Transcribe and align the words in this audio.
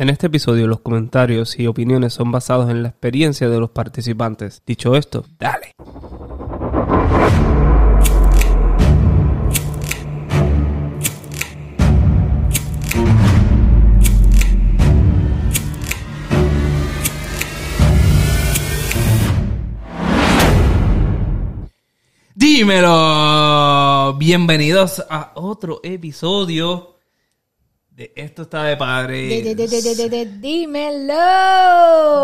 En 0.00 0.10
este 0.10 0.28
episodio 0.28 0.68
los 0.68 0.78
comentarios 0.78 1.58
y 1.58 1.66
opiniones 1.66 2.12
son 2.12 2.30
basados 2.30 2.70
en 2.70 2.84
la 2.84 2.90
experiencia 2.90 3.48
de 3.48 3.58
los 3.58 3.70
participantes. 3.70 4.62
Dicho 4.64 4.94
esto, 4.94 5.24
dale. 5.40 5.72
Dímelo. 22.36 24.14
Bienvenidos 24.16 25.04
a 25.10 25.32
otro 25.34 25.80
episodio 25.82 26.97
de 27.98 28.12
Esto 28.14 28.42
está 28.42 28.62
de 28.62 28.76
padre. 28.76 29.26
De- 29.26 29.42
de- 29.42 29.54
de- 29.56 29.66
de- 29.66 29.82
de- 29.82 29.94
de- 29.96 30.08
de- 30.08 30.26
dímelo. 30.38 31.14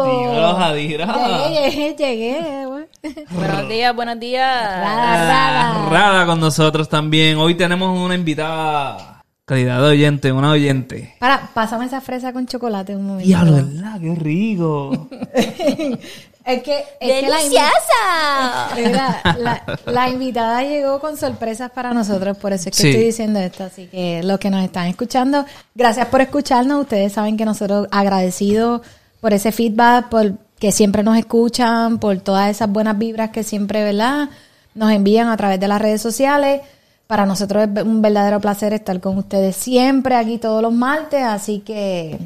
Dímelo, 0.05 0.55
Jadira. 0.55 1.49
Llegué, 1.49 1.97
llegué, 1.99 2.67
güey. 2.67 2.85
Buenos 3.31 3.69
días, 3.69 3.97
buenos 3.97 4.21
días. 4.21 4.65
Rada, 4.81 5.27
rada. 5.27 5.89
Rada 5.91 6.27
con 6.27 6.39
nosotros 6.39 6.89
también. 6.89 7.39
Hoy 7.39 7.57
tenemos 7.57 7.99
una 7.99 8.15
invitada. 8.15 9.25
Calidad 9.45 9.81
de 9.83 9.89
oyente, 9.89 10.31
una 10.31 10.53
oyente. 10.53 11.17
Para, 11.19 11.51
pásame 11.53 11.87
esa 11.87 12.01
fresa 12.01 12.33
con 12.33 12.47
chocolate 12.47 12.95
un 12.95 13.07
momento. 13.09 13.27
Diablo, 13.27 13.55
¿verdad? 13.57 14.01
Qué 14.01 14.15
rico. 14.15 15.09
Es 16.45 16.63
que, 16.63 16.85
es 17.01 17.21
que 17.23 17.29
la, 17.29 17.39
invi- 17.39 17.43
¡Deliciosa! 17.43 18.69
Mira, 18.77 19.37
la, 19.39 19.79
la 19.87 20.09
invitada 20.11 20.63
llegó 20.63 21.01
con 21.01 21.17
sorpresas 21.17 21.71
para 21.71 21.95
nosotros, 21.95 22.37
por 22.37 22.53
eso 22.53 22.69
es 22.69 22.77
que 22.77 22.83
Sí. 22.83 22.89
estoy 22.91 23.05
diciendo 23.05 23.39
esto. 23.41 23.65
Así 23.65 23.87
que 23.87 24.23
los 24.23 24.39
que 24.39 24.51
nos 24.51 24.63
están 24.63 24.87
escuchando, 24.89 25.45
gracias 25.75 26.07
por 26.09 26.21
escucharnos. 26.21 26.83
Ustedes 26.83 27.13
saben 27.15 27.37
que 27.39 27.45
nosotros 27.47 27.89
agradecidos 27.91 28.83
por 29.21 29.33
ese 29.33 29.53
feedback, 29.53 30.09
por 30.09 30.33
que 30.59 30.71
siempre 30.71 31.03
nos 31.03 31.17
escuchan, 31.17 31.99
por 31.99 32.19
todas 32.21 32.51
esas 32.51 32.69
buenas 32.69 32.99
vibras 32.99 33.31
que 33.31 33.43
siempre, 33.43 33.83
¿verdad? 33.83 34.29
Nos 34.75 34.93
envían 34.93 35.29
a 35.29 35.37
través 35.37 35.59
de 35.61 35.69
las 35.69 35.81
redes 35.81 36.03
sociales. 36.03 36.61
Para 37.07 37.25
nosotros 37.27 37.69
es 37.75 37.83
un 37.85 38.03
verdadero 38.03 38.41
placer 38.41 38.73
estar 38.73 38.99
con 39.01 39.17
ustedes 39.19 39.57
siempre 39.57 40.15
aquí 40.15 40.39
todos 40.39 40.61
los 40.63 40.73
martes, 40.73 41.23
así 41.23 41.61
que 41.61 42.19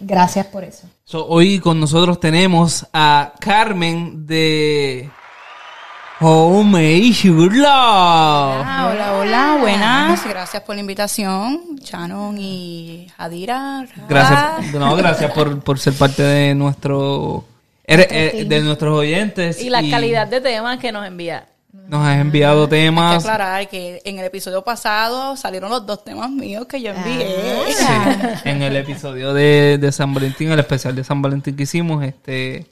gracias 0.00 0.46
por 0.46 0.64
eso. 0.64 0.88
So, 1.04 1.26
hoy 1.26 1.58
con 1.58 1.80
nosotros 1.80 2.20
tenemos 2.20 2.86
a 2.92 3.32
Carmen 3.40 4.26
de 4.26 5.10
Home 6.20 7.12
Love. 7.24 7.64
Ah, 7.64 8.90
hola, 8.92 9.18
hola, 9.18 9.56
buenas. 9.60 10.26
Gracias 10.28 10.62
por 10.62 10.74
la 10.74 10.80
invitación, 10.82 11.76
Shannon 11.82 12.36
y 12.38 13.06
Jadira. 13.16 13.86
Gracias, 14.08 14.74
no, 14.74 14.94
gracias 14.96 15.32
por, 15.32 15.60
por 15.60 15.78
ser 15.78 15.94
parte 15.94 16.22
de 16.22 16.54
nuestro 16.54 17.44
eres, 17.84 18.06
eh, 18.10 18.44
de 18.46 18.60
nuestros 18.60 18.98
oyentes 18.98 19.60
Y 19.60 19.70
la 19.70 19.82
calidad 19.88 20.28
de 20.28 20.40
temas 20.40 20.78
que 20.78 20.92
nos 20.92 21.06
envía. 21.06 21.46
Nos 21.72 22.06
has 22.06 22.18
enviado 22.18 22.64
Hay 22.64 22.68
que 22.68 22.76
temas 22.76 23.24
aclarar 23.24 23.68
que 23.68 24.00
en 24.04 24.18
el 24.18 24.24
episodio 24.24 24.62
pasado 24.64 25.36
salieron 25.36 25.70
los 25.70 25.86
dos 25.86 26.04
temas 26.04 26.30
míos 26.30 26.66
que 26.66 26.80
yo 26.82 26.90
envié. 26.92 27.26
Ah. 27.88 28.40
en 28.44 28.62
el 28.62 28.76
episodio 28.76 29.32
de, 29.32 29.78
de 29.78 29.92
San 29.92 30.12
Valentín, 30.14 30.50
el 30.50 30.58
especial 30.58 30.94
de 30.94 31.04
San 31.04 31.22
Valentín 31.22 31.56
que 31.56 31.62
hicimos, 31.64 32.02
este 32.04 32.66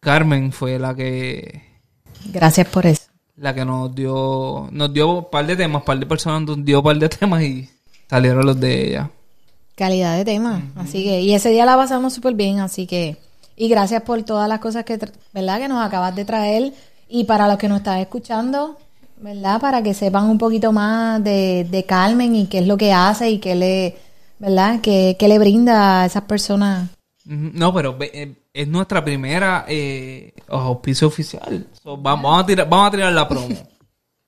Carmen 0.00 0.52
fue 0.52 0.78
la 0.78 0.94
que 0.94 1.62
Gracias 2.26 2.66
por 2.68 2.86
eso. 2.86 3.02
la 3.36 3.54
que 3.54 3.64
nos 3.64 3.94
dio 3.94 4.68
nos 4.72 4.92
dio 4.92 5.08
un 5.08 5.30
par 5.30 5.46
de 5.46 5.56
temas, 5.56 5.82
par 5.82 5.98
de 5.98 6.06
personas 6.06 6.42
nos 6.42 6.64
dio 6.64 6.78
un 6.78 6.84
par 6.84 6.98
de 6.98 7.08
temas 7.08 7.42
y 7.42 7.68
salieron 8.08 8.44
los 8.44 8.58
de 8.60 8.88
ella. 8.88 9.10
calidad 9.74 10.16
de 10.16 10.24
tema. 10.24 10.62
Así 10.76 11.04
que, 11.04 11.20
y 11.20 11.34
ese 11.34 11.50
día 11.50 11.64
la 11.64 11.76
pasamos 11.76 12.12
súper 12.12 12.34
bien, 12.34 12.58
así 12.60 12.86
que, 12.86 13.16
y 13.56 13.68
gracias 13.68 14.02
por 14.02 14.22
todas 14.24 14.48
las 14.48 14.58
cosas 14.58 14.84
que, 14.84 14.98
¿verdad? 15.32 15.58
Que 15.60 15.68
nos 15.68 15.84
acabas 15.86 16.14
de 16.16 16.24
traer. 16.24 16.72
Y 17.08 17.24
para 17.24 17.48
los 17.48 17.56
que 17.56 17.68
nos 17.68 17.78
están 17.78 17.98
escuchando, 17.98 18.76
¿verdad? 19.16 19.60
Para 19.60 19.82
que 19.82 19.94
sepan 19.94 20.24
un 20.28 20.38
poquito 20.38 20.72
más 20.72 21.22
de, 21.22 21.66
de 21.70 21.84
Carmen 21.84 22.34
y 22.34 22.46
qué 22.46 22.58
es 22.58 22.66
lo 22.66 22.76
que 22.76 22.92
hace 22.92 23.30
y 23.30 23.38
qué 23.38 23.54
le, 23.54 23.96
¿verdad? 24.38 24.80
Que, 24.80 25.16
qué 25.18 25.28
le 25.28 25.38
brinda 25.38 26.02
a 26.02 26.06
esas 26.06 26.22
personas. 26.24 26.90
No, 27.24 27.74
pero 27.74 27.96
eh, 28.00 28.34
es 28.54 28.68
nuestra 28.68 29.04
primera 29.04 29.64
eh, 29.68 30.32
auspicio 30.48 31.08
oficial. 31.08 31.66
So, 31.82 31.96
vamos, 31.96 32.42
a 32.42 32.46
tirar, 32.46 32.68
vamos 32.68 32.88
a 32.88 32.90
tirar 32.90 33.12
la 33.12 33.28
promo. 33.28 33.48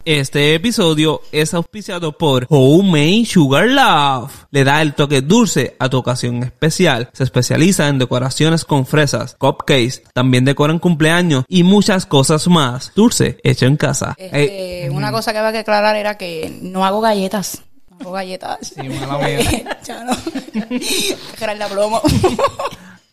Este 0.07 0.55
episodio 0.55 1.21
es 1.31 1.53
auspiciado 1.53 2.17
por 2.17 2.47
Homemade 2.49 3.27
Sugar 3.27 3.67
Love. 3.69 4.47
Le 4.51 4.65
da 4.65 4.81
el 4.81 4.95
toque 4.95 5.21
dulce 5.21 5.77
a 5.79 5.91
tu 5.91 5.99
ocasión 5.99 6.43
especial. 6.43 7.11
Se 7.13 7.23
especializa 7.25 7.87
en 7.89 7.99
decoraciones 7.99 8.65
con 8.65 8.87
fresas, 8.87 9.37
cupcakes, 9.39 10.03
también 10.15 10.47
decoran 10.47 10.79
cumpleaños 10.79 11.45
y 11.49 11.65
muchas 11.65 12.07
cosas 12.07 12.49
más. 12.49 12.93
Dulce, 12.95 13.39
hecho 13.45 13.67
en 13.67 13.77
casa. 13.77 14.15
Este, 14.17 14.87
Eh, 14.87 14.91
una 14.91 15.13
cosa 15.13 15.33
que 15.33 15.39
había 15.39 15.53
que 15.53 15.59
aclarar 15.59 15.95
era 15.97 16.17
que 16.17 16.59
no 16.63 16.85
hago 16.87 17.03
galletas. 17.03 17.63
No 17.91 17.97
hago 18.01 18.13
galletas. 18.13 18.73
sí, 18.75 18.89
mala 18.89 19.19
mía. 19.19 19.79
Chano. 19.83 20.13
Crear 21.39 21.57
la 21.59 21.69
promo. 21.69 22.01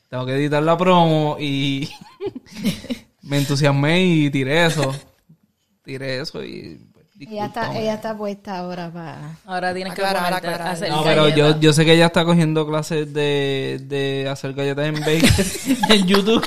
Tengo 0.09 0.25
que 0.25 0.35
editar 0.35 0.63
la 0.63 0.77
promo 0.77 1.35
y 1.37 1.89
me 3.23 3.39
entusiasmé 3.39 4.03
y 4.05 4.29
tiré 4.29 4.65
eso. 4.67 4.95
Tiré 5.87 6.19
eso 6.19 6.43
y... 6.43 6.85
pues, 6.93 7.05
Ella 7.17 7.45
está, 7.45 7.61
discúlpame. 7.61 7.81
ella 7.81 7.93
está 7.93 8.17
puesta 8.17 8.57
ahora 8.59 8.91
para... 8.91 9.37
Ahora 9.45 9.73
tienes 9.73 9.93
que 9.93 10.01
ponerte 10.01 10.47
a 10.47 10.71
hacer 10.71 10.89
No, 10.89 11.01
pero 11.03 11.29
yo, 11.29 11.57
yo 11.61 11.71
sé 11.71 11.85
que 11.85 11.93
ella 11.93 12.07
está 12.07 12.25
cogiendo 12.25 12.67
clases 12.67 13.13
de, 13.13 13.79
de 13.85 14.27
hacer 14.29 14.53
galletas 14.53 14.85
en 14.87 14.99
bake 14.99 15.25
en 15.95 16.05
YouTube. 16.07 16.45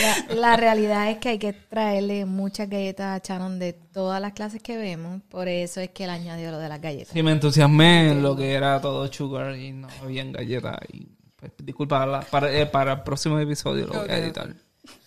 La, 0.00 0.34
la 0.34 0.56
realidad 0.56 1.10
es 1.10 1.18
que 1.18 1.30
hay 1.30 1.38
que 1.38 1.52
traerle 1.52 2.24
muchas 2.24 2.68
galletas 2.68 3.20
a 3.20 3.26
Shannon 3.26 3.58
de 3.58 3.72
todas 3.72 4.20
las 4.20 4.32
clases 4.32 4.62
que 4.62 4.76
vemos. 4.76 5.22
Por 5.28 5.48
eso 5.48 5.80
es 5.80 5.88
que 5.90 6.04
él 6.04 6.10
añadió 6.10 6.52
lo 6.52 6.58
de 6.58 6.68
las 6.68 6.80
galletas. 6.80 7.08
Sí, 7.12 7.22
me 7.22 7.32
entusiasmé 7.32 8.10
en 8.12 8.22
lo 8.22 8.36
que 8.36 8.52
era 8.52 8.80
todo 8.80 9.10
sugar 9.12 9.56
y 9.56 9.72
no 9.72 9.88
habían 10.02 10.30
galletas. 10.30 10.76
Y, 10.92 11.08
pues, 11.34 11.50
disculpa, 11.58 12.06
la- 12.06 12.20
para, 12.20 12.52
eh, 12.52 12.66
para 12.66 12.92
el 12.92 13.00
próximo 13.02 13.40
episodio 13.40 13.86
lo 13.88 14.00
voy 14.02 14.08
a 14.10 14.18
editar. 14.18 14.54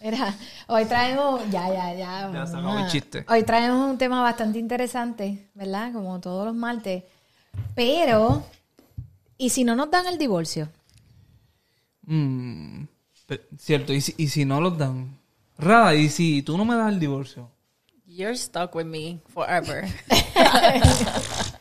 Mira, 0.02 0.36
hoy 0.68 0.86
traemos, 0.86 1.42
ya, 1.52 1.68
ya, 1.72 1.94
ya. 1.94 2.31
Ya 2.34 2.88
chiste. 2.88 3.25
Hoy 3.30 3.44
traemos 3.44 3.90
un 3.90 3.97
tema 3.97 4.22
bastante 4.22 4.58
interesante, 4.59 5.50
¿verdad? 5.53 5.94
Como 5.94 6.19
todos 6.19 6.46
los 6.46 6.56
martes. 6.56 7.03
Pero, 7.75 8.44
¿y 9.38 9.50
si 9.50 9.64
no 9.64 9.75
nos 9.75 9.92
dan 9.92 10.08
el 10.08 10.18
divorcio? 10.18 10.69
Mm, 12.03 12.84
pe- 13.28 13.47
cierto, 13.58 13.94
y 13.94 14.02
si, 14.02 14.14
y 14.18 14.28
si 14.30 14.46
no 14.46 14.59
los 14.59 14.78
dan. 14.78 15.18
Rada, 15.58 15.94
y 15.94 16.09
si 16.09 16.42
tú 16.42 16.58
no 16.58 16.66
me 16.66 16.75
das 16.75 16.92
el 16.92 17.00
divorcio. 17.00 17.50
You're 18.08 18.36
stuck 18.36 18.74
with 18.75 18.86
me 18.86 19.19
forever. 19.34 19.88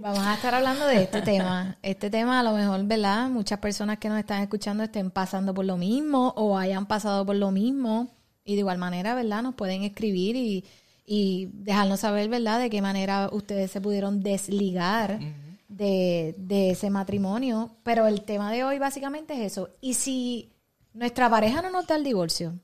Vamos 0.00 0.20
a 0.20 0.32
estar 0.34 0.54
hablando 0.54 0.86
de 0.86 1.02
este 1.02 1.20
tema. 1.20 1.76
Este 1.82 2.08
tema 2.08 2.40
a 2.40 2.42
lo 2.42 2.52
mejor, 2.52 2.82
¿verdad? 2.84 3.28
Muchas 3.28 3.58
personas 3.58 3.98
que 3.98 4.08
nos 4.08 4.18
están 4.18 4.42
escuchando 4.42 4.82
estén 4.82 5.10
pasando 5.10 5.52
por 5.52 5.66
lo 5.66 5.76
mismo 5.76 6.32
o 6.36 6.56
hayan 6.56 6.86
pasado 6.86 7.26
por 7.26 7.36
lo 7.36 7.50
mismo. 7.50 8.08
Y 8.42 8.54
de 8.54 8.60
igual 8.60 8.78
manera, 8.78 9.14
¿verdad? 9.14 9.42
Nos 9.42 9.56
pueden 9.56 9.82
escribir 9.82 10.36
y, 10.36 10.64
y 11.04 11.50
dejarnos 11.52 12.00
saber, 12.00 12.30
¿verdad? 12.30 12.60
De 12.60 12.70
qué 12.70 12.80
manera 12.80 13.28
ustedes 13.30 13.70
se 13.72 13.82
pudieron 13.82 14.22
desligar 14.22 15.20
de, 15.68 16.34
de 16.38 16.70
ese 16.70 16.88
matrimonio. 16.88 17.76
Pero 17.82 18.06
el 18.06 18.22
tema 18.22 18.50
de 18.50 18.64
hoy 18.64 18.78
básicamente 18.78 19.34
es 19.34 19.52
eso. 19.52 19.68
¿Y 19.82 19.94
si 19.94 20.54
nuestra 20.94 21.28
pareja 21.28 21.60
no 21.60 21.68
nos 21.68 21.86
da 21.86 21.96
el 21.96 22.04
divorcio? 22.04 22.58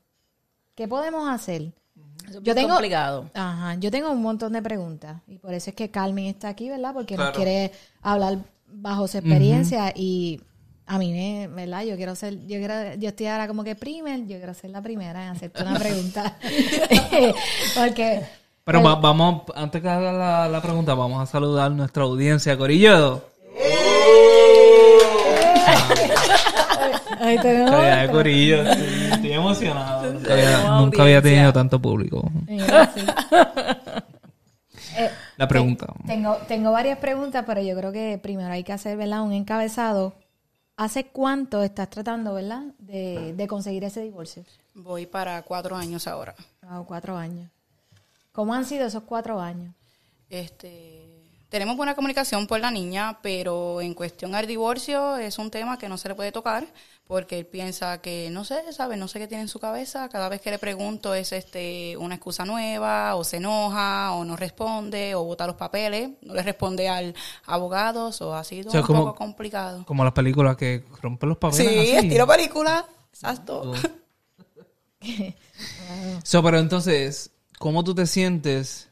¿Qué 0.73 0.87
podemos 0.87 1.29
hacer? 1.29 1.71
Eso 2.27 2.39
es 2.39 2.43
Yo 2.43 2.53
tengo- 2.55 2.69
complicado. 2.69 3.29
Ajá, 3.33 3.75
yo 3.75 3.89
tengo 3.91 4.11
un 4.11 4.21
montón 4.21 4.53
de 4.53 4.61
preguntas 4.61 5.21
y 5.27 5.37
por 5.37 5.53
eso 5.53 5.69
es 5.69 5.75
que 5.75 5.89
Carmen 5.89 6.25
está 6.25 6.49
aquí, 6.49 6.69
¿verdad? 6.69 6.93
Porque 6.93 7.15
nos 7.17 7.31
quiere 7.31 7.71
hablar 8.01 8.39
bajo 8.67 9.07
su 9.07 9.17
experiencia 9.17 9.93
y 9.95 10.41
a 10.85 10.97
mí 10.97 11.11
me, 11.11 11.47
¿verdad? 11.47 11.83
Yo 11.83 11.95
quiero 11.95 12.15
ser, 12.15 12.39
yo 12.47 12.57
quiero, 12.59 12.95
yo 12.95 13.09
estoy 13.09 13.27
ahora 13.27 13.47
como 13.47 13.63
que 13.63 13.75
primer, 13.75 14.21
yo 14.27 14.37
quiero 14.37 14.53
ser 14.53 14.69
la 14.71 14.81
primera 14.81 15.23
en 15.23 15.29
hacerte 15.29 15.61
una 15.63 15.77
pregunta. 15.79 16.37
Porque 17.75 18.21
Pero 18.63 18.83
va- 18.83 18.95
vamos, 18.95 19.43
antes 19.55 19.81
que 19.81 19.87
haga 19.89 20.11
la, 20.11 20.47
la 20.49 20.61
pregunta, 20.61 20.93
vamos 20.95 21.21
a 21.21 21.25
saludar 21.25 21.67
a 21.67 21.69
nuestra 21.75 22.03
audiencia, 22.03 22.57
Corillo. 22.57 23.21
Ahí 27.19 27.37
tenemos 27.39 27.71
Calidad 27.71 27.97
de 27.97 28.03
otra. 28.03 28.11
Corillo. 28.11 28.63
Emocionado. 29.41 30.11
Nunca 30.13 30.33
había, 30.33 30.45
Tenemos 30.57 30.81
nunca 30.81 31.01
había 31.03 31.21
tenido 31.21 31.53
tanto 31.53 31.81
público. 31.81 32.29
Sí. 32.47 32.57
Eh, 34.99 35.11
La 35.37 35.47
pregunta. 35.47 35.93
Tengo, 36.07 36.37
tengo 36.47 36.71
varias 36.71 36.97
preguntas, 36.97 37.43
pero 37.45 37.61
yo 37.61 37.75
creo 37.77 37.91
que 37.91 38.19
primero 38.21 38.51
hay 38.51 38.63
que 38.63 38.73
hacer, 38.73 38.97
¿verdad? 38.97 39.21
Un 39.21 39.31
encabezado. 39.31 40.15
¿Hace 40.75 41.05
cuánto 41.05 41.61
estás 41.61 41.89
tratando, 41.91 42.33
¿verdad? 42.33 42.63
De, 42.79 43.33
de 43.35 43.47
conseguir 43.47 43.83
ese 43.83 44.01
divorcio? 44.01 44.43
Voy 44.73 45.05
para 45.05 45.43
cuatro 45.43 45.75
años 45.75 46.07
ahora. 46.07 46.33
Cuatro 46.87 47.15
años. 47.15 47.47
¿Cómo 48.31 48.55
han 48.55 48.65
sido 48.65 48.87
esos 48.87 49.03
cuatro 49.03 49.39
años? 49.39 49.73
Este, 50.29 51.07
tenemos 51.49 51.77
buena 51.77 51.95
comunicación 51.95 52.45
por 52.45 52.59
la 52.59 52.71
niña, 52.71 53.19
pero 53.21 53.81
en 53.81 53.93
cuestión 53.93 54.35
al 54.35 54.45
divorcio 54.47 55.17
es 55.17 55.37
un 55.39 55.49
tema 55.49 55.77
que 55.77 55.89
no 55.89 55.97
se 55.97 56.09
le 56.09 56.15
puede 56.15 56.31
tocar 56.31 56.65
porque 57.07 57.39
él 57.39 57.45
piensa 57.45 58.01
que 58.01 58.29
no 58.29 58.43
sé, 58.43 58.73
sabe, 58.73 58.97
no 58.97 59.07
sé 59.07 59.19
qué 59.19 59.27
tiene 59.27 59.43
en 59.43 59.47
su 59.47 59.59
cabeza. 59.59 60.09
Cada 60.09 60.27
vez 60.29 60.41
que 60.41 60.51
le 60.51 60.59
pregunto 60.59 61.13
es 61.15 61.31
este 61.31 61.95
una 61.97 62.15
excusa 62.15 62.43
nueva, 62.45 63.15
o 63.15 63.23
se 63.23 63.37
enoja, 63.37 64.11
o 64.13 64.25
no 64.25 64.35
responde, 64.35 65.15
o 65.15 65.23
bota 65.23 65.47
los 65.47 65.55
papeles, 65.55 66.09
no 66.21 66.33
le 66.33 66.43
responde 66.43 66.89
al 66.89 67.15
abogado, 67.45 68.11
o 68.19 68.33
ha 68.33 68.43
sido 68.43 68.69
O 68.69 68.71
sea, 68.71 68.81
un 68.81 68.87
como- 68.87 69.05
poco 69.05 69.15
complicado. 69.15 69.85
Como 69.85 70.03
las 70.03 70.13
películas 70.13 70.57
que 70.57 70.83
rompen 71.01 71.29
los 71.29 71.37
papeles. 71.37 71.65
Sí, 71.67 71.95
así. 71.95 72.07
estilo 72.07 72.27
película, 72.27 72.85
exacto. 73.09 73.73
So, 76.23 76.43
pero 76.43 76.59
entonces, 76.59 77.31
¿cómo 77.59 77.83
tú 77.83 77.95
te 77.95 78.05
sientes? 78.05 78.89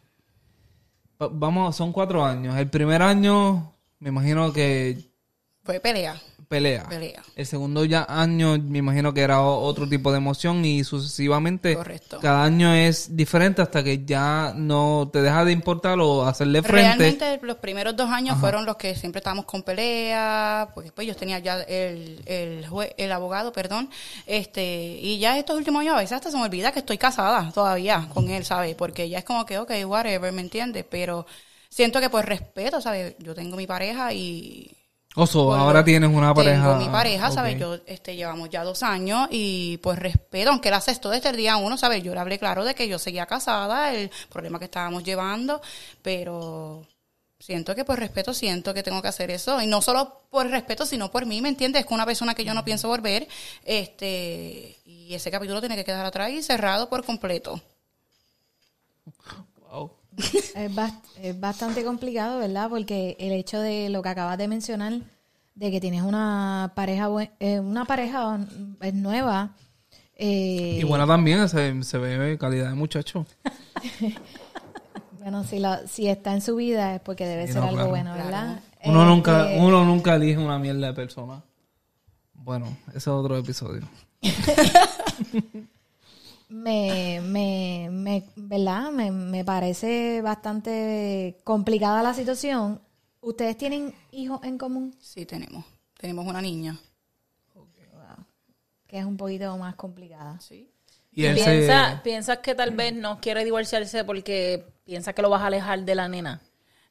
Va- 1.21 1.29
Vamos, 1.31 1.75
son 1.75 1.91
cuatro 1.91 2.23
años. 2.23 2.55
El 2.57 2.69
primer 2.69 3.01
año, 3.01 3.73
me 3.99 4.09
imagino 4.09 4.53
que 4.53 5.09
Fue 5.63 5.79
pelea, 5.79 6.21
pelea. 6.47 6.87
pelea. 6.87 7.23
El 7.35 7.45
segundo 7.45 7.85
ya 7.85 8.05
año, 8.07 8.57
me 8.57 8.79
imagino 8.79 9.13
que 9.13 9.21
era 9.21 9.41
otro 9.41 9.87
tipo 9.87 10.11
de 10.11 10.17
emoción 10.17 10.63
y 10.65 10.83
sucesivamente. 10.83 11.75
Correcto. 11.75 12.19
Cada 12.21 12.43
año 12.43 12.73
es 12.73 13.15
diferente 13.15 13.61
hasta 13.61 13.83
que 13.83 14.05
ya 14.05 14.53
no 14.55 15.09
te 15.11 15.21
deja 15.21 15.45
de 15.45 15.51
importar 15.51 15.99
o 15.99 16.25
hacerle 16.25 16.61
frente. 16.61 16.81
Realmente 16.81 17.39
los 17.43 17.57
primeros 17.57 17.95
dos 17.95 18.09
años 18.09 18.37
fueron 18.39 18.65
los 18.65 18.75
que 18.77 18.95
siempre 18.95 19.19
estábamos 19.19 19.45
con 19.45 19.63
pelea, 19.63 20.69
porque 20.73 20.87
después 20.87 21.07
yo 21.07 21.15
tenía 21.15 21.39
ya 21.39 21.61
el, 21.63 22.21
el, 22.25 22.67
jue- 22.67 22.93
el 22.97 23.11
abogado, 23.11 23.51
perdón, 23.51 23.89
este, 24.25 24.97
y 25.01 25.19
ya 25.19 25.37
estos 25.37 25.57
últimos 25.57 25.81
años 25.81 25.95
a 25.95 25.99
veces 25.99 26.13
hasta 26.13 26.31
se 26.31 26.37
me 26.37 26.43
olvida 26.43 26.71
que 26.71 26.79
estoy 26.79 26.97
casada 26.97 27.51
todavía 27.53 28.07
con 28.13 28.29
él, 28.29 28.45
¿sabes? 28.45 28.75
Porque 28.75 29.09
ya 29.09 29.19
es 29.19 29.23
como 29.25 29.45
que, 29.45 29.57
ok, 29.59 29.71
whatever, 29.85 30.31
¿me 30.31 30.41
entiendes? 30.41 30.85
Pero 30.89 31.25
siento 31.69 31.99
que 31.99 32.09
por 32.09 32.25
respeto, 32.25 32.81
¿sabes? 32.81 33.15
Yo 33.19 33.35
tengo 33.35 33.57
mi 33.57 33.67
pareja 33.67 34.13
y... 34.13 34.71
Oso, 35.15 35.45
por 35.45 35.57
ahora 35.57 35.83
tienes 35.83 36.09
una 36.09 36.33
pareja. 36.33 36.61
Tengo 36.61 36.75
mi 36.75 36.89
pareja, 36.89 37.31
¿sabes? 37.31 37.57
Yo, 37.57 37.77
este, 37.85 38.15
llevamos 38.15 38.49
ya 38.49 38.63
dos 38.63 38.83
años 38.83 39.27
y 39.31 39.77
pues 39.77 39.97
respeto, 39.97 40.49
aunque 40.49 40.67
él 40.67 40.73
aceptó 40.73 41.09
desde 41.09 41.29
el 41.29 41.37
día 41.37 41.55
uno, 41.55 41.77
¿sabes? 41.77 42.03
Yo 42.03 42.13
le 42.13 42.19
hablé 42.19 42.37
claro 42.37 42.65
de 42.65 42.75
que 42.75 42.87
yo 42.87 42.99
seguía 42.99 43.25
casada, 43.25 43.93
el 43.93 44.11
problema 44.29 44.59
que 44.59 44.65
estábamos 44.65 45.03
llevando, 45.03 45.61
pero 46.01 46.85
siento 47.39 47.75
que 47.75 47.85
por 47.85 47.97
respeto 47.97 48.33
siento 48.33 48.73
que 48.73 48.83
tengo 48.83 49.01
que 49.01 49.07
hacer 49.07 49.31
eso. 49.31 49.61
Y 49.61 49.67
no 49.67 49.81
solo 49.81 50.23
por 50.29 50.47
respeto, 50.47 50.85
sino 50.85 51.09
por 51.09 51.25
mí, 51.25 51.41
¿me 51.41 51.49
entiendes? 51.49 51.81
Es 51.81 51.85
con 51.85 51.95
una 51.95 52.05
persona 52.05 52.35
que 52.35 52.43
yo 52.43 52.53
no 52.53 52.65
pienso 52.65 52.89
volver, 52.89 53.25
este, 53.63 54.77
y 54.85 55.13
ese 55.13 55.31
capítulo 55.31 55.61
tiene 55.61 55.77
que 55.77 55.85
quedar 55.85 56.05
atrás 56.05 56.31
y 56.31 56.43
cerrado 56.43 56.89
por 56.89 57.05
completo. 57.05 57.61
Es, 60.55 60.71
bast- 60.73 61.03
es 61.21 61.37
bastante 61.39 61.83
complicado, 61.83 62.39
¿verdad? 62.39 62.69
Porque 62.69 63.15
el 63.19 63.33
hecho 63.33 63.59
de 63.59 63.89
lo 63.89 64.01
que 64.01 64.09
acabas 64.09 64.37
de 64.37 64.47
mencionar, 64.47 64.93
de 65.55 65.71
que 65.71 65.81
tienes 65.81 66.01
una 66.03 66.71
pareja, 66.75 67.09
eh, 67.39 67.59
una 67.59 67.85
pareja 67.85 68.39
es 68.81 68.93
nueva. 68.93 69.51
eh, 70.15 70.77
Y 70.79 70.83
bueno, 70.85 71.05
también 71.05 71.47
se, 71.49 71.83
se 71.83 71.97
ve 71.97 72.37
calidad 72.37 72.69
de 72.69 72.75
muchacho. 72.75 73.25
bueno, 75.19 75.43
si, 75.43 76.07
está 76.07 76.33
en 76.33 76.41
su 76.41 76.55
vida 76.55 76.95
es 76.95 77.01
porque 77.01 77.25
debe 77.25 77.47
Sí, 77.47 77.53
ser 77.53 77.61
no, 77.61 77.67
algo 77.67 77.75
claro. 77.77 77.89
bueno, 77.89 78.13
¿verdad? 78.13 78.59
Uno 78.85 79.03
Eh, 79.03 79.05
nunca, 79.07 79.51
eh, 79.53 79.59
uno 79.59 79.83
nunca 79.83 80.15
elige 80.15 80.37
una 80.37 80.57
mierda 80.59 80.87
de 80.87 80.93
persona. 80.93 81.41
Bueno, 82.33 82.77
ese 82.89 82.97
es 82.97 83.07
otro 83.07 83.35
episodio. 83.37 83.81
me, 86.49 87.21
me, 87.21 87.89
me, 87.91 88.23
¿verdad? 88.35 88.91
Me, 88.91 89.11
me 89.11 89.43
parece 89.43 90.21
bastante 90.21 91.39
complicada 91.43 92.03
la 92.03 92.13
situación. 92.13 92.81
¿Ustedes 93.21 93.57
tienen 93.57 93.93
hijos 94.11 94.41
en 94.43 94.57
común? 94.57 94.95
Sí, 94.99 95.25
tenemos. 95.25 95.65
Tenemos 95.97 96.25
una 96.27 96.41
niña. 96.41 96.77
Que 98.87 98.99
es 98.99 99.05
un 99.05 99.17
poquito 99.17 99.57
más 99.57 99.75
complicada. 99.75 100.39
Sí. 100.39 100.69
Y 101.11 101.23
Piensa, 101.33 102.01
¿Piensas 102.03 102.39
que 102.39 102.53
tal 102.53 102.71
vez 102.71 102.93
no 102.93 103.19
quiere 103.19 103.43
divorciarse 103.43 104.03
porque 104.03 104.65
piensa 104.83 105.13
que 105.13 105.21
lo 105.21 105.29
vas 105.29 105.41
a 105.41 105.47
alejar 105.47 105.83
de 105.83 105.95
la 105.95 106.07
nena? 106.07 106.41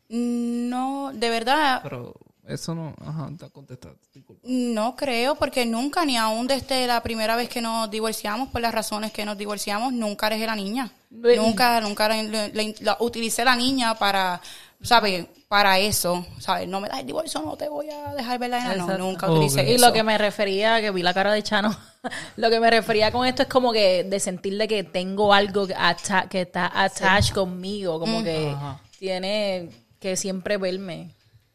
No, 0.09 1.13
de 1.15 1.31
verdad, 1.31 1.81
Pero 1.83 2.15
eso 2.49 2.75
no... 2.75 2.95
Ajá, 3.05 3.31
te. 3.39 3.89
Disculpa. 4.15 4.43
No 4.45 4.97
creo, 4.97 5.35
porque 5.35 5.65
nunca, 5.67 6.05
ni 6.05 6.17
aún 6.17 6.47
desde 6.47 6.87
la 6.87 7.03
primera 7.03 7.37
vez 7.37 7.49
que 7.49 7.61
nos 7.61 7.91
divorciamos, 7.91 8.49
por 8.51 8.61
las 8.61 8.75
razones 8.75 9.13
que 9.13 9.25
nos 9.25 9.37
divorciamos, 9.39 9.93
nunca 9.93 10.29
dejé 10.29 10.47
la 10.47 10.57
niña. 10.57 10.91
Nunca, 11.11 11.81
nunca 11.81 12.09
la, 12.09 12.97
utilicé 13.01 13.45
la 13.45 13.55
niña 13.57 13.95
para, 13.95 14.41
¿sabes? 14.83 15.27
Para 15.49 15.79
eso, 15.79 16.27
¿sabes? 16.39 16.69
No 16.69 16.81
me 16.81 16.89
das 16.89 17.01
el 17.01 17.07
divorcio, 17.07 17.41
no 17.43 17.57
te 17.57 17.69
voy 17.69 17.89
a 17.91 18.13
dejar 18.15 18.39
ver 18.41 18.51
la. 18.51 18.75
No, 18.75 18.99
nunca 18.99 19.31
utilicé 19.31 19.61
Ok. 19.61 19.67
Y 19.69 19.73
eso. 19.75 19.87
lo 19.87 19.93
que 19.93 20.03
me 20.03 20.19
refería, 20.19 20.81
que 20.81 20.91
vi 20.91 21.03
la 21.03 21.15
cara 21.15 21.33
de 21.33 21.43
Chano, 21.43 21.75
lo 22.37 22.51
que 22.51 22.59
me 22.61 22.71
refería 22.71 23.13
con 23.13 23.27
esto 23.27 23.43
es 23.43 23.49
como 23.49 23.73
que 23.73 24.03
de 24.05 24.19
sentirle 24.21 24.67
que 24.67 24.83
tengo 24.83 25.33
algo 25.33 25.67
que, 25.67 25.75
atta- 25.75 26.29
que 26.29 26.43
está 26.43 26.67
attached 26.75 27.33
conmigo, 27.35 28.01
como 28.01 28.23
que 28.25 28.49
Ajá. 28.51 28.81
tiene 28.99 29.71
que 30.01 30.17
siempre 30.17 30.57
verme. 30.57 31.11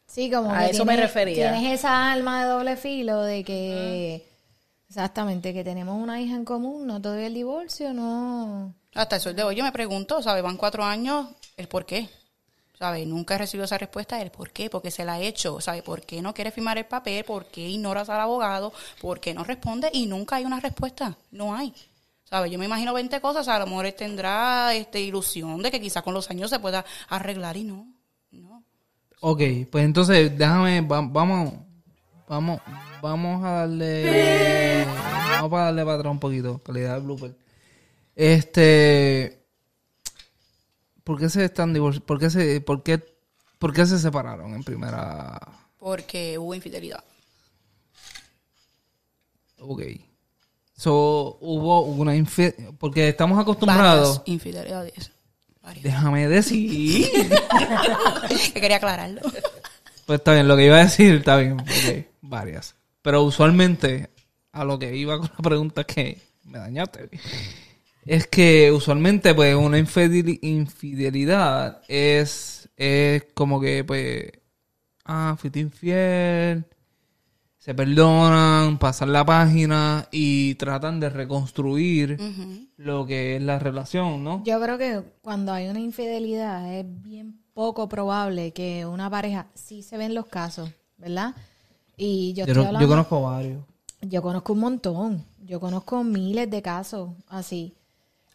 Sí, 0.10 0.32
como 0.32 0.52
A 0.52 0.66
que 0.66 0.72
eso 0.72 0.86
me 0.86 0.98
refería. 0.98 1.52
Tienes 1.52 1.80
esa 1.80 2.12
alma 2.12 2.44
de 2.44 2.50
doble 2.50 2.78
filo 2.78 3.22
de 3.22 3.44
que... 3.44 4.28
Exactamente, 4.88 5.54
que 5.54 5.64
tenemos 5.64 6.02
una 6.02 6.20
hija 6.20 6.36
en 6.36 6.46
común, 6.46 6.88
no 6.88 7.00
te 7.00 7.10
doy 7.10 7.24
el 7.26 7.34
divorcio, 7.36 7.94
no... 7.94 8.74
Hasta 8.96 9.18
el 9.18 9.22
sol 9.22 9.36
de 9.36 9.44
hoy 9.44 9.56
yo 9.56 9.64
me 9.64 9.72
pregunto, 9.72 10.24
¿sabes? 10.24 10.42
Van 10.42 10.58
cuatro 10.58 10.84
años, 10.84 11.28
el 11.58 11.68
por 11.68 11.86
qué. 11.86 12.10
¿Sabes? 12.74 13.06
Nunca 13.06 13.36
he 13.36 13.38
recibido 13.38 13.66
esa 13.66 13.78
respuesta 13.78 14.20
el 14.20 14.32
por 14.32 14.52
qué, 14.52 14.70
porque 14.70 14.90
se 14.90 15.06
la 15.06 15.14
ha 15.14 15.20
hecho. 15.20 15.62
¿Sabes? 15.62 15.84
¿Por 15.84 16.02
qué 16.02 16.22
no 16.22 16.34
quiere 16.34 16.50
firmar 16.50 16.78
el 16.78 16.86
papel? 16.86 17.24
¿Por 17.26 17.46
qué 17.46 17.62
ignoras 17.62 18.10
al 18.10 18.22
abogado? 18.22 18.74
¿Por 19.02 19.20
qué 19.20 19.34
no 19.34 19.44
responde? 19.44 19.90
Y 19.94 20.08
nunca 20.08 20.38
hay 20.38 20.46
una 20.46 20.60
respuesta. 20.60 21.16
No 21.30 21.54
hay. 21.54 21.74
¿Sabes? 22.24 22.52
Yo 22.52 22.58
me 22.58 22.66
imagino 22.66 22.94
20 22.94 23.20
cosas. 23.20 23.48
A 23.50 23.60
lo 23.60 23.68
mejor 23.68 23.86
él 23.86 23.94
tendrá 23.94 24.74
este, 24.74 25.02
ilusión 25.02 25.62
de 25.62 25.70
que 25.70 25.82
quizás 25.82 26.04
con 26.04 26.14
los 26.14 26.30
años 26.32 26.50
se 26.50 26.60
pueda 26.60 26.86
arreglar 27.10 27.58
y. 27.58 27.66
No. 27.66 27.86
Ok, 29.22 29.42
pues 29.72 29.84
entonces 29.86 30.38
déjame, 30.38 30.82
va- 30.82 31.02
vamos, 31.02 31.54
vamos, 32.28 32.62
vamos 33.02 33.44
a 33.44 33.50
darle, 33.52 34.86
vamos 35.42 35.60
a 35.60 35.64
darle 35.66 35.84
para 35.84 35.96
atrás 35.98 36.12
un 36.12 36.20
poquito, 36.20 36.60
calidad 36.60 36.96
de 36.96 37.02
blooper. 37.02 37.36
Este, 38.16 39.46
¿por 41.04 41.20
qué 41.20 41.30
se 41.30 41.44
están 41.46 41.74
divorciando? 41.74 42.06
¿Por 42.06 42.20
qué 42.20 42.30
se, 42.30 42.62
por 42.62 42.82
qué, 42.84 43.04
por 43.58 43.74
qué 43.74 43.86
se 43.86 44.00
separaron 44.00 44.54
en 44.54 44.64
primera? 44.64 45.38
Porque 45.78 46.38
hubo 46.38 46.54
infidelidad. 46.56 47.04
Ok. 49.60 49.82
So, 50.78 51.38
hubo 51.42 51.82
una 51.82 52.16
infidelidad, 52.16 52.74
porque 52.80 53.10
estamos 53.10 53.38
acostumbrados. 53.38 54.20
Varias 54.20 54.28
infidelidades. 54.30 55.12
Déjame 55.82 56.28
decir. 56.28 57.08
que 58.54 58.62
quería 58.62 58.78
aclararlo. 58.78 59.22
Pues 60.06 60.20
está 60.20 60.34
bien, 60.34 60.48
lo 60.48 60.56
que 60.58 60.66
iba 60.66 60.78
a 60.78 60.84
decir 60.86 61.16
está 61.16 61.38
bien, 61.38 61.60
ok, 61.60 62.06
varias. 62.22 62.76
Pero 63.02 63.24
usualmente, 63.24 64.10
a 64.52 64.64
lo 64.64 64.80
que 64.80 64.96
iba 64.96 65.18
con 65.20 65.30
la 65.38 65.44
pregunta 65.44 65.84
que 65.84 66.18
me 66.46 66.58
dañaste, 66.60 67.10
es 68.06 68.28
que 68.28 68.72
usualmente, 68.72 69.34
pues, 69.36 69.56
una 69.56 69.78
infideli- 69.78 70.40
infidelidad 70.42 71.82
es, 71.88 72.70
es 72.76 73.24
como 73.36 73.62
que, 73.62 73.84
pues, 73.84 74.32
ah, 75.06 75.36
fuiste 75.40 75.60
infiel, 75.60 76.66
se 77.60 77.76
perdonan, 77.76 78.78
pasan 78.78 79.12
la 79.12 79.26
página 79.26 80.08
y 80.12 80.56
tratan 80.56 81.02
de 81.02 81.10
reconstruir 81.10 82.18
lo 82.78 83.06
que 83.06 83.36
es 83.36 83.42
la 83.42 83.60
relación, 83.60 84.24
¿no? 84.24 84.42
Yo 84.46 84.62
creo 84.62 84.78
que 84.78 85.04
cuando 85.22 85.52
hay 85.52 85.68
una 85.68 85.82
infidelidad 85.82 86.74
es 86.74 86.86
bien 87.02 87.42
poco 87.54 87.90
probable 87.90 88.54
que 88.54 88.86
una 88.86 89.10
pareja, 89.10 89.48
sí 89.54 89.84
se 89.84 89.98
ven 89.98 90.16
los 90.16 90.28
casos, 90.28 90.72
¿verdad? 90.98 91.36
Y 91.98 92.32
yo 92.32 92.46
Yo, 92.46 92.54
estoy 92.54 92.66
hablando... 92.66 92.80
yo 92.80 92.88
conozco 92.88 93.22
varios. 93.24 93.64
Yo 94.02 94.22
conozco 94.22 94.54
un 94.54 94.60
montón, 94.60 95.26
yo 95.44 95.60
conozco 95.60 96.06
miles 96.06 96.50
de 96.50 96.62
casos 96.62 97.10
así, 97.28 97.74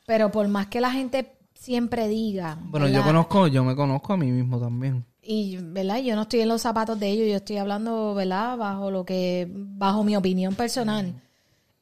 pero 0.04 0.30
por 0.30 0.46
más 0.48 0.66
que 0.66 0.82
la 0.82 0.90
gente 0.90 1.32
siempre 1.54 2.08
diga, 2.08 2.58
Bueno, 2.66 2.86
yo 2.88 3.02
conozco, 3.02 3.46
yo 3.46 3.64
me 3.64 3.74
conozco 3.74 4.12
a 4.12 4.16
mí 4.18 4.30
mismo 4.30 4.60
también. 4.60 5.06
Y 5.26 5.56
verdad, 5.60 5.98
yo 5.98 6.14
no 6.16 6.22
estoy 6.22 6.40
en 6.40 6.48
los 6.48 6.62
zapatos 6.62 6.98
de 7.00 7.08
ellos, 7.08 7.28
yo 7.28 7.36
estoy 7.36 7.56
hablando, 7.58 8.14
¿verdad? 8.14 8.56
Bajo 8.56 8.90
lo 8.90 9.04
que, 9.04 9.46
bajo 9.50 10.04
mi 10.04 10.16
opinión 10.16 10.54
personal. 10.54 11.14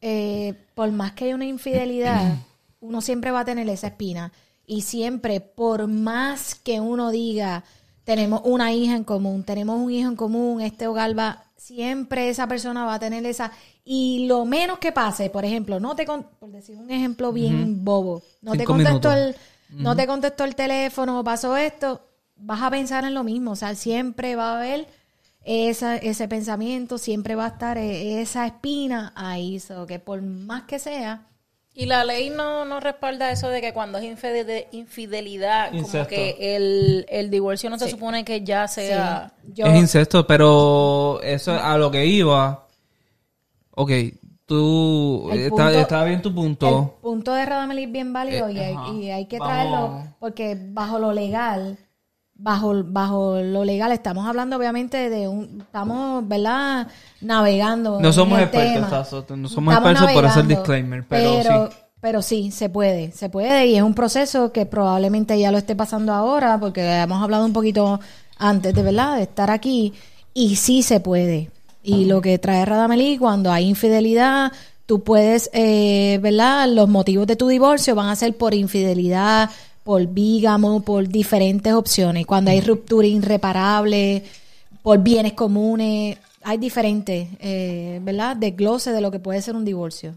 Eh, 0.00 0.54
por 0.74 0.90
más 0.92 1.12
que 1.12 1.26
haya 1.26 1.34
una 1.34 1.44
infidelidad, 1.46 2.36
uno 2.80 3.00
siempre 3.00 3.30
va 3.30 3.40
a 3.40 3.44
tener 3.44 3.68
esa 3.68 3.88
espina. 3.88 4.32
Y 4.66 4.82
siempre, 4.82 5.40
por 5.40 5.86
más 5.88 6.54
que 6.54 6.80
uno 6.80 7.10
diga, 7.10 7.64
tenemos 8.04 8.40
una 8.44 8.72
hija 8.72 8.96
en 8.96 9.04
común, 9.04 9.44
tenemos 9.44 9.78
un 9.78 9.90
hijo 9.90 10.08
en 10.08 10.16
común, 10.16 10.60
este 10.60 10.86
hogar 10.86 11.16
va, 11.18 11.44
siempre 11.56 12.28
esa 12.28 12.46
persona 12.48 12.84
va 12.84 12.94
a 12.94 12.98
tener 12.98 13.24
esa 13.26 13.52
y 13.84 14.26
lo 14.26 14.44
menos 14.44 14.78
que 14.78 14.90
pase, 14.92 15.30
por 15.30 15.44
ejemplo, 15.44 15.78
no 15.78 15.94
te 15.94 16.04
con- 16.06 16.26
por 16.40 16.50
decir 16.50 16.76
un 16.76 16.90
ejemplo 16.90 17.32
bien 17.32 17.84
bobo, 17.84 18.22
no 18.40 18.52
te 18.58 18.64
contestó 18.64 19.12
el 19.28 19.36
no 19.82 19.96
te 19.96 20.06
contestó 20.06 20.44
el 20.44 20.54
teléfono, 20.54 21.22
pasó 21.24 21.56
esto, 21.56 22.00
vas 22.42 22.62
a 22.62 22.70
pensar 22.70 23.04
en 23.04 23.14
lo 23.14 23.24
mismo. 23.24 23.52
O 23.52 23.56
sea, 23.56 23.74
siempre 23.74 24.36
va 24.36 24.52
a 24.52 24.56
haber 24.58 24.86
esa, 25.44 25.96
ese 25.96 26.28
pensamiento, 26.28 26.98
siempre 26.98 27.34
va 27.34 27.46
a 27.46 27.48
estar 27.48 27.78
e- 27.78 28.20
esa 28.22 28.46
espina 28.46 29.12
ahí. 29.16 29.58
So, 29.60 29.86
que 29.86 29.98
por 29.98 30.22
más 30.22 30.62
que 30.64 30.78
sea, 30.78 31.26
Y 31.74 31.86
la 31.86 32.04
ley 32.04 32.28
no, 32.30 32.64
no 32.66 32.80
respalda 32.80 33.30
eso 33.32 33.48
de 33.48 33.60
que 33.62 33.72
cuando 33.72 33.96
es 33.98 34.04
infide- 34.04 34.66
infidelidad, 34.72 35.68
como 35.70 35.80
Incesto. 35.80 36.08
que 36.10 36.54
el, 36.56 37.06
el 37.08 37.30
divorcio 37.30 37.70
no 37.70 37.78
se 37.78 37.88
supone 37.88 38.24
que 38.26 38.42
ya 38.44 38.68
sea... 38.68 39.32
yo... 39.54 39.66
Es 39.66 39.76
incesto, 39.80 40.26
pero 40.26 41.18
eso 41.22 41.52
a 41.52 41.78
lo 41.78 41.90
que 41.90 42.04
iba. 42.04 42.66
Ok, 43.70 43.90
tú. 44.44 45.28
El 45.32 45.38
Está, 45.40 45.48
punto- 45.48 45.70
está 45.80 46.04
bien 46.04 46.20
tu 46.22 46.34
punto. 46.34 46.68
El 46.96 47.00
punto 47.00 47.32
de 47.32 47.46
Radamel 47.46 47.78
es 47.78 47.90
bien 47.90 48.12
válido 48.12 48.48
Eh, 48.48 48.52
y, 48.52 48.58
hay, 48.58 48.76
y 49.00 49.10
hay 49.10 49.26
que 49.26 49.38
Vamos. 49.38 49.54
traerlo 49.54 50.14
porque 50.20 50.58
bajo 50.60 50.98
lo 50.98 51.12
legal, 51.14 51.78
bajo, 52.42 52.82
bajo 52.84 53.40
lo 53.40 53.64
legal, 53.64 53.92
estamos 53.92 54.26
hablando 54.26 54.56
obviamente 54.56 55.08
de 55.08 55.28
un, 55.28 55.60
estamos, 55.60 56.26
¿verdad? 56.26 56.88
Navegando. 57.20 58.00
No 58.00 58.08
en 58.08 58.12
somos 58.12 58.38
el 58.38 58.44
expertos, 58.44 59.26
tema. 59.26 59.36
no 59.36 59.48
somos 59.48 59.74
Estamos 59.74 59.92
expertos, 59.92 60.12
por 60.12 60.24
navegando, 60.24 60.54
disclaimer, 60.54 61.04
pero 61.08 61.42
sí. 61.42 61.76
Pero 62.00 62.20
sí, 62.20 62.50
se 62.50 62.68
puede, 62.68 63.12
se 63.12 63.28
puede 63.28 63.68
y 63.68 63.76
es 63.76 63.82
un 63.82 63.94
proceso 63.94 64.50
que 64.50 64.66
probablemente 64.66 65.38
ya 65.38 65.52
lo 65.52 65.58
esté 65.58 65.76
pasando 65.76 66.12
ahora 66.12 66.58
porque 66.58 66.82
hemos 66.82 67.22
hablado 67.22 67.44
un 67.44 67.52
poquito 67.52 68.00
antes 68.38 68.74
de 68.74 68.82
verdad 68.82 69.18
de 69.18 69.22
estar 69.22 69.52
aquí 69.52 69.94
y 70.34 70.56
sí 70.56 70.82
se 70.82 70.98
puede. 70.98 71.50
Y 71.84 72.06
lo 72.06 72.20
que 72.20 72.40
trae 72.40 72.64
Radamelí 72.64 73.18
cuando 73.18 73.52
hay 73.52 73.68
infidelidad, 73.68 74.50
tú 74.86 75.04
puedes, 75.04 75.48
eh, 75.52 76.18
¿verdad? 76.20 76.68
Los 76.68 76.88
motivos 76.88 77.28
de 77.28 77.36
tu 77.36 77.46
divorcio 77.46 77.94
van 77.94 78.08
a 78.08 78.16
ser 78.16 78.36
por 78.36 78.52
infidelidad, 78.52 79.50
por 79.84 80.06
bígamo, 80.06 80.82
por 80.82 81.08
diferentes 81.08 81.72
opciones. 81.72 82.26
Cuando 82.26 82.50
hay 82.50 82.60
ruptura 82.60 83.06
irreparable, 83.06 84.24
por 84.82 84.98
bienes 84.98 85.32
comunes, 85.34 86.18
hay 86.42 86.58
diferentes, 86.58 87.28
eh, 87.40 88.00
¿verdad? 88.02 88.36
Desglose 88.36 88.92
de 88.92 89.00
lo 89.00 89.10
que 89.10 89.18
puede 89.18 89.42
ser 89.42 89.54
un 89.56 89.64
divorcio. 89.64 90.16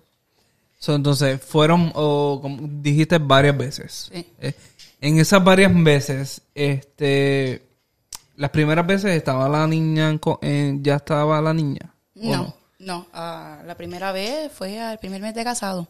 So, 0.79 0.93
entonces, 0.93 1.41
fueron, 1.41 1.91
o 1.95 2.39
como 2.41 2.57
dijiste 2.62 3.17
varias 3.17 3.57
veces. 3.57 4.10
Sí. 4.13 4.25
Eh, 4.39 4.53
en 5.01 5.19
esas 5.19 5.43
varias 5.43 5.72
veces, 5.84 6.41
este. 6.53 7.62
Las 8.38 8.50
primeras 8.50 8.86
veces 8.86 9.12
estaba 9.15 9.48
la 9.48 9.65
niña, 9.65 10.10
en 10.10 10.17
co- 10.17 10.39
en- 10.41 10.84
ya 10.84 10.95
estaba 10.98 11.39
la 11.41 11.53
niña. 11.53 11.93
¿o 12.17 12.25
No, 12.36 12.55
no. 12.79 13.07
ah, 13.13 13.62
la 13.65 13.75
primera 13.75 14.12
vez 14.12 14.51
fue 14.51 14.79
al 14.79 15.00
primer 15.00 15.22
mes 15.22 15.34
de 15.34 15.43
casado. 15.43 15.88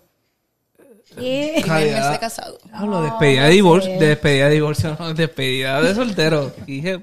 ¿Qué? 1.15 1.59
Primer 1.61 1.93
mes 1.93 2.11
de 2.11 2.19
casado. 2.19 2.57
Hablo, 2.73 3.01
despedida 3.01 3.43
de 3.45 3.49
divorcio, 3.51 3.99
despedida 3.99 4.45
de 4.47 4.53
divorcio, 4.55 4.97
no, 4.99 5.13
despedida 5.13 5.81
de 5.81 5.95
soltero. 5.95 6.53
Dije, 6.67 6.99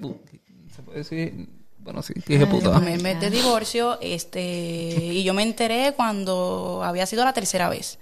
se 0.75 0.83
puede 0.83 0.99
decir, 0.99 1.49
bueno, 1.78 2.02
sí, 2.02 2.14
dije 2.26 2.47
puta. 2.47 2.76
primer 2.76 3.00
mes 3.02 3.21
de 3.21 3.31
divorcio, 3.31 3.99
este, 4.00 4.40
y 4.42 5.23
yo 5.25 5.35
me 5.35 5.42
enteré 5.42 5.95
cuando 5.97 6.83
había 6.85 7.07
sido 7.07 7.25
la 7.25 7.33
tercera 7.33 7.69
vez. 7.69 7.99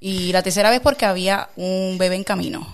Y 0.00 0.32
la 0.32 0.42
tercera 0.42 0.70
vez 0.70 0.80
porque 0.80 1.06
había 1.06 1.48
un 1.56 1.96
bebé 1.98 2.16
en 2.16 2.24
camino. 2.24 2.66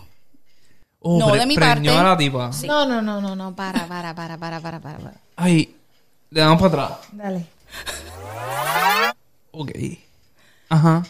Oh, 1.01 1.19
No, 1.19 1.33
de 1.35 1.47
mi 1.47 1.57
parte. 1.57 1.89
a 1.89 2.03
la 2.03 2.17
tipa. 2.17 2.53
Sí. 2.53 2.67
No, 2.67 2.85
no, 2.87 3.01
no, 3.01 3.21
no, 3.21 3.35
no, 3.37 3.55
para, 3.57 3.87
para, 3.87 4.15
para, 4.15 4.37
para, 4.37 4.61
para, 4.61 4.81
para. 4.81 4.99
para. 4.99 5.15
Ay, 5.37 5.75
le 6.31 6.41
damos 6.41 6.61
para 6.61 6.85
atrás. 6.85 6.99
Dale. 7.13 7.47
Ok. 9.53 9.71
Ajá. 10.69 11.03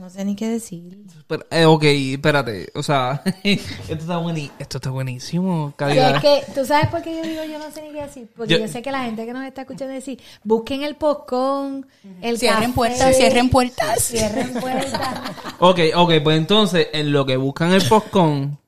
No 0.00 0.08
sé 0.08 0.24
ni 0.24 0.34
qué 0.34 0.48
decir. 0.48 0.98
Pero, 1.26 1.44
eh, 1.50 1.66
ok, 1.66 1.84
espérate. 1.84 2.70
O 2.74 2.82
sea, 2.82 3.22
esto 3.44 3.62
está, 3.94 4.18
buení- 4.18 4.50
esto 4.58 4.78
está 4.78 4.88
buenísimo. 4.88 5.74
Y 5.78 5.98
es 5.98 6.20
que, 6.22 6.42
¿tú 6.54 6.64
sabes 6.64 6.88
por 6.88 7.02
qué 7.02 7.16
yo 7.18 7.22
digo 7.22 7.44
yo 7.44 7.58
no 7.58 7.70
sé 7.70 7.82
ni 7.82 7.90
qué 7.92 8.02
decir? 8.02 8.26
Porque 8.34 8.54
Yo- 8.54 8.58
yo, 8.60 8.66
sé 8.68 8.80
que 8.80 8.90
la 8.90 9.04
gente 9.04 9.26
que 9.26 9.32
nos 9.34 9.44
está 9.44 9.60
escuchando 9.60 9.92
decir, 9.92 10.18
busquen 10.42 10.84
el 10.84 10.96
postcón, 10.96 11.86
el 12.22 12.38
Cierren 12.38 12.62
café, 12.62 12.72
puertas, 12.74 13.14
cierren 13.16 13.50
puertas. 13.50 14.02
Cierren 14.02 14.52
puertas. 14.54 15.20
Ok, 15.58 15.78
ok, 15.94 16.12
pues 16.24 16.38
entonces, 16.38 16.88
en 16.94 17.12
lo 17.12 17.26
que 17.26 17.36
buscan 17.36 17.70
el 17.72 17.86
postcon, 17.86 18.58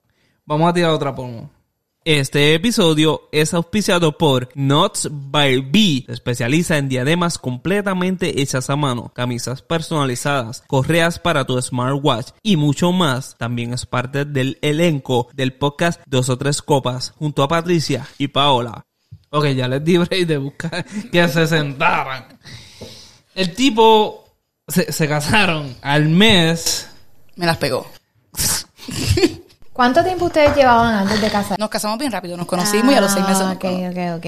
vamos 0.45 0.69
a 0.69 0.75
tirar 0.75 0.91
otra 0.91 1.15
promo. 1.15 1.49
Este 2.05 2.55
episodio 2.55 3.29
es 3.31 3.55
auspiciado 3.55 4.19
por 4.19 4.49
Nuts 4.57 5.09
by 5.09 5.61
B. 5.61 6.03
Se 6.05 6.13
especializa 6.13 6.77
en 6.77 6.89
diademas 6.89 7.39
completamente 7.39 8.43
hechas 8.43 8.71
a 8.71 8.77
mano, 8.77 9.13
camisas 9.15 9.63
personalizadas, 9.63 10.65
correas 10.67 11.21
para 11.21 11.45
tu 11.45 11.63
smartwatch 11.63 12.31
y 12.43 12.57
mucho 12.57 12.91
más. 12.91 13.37
También 13.39 13.73
es 13.73 13.87
parte 13.87 14.25
del 14.25 14.59
elenco 14.63 15.29
del 15.33 15.53
podcast 15.53 16.01
Dos 16.07 16.29
o 16.29 16.37
Tres 16.37 16.61
Copas 16.61 17.13
junto 17.17 17.45
a 17.45 17.49
Patricia 17.49 18.05
y 18.19 18.27
Paola. 18.27 18.85
Ok, 19.31 19.47
ya 19.51 19.69
les 19.69 19.85
di 19.85 19.97
break 19.99 20.27
de 20.27 20.39
buscar 20.39 20.85
que 21.13 21.29
se 21.29 21.47
sentaran. 21.47 22.37
El 23.37 23.55
tipo 23.55 24.25
se, 24.67 24.91
se 24.91 25.07
casaron 25.07 25.77
al 25.83 26.09
mes. 26.09 26.89
Me 27.37 27.47
las 27.47 27.59
pegó. 27.59 27.87
¿Cuánto 29.73 30.05
tiempo 30.05 30.27
ustedes 30.27 30.55
llevaban 30.55 30.95
antes 30.95 31.21
de 31.21 31.31
casar? 31.31 31.59
Nos 31.59 31.71
casamos 31.71 31.99
bien 31.99 32.13
rápido, 32.13 32.37
nos 32.37 32.47
conocimos 32.47 32.93
y 32.93 32.97
a 32.97 33.01
los 33.01 33.11
seis 33.13 33.27
meses 33.27 33.41
nos 33.45 33.53
Ah, 33.53 33.57
Ok, 33.57 33.65
ok, 33.65 33.99
ok. 34.19 34.27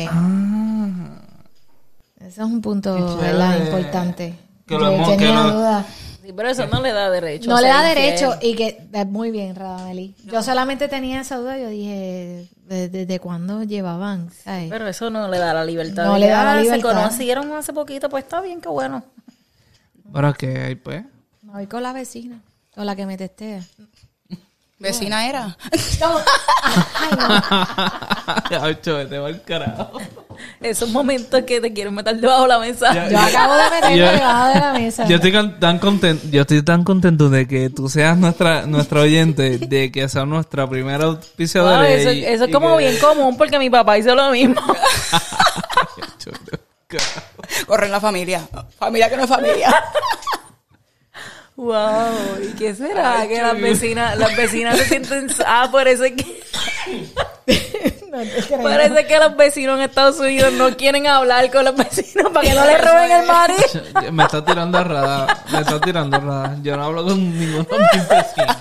Eso 2.21 2.43
es 2.43 2.49
un 2.51 2.63
punto. 2.63 2.97
Importante. 2.97 4.35
Que 4.67 4.75
lo 4.79 4.97
Yo 4.97 5.05
que 5.05 5.17
tenía 5.19 5.35
lo- 5.35 5.53
dudas. 5.53 5.87
Sí, 6.25 6.33
pero 6.35 6.49
eso 6.49 6.67
no 6.69 6.81
le 6.81 6.91
da 6.93 7.11
derecho. 7.11 7.51
No 7.51 7.61
le 7.61 7.69
da 7.69 7.83
derecho 7.83 8.37
y 8.41 8.57
que 8.57 8.89
eh, 8.95 9.05
muy 9.05 9.31
bien, 9.31 9.55
Radameli. 9.55 10.15
Yo 10.25 10.43
solamente 10.43 10.89
tenía 10.89 11.21
esa 11.21 11.37
duda, 11.37 11.59
yo 11.59 11.69
dije, 11.69 12.49
¿desde, 12.67 12.89
desde 12.89 13.21
cuándo 13.21 13.63
llevaban? 13.63 14.31
¿sabes? 14.43 14.71
Pero 14.71 14.89
eso 14.89 15.11
no 15.11 15.29
le 15.29 15.37
da 15.39 15.53
la 15.53 15.67
libertad. 15.67 16.07
No 16.07 16.17
le 16.17 16.25
que, 16.25 16.33
da 16.33 16.45
la 16.45 16.53
ah, 16.53 16.61
libertad. 16.63 16.89
Se 16.89 16.95
conocieron 16.97 17.53
hace 17.53 17.75
poquito, 17.75 18.09
pues 18.09 18.25
está 18.25 18.41
bien, 18.41 18.63
qué 18.63 18.71
bueno. 18.71 19.05
¿Para 20.11 20.33
qué? 20.33 20.81
Pues. 20.83 21.05
Me 21.43 21.53
voy 21.53 21.67
con 21.67 21.83
la 21.83 21.93
vecina, 21.93 22.41
con 22.75 22.87
la 22.87 22.97
que 22.97 23.05
me 23.05 23.19
testea. 23.19 23.61
Vecina 24.79 25.27
era. 25.29 25.57
Ay, 25.73 25.81
no. 26.01 26.19
Ay, 28.61 28.77
vete 28.85 29.21
pa'l 29.21 29.43
carajo. 29.43 30.01
Esos 30.61 30.91
momentos 30.91 31.43
que 31.47 31.61
te 31.61 31.73
quieren 31.73 31.95
meter 31.95 32.17
debajo 32.17 32.43
de 32.43 32.49
la 32.49 32.59
mesa. 32.59 33.09
Yo 33.09 33.19
acabo 33.19 33.55
de 33.55 33.71
meterme 33.71 33.97
Yo- 33.99 34.11
debajo 34.11 34.49
de 34.49 34.55
la 34.61 34.73
mesa. 34.73 35.05
Yo 35.07 35.17
estoy 35.17 35.33
con- 35.33 35.61
tan 35.61 35.79
contento, 35.79 36.27
yo 36.29 36.41
estoy 36.43 36.63
tan 36.63 36.83
contento 36.83 37.31
de 37.31 37.47
que 37.47 37.71
tú 37.71 37.89
seas 37.89 38.19
nuestra, 38.19 38.67
nuestra 38.67 39.01
oyente, 39.03 39.59
de 39.59 39.93
que 39.93 40.09
seas 40.09 40.27
nuestra 40.27 40.69
primera 40.69 41.05
Wow, 41.07 41.15
auspiciadora. 41.17 41.89
eso, 41.89 42.11
y- 42.11 42.25
eso 42.25 42.45
es 42.47 42.53
como 42.53 42.77
que- 42.77 42.89
bien 42.89 42.99
común 42.99 43.37
porque 43.37 43.59
mi 43.61 43.71
papá 43.71 43.97
hizo 43.97 44.13
lo 44.15 44.31
mismo. 44.33 44.61
Corre 47.67 47.87
en 47.87 47.93
la 47.93 48.01
familia. 48.01 48.47
Familia 48.79 49.09
que 49.09 49.17
no 49.17 49.23
es 49.25 49.29
familia. 49.29 49.75
Wow, 51.57 52.13
¿y 52.43 52.53
qué 52.57 52.75
será? 52.75 53.21
Ay, 53.21 53.29
que 53.29 53.41
las 53.43 53.61
vecinas, 53.61 54.19
las 54.19 54.37
vecinas 54.37 54.77
se 54.79 54.85
sienten... 54.87 55.29
Ah, 55.47 55.69
por 55.71 55.87
eso 55.89 56.05
es 56.07 56.13
que... 56.13 56.43
No. 58.57 58.63
Parece 58.63 59.07
que 59.09 59.19
los 59.19 59.37
vecinos 59.37 59.77
en 59.79 59.85
Estados 59.85 60.19
Unidos 60.21 60.53
no 60.53 60.77
quieren 60.77 61.07
hablar 61.09 61.51
con 61.51 61.65
los 61.65 61.75
vecinos 61.75 62.31
para 62.33 62.47
que 62.49 62.55
no 62.55 62.65
les 62.65 62.81
roben 62.81 63.11
el 63.11 63.27
marido. 63.27 64.13
Me 64.13 64.23
está 64.23 64.45
tirando 64.45 64.79
a 64.79 64.85
rada, 64.85 65.45
me 65.53 65.59
está 65.61 65.81
tirando 65.81 66.17
a 66.17 66.21
rada. 66.21 66.57
Yo 66.63 66.77
no 66.77 66.85
hablo 66.85 67.03
con 67.05 67.19
ninguno 67.39 67.65
de 67.65 67.79
mis 67.99 68.09
vecinos. 68.09 68.57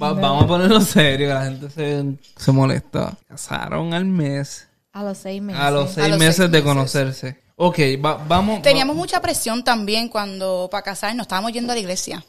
Va- 0.00 0.12
Vamos 0.14 0.44
a 0.44 0.46
ponerlo 0.46 0.80
serio, 0.80 1.28
que 1.28 1.34
la 1.34 1.44
gente 1.44 1.70
se, 1.70 2.04
se 2.36 2.52
molesta. 2.52 3.12
Casaron 3.28 3.92
al 3.94 4.04
mes, 4.04 4.68
A 4.92 5.02
los 5.02 5.18
seis 5.18 5.42
meses. 5.42 5.60
a 5.62 5.70
los 5.70 5.90
seis 5.90 6.08
los 6.10 6.18
meses 6.18 6.36
seis 6.36 6.50
de 6.50 6.58
meses. 6.58 6.64
conocerse. 6.64 7.43
Ok, 7.56 7.78
va- 8.04 8.20
vamos. 8.26 8.62
Teníamos 8.62 8.96
mucha 8.96 9.20
presión 9.20 9.62
también 9.62 10.08
cuando 10.08 10.68
para 10.70 10.82
casarnos 10.82 11.24
estábamos 11.24 11.52
yendo 11.52 11.72
a 11.72 11.74
la 11.76 11.80
iglesia. 11.80 12.24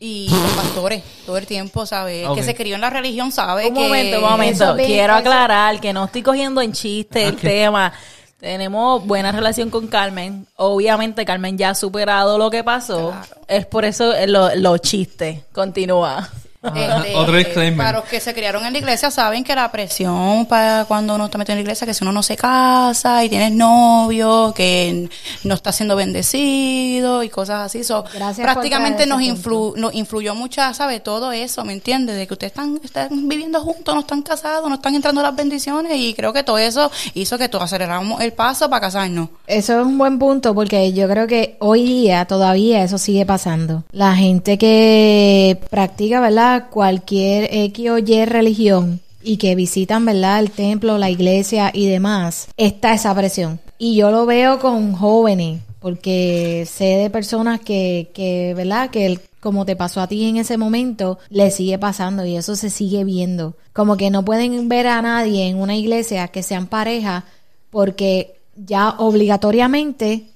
Y 0.00 0.28
los 0.30 0.50
pastores, 0.52 1.02
todo 1.24 1.36
el 1.38 1.46
tiempo, 1.46 1.86
¿sabes? 1.86 2.26
Que 2.34 2.42
se 2.42 2.54
crió 2.56 2.74
en 2.74 2.80
la 2.80 2.90
religión, 2.90 3.30
¿sabe? 3.30 3.66
Un 3.68 3.74
que 3.74 3.80
momento, 3.80 4.16
un 4.18 4.30
momento. 4.30 4.76
Quiero 4.76 5.12
eso- 5.12 5.20
aclarar 5.20 5.80
que 5.80 5.92
no 5.92 6.06
estoy 6.06 6.22
cogiendo 6.22 6.60
en 6.60 6.72
chiste 6.72 7.24
el 7.26 7.36
tema. 7.36 7.92
Tenemos 8.40 9.06
buena 9.06 9.30
relación 9.30 9.70
con 9.70 9.86
Carmen. 9.86 10.44
Obviamente 10.56 11.24
Carmen 11.24 11.56
ya 11.56 11.70
ha 11.70 11.74
superado 11.76 12.36
lo 12.38 12.50
que 12.50 12.64
pasó. 12.64 13.14
Es 13.46 13.66
por 13.66 13.84
eso 13.84 14.12
eh, 14.12 14.26
lo- 14.26 14.52
los 14.56 14.80
chistes. 14.80 15.42
Continúa. 15.52 16.28
Este, 16.62 17.16
Otro 17.16 17.36
disclaimer. 17.36 17.76
Para 17.76 17.98
los 17.98 18.08
que 18.08 18.20
se 18.20 18.32
criaron 18.32 18.64
en 18.64 18.72
la 18.72 18.78
iglesia 18.78 19.10
saben 19.10 19.42
que 19.42 19.54
la 19.54 19.72
presión 19.72 20.46
para 20.46 20.84
cuando 20.86 21.16
uno 21.16 21.24
está 21.24 21.36
metido 21.36 21.54
en 21.54 21.58
la 21.58 21.62
iglesia, 21.62 21.86
que 21.88 21.94
si 21.94 22.04
uno 22.04 22.12
no 22.12 22.22
se 22.22 22.36
casa 22.36 23.24
y 23.24 23.28
tienes 23.28 23.50
novio, 23.52 24.52
que 24.54 25.08
no 25.42 25.54
está 25.54 25.72
siendo 25.72 25.96
bendecido 25.96 27.22
y 27.24 27.28
cosas 27.28 27.66
así. 27.66 27.82
So, 27.82 28.04
Gracias 28.14 28.44
prácticamente 28.44 29.06
nos, 29.06 29.20
influ- 29.20 29.74
nos 29.76 29.92
influyó 29.94 30.34
mucho, 30.34 30.62
¿sabe? 30.74 31.00
Todo 31.00 31.32
eso, 31.32 31.64
¿me 31.64 31.72
entiendes? 31.72 32.16
De 32.16 32.26
que 32.26 32.34
ustedes 32.34 32.52
están, 32.52 32.80
están 32.84 33.28
viviendo 33.28 33.60
juntos, 33.60 33.94
no 33.94 34.00
están 34.02 34.22
casados, 34.22 34.68
no 34.68 34.76
están 34.76 34.94
entrando 34.94 35.20
las 35.22 35.34
bendiciones 35.34 35.92
y 35.96 36.14
creo 36.14 36.32
que 36.32 36.44
todo 36.44 36.58
eso 36.58 36.90
hizo 37.14 37.38
que 37.38 37.48
todos 37.48 37.64
aceleráramos 37.64 38.20
el 38.20 38.32
paso 38.34 38.70
para 38.70 38.82
casarnos. 38.82 39.28
Eso 39.46 39.80
es 39.80 39.86
un 39.86 39.98
buen 39.98 40.18
punto 40.18 40.54
porque 40.54 40.92
yo 40.92 41.08
creo 41.08 41.26
que 41.26 41.56
hoy 41.58 41.84
día 41.84 42.24
todavía 42.26 42.84
eso 42.84 42.98
sigue 42.98 43.26
pasando. 43.26 43.82
La 43.90 44.14
gente 44.14 44.58
que 44.58 45.58
practica, 45.70 46.20
¿verdad? 46.20 46.51
Cualquier 46.70 47.48
X 47.50 47.90
o 47.90 47.98
Y 47.98 48.24
religión 48.24 49.00
y 49.22 49.36
que 49.36 49.54
visitan, 49.54 50.04
¿verdad? 50.04 50.40
El 50.40 50.50
templo, 50.50 50.98
la 50.98 51.10
iglesia 51.10 51.70
y 51.72 51.88
demás, 51.88 52.48
está 52.56 52.94
esa 52.94 53.14
presión. 53.14 53.60
Y 53.78 53.96
yo 53.96 54.10
lo 54.10 54.26
veo 54.26 54.58
con 54.58 54.92
jóvenes 54.94 55.60
porque 55.80 56.66
sé 56.70 56.84
de 56.84 57.10
personas 57.10 57.60
que, 57.60 58.10
que 58.14 58.54
¿verdad? 58.56 58.90
Que 58.90 59.18
como 59.40 59.66
te 59.66 59.74
pasó 59.74 60.00
a 60.00 60.06
ti 60.06 60.28
en 60.28 60.36
ese 60.36 60.56
momento, 60.56 61.18
le 61.28 61.50
sigue 61.50 61.76
pasando 61.76 62.24
y 62.24 62.36
eso 62.36 62.54
se 62.54 62.70
sigue 62.70 63.02
viendo. 63.02 63.56
Como 63.72 63.96
que 63.96 64.10
no 64.10 64.24
pueden 64.24 64.68
ver 64.68 64.86
a 64.86 65.02
nadie 65.02 65.48
en 65.48 65.60
una 65.60 65.74
iglesia 65.74 66.28
que 66.28 66.44
sean 66.44 66.68
pareja 66.68 67.24
porque 67.70 68.36
ya 68.54 68.90
obligatoriamente 68.98 70.26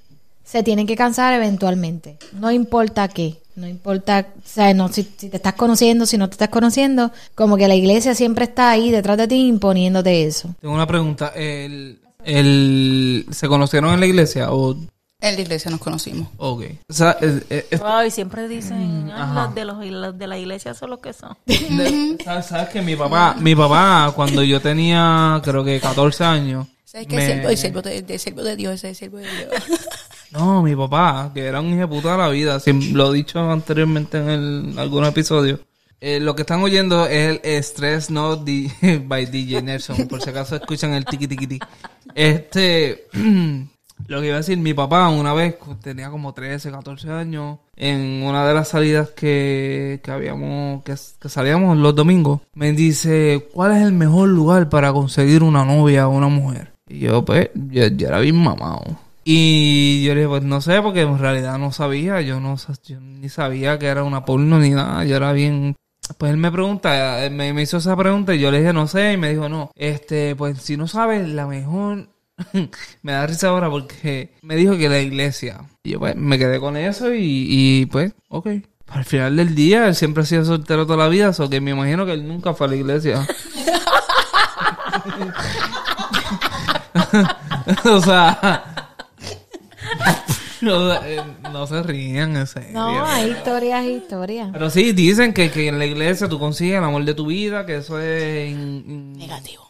se 0.44 0.64
tienen 0.64 0.88
que 0.88 0.96
cansar 0.96 1.34
eventualmente. 1.34 2.18
No 2.32 2.50
importa 2.50 3.06
qué. 3.06 3.38
No 3.56 3.66
importa, 3.66 4.26
o 4.36 4.40
sea, 4.46 4.72
no, 4.74 4.88
si, 4.88 5.02
si 5.16 5.28
te 5.30 5.36
estás 5.38 5.54
conociendo, 5.54 6.04
si 6.06 6.18
no 6.18 6.28
te 6.28 6.34
estás 6.34 6.50
conociendo, 6.50 7.10
como 7.34 7.56
que 7.56 7.66
la 7.68 7.74
iglesia 7.74 8.14
siempre 8.14 8.44
está 8.44 8.70
ahí 8.70 8.90
detrás 8.90 9.16
de 9.16 9.26
ti 9.28 9.48
imponiéndote 9.48 10.24
eso. 10.24 10.54
Tengo 10.60 10.74
una 10.74 10.86
pregunta. 10.86 11.32
El, 11.34 11.98
el, 12.24 13.26
¿Se 13.30 13.48
conocieron 13.48 13.92
en 13.94 14.00
la 14.00 14.06
iglesia 14.06 14.52
o...? 14.52 14.76
En 15.18 15.34
la 15.34 15.40
iglesia 15.40 15.70
nos 15.70 15.80
conocimos. 15.80 16.28
Ok. 16.36 16.64
O 16.90 16.92
sea, 16.92 17.12
es- 17.22 17.42
es- 17.48 17.64
es- 17.70 17.80
Ay, 17.82 18.10
siempre 18.10 18.46
dicen, 18.48 19.10
"Ay, 19.10 19.22
ajá. 19.22 19.44
los 19.46 19.54
de, 19.54 19.64
los, 19.64 19.86
los 19.86 20.18
de 20.18 20.26
la 20.26 20.36
iglesia 20.38 20.74
son 20.74 20.90
los 20.90 20.98
que 20.98 21.14
son. 21.14 21.34
de- 21.46 22.18
¿sabes, 22.22 22.44
sabes 22.46 22.68
que 22.68 22.82
mi 22.82 22.94
papá, 22.94 23.34
mi 23.40 23.54
papá, 23.56 24.12
cuando 24.14 24.42
yo 24.42 24.60
tenía, 24.60 25.40
creo 25.42 25.64
que 25.64 25.80
14 25.80 26.22
años... 26.24 26.66
¿Sabes 26.84 27.06
qué? 27.06 27.16
me- 27.16 27.24
El 27.24 27.28
siervo, 27.32 27.48
el 27.48 27.56
siervo 27.56 27.82
de, 27.82 28.04
el 28.14 28.20
siervo 28.20 28.42
de 28.42 28.56
Dios, 28.56 28.84
el 28.84 28.94
siervo 28.94 29.16
de 29.16 29.24
Dios. 29.24 29.50
No, 30.32 30.62
mi 30.62 30.74
papá, 30.76 31.30
que 31.32 31.44
era 31.44 31.60
un 31.60 31.68
hijo 31.68 31.80
de 31.80 31.86
puta 31.88 32.12
de 32.12 32.18
la 32.18 32.28
vida, 32.28 32.60
sim- 32.60 32.92
lo 32.94 33.12
he 33.12 33.16
dicho 33.16 33.38
anteriormente 33.50 34.18
en 34.18 34.28
el- 34.28 34.78
algunos 34.78 35.08
episodios. 35.08 35.60
Eh, 36.00 36.20
lo 36.20 36.34
que 36.36 36.42
están 36.42 36.62
oyendo 36.62 37.06
es 37.06 37.40
el 37.42 37.62
Stress 37.64 38.10
Not 38.10 38.44
D- 38.44 38.70
by 39.06 39.26
DJ 39.26 39.62
Nelson, 39.62 40.06
por 40.08 40.20
si 40.20 40.30
acaso 40.30 40.56
escuchan 40.56 40.92
el 40.92 41.04
tiki 41.06 41.26
tiki 41.26 41.46
tiki. 41.46 41.66
Este, 42.14 43.06
lo 44.08 44.20
que 44.20 44.26
iba 44.26 44.34
a 44.34 44.38
decir, 44.38 44.58
mi 44.58 44.74
papá 44.74 45.08
una 45.08 45.32
vez 45.32 45.56
tenía 45.82 46.10
como 46.10 46.34
13, 46.34 46.70
14 46.70 47.10
años, 47.10 47.58
en 47.76 48.22
una 48.22 48.46
de 48.46 48.54
las 48.54 48.68
salidas 48.68 49.10
que, 49.10 50.00
que 50.02 50.10
habíamos, 50.10 50.82
que, 50.82 50.96
salíamos 51.28 51.78
los 51.78 51.94
domingos, 51.94 52.40
me 52.54 52.72
dice, 52.72 53.48
¿cuál 53.54 53.76
es 53.76 53.82
el 53.82 53.92
mejor 53.92 54.28
lugar 54.28 54.68
para 54.68 54.92
conseguir 54.92 55.42
una 55.42 55.64
novia 55.64 56.08
o 56.08 56.10
una 56.10 56.28
mujer? 56.28 56.72
Y 56.88 57.00
yo, 57.00 57.24
pues, 57.24 57.48
yo 57.54 57.82
era 57.84 58.20
bien 58.20 58.36
mamado. 58.36 58.82
Y 59.28 60.04
yo 60.04 60.14
le 60.14 60.20
dije, 60.20 60.28
pues 60.28 60.44
no 60.44 60.60
sé, 60.60 60.80
porque 60.80 61.00
en 61.00 61.18
realidad 61.18 61.58
no 61.58 61.72
sabía, 61.72 62.20
yo 62.20 62.38
no 62.38 62.54
yo 62.84 63.00
ni 63.00 63.28
sabía 63.28 63.76
que 63.76 63.86
era 63.86 64.04
una 64.04 64.24
porno 64.24 64.60
ni 64.60 64.70
nada, 64.70 65.04
yo 65.04 65.16
era 65.16 65.32
bien... 65.32 65.74
Pues 66.16 66.30
él 66.30 66.36
me 66.38 66.52
pregunta, 66.52 67.28
me, 67.32 67.52
me 67.52 67.62
hizo 67.62 67.78
esa 67.78 67.96
pregunta 67.96 68.36
y 68.36 68.38
yo 68.38 68.52
le 68.52 68.60
dije, 68.60 68.72
no 68.72 68.86
sé, 68.86 69.14
y 69.14 69.16
me 69.16 69.30
dijo, 69.30 69.48
no, 69.48 69.72
este, 69.74 70.36
pues 70.36 70.62
si 70.62 70.76
no 70.76 70.86
sabes, 70.86 71.28
la 71.28 71.48
mejor... 71.48 72.08
me 73.02 73.12
da 73.12 73.26
risa 73.26 73.48
ahora 73.48 73.68
porque 73.68 74.36
me 74.42 74.54
dijo 74.54 74.76
que 74.76 74.88
la 74.88 75.00
iglesia. 75.00 75.58
Y 75.82 75.90
yo 75.90 75.98
pues 75.98 76.14
me 76.14 76.38
quedé 76.38 76.60
con 76.60 76.76
eso 76.76 77.12
y, 77.12 77.48
y 77.48 77.86
pues, 77.86 78.12
ok. 78.28 78.46
Al 78.86 79.04
final 79.04 79.34
del 79.34 79.56
día, 79.56 79.88
él 79.88 79.96
siempre 79.96 80.22
ha 80.22 80.26
sido 80.26 80.44
soltero 80.44 80.86
toda 80.86 80.98
la 80.98 81.08
vida, 81.08 81.32
o 81.36 81.50
que 81.50 81.60
me 81.60 81.72
imagino 81.72 82.06
que 82.06 82.12
él 82.12 82.28
nunca 82.28 82.54
fue 82.54 82.68
a 82.68 82.70
la 82.70 82.76
iglesia. 82.76 83.26
o 87.86 88.00
sea... 88.00 88.85
no, 90.62 90.92
eh, 91.04 91.22
no 91.52 91.66
se 91.66 91.82
rían, 91.82 92.36
en 92.36 92.46
serio. 92.46 92.70
No, 92.72 93.04
hay 93.06 93.30
historias, 93.30 93.84
historias. 93.84 94.50
Pero 94.52 94.70
sí, 94.70 94.92
dicen 94.92 95.32
que, 95.32 95.50
que 95.50 95.68
en 95.68 95.78
la 95.78 95.86
iglesia 95.86 96.28
tú 96.28 96.38
consigues 96.38 96.78
el 96.78 96.84
amor 96.84 97.04
de 97.04 97.14
tu 97.14 97.26
vida, 97.26 97.66
que 97.66 97.76
eso 97.76 97.98
es 98.00 98.50
in- 98.50 98.84
in- 98.86 99.12
Negativo. 99.14 99.65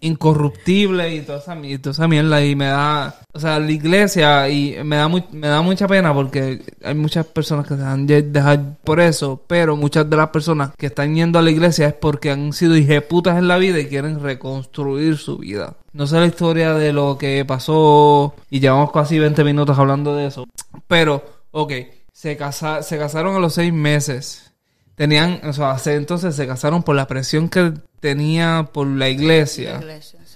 Incorruptible 0.00 1.14
y 1.14 1.20
toda 1.22 1.38
esa, 1.38 1.56
y 1.58 1.78
toda 1.78 1.92
esa 1.92 2.08
mierda. 2.08 2.44
Y 2.44 2.54
me 2.56 2.66
da, 2.66 3.14
o 3.32 3.40
sea, 3.40 3.58
la 3.58 3.70
iglesia, 3.70 4.48
y 4.48 4.76
me 4.84 4.96
da, 4.96 5.08
muy, 5.08 5.24
me 5.32 5.48
da 5.48 5.62
mucha 5.62 5.86
pena 5.88 6.12
porque 6.14 6.62
hay 6.82 6.94
muchas 6.94 7.26
personas 7.26 7.66
que 7.66 7.76
se 7.76 7.82
han 7.82 8.06
de- 8.06 8.22
dejar 8.22 8.76
por 8.84 9.00
eso, 9.00 9.42
pero 9.46 9.76
muchas 9.76 10.08
de 10.08 10.16
las 10.16 10.30
personas 10.30 10.70
que 10.76 10.86
están 10.86 11.14
yendo 11.14 11.38
a 11.38 11.42
la 11.42 11.50
iglesia 11.50 11.88
es 11.88 11.94
porque 11.94 12.30
han 12.30 12.52
sido 12.52 12.76
hijeputas 12.76 13.38
en 13.38 13.48
la 13.48 13.58
vida 13.58 13.78
y 13.78 13.86
quieren 13.86 14.20
reconstruir 14.20 15.16
su 15.18 15.38
vida. 15.38 15.74
No 15.92 16.06
sé 16.06 16.18
la 16.20 16.26
historia 16.26 16.74
de 16.74 16.92
lo 16.92 17.18
que 17.18 17.44
pasó 17.44 18.34
y 18.50 18.60
llevamos 18.60 18.92
casi 18.92 19.18
20 19.18 19.42
minutos 19.44 19.78
hablando 19.78 20.14
de 20.14 20.26
eso. 20.26 20.46
Pero, 20.86 21.24
ok, 21.50 21.72
se, 22.12 22.38
se 22.82 22.98
casaron 22.98 23.34
a 23.36 23.40
los 23.40 23.54
seis 23.54 23.72
meses. 23.72 24.46
Tenían, 24.94 25.40
o 25.44 25.52
sea, 25.52 25.78
se- 25.78 25.94
entonces 25.96 26.36
se 26.36 26.46
casaron 26.46 26.82
por 26.82 26.94
la 26.94 27.06
presión 27.08 27.48
que 27.48 27.72
tenía 28.00 28.68
por 28.72 28.86
la 28.86 29.08
iglesia. 29.08 29.80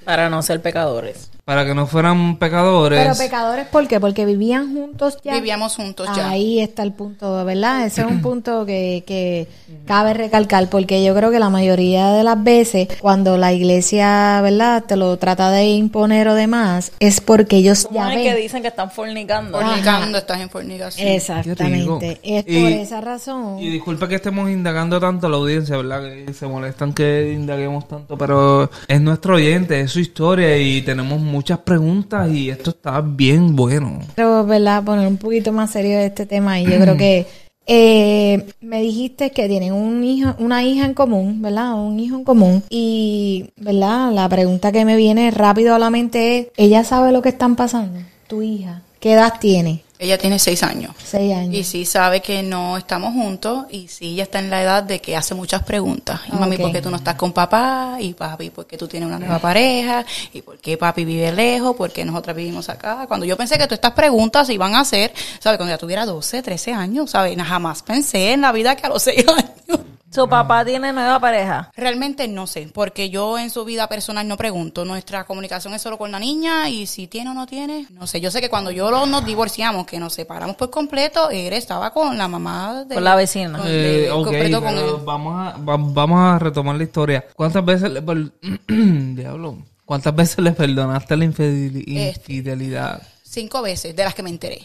Para 0.04 0.30
no 0.30 0.42
ser 0.42 0.60
pecadores. 0.60 1.30
Para 1.44 1.66
que 1.66 1.74
no 1.74 1.86
fueran 1.86 2.38
pecadores. 2.38 2.98
Pero 3.02 3.14
pecadores, 3.16 3.66
¿por 3.66 3.86
qué? 3.86 4.00
Porque 4.00 4.24
vivían 4.24 4.72
juntos 4.74 5.18
ya. 5.22 5.34
Vivíamos 5.34 5.76
juntos 5.76 6.08
ya. 6.16 6.30
Ahí 6.30 6.58
está 6.60 6.82
el 6.82 6.92
punto, 6.92 7.44
¿verdad? 7.44 7.84
Ese 7.84 8.00
es 8.00 8.06
un 8.06 8.22
punto 8.22 8.64
que, 8.64 9.04
que 9.06 9.46
cabe 9.86 10.14
recalcar, 10.14 10.70
porque 10.70 11.04
yo 11.04 11.14
creo 11.14 11.30
que 11.30 11.38
la 11.38 11.50
mayoría 11.50 12.12
de 12.12 12.24
las 12.24 12.42
veces, 12.42 12.88
cuando 12.98 13.36
la 13.36 13.52
iglesia, 13.52 14.40
¿verdad?, 14.40 14.84
te 14.84 14.96
lo 14.96 15.18
trata 15.18 15.50
de 15.50 15.66
imponer 15.66 16.28
o 16.28 16.34
demás, 16.34 16.92
es 16.98 17.20
porque 17.20 17.56
ellos 17.56 17.86
ya 17.92 18.14
es 18.14 18.22
que 18.22 18.32
ven. 18.32 18.42
dicen 18.42 18.62
que 18.62 18.68
están 18.68 18.90
fornicando. 18.90 19.60
Fornicando, 19.60 20.16
estás 20.16 20.40
en 20.40 20.48
fornicación. 20.48 21.06
Exactamente. 21.08 22.20
Es 22.22 22.44
por 22.44 22.52
Y- 22.54 22.72
esa 22.72 23.02
razón. 23.02 23.58
Y 23.60 23.68
disculpa 23.68 24.08
que 24.08 24.14
estemos 24.14 24.48
indagando 24.50 24.98
tanto 24.98 25.26
a 25.26 25.30
la 25.30 25.36
audiencia, 25.36 25.76
¿verdad? 25.76 26.02
Que 26.24 26.32
se 26.32 26.46
molestan 26.46 26.94
que 26.94 27.32
indaguemos 27.34 27.86
tanto, 27.86 28.16
pero 28.16 28.70
es 28.88 29.00
nuestro 29.02 29.34
oyente, 29.36 29.78
es 29.80 29.90
su 29.90 30.00
historia 30.00 30.56
y 30.56 30.80
tenemos 30.80 31.20
muchas 31.34 31.58
preguntas 31.58 32.30
y 32.30 32.48
esto 32.48 32.70
está 32.70 33.00
bien 33.00 33.56
bueno. 33.56 33.98
Pero, 34.14 34.46
¿verdad? 34.46 34.84
Poner 34.84 35.06
un 35.06 35.16
poquito 35.16 35.52
más 35.52 35.70
serio 35.70 35.98
este 35.98 36.26
tema 36.26 36.60
y 36.60 36.64
yo 36.64 36.78
creo 36.78 36.96
que 36.96 37.26
eh, 37.66 38.46
me 38.60 38.80
dijiste 38.80 39.30
que 39.32 39.48
tienen 39.48 39.72
un 39.72 40.04
hijo, 40.04 40.34
una 40.38 40.64
hija 40.64 40.86
en 40.86 40.94
común, 40.94 41.42
¿verdad? 41.42 41.74
Un 41.74 41.98
hijo 41.98 42.16
en 42.16 42.24
común 42.24 42.62
y, 42.70 43.50
¿verdad? 43.56 44.12
La 44.12 44.28
pregunta 44.28 44.72
que 44.72 44.84
me 44.84 44.96
viene 44.96 45.30
rápido 45.30 45.74
a 45.74 45.78
la 45.78 45.90
mente 45.90 46.38
es, 46.38 46.46
¿ella 46.56 46.84
sabe 46.84 47.12
lo 47.12 47.20
que 47.20 47.30
están 47.30 47.56
pasando? 47.56 48.00
Tu 48.28 48.42
hija. 48.42 48.82
¿Qué 49.00 49.12
edad 49.12 49.34
tiene? 49.40 49.83
Ella 49.98 50.18
tiene 50.18 50.38
seis 50.38 50.62
años. 50.62 50.94
Seis 51.04 51.32
años. 51.34 51.54
Y 51.54 51.62
sí 51.62 51.84
sabe 51.84 52.20
que 52.20 52.42
no 52.42 52.76
estamos 52.76 53.12
juntos 53.12 53.66
y 53.70 53.86
sí 53.88 54.12
ella 54.14 54.24
está 54.24 54.40
en 54.40 54.50
la 54.50 54.60
edad 54.60 54.82
de 54.82 55.00
que 55.00 55.16
hace 55.16 55.34
muchas 55.34 55.62
preguntas. 55.62 56.20
Y 56.28 56.32
mami. 56.32 56.58
¿por 56.58 56.72
qué 56.72 56.82
tú 56.82 56.90
no 56.90 56.96
estás 56.96 57.14
con 57.14 57.32
papá? 57.32 57.96
Y 58.00 58.12
papi, 58.12 58.50
¿por 58.50 58.66
qué 58.66 58.76
tú 58.76 58.88
tienes 58.88 59.06
una 59.08 59.18
nueva 59.18 59.38
pareja? 59.38 60.04
¿Y 60.32 60.42
por 60.42 60.58
qué 60.58 60.76
papi 60.76 61.04
vive 61.04 61.32
lejos? 61.32 61.76
¿Por 61.76 61.92
qué 61.92 62.04
nosotras 62.04 62.34
vivimos 62.34 62.68
acá? 62.68 63.06
Cuando 63.06 63.24
yo 63.24 63.36
pensé 63.36 63.56
que 63.56 63.64
todas 63.64 63.78
estas 63.78 63.92
preguntas 63.92 64.48
se 64.48 64.54
iban 64.54 64.74
a 64.74 64.80
hacer, 64.80 65.12
¿sabes? 65.38 65.58
Cuando 65.58 65.72
ya 65.72 65.78
tuviera 65.78 66.04
12, 66.04 66.42
13 66.42 66.72
años, 66.72 67.10
¿sabes? 67.10 67.36
Jamás 67.40 67.82
pensé 67.82 68.32
en 68.32 68.40
la 68.40 68.52
vida 68.52 68.74
que 68.74 68.86
a 68.86 68.88
los 68.88 69.02
6 69.02 69.24
años. 69.68 69.93
Su 70.14 70.28
papá 70.28 70.64
tiene 70.64 70.92
nueva 70.92 71.18
pareja. 71.18 71.70
Realmente 71.76 72.28
no 72.28 72.46
sé, 72.46 72.68
porque 72.72 73.10
yo 73.10 73.38
en 73.38 73.50
su 73.50 73.64
vida 73.64 73.88
personal 73.88 74.28
no 74.28 74.36
pregunto. 74.36 74.84
Nuestra 74.84 75.24
comunicación 75.24 75.74
es 75.74 75.82
solo 75.82 75.98
con 75.98 76.12
la 76.12 76.20
niña 76.20 76.68
y 76.68 76.86
si 76.86 77.06
tiene 77.08 77.30
o 77.30 77.34
no 77.34 77.46
tiene, 77.46 77.86
no 77.90 78.06
sé. 78.06 78.20
Yo 78.20 78.30
sé 78.30 78.40
que 78.40 78.48
cuando 78.48 78.70
yo 78.70 78.90
lo- 78.90 79.06
nos 79.06 79.24
divorciamos, 79.26 79.86
que 79.86 79.98
nos 79.98 80.14
separamos 80.14 80.54
por 80.56 80.70
completo, 80.70 81.30
él 81.30 81.52
estaba 81.52 81.92
con 81.92 82.16
la 82.16 82.28
mamá 82.28 82.84
de... 82.84 82.94
Con 82.94 83.04
la 83.04 83.16
vecina. 83.16 83.58
con- 83.58 83.66
Eh, 83.66 83.70
de- 83.70 84.10
ok, 84.12 84.24
completo 84.24 84.60
con 84.62 84.74
pero 84.74 84.96
él. 84.98 85.02
vamos 85.04 85.34
a, 85.34 85.56
va- 85.58 85.76
vamos 85.78 86.20
a 86.20 86.38
retomar 86.38 86.76
la 86.76 86.84
historia. 86.84 87.24
¿Cuántas 87.34 87.64
veces 87.64 87.90
le, 87.90 88.00
per- 88.02 88.32
Diablo, 88.68 89.58
¿cuántas 89.84 90.14
veces 90.14 90.38
le 90.38 90.52
perdonaste 90.52 91.16
la 91.16 91.24
infidel- 91.24 91.84
Este. 91.86 92.32
infidelidad? 92.32 93.02
Cinco 93.24 93.62
veces, 93.62 93.96
de 93.96 94.04
las 94.04 94.14
que 94.14 94.22
me 94.22 94.30
enteré. 94.30 94.60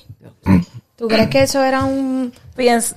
¿Tú 0.96 1.08
crees 1.08 1.30
que 1.30 1.42
eso 1.42 1.64
era 1.64 1.86
un, 1.86 2.32
Piensa, 2.56 2.96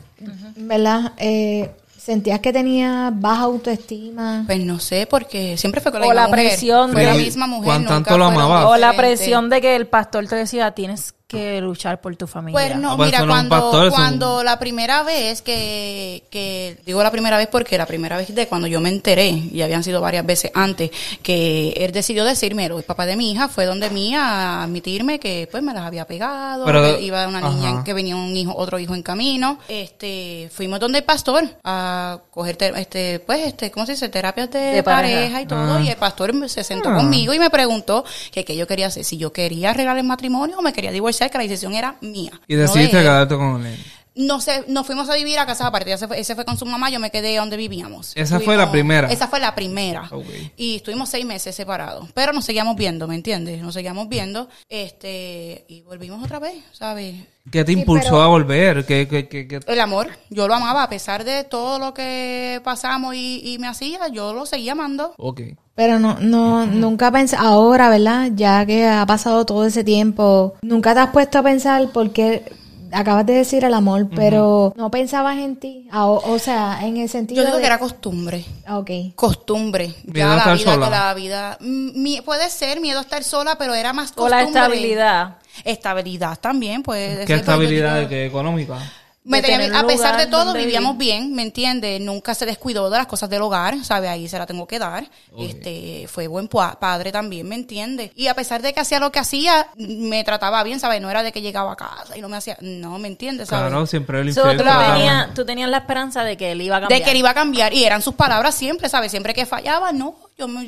¿verdad? 0.56 1.12
Eh, 1.16 1.70
¿Sentías 2.04 2.40
que 2.40 2.52
tenía 2.52 3.12
baja 3.14 3.42
autoestima? 3.42 4.42
Pues 4.46 4.58
no 4.64 4.80
sé, 4.80 5.06
porque 5.08 5.56
siempre 5.56 5.80
fue 5.80 5.92
con 5.92 6.00
la 6.00 6.06
O 6.08 6.10
misma 6.10 6.22
la 6.22 6.28
mujer. 6.28 6.48
presión 6.48 6.94
de- 6.94 7.04
la 7.04 7.14
misma 7.14 7.46
mujer. 7.46 7.64
¿Cuán 7.64 7.82
nunca 7.82 7.94
tanto 7.94 8.18
lo 8.18 8.24
fueron 8.24 8.42
amaba? 8.44 8.68
o 8.70 8.76
la 8.76 8.92
presión 8.96 9.48
de 9.48 9.60
que 9.60 9.76
el 9.76 9.86
pastor 9.86 10.26
te 10.26 10.34
decía, 10.34 10.72
tienes 10.72 11.14
que 11.32 11.60
luchar 11.60 12.00
por 12.00 12.14
tu 12.16 12.26
familia. 12.26 12.52
Pues 12.52 12.76
no, 12.76 12.92
Ah, 12.92 12.96
pues 12.96 13.08
mira, 13.10 13.26
cuando, 13.26 13.48
pastor, 13.48 13.90
cuando 13.90 14.42
la 14.44 14.58
primera 14.58 15.02
vez 15.02 15.42
que, 15.42 16.22
que, 16.30 16.78
digo 16.86 17.02
la 17.02 17.10
primera 17.10 17.36
vez 17.36 17.48
porque 17.48 17.76
la 17.78 17.86
primera 17.86 18.16
vez 18.16 18.34
de 18.34 18.46
cuando 18.46 18.66
yo 18.66 18.80
me 18.80 18.88
enteré, 18.88 19.28
y 19.28 19.62
habían 19.62 19.82
sido 19.82 20.00
varias 20.00 20.24
veces 20.26 20.50
antes, 20.54 20.90
que 21.22 21.70
él 21.76 21.92
decidió 21.92 22.24
decirme, 22.24 22.66
el 22.66 22.82
papá 22.84 23.06
de 23.06 23.16
mi 23.16 23.32
hija 23.32 23.48
fue 23.48 23.64
donde 23.66 23.90
mí 23.90 24.14
a 24.14 24.62
admitirme 24.64 25.18
que 25.18 25.48
pues 25.50 25.62
me 25.62 25.72
las 25.74 25.84
había 25.84 26.06
pegado, 26.06 26.64
Pero- 26.64 26.82
que 26.82 27.02
iba 27.02 27.26
una 27.26 27.40
niña, 27.40 27.70
ajá. 27.70 27.84
que 27.84 27.94
venía 27.94 28.14
un 28.16 28.36
hijo, 28.36 28.54
otro 28.56 28.78
hijo 28.78 28.94
en 28.94 29.02
camino, 29.02 29.58
este, 29.68 30.50
fuimos 30.54 30.80
donde 30.80 30.98
el 30.98 31.04
pastor 31.04 31.44
a 31.64 32.18
coger, 32.30 32.56
te- 32.56 32.80
este, 32.80 33.20
pues, 33.20 33.40
este, 33.48 33.70
¿cómo 33.70 33.86
se 33.86 33.92
dice? 33.92 34.08
Terapias 34.08 34.50
de, 34.50 34.58
De 34.58 34.82
pareja. 34.82 35.16
pareja. 35.20 35.40
y 35.42 35.46
todo, 35.46 35.80
y 35.80 35.88
el 35.88 35.96
pastor 35.96 36.32
se 36.48 36.62
sentó 36.64 36.90
Ah. 36.90 36.96
conmigo 36.96 37.32
y 37.34 37.38
me 37.38 37.50
preguntó 37.50 38.04
que 38.30 38.44
qué 38.44 38.56
yo 38.56 38.66
quería 38.66 38.86
hacer, 38.88 39.04
si 39.04 39.16
yo 39.16 39.32
quería 39.32 39.70
arreglar 39.70 39.96
el 39.98 40.04
matrimonio 40.04 40.58
o 40.58 40.62
me 40.62 40.72
quería 40.72 40.90
divorciar, 40.92 41.21
que 41.30 41.38
la 41.38 41.44
decisión 41.44 41.74
era 41.74 41.96
mía. 42.00 42.32
Y 42.48 42.54
no 42.54 42.60
de 42.60 42.66
decidiste 42.66 42.96
él. 42.98 43.02
quedarte 43.02 43.36
con 43.36 43.64
él. 43.66 43.78
No 44.14 44.40
sé, 44.42 44.64
nos 44.68 44.86
fuimos 44.86 45.08
a 45.08 45.14
vivir 45.14 45.38
a 45.38 45.46
casas 45.46 45.66
aparte. 45.68 45.92
Ese 45.92 46.06
fue, 46.06 46.20
ese 46.20 46.34
fue 46.34 46.44
con 46.44 46.58
su 46.58 46.66
mamá, 46.66 46.90
yo 46.90 47.00
me 47.00 47.10
quedé 47.10 47.36
donde 47.36 47.56
vivíamos. 47.56 48.12
Esa 48.14 48.40
fue 48.40 48.56
la 48.58 48.70
primera. 48.70 49.10
Esa 49.10 49.26
fue 49.28 49.40
la 49.40 49.54
primera. 49.54 50.06
Ok. 50.10 50.26
Y 50.56 50.76
estuvimos 50.76 51.08
seis 51.08 51.24
meses 51.24 51.54
separados. 51.54 52.10
Pero 52.12 52.32
nos 52.34 52.44
seguíamos 52.44 52.76
viendo, 52.76 53.08
¿me 53.08 53.14
entiendes? 53.14 53.62
Nos 53.62 53.72
seguíamos 53.74 54.08
viendo. 54.10 54.48
Este, 54.68 55.64
y 55.68 55.80
volvimos 55.82 56.22
otra 56.22 56.38
vez, 56.38 56.56
¿sabes? 56.72 57.14
¿Qué 57.50 57.64
te 57.64 57.72
Sí, 57.72 57.78
impulsó 57.80 58.20
a 58.20 58.26
volver? 58.28 58.84
¿Qué, 58.84 59.08
qué, 59.08 59.28
qué, 59.28 59.48
qué- 59.48 59.60
El 59.66 59.80
amor, 59.80 60.08
yo 60.30 60.46
lo 60.46 60.54
amaba 60.54 60.82
a 60.82 60.88
pesar 60.88 61.24
de 61.24 61.44
todo 61.44 61.78
lo 61.78 61.94
que 61.94 62.60
pasamos 62.62 63.14
y, 63.14 63.40
y 63.44 63.58
me 63.58 63.66
hacía, 63.66 64.08
yo 64.08 64.32
lo 64.34 64.44
seguía 64.46 64.72
amando. 64.72 65.14
Ok. 65.16 65.40
Pero 65.74 65.98
no, 65.98 66.18
no, 66.20 66.66
nunca 66.66 67.10
pensé, 67.10 67.36
ahora, 67.38 67.88
¿verdad? 67.88 68.30
Ya 68.34 68.64
que 68.66 68.86
ha 68.86 69.06
pasado 69.06 69.46
todo 69.46 69.64
ese 69.66 69.82
tiempo, 69.84 70.54
nunca 70.62 70.92
te 70.94 71.00
has 71.00 71.10
puesto 71.10 71.38
a 71.38 71.42
pensar 71.42 71.88
porque 71.92 72.44
acabas 72.92 73.26
de 73.26 73.32
decir 73.34 73.64
el 73.64 73.74
amor, 73.74 74.08
pero 74.14 74.72
no 74.76 74.90
pensabas 74.90 75.38
en 75.38 75.56
ti. 75.56 75.88
O, 75.92 76.22
o 76.24 76.38
sea, 76.38 76.80
en 76.82 76.96
el 76.98 77.08
sentido 77.08 77.40
Yo 77.42 77.46
digo 77.46 77.56
de... 77.56 77.62
que 77.62 77.66
era 77.66 77.78
costumbre. 77.78 78.44
Ah, 78.66 78.78
Ok. 78.78 78.90
Costumbre. 79.14 79.94
Miedo 80.04 80.12
Ya 80.14 80.32
a 80.32 80.36
la 80.36 80.38
estar 80.38 80.56
vida 80.58 80.72
sola. 80.74 80.86
que 80.86 80.90
la 80.90 81.14
vida. 81.14 81.58
mi- 81.60 82.20
puede 82.20 82.48
ser 82.50 82.80
miedo 82.80 82.98
a 82.98 83.02
estar 83.02 83.24
sola, 83.24 83.56
pero 83.58 83.74
era 83.74 83.92
más 83.92 84.10
o 84.12 84.14
costumbre. 84.14 84.36
la 84.36 84.42
estabilidad. 84.42 85.36
Estabilidad 85.64 86.38
también, 86.38 86.82
puede 86.82 87.20
¿Qué 87.20 87.26
ser, 87.26 87.36
estabilidad 87.40 88.08
qué 88.08 88.26
económica? 88.26 88.78
Me 89.24 89.40
tenía- 89.40 89.78
a 89.78 89.86
pesar 89.86 90.16
de 90.16 90.26
todo, 90.26 90.52
vivíamos 90.52 90.98
vivir. 90.98 91.14
bien, 91.14 91.32
¿me 91.34 91.42
entiendes? 91.42 92.00
Nunca 92.00 92.34
se 92.34 92.44
descuidó 92.44 92.90
de 92.90 92.98
las 92.98 93.06
cosas 93.06 93.30
del 93.30 93.42
hogar, 93.42 93.84
¿sabe? 93.84 94.08
Ahí 94.08 94.28
se 94.28 94.36
la 94.36 94.46
tengo 94.46 94.66
que 94.66 94.80
dar. 94.80 95.08
Este, 95.38 96.06
fue 96.08 96.26
buen 96.26 96.48
padre 96.48 97.12
también, 97.12 97.48
¿me 97.48 97.54
entiendes? 97.54 98.10
Y 98.16 98.26
a 98.26 98.34
pesar 98.34 98.62
de 98.62 98.72
que 98.72 98.80
hacía 98.80 98.98
lo 98.98 99.12
que 99.12 99.20
hacía, 99.20 99.68
me 99.76 100.24
trataba 100.24 100.62
bien, 100.64 100.80
¿sabes? 100.80 101.00
No 101.00 101.08
era 101.10 101.22
de 101.22 101.30
que 101.30 101.40
llegaba 101.40 101.72
a 101.72 101.76
casa 101.76 102.16
y 102.16 102.20
no 102.20 102.28
me 102.28 102.36
hacía, 102.36 102.56
no, 102.60 102.98
¿me 102.98 103.08
entiendes? 103.08 103.48
¿sabes? 103.48 103.68
Claro, 103.70 103.86
siempre 103.86 104.20
el 104.20 104.34
So, 104.34 104.42
tú, 104.42 104.64
tenías, 104.64 105.34
tú 105.34 105.44
tenías 105.44 105.70
la 105.70 105.78
esperanza 105.78 106.24
de 106.24 106.36
que 106.36 106.52
él 106.52 106.60
iba 106.60 106.78
a 106.78 106.80
cambiar. 106.80 106.98
De 107.00 107.04
que 107.04 107.10
él 107.12 107.16
iba 107.18 107.30
a 107.30 107.34
cambiar. 107.34 107.72
Y 107.72 107.84
eran 107.84 108.02
sus 108.02 108.14
palabras 108.14 108.54
siempre, 108.54 108.88
¿sabes? 108.88 109.10
Siempre 109.12 109.34
que 109.34 109.46
fallaba, 109.46 109.92
no, 109.92 110.16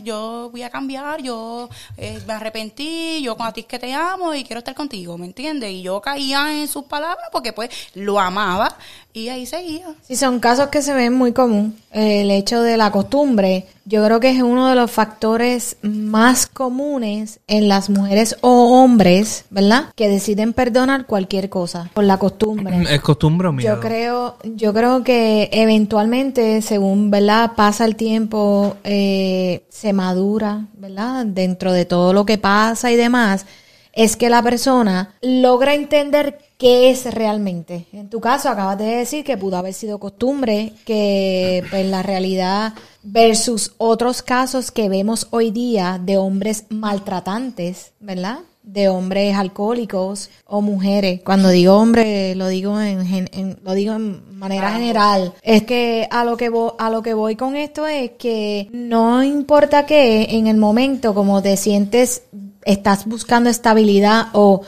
yo, 0.03 0.49
voy 0.51 0.63
a 0.63 0.71
cambiar, 0.71 1.23
yo 1.23 1.69
eh, 1.97 2.21
me 2.27 2.35
arrepentí, 2.35 3.23
yo 3.23 3.37
con 3.37 3.47
a 3.47 3.53
ti 3.53 3.61
es 3.61 3.67
que 3.67 3.79
te 3.79 3.93
amo 3.93 4.35
y 4.35 4.45
quiero 4.45 4.59
estar 4.59 4.75
contigo, 4.75 5.17
¿me 5.19 5.27
entiendes? 5.27 5.71
Y 5.71 5.83
yo 5.83 6.01
caía 6.01 6.61
en 6.61 6.69
sus 6.69 6.85
palabras 6.85 7.29
porque 7.33 7.53
pues 7.53 7.71
lo 7.95 8.19
amaba 8.19 8.77
y 9.13 9.29
ahí 9.29 9.47
seguía. 9.47 9.87
Sí, 10.03 10.17
son 10.17 10.41
casos 10.41 10.69
que 10.69 10.83
se 10.83 10.93
ven 10.93 11.15
muy 11.15 11.33
común. 11.33 11.77
El 11.93 12.33
hecho 12.33 12.63
de 12.63 12.77
la 12.77 12.91
costumbre, 12.91 13.67
yo 13.85 14.05
creo 14.05 14.19
que 14.19 14.31
es 14.31 14.43
uno 14.43 14.69
de 14.69 14.75
los 14.75 14.91
factores 14.91 15.77
más 15.83 16.47
comunes 16.47 17.39
en 17.47 17.69
las 17.69 17.91
mujeres 17.91 18.37
o 18.41 18.83
hombres, 18.83 19.45
¿verdad? 19.51 19.93
Que 19.95 20.09
deciden 20.09 20.53
perdonar 20.53 21.07
cualquier 21.07 21.49
cosa 21.49 21.91
por 21.95 22.03
la 22.03 22.19
costumbre. 22.19 22.83
¿Es 22.91 23.01
costumbre 23.03 23.49
o 23.49 23.53
miedo? 23.53 23.75
Yo 23.75 23.81
creo, 23.81 24.37
yo 24.43 24.75
creo 24.75 25.05
que 25.05 25.49
eventualmente, 25.53 26.61
según 26.61 27.11
verdad 27.11 27.53
pasa 27.55 27.85
el 27.85 27.95
tiempo, 27.95 28.77
eh, 28.83 29.64
se 29.69 29.93
madura, 29.93 30.69
¿verdad? 30.75 31.27
Dentro 31.27 31.73
de 31.73 31.85
todo 31.85 32.13
lo 32.13 32.25
que 32.27 32.39
pasa 32.39 32.91
y 32.91 32.97
demás, 32.97 33.47
es 33.93 34.17
que 34.17 34.29
la 34.29 34.43
persona 34.43 35.15
logra 35.23 35.75
entender 35.75 36.39
qué 36.59 36.91
es 36.91 37.05
realmente. 37.13 37.87
En 37.93 38.09
tu 38.09 38.21
caso, 38.21 38.49
acabas 38.49 38.79
de 38.79 38.87
decir 38.87 39.25
que 39.25 39.37
pudo 39.37 39.57
haber 39.57 39.75
sido 39.75 39.99
costumbre, 39.99 40.73
que 40.85 41.65
pues 41.71 41.87
la 41.87 42.03
realidad 42.03 42.75
versus 43.03 43.73
otros 43.79 44.23
casos 44.23 44.71
que 44.71 44.89
vemos 44.89 45.29
hoy 45.31 45.51
día 45.51 46.01
de 46.03 46.17
hombres 46.17 46.65
maltratantes, 46.71 47.93
¿verdad? 48.01 48.39
De 48.65 48.89
hombres 48.89 49.37
alcohólicos 49.37 50.31
o 50.47 50.61
mujeres. 50.63 51.21
Cuando 51.23 51.51
digo 51.51 51.75
hombre, 51.75 52.35
lo 52.35 52.49
digo 52.49 52.81
en, 52.81 53.59
lo 53.63 53.75
digo 53.75 53.95
en 53.95 54.39
manera 54.39 54.73
general. 54.73 55.35
Es 55.43 55.63
que 55.63 56.09
a 56.11 56.25
lo 56.25 56.37
que 56.37 56.49
voy, 56.49 56.73
a 56.79 56.91
lo 56.91 57.03
que 57.03 57.15
voy 57.15 57.37
con 57.37 57.57
esto 57.57 57.87
es 57.87 58.13
que 58.19 58.69
no 58.73 59.23
importa 59.23 59.87
que 59.87 60.29
en 60.31 60.47
el 60.47 60.57
momento 60.57 61.15
como 61.15 61.43
te 61.43 61.57
sientes 61.57 62.23
estás 62.65 63.07
buscando 63.07 63.51
estabilidad 63.51 64.29
o 64.33 64.63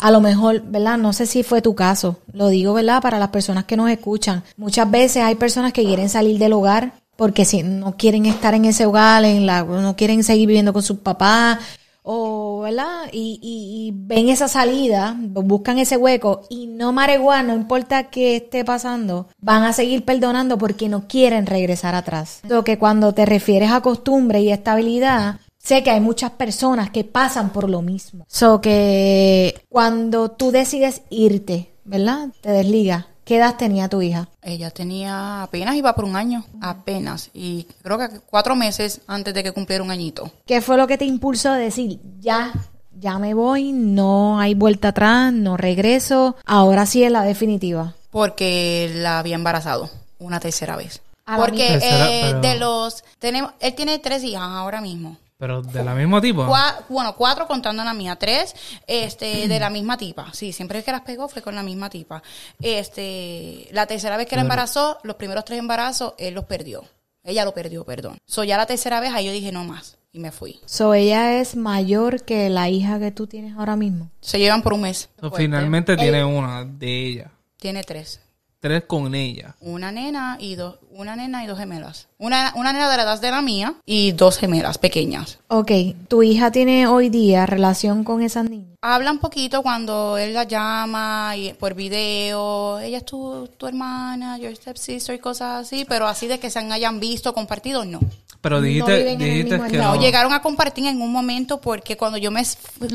a 0.00 0.10
lo 0.10 0.20
mejor, 0.20 0.62
¿verdad? 0.62 0.98
No 0.98 1.12
sé 1.12 1.26
si 1.26 1.42
fue 1.42 1.62
tu 1.62 1.74
caso. 1.74 2.16
Lo 2.32 2.48
digo, 2.48 2.72
¿verdad? 2.72 3.00
Para 3.00 3.18
las 3.18 3.28
personas 3.28 3.64
que 3.64 3.76
nos 3.76 3.90
escuchan. 3.90 4.42
Muchas 4.56 4.90
veces 4.90 5.22
hay 5.22 5.36
personas 5.36 5.72
que 5.72 5.84
quieren 5.84 6.08
salir 6.08 6.38
del 6.38 6.54
hogar 6.54 6.94
porque 7.14 7.44
si 7.44 7.62
no 7.62 7.96
quieren 7.96 8.26
estar 8.26 8.54
en 8.54 8.64
ese 8.64 8.86
hogar, 8.86 9.24
en 9.24 9.46
la, 9.46 9.62
no 9.62 9.94
quieren 9.94 10.24
seguir 10.24 10.48
viviendo 10.48 10.72
con 10.72 10.82
sus 10.82 10.98
papás 10.98 11.58
o, 12.02 12.60
¿verdad? 12.60 13.08
Y, 13.12 13.92
ven 13.94 14.28
esa 14.28 14.48
salida, 14.48 15.16
buscan 15.18 15.78
ese 15.78 15.96
hueco 15.96 16.42
y 16.48 16.66
no 16.66 16.92
mareguá, 16.92 17.42
no 17.42 17.54
importa 17.54 18.10
qué 18.10 18.36
esté 18.36 18.64
pasando, 18.64 19.28
van 19.40 19.62
a 19.62 19.72
seguir 19.72 20.04
perdonando 20.04 20.58
porque 20.58 20.88
no 20.88 21.06
quieren 21.06 21.46
regresar 21.46 21.94
atrás. 21.94 22.40
Lo 22.48 22.64
que 22.64 22.78
cuando 22.78 23.12
te 23.12 23.26
refieres 23.26 23.70
a 23.70 23.80
costumbre 23.80 24.40
y 24.40 24.50
estabilidad, 24.50 25.40
sé 25.58 25.82
que 25.82 25.90
hay 25.90 26.00
muchas 26.00 26.32
personas 26.32 26.90
que 26.90 27.04
pasan 27.04 27.50
por 27.50 27.70
lo 27.70 27.82
mismo. 27.82 28.26
So 28.28 28.60
que 28.60 29.54
cuando 29.68 30.30
tú 30.30 30.50
decides 30.50 31.02
irte, 31.10 31.72
¿verdad? 31.84 32.28
Te 32.40 32.50
desligas. 32.50 33.06
¿Qué 33.24 33.36
edad 33.36 33.56
tenía 33.56 33.88
tu 33.88 34.02
hija? 34.02 34.28
Ella 34.42 34.70
tenía 34.70 35.44
apenas, 35.44 35.76
iba 35.76 35.94
por 35.94 36.04
un 36.04 36.16
año, 36.16 36.44
apenas. 36.60 37.30
Y 37.32 37.66
creo 37.82 37.98
que 37.98 38.08
cuatro 38.26 38.56
meses 38.56 39.00
antes 39.06 39.32
de 39.32 39.42
que 39.44 39.52
cumpliera 39.52 39.84
un 39.84 39.90
añito. 39.90 40.30
¿Qué 40.46 40.60
fue 40.60 40.76
lo 40.76 40.86
que 40.86 40.98
te 40.98 41.04
impulsó 41.04 41.50
a 41.50 41.56
decir, 41.56 42.00
ya, 42.18 42.52
ya 42.98 43.18
me 43.18 43.34
voy, 43.34 43.72
no 43.72 44.40
hay 44.40 44.54
vuelta 44.54 44.88
atrás, 44.88 45.32
no 45.32 45.56
regreso, 45.56 46.36
ahora 46.46 46.84
sí 46.84 47.04
es 47.04 47.12
la 47.12 47.22
definitiva? 47.22 47.94
Porque 48.10 48.90
la 48.94 49.20
había 49.20 49.36
embarazado 49.36 49.88
una 50.18 50.40
tercera 50.40 50.76
vez. 50.76 51.00
A 51.24 51.38
la 51.38 51.44
Porque. 51.44 51.68
Tercera, 51.68 52.10
eh, 52.10 52.22
pero- 52.26 52.40
de 52.40 52.54
los... 52.58 53.04
tenemos 53.20 53.52
Él 53.60 53.74
tiene 53.74 54.00
tres 54.00 54.24
hijas 54.24 54.42
ahora 54.42 54.80
mismo. 54.80 55.16
Pero 55.42 55.60
de 55.60 55.82
la 55.82 55.92
misma 55.92 56.20
tipo. 56.20 56.46
Cua- 56.46 56.84
bueno, 56.88 57.16
cuatro 57.16 57.48
contando 57.48 57.82
a 57.82 57.84
la 57.84 57.94
mía, 57.94 58.14
tres 58.14 58.54
este, 58.86 59.48
de 59.48 59.58
la 59.58 59.70
misma 59.70 59.96
tipa. 59.98 60.32
Sí, 60.32 60.52
siempre 60.52 60.84
que 60.84 60.92
las 60.92 61.00
pegó 61.00 61.26
fue 61.26 61.42
con 61.42 61.56
la 61.56 61.64
misma 61.64 61.90
tipa. 61.90 62.22
Este, 62.60 63.66
la 63.72 63.86
tercera 63.88 64.16
vez 64.16 64.28
que 64.28 64.36
la 64.36 64.42
embarazó, 64.42 64.98
los 65.02 65.16
primeros 65.16 65.44
tres 65.44 65.58
embarazos, 65.58 66.14
él 66.18 66.34
los 66.34 66.44
perdió. 66.44 66.84
Ella 67.24 67.44
lo 67.44 67.52
perdió, 67.52 67.84
perdón. 67.84 68.18
So, 68.24 68.44
ya 68.44 68.56
la 68.56 68.66
tercera 68.66 69.00
vez, 69.00 69.12
ahí 69.12 69.26
yo 69.26 69.32
dije 69.32 69.50
no 69.50 69.64
más. 69.64 69.98
Y 70.12 70.20
me 70.20 70.30
fui. 70.30 70.60
So, 70.64 70.94
ella 70.94 71.40
es 71.40 71.56
mayor 71.56 72.22
que 72.22 72.48
la 72.48 72.68
hija 72.68 73.00
que 73.00 73.10
tú 73.10 73.26
tienes 73.26 73.56
ahora 73.56 73.74
mismo. 73.74 74.10
Se 74.20 74.38
llevan 74.38 74.62
por 74.62 74.74
un 74.74 74.82
mes. 74.82 75.08
So, 75.20 75.32
finalmente 75.32 75.96
tiene 75.96 76.24
una 76.24 76.64
de 76.64 77.06
ella. 77.06 77.32
Tiene 77.56 77.82
tres. 77.82 78.20
Tres 78.62 78.84
con 78.84 79.12
ella. 79.16 79.56
Una 79.60 79.90
nena 79.90 80.36
y 80.38 80.54
dos, 80.54 80.76
una 80.92 81.16
nena 81.16 81.42
y 81.42 81.48
dos 81.48 81.58
gemelas. 81.58 82.06
Una, 82.16 82.52
una 82.54 82.72
nena 82.72 82.88
de 82.88 82.96
la 82.96 83.02
edad 83.02 83.20
de 83.20 83.32
la 83.32 83.42
mía 83.42 83.74
y 83.84 84.12
dos 84.12 84.38
gemelas 84.38 84.78
pequeñas. 84.78 85.40
Ok, 85.48 85.72
tu 86.06 86.22
hija 86.22 86.52
tiene 86.52 86.86
hoy 86.86 87.08
día 87.08 87.44
relación 87.44 88.04
con 88.04 88.22
esas 88.22 88.48
niñas. 88.48 88.78
Habla 88.80 89.10
un 89.10 89.18
poquito 89.18 89.64
cuando 89.64 90.16
él 90.16 90.32
la 90.32 90.44
llama 90.44 91.34
y 91.36 91.54
por 91.54 91.74
video. 91.74 92.78
Ella 92.78 92.98
es 92.98 93.04
tu, 93.04 93.48
tu 93.56 93.66
hermana, 93.66 94.38
your 94.38 94.54
stepsister 94.54 95.16
y 95.16 95.18
cosas 95.18 95.66
así, 95.66 95.84
pero 95.84 96.06
así 96.06 96.28
de 96.28 96.38
que 96.38 96.48
se 96.48 96.60
hayan 96.60 97.00
visto, 97.00 97.34
compartido, 97.34 97.84
no. 97.84 97.98
Pero 98.42 98.56
No 98.56 98.62
dijiste, 98.62 99.16
mismo 99.16 99.66
que 99.68 99.78
No, 99.78 99.94
no. 99.94 100.00
llegaron 100.00 100.32
a 100.32 100.42
compartir 100.42 100.86
en 100.88 101.00
un 101.00 101.10
momento 101.12 101.60
porque 101.60 101.96
cuando 101.96 102.18
yo 102.18 102.30
me, 102.30 102.42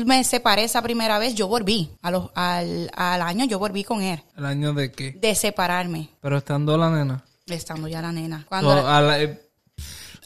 me 0.04 0.22
separé 0.22 0.64
esa 0.64 0.82
primera 0.82 1.18
vez, 1.18 1.34
yo 1.34 1.48
volví. 1.48 1.90
A 2.02 2.10
los, 2.10 2.30
al, 2.34 2.90
al 2.94 3.22
año 3.22 3.46
yo 3.46 3.58
volví 3.58 3.82
con 3.82 4.02
él. 4.02 4.22
¿El 4.36 4.44
año 4.44 4.74
de 4.74 4.92
qué? 4.92 5.12
De 5.12 5.34
separarme, 5.34 6.10
Pero 6.20 6.36
estando 6.36 6.76
la 6.76 6.90
nena. 6.90 7.24
estando 7.46 7.88
ya 7.88 8.02
la 8.02 8.12
nena. 8.12 8.40
So, 8.42 8.46
Cuando, 8.48 8.86
a 8.86 9.00
la- 9.00 9.20
eh, 9.22 9.40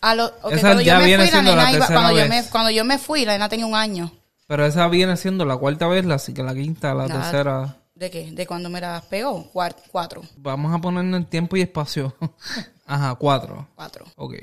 a 0.00 0.14
lo- 0.16 0.26
ok, 0.42 0.52
Esa 0.52 0.60
cuando 0.60 0.82
ya 0.82 0.94
yo 0.94 1.00
me 1.00 1.06
viene 1.06 1.22
fui, 1.22 1.30
la 1.30 1.32
siendo 1.32 1.50
la 1.56 1.56
nena 1.66 1.70
iba, 1.70 1.78
tercera 1.86 2.00
cuando 2.00 2.18
yo, 2.20 2.28
me, 2.28 2.36
vez. 2.40 2.48
cuando 2.50 2.70
yo 2.70 2.84
me 2.84 2.98
fui, 2.98 3.24
la 3.24 3.32
nena 3.34 3.48
tenía 3.48 3.66
un 3.66 3.76
año. 3.76 4.10
pero 4.48 4.66
esa 4.66 4.88
viene 4.88 5.16
siendo 5.16 5.44
la 5.44 5.56
cuarta 5.56 5.86
vez, 5.86 6.04
la, 6.04 6.18
que 6.18 6.42
la 6.42 6.52
quinta, 6.52 6.92
la, 6.94 7.06
La- 7.06 7.14
tercera. 7.14 7.76
¿De 7.94 8.10
qué? 8.10 8.32
¿De 8.32 8.44
cuando 8.44 8.68
me 8.68 8.80
las 8.80 9.04
pegó? 9.04 9.44
Cuatro. 9.52 10.22
Vamos 10.36 10.74
a 10.74 10.78
ponerlo 10.80 11.16
en 11.16 11.24
tiempo 11.26 11.56
y 11.56 11.60
espacio. 11.60 12.12
Ajá, 12.86 13.14
cuatro. 13.14 13.68
Cuatro. 13.76 14.04
Ok. 14.16 14.34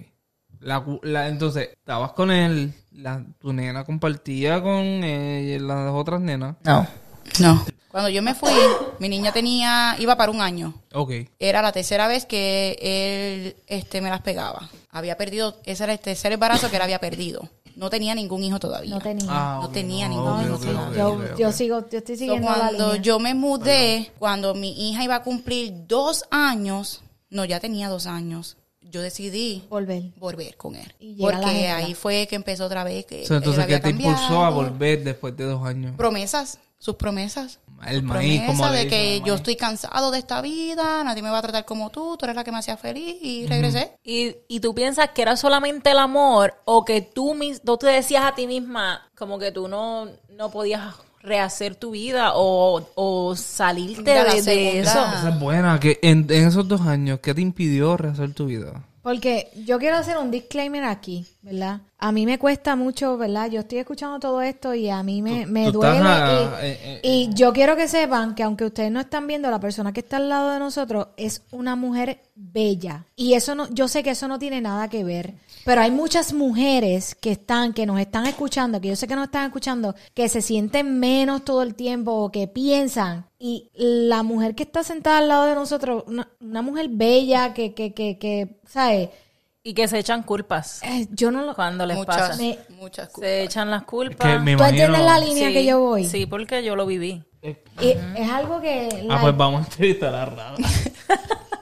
La, 0.61 0.83
la- 1.03 1.27
entonces, 1.27 1.69
estabas 1.69 2.11
con 2.13 2.31
él, 2.31 2.73
la, 2.91 3.23
tu 3.39 3.53
nena 3.53 3.83
compartía 3.85 4.61
con 4.61 4.73
eh, 4.75 5.57
las 5.61 5.91
otras 5.93 6.19
nenas. 6.21 6.55
No. 6.63 6.85
No. 7.39 7.65
Cuando 7.89 8.09
yo 8.09 8.21
me 8.21 8.35
fui, 8.35 8.51
mi 8.99 9.09
niña 9.09 9.31
tenía, 9.31 9.95
iba 9.99 10.15
para 10.15 10.31
un 10.31 10.41
año. 10.41 10.73
Ok. 10.93 11.11
Era 11.39 11.61
la 11.61 11.71
tercera 11.71 12.07
vez 12.07 12.25
que 12.25 12.77
él 12.81 13.55
este, 13.67 13.99
me 14.01 14.09
las 14.09 14.21
pegaba. 14.21 14.69
Había 14.91 15.17
perdido, 15.17 15.57
ese 15.65 15.85
era 15.85 15.93
el 15.93 15.99
tercer 15.99 16.31
embarazo 16.33 16.69
que 16.69 16.75
él 16.75 16.81
había 16.83 16.99
perdido. 16.99 17.49
No 17.75 17.89
tenía 17.89 18.13
ningún 18.13 18.43
hijo 18.43 18.59
todavía. 18.59 18.91
No 18.93 18.99
tenía. 19.01 19.27
Ah, 19.29 19.59
No 19.61 19.69
tenía 19.69 20.07
ningún 20.07 20.43
hijo 20.43 20.57
todavía. 20.57 21.35
yo, 21.37 21.51
sigo, 21.51 21.89
yo 21.89 21.97
estoy 21.99 22.15
So, 22.15 22.19
siguiendo 22.19 22.49
la 22.49 22.57
cuando 22.57 22.87
línea. 22.87 23.01
yo 23.01 23.19
me 23.19 23.33
mudé, 23.33 24.11
cuando 24.19 24.53
mi 24.53 24.89
hija 24.91 25.03
iba 25.03 25.15
a 25.15 25.23
cumplir 25.23 25.73
dos 25.87 26.25
años, 26.29 27.01
no, 27.29 27.45
ya 27.45 27.59
tenía 27.59 27.89
dos 27.89 28.05
años, 28.05 28.57
yo 28.89 29.01
decidí 29.01 29.63
Volver. 29.69 30.03
volver 30.17 30.57
con 30.57 30.75
él. 30.75 30.93
Y 30.99 31.15
Porque 31.21 31.69
ahí 31.69 31.93
fue 31.93 32.27
que 32.27 32.35
empezó 32.35 32.65
otra 32.65 32.83
vez 32.83 33.05
que 33.05 33.25
So, 33.25 33.35
entonces, 33.35 33.65
¿qué 33.65 33.79
te 33.79 33.89
impulsó 33.89 34.43
a 34.43 34.49
volver 34.49 35.03
después 35.03 35.35
de 35.37 35.45
dos 35.45 35.65
años? 35.65 35.95
Promesas, 35.95 36.59
sus 36.77 36.95
promesas. 36.95 37.59
El 37.87 38.03
maíz, 38.03 38.41
como 38.45 38.69
de 38.69 38.87
que 38.87 39.21
yo 39.25 39.35
estoy 39.35 39.55
cansado 39.55 40.11
de 40.11 40.19
esta 40.19 40.41
vida, 40.41 41.01
nadie 41.03 41.21
me 41.23 41.29
va 41.29 41.37
a 41.37 41.41
tratar 41.41 41.63
como 41.63 41.89
tú, 41.91 42.17
tú 42.17 42.25
eres 42.25 42.35
la 42.35 42.43
que 42.43 42.51
me 42.51 42.57
hacía 42.57 42.75
feliz 42.75 43.17
y 43.21 43.47
regresé. 43.47 43.93
Y, 44.03 44.35
y 44.49 44.59
tú 44.59 44.75
piensas 44.75 45.11
que 45.11 45.21
era 45.21 45.37
solamente 45.37 45.91
el 45.91 45.99
amor 45.99 46.55
o 46.65 46.83
que 46.83 47.01
tú, 47.01 47.35
mis, 47.35 47.61
tú 47.61 47.77
te 47.77 47.87
decías 47.87 48.25
a 48.25 48.35
ti 48.35 48.47
misma 48.47 49.09
como 49.17 49.39
que 49.39 49.53
tú 49.53 49.69
no, 49.69 50.09
no 50.29 50.51
podías 50.51 50.93
rehacer 51.21 51.75
tu 51.75 51.91
vida 51.91 52.31
o, 52.35 52.89
o 52.95 53.35
salirte 53.35 54.11
de, 54.11 54.41
de 54.41 54.79
eso. 54.79 54.91
Esa 54.91 55.29
es 55.29 55.39
buena. 55.39 55.79
Que 55.79 55.99
en, 56.01 56.25
en 56.29 56.47
esos 56.47 56.67
dos 56.67 56.81
años, 56.81 57.19
¿qué 57.21 57.33
te 57.33 57.41
impidió 57.41 57.97
rehacer 57.97 58.33
tu 58.33 58.45
vida? 58.45 58.85
Porque 59.01 59.49
yo 59.65 59.79
quiero 59.79 59.97
hacer 59.97 60.17
un 60.17 60.29
disclaimer 60.29 60.83
aquí, 60.83 61.25
¿verdad? 61.51 61.81
A 61.97 62.11
mí 62.11 62.25
me 62.25 62.37
cuesta 62.39 62.75
mucho, 62.75 63.17
¿verdad? 63.17 63.49
Yo 63.49 63.61
estoy 63.61 63.79
escuchando 63.79 64.19
todo 64.19 64.41
esto 64.41 64.73
y 64.73 64.89
a 64.89 65.03
mí 65.03 65.21
me, 65.21 65.45
Tú- 65.45 65.51
me 65.51 65.65
tú 65.71 65.79
duele. 65.79 65.99
y, 65.99 66.65
eh, 66.65 66.79
eh, 66.83 66.99
y 67.03 67.29
yo 67.33 67.51
quiero 67.51 67.75
que 67.75 67.87
sepan 67.87 68.35
que 68.35 68.43
aunque 68.43 68.65
ustedes 68.65 68.91
no 68.91 68.99
están 69.01 69.27
viendo, 69.27 69.49
la 69.51 69.59
persona 69.59 69.91
que 69.91 69.99
está 70.01 70.17
al 70.17 70.29
lado 70.29 70.51
de 70.51 70.59
nosotros 70.59 71.07
es 71.17 71.41
una 71.51 71.75
mujer 71.75 72.19
bella. 72.35 73.05
Y 73.15 73.33
eso 73.33 73.53
no, 73.55 73.67
yo 73.73 73.87
sé 73.87 74.01
que 74.03 74.11
eso 74.11 74.27
no 74.27 74.39
tiene 74.39 74.61
nada 74.61 74.87
que 74.89 75.03
ver. 75.03 75.33
Pero 75.65 75.81
hay 75.81 75.91
muchas 75.91 76.31
mujeres 76.33 77.15
que 77.15 77.31
están, 77.33 77.73
que 77.73 77.85
nos 77.85 77.99
están 77.99 78.25
escuchando, 78.25 78.79
que 78.79 78.87
yo 78.87 78.95
sé 78.95 79.07
que 79.07 79.15
nos 79.15 79.25
están 79.25 79.45
escuchando, 79.47 79.93
que 80.13 80.29
se 80.29 80.41
sienten 80.41 80.99
menos 80.99 81.43
todo 81.43 81.63
el 81.63 81.75
tiempo 81.75 82.11
o 82.13 82.31
que 82.31 82.47
piensan. 82.47 83.25
Y 83.37 83.69
la 83.73 84.23
mujer 84.23 84.55
que 84.55 84.63
está 84.63 84.83
sentada 84.83 85.17
al 85.17 85.27
lado 85.27 85.45
de 85.45 85.55
nosotros, 85.55 86.05
una, 86.07 86.29
una 86.39 86.61
mujer 86.61 86.87
bella, 86.89 87.53
que, 87.53 87.73
que, 87.73 87.93
que, 87.93 88.17
que, 88.17 88.57
¿sabes? 88.67 89.09
Y 89.61 89.73
que 89.73 89.87
se 89.89 89.99
echan 89.99 90.23
culpas 90.23 90.81
Eh, 90.83 91.07
yo 91.11 91.31
no 91.31 91.43
lo... 91.43 91.53
cuando 91.53 91.85
les 91.85 91.97
muchas, 91.97 92.15
pasa. 92.29 92.37
Me- 92.37 92.57
muchas 92.79 93.09
culpas. 93.09 93.29
Se 93.29 93.43
echan 93.43 93.69
las 93.69 93.83
culpas. 93.83 94.27
que 94.27 94.39
me 94.39 94.55
¿Tú 94.55 94.63
imagino... 94.63 94.67
entiendes 94.69 95.01
la 95.01 95.19
línea 95.19 95.47
Sí, 95.49 95.53
que 95.53 95.65
yo 95.65 95.79
voy? 95.79 96.05
Sí, 96.05 96.25
porque 96.25 96.63
yo 96.63 96.75
lo 96.75 96.85
viví. 96.85 97.23
Y 97.41 97.89
es 98.15 98.29
algo 98.31 98.61
que... 98.61 98.87
Ah, 98.91 98.95
like, 99.03 99.21
pues 99.21 99.37
vamos 99.37 99.61
a 99.61 99.63
entrevistar 99.65 100.15
a 100.15 100.25
Rada. 100.25 100.55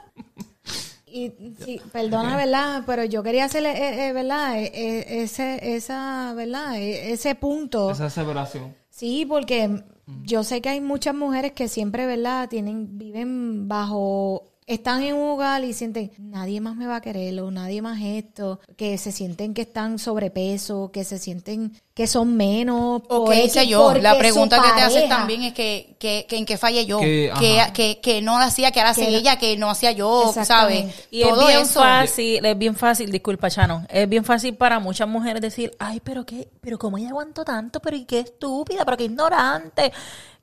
y, 1.05 1.31
sí, 1.63 1.81
perdona, 1.91 2.35
¿verdad? 2.35 2.83
Pero 2.85 3.03
yo 3.05 3.23
quería 3.23 3.45
hacerle, 3.45 3.71
eh, 3.71 4.07
eh, 4.09 4.13
¿verdad? 4.13 4.59
Eh, 4.59 4.71
eh, 4.73 5.23
ese, 5.23 5.75
esa, 5.75 6.33
¿verdad? 6.35 6.75
Eh, 6.77 7.13
ese 7.13 7.35
punto. 7.35 7.91
Esa 7.91 8.09
separación. 8.09 8.75
Sí, 8.89 9.25
porque 9.27 9.83
yo 10.23 10.43
sé 10.43 10.61
que 10.61 10.69
hay 10.69 10.81
muchas 10.81 11.15
mujeres 11.15 11.53
que 11.53 11.67
siempre, 11.67 12.05
¿verdad? 12.05 12.49
Tienen, 12.49 12.97
viven 12.97 13.67
bajo, 13.67 14.43
están 14.67 15.01
en 15.01 15.15
un 15.15 15.29
hogar 15.29 15.63
y 15.63 15.73
sienten, 15.73 16.11
nadie 16.19 16.61
más 16.61 16.75
me 16.75 16.85
va 16.85 16.97
a 16.97 17.01
querer 17.01 17.39
o 17.39 17.49
nadie 17.49 17.81
más 17.81 17.99
esto, 18.01 18.59
que 18.75 18.97
se 18.97 19.13
sienten 19.13 19.53
que 19.53 19.61
están 19.63 19.97
sobrepeso, 19.97 20.91
que 20.91 21.05
se 21.05 21.17
sienten 21.17 21.71
que 21.97 22.05
son 22.05 22.37
menos. 22.37 23.01
O 23.07 23.33
X, 23.33 23.45
hice 23.45 23.67
yo. 23.67 23.91
La 23.95 24.19
pregunta 24.19 24.61
que 24.61 24.69
te 24.73 24.81
haces 24.83 25.09
también 25.09 25.41
es 25.41 25.53
que, 25.53 25.95
que, 25.97 26.27
que 26.29 26.37
en 26.37 26.45
qué 26.45 26.55
fallé 26.55 26.85
yo. 26.85 26.99
Que, 26.99 27.33
Que, 27.39 27.59
que, 27.73 27.99
que, 27.99 28.21
no 28.21 28.37
hacía, 28.37 28.69
que 28.69 28.79
ahora 28.79 28.91
hacía 28.91 29.09
ella, 29.09 29.39
que 29.39 29.57
no 29.57 29.71
hacía 29.71 29.93
yo, 29.93 30.31
¿sabes? 30.31 30.93
Y 31.09 31.23
Todo 31.23 31.41
es 31.41 31.47
bien 31.47 31.61
eso. 31.61 31.79
fácil, 31.79 32.45
es 32.45 32.55
bien 32.55 32.75
fácil, 32.75 33.11
disculpa, 33.11 33.49
Chano, 33.49 33.83
es 33.89 34.07
bien 34.07 34.23
fácil 34.23 34.53
para 34.53 34.77
muchas 34.79 35.07
mujeres 35.07 35.41
decir, 35.41 35.71
ay, 35.79 35.99
pero 36.03 36.23
qué, 36.23 36.47
pero 36.61 36.77
cómo 36.77 36.99
ella 36.99 37.09
aguantó 37.09 37.43
tanto, 37.43 37.79
pero 37.79 37.97
y 37.97 38.05
qué 38.05 38.19
estúpida, 38.19 38.85
pero 38.85 38.95
qué 38.95 39.05
ignorante. 39.05 39.91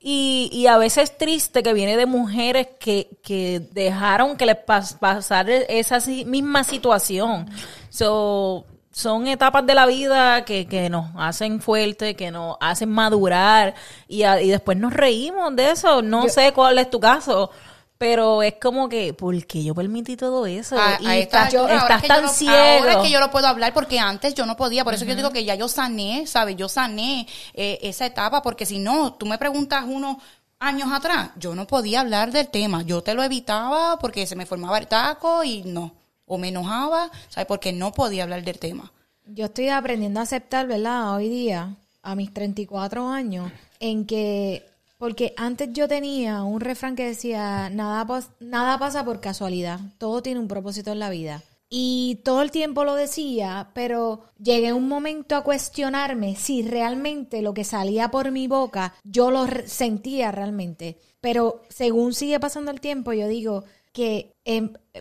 Y, 0.00 0.50
y 0.52 0.66
a 0.66 0.76
veces 0.76 1.04
es 1.10 1.18
triste 1.18 1.62
que 1.62 1.72
viene 1.72 1.96
de 1.96 2.06
mujeres 2.06 2.66
que, 2.80 3.10
que 3.22 3.60
dejaron 3.70 4.36
que 4.36 4.44
les 4.44 4.56
pas, 4.56 4.94
pasara 4.94 5.54
esa 5.68 6.00
misma 6.26 6.64
situación. 6.64 7.48
So, 7.90 8.66
son 8.96 9.26
etapas 9.26 9.66
de 9.66 9.74
la 9.74 9.86
vida 9.86 10.44
que, 10.44 10.68
que 10.68 10.88
nos 10.88 11.06
hacen 11.16 11.60
fuerte, 11.60 12.14
que 12.14 12.30
nos 12.30 12.56
hacen 12.60 12.88
madurar 12.90 13.74
y, 14.06 14.22
a- 14.22 14.40
y 14.40 14.48
después 14.48 14.78
nos 14.78 14.92
reímos 14.92 15.54
de 15.56 15.72
eso. 15.72 16.00
No 16.00 16.28
sé 16.28 16.52
cuál 16.52 16.78
es 16.78 16.88
tu 16.90 17.00
caso, 17.00 17.50
pero 17.98 18.42
es 18.44 18.54
como 18.62 18.88
que, 18.88 19.12
¿por 19.12 19.44
qué 19.46 19.64
yo 19.64 19.74
permití 19.74 20.16
todo 20.16 20.46
eso? 20.46 20.78
A- 20.78 20.98
y 21.00 21.06
estás, 21.22 21.46
altura, 21.54 21.80
ahora 21.80 21.96
estás 21.96 21.96
es 21.96 22.02
que 22.02 22.08
yo 22.08 22.14
tan 22.14 22.22
lo- 22.22 22.28
ciego. 22.28 22.54
Ahora 22.78 22.92
es 22.92 22.98
que 22.98 23.10
yo 23.10 23.18
lo 23.20 23.30
puedo 23.32 23.46
hablar 23.48 23.74
porque 23.74 23.98
antes 23.98 24.32
yo 24.34 24.46
no 24.46 24.56
podía. 24.56 24.84
Por 24.84 24.94
eso 24.94 25.04
yo 25.04 25.16
digo 25.16 25.30
que 25.32 25.44
ya 25.44 25.56
yo 25.56 25.66
sané, 25.66 26.26
¿sabes? 26.28 26.54
Yo 26.56 26.68
sané 26.68 27.26
eh, 27.52 27.80
esa 27.82 28.06
etapa 28.06 28.42
porque 28.42 28.64
si 28.64 28.78
no, 28.78 29.14
tú 29.14 29.26
me 29.26 29.38
preguntas 29.38 29.84
unos 29.88 30.18
años 30.60 30.92
atrás, 30.92 31.30
yo 31.36 31.56
no 31.56 31.66
podía 31.66 32.00
hablar 32.00 32.30
del 32.30 32.48
tema. 32.48 32.82
Yo 32.82 33.02
te 33.02 33.14
lo 33.14 33.24
evitaba 33.24 33.98
porque 33.98 34.24
se 34.26 34.36
me 34.36 34.46
formaba 34.46 34.78
el 34.78 34.86
taco 34.86 35.42
y 35.42 35.62
no. 35.64 35.92
O 36.26 36.38
me 36.38 36.48
enojaba, 36.48 37.10
¿sabes? 37.28 37.46
Porque 37.46 37.72
no 37.72 37.92
podía 37.92 38.22
hablar 38.22 38.44
del 38.44 38.58
tema. 38.58 38.92
Yo 39.26 39.46
estoy 39.46 39.68
aprendiendo 39.68 40.20
a 40.20 40.24
aceptar, 40.24 40.66
¿verdad? 40.66 41.14
Hoy 41.14 41.28
día, 41.28 41.76
a 42.02 42.14
mis 42.14 42.32
34 42.32 43.08
años, 43.08 43.50
en 43.80 44.06
que, 44.06 44.64
porque 44.98 45.34
antes 45.36 45.70
yo 45.72 45.88
tenía 45.88 46.42
un 46.42 46.60
refrán 46.60 46.96
que 46.96 47.06
decía, 47.06 47.70
nada, 47.70 48.06
nada 48.40 48.78
pasa 48.78 49.04
por 49.04 49.20
casualidad, 49.20 49.80
todo 49.98 50.22
tiene 50.22 50.40
un 50.40 50.48
propósito 50.48 50.92
en 50.92 50.98
la 50.98 51.10
vida. 51.10 51.42
Y 51.76 52.20
todo 52.22 52.42
el 52.42 52.50
tiempo 52.50 52.84
lo 52.84 52.94
decía, 52.94 53.70
pero 53.74 54.22
llegué 54.38 54.72
un 54.72 54.86
momento 54.86 55.34
a 55.34 55.42
cuestionarme 55.42 56.36
si 56.36 56.62
realmente 56.62 57.42
lo 57.42 57.52
que 57.52 57.64
salía 57.64 58.10
por 58.10 58.30
mi 58.30 58.46
boca 58.46 58.94
yo 59.02 59.30
lo 59.30 59.46
sentía 59.66 60.30
realmente. 60.30 60.98
Pero 61.20 61.62
según 61.70 62.14
sigue 62.14 62.38
pasando 62.38 62.70
el 62.70 62.80
tiempo, 62.80 63.12
yo 63.12 63.26
digo 63.26 63.64
que, 63.94 64.34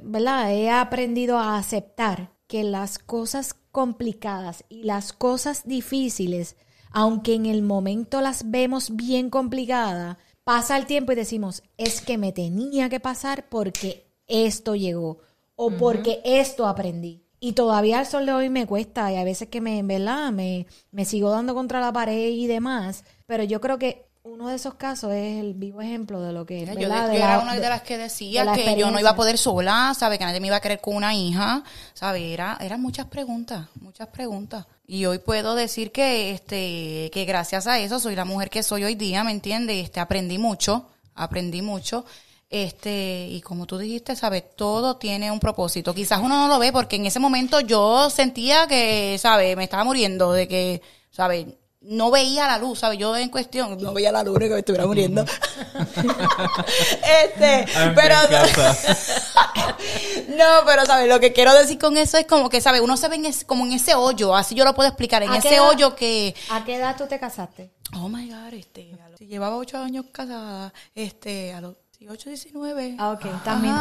¿verdad? 0.03 0.53
He 0.53 0.69
aprendido 0.69 1.39
a 1.39 1.57
aceptar 1.57 2.31
que 2.47 2.63
las 2.63 2.99
cosas 2.99 3.55
complicadas 3.71 4.63
y 4.69 4.83
las 4.83 5.13
cosas 5.13 5.67
difíciles, 5.67 6.55
aunque 6.91 7.33
en 7.33 7.47
el 7.47 7.63
momento 7.63 8.21
las 8.21 8.51
vemos 8.51 8.95
bien 8.95 9.31
complicadas, 9.31 10.17
pasa 10.43 10.77
el 10.77 10.85
tiempo 10.85 11.11
y 11.11 11.15
decimos, 11.15 11.63
es 11.77 12.01
que 12.01 12.19
me 12.19 12.31
tenía 12.31 12.87
que 12.87 12.99
pasar 12.99 13.49
porque 13.49 14.05
esto 14.27 14.75
llegó 14.75 15.17
o 15.55 15.71
porque 15.71 16.21
esto 16.23 16.67
aprendí. 16.67 17.23
Y 17.39 17.53
todavía 17.53 17.97
al 17.97 18.05
sol 18.05 18.27
de 18.27 18.33
hoy 18.33 18.49
me 18.49 18.67
cuesta 18.67 19.11
y 19.11 19.15
a 19.15 19.23
veces 19.23 19.49
que 19.49 19.59
me, 19.59 19.81
¿verdad? 19.81 20.31
Me, 20.31 20.67
me 20.91 21.05
sigo 21.05 21.31
dando 21.31 21.55
contra 21.55 21.81
la 21.81 21.91
pared 21.91 22.29
y 22.29 22.45
demás, 22.45 23.05
pero 23.25 23.43
yo 23.43 23.59
creo 23.59 23.79
que 23.79 24.05
uno 24.23 24.47
de 24.47 24.55
esos 24.55 24.75
casos 24.75 25.11
es 25.13 25.39
el 25.39 25.53
vivo 25.53 25.81
ejemplo 25.81 26.21
de 26.21 26.31
lo 26.31 26.45
que, 26.45 26.65
Yo, 26.65 26.73
De 26.75 26.81
yo 26.81 26.87
la- 26.87 27.13
era 27.13 27.39
una 27.39 27.53
de, 27.55 27.59
de- 27.61 27.69
las 27.69 27.81
que 27.81 27.97
de 27.97 28.03
decía 28.03 28.51
que 28.53 28.75
yo 28.77 28.89
no 28.89 28.99
iba 28.99 29.09
a 29.11 29.15
poder 29.15 29.37
sola, 29.37 29.93
¿sabe? 29.97 30.17
Que 30.17 30.23
nadie 30.25 30.39
me 30.39 30.47
iba 30.47 30.55
a 30.55 30.61
querer 30.61 30.79
con 30.79 30.95
una 30.95 31.13
hija, 31.13 31.63
¿sabe? 31.93 32.33
Era, 32.33 32.57
eran 32.61 32.81
muchas 32.81 33.07
preguntas, 33.07 33.67
muchas 33.81 34.07
preguntas. 34.07 34.65
Y 34.87 35.05
hoy 35.05 35.19
puedo 35.19 35.55
decir 35.55 35.91
que, 35.91 36.31
este, 36.31 37.09
que 37.13 37.25
gracias 37.25 37.67
a 37.67 37.79
eso 37.79 37.99
soy 37.99 38.15
la 38.15 38.25
mujer 38.25 38.49
que 38.49 38.63
soy 38.63 38.83
hoy 38.85 38.95
día, 38.95 39.23
¿me 39.23 39.31
entiendes? 39.31 39.83
Este, 39.83 39.99
aprendí 39.99 40.37
mucho, 40.37 40.87
aprendí 41.15 41.61
mucho. 41.61 42.05
Este, 42.49 43.27
y 43.29 43.41
como 43.41 43.65
tú 43.65 43.77
dijiste, 43.77 44.15
¿sabes? 44.15 44.43
Todo 44.55 44.97
tiene 44.97 45.31
un 45.31 45.39
propósito. 45.39 45.93
Quizás 45.93 46.19
uno 46.21 46.37
no 46.37 46.47
lo 46.47 46.59
ve 46.59 46.71
porque 46.71 46.95
en 46.97 47.07
ese 47.07 47.19
momento 47.19 47.59
yo 47.61 48.09
sentía 48.09 48.67
que, 48.67 49.17
¿sabes? 49.19 49.57
Me 49.57 49.63
estaba 49.63 49.83
muriendo 49.83 50.31
de 50.31 50.47
que, 50.47 50.81
¿sabes? 51.09 51.47
No 51.83 52.11
veía 52.11 52.47
la 52.47 52.57
luz, 52.57 52.79
¿sabes? 52.79 52.97
Yo 52.97 53.15
en 53.17 53.29
cuestión, 53.29 53.77
no 53.81 53.93
veía 53.93 54.11
la 54.11 54.23
luz, 54.23 54.39
que 54.39 54.47
me 54.49 54.59
estuviera 54.59 54.85
muriendo. 54.85 55.23
este, 57.23 57.65
me 57.77 57.91
pero 57.93 58.15
no, 60.29 60.65
pero 60.65 60.85
sabes, 60.85 61.07
lo 61.09 61.19
que 61.19 61.33
quiero 61.33 61.53
decir 61.53 61.77
con 61.77 61.97
eso 61.97 62.17
es 62.17 62.25
como 62.25 62.49
que, 62.49 62.61
¿sabes? 62.61 62.81
Uno 62.81 62.95
se 62.97 63.07
ve 63.09 63.15
en 63.17 63.25
ese- 63.25 63.45
como 63.45 63.65
en 63.65 63.73
ese 63.73 63.95
hoyo, 63.95 64.35
así 64.35 64.55
yo 64.55 64.63
lo 64.65 64.73
puedo 64.73 64.87
explicar, 64.89 65.23
en 65.23 65.29
¿A 65.29 65.33
qué 65.41 65.47
ese 65.49 65.55
edad? 65.57 65.69
hoyo 65.69 65.95
que, 65.95 66.33
¿A 66.49 66.63
qué 66.63 66.75
edad 66.75 66.95
tú 66.97 67.05
te 67.07 67.19
casaste? 67.19 67.71
oh 67.95 68.07
my 68.09 68.29
god, 68.29 68.53
este, 68.53 68.91
si 69.17 69.27
llevaba 69.27 69.57
ocho 69.57 69.77
años 69.77 70.05
casada, 70.11 70.73
este, 70.95 71.53
a 71.53 71.61
los 71.61 71.75
18, 71.99 72.29
19. 72.29 72.95
Ah, 72.99 73.11
ok, 73.11 73.43
también. 73.43 73.75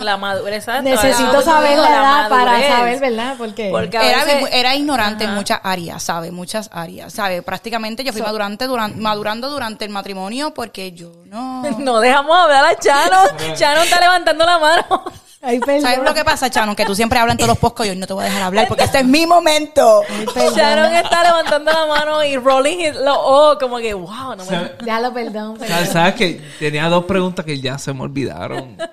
La 0.00 0.16
madurez, 0.16 0.66
Necesito 0.82 1.32
la 1.34 1.42
saber 1.42 1.78
la 1.78 1.88
edad 1.88 2.28
para 2.28 2.68
saber, 2.68 2.98
¿verdad? 2.98 3.34
Porque 3.38 3.68
Era, 3.68 4.24
veces- 4.24 4.48
era 4.52 4.74
ignorante 4.74 5.24
en 5.24 5.34
muchas 5.34 5.60
áreas, 5.62 6.02
¿sabes? 6.02 6.32
Muchas 6.32 6.68
áreas, 6.72 7.12
¿sabes? 7.12 7.42
Prácticamente 7.44 8.02
yo 8.02 8.12
fui 8.12 8.22
madurante 8.22 8.66
duran- 8.66 8.98
madurando 8.98 9.48
durante 9.50 9.84
el 9.84 9.90
matrimonio 9.92 10.52
porque 10.52 10.90
yo 10.92 11.12
no... 11.26 11.62
no 11.78 12.00
dejamos 12.00 12.36
hablar 12.36 12.64
a 12.64 12.74
Chano. 12.76 13.18
Chano 13.54 13.82
está 13.82 14.00
levantando 14.00 14.44
la 14.44 14.58
mano. 14.58 15.04
Ay. 15.44 15.60
¿Sabes 15.80 15.98
lo 16.04 16.14
que 16.14 16.24
pasa, 16.24 16.48
Chano? 16.50 16.74
Que 16.76 16.84
tú 16.84 16.94
siempre 16.94 17.18
hablas 17.18 17.34
en 17.34 17.38
todos 17.38 17.48
los 17.48 17.58
podcasts 17.58 17.88
y 17.88 17.90
hoy 17.90 17.96
no 17.96 18.06
te 18.06 18.12
voy 18.12 18.22
a 18.22 18.26
dejar 18.26 18.42
hablar 18.42 18.68
porque 18.68 18.84
este 18.84 18.98
es 19.00 19.04
mi 19.04 19.26
momento. 19.26 20.02
Sharon 20.56 20.92
está 20.94 21.22
levantando 21.24 21.72
la 21.72 21.86
mano 21.86 22.22
y 22.24 22.36
rolling 22.36 22.78
his- 22.78 22.94
los 22.96 23.16
ojos 23.16 23.58
como 23.60 23.78
que, 23.78 23.92
wow, 23.94 24.36
no 24.36 24.44
me... 24.44 24.72
Ya 24.84 25.00
lo 25.00 25.12
perdón. 25.12 25.58
¿Sabes 25.90 26.14
que 26.14 26.40
Tenía 26.60 26.88
dos 26.88 27.04
preguntas 27.06 27.44
que 27.44 27.60
ya 27.60 27.76
se 27.78 27.92
me 27.92 28.02
olvidaron. 28.02 28.76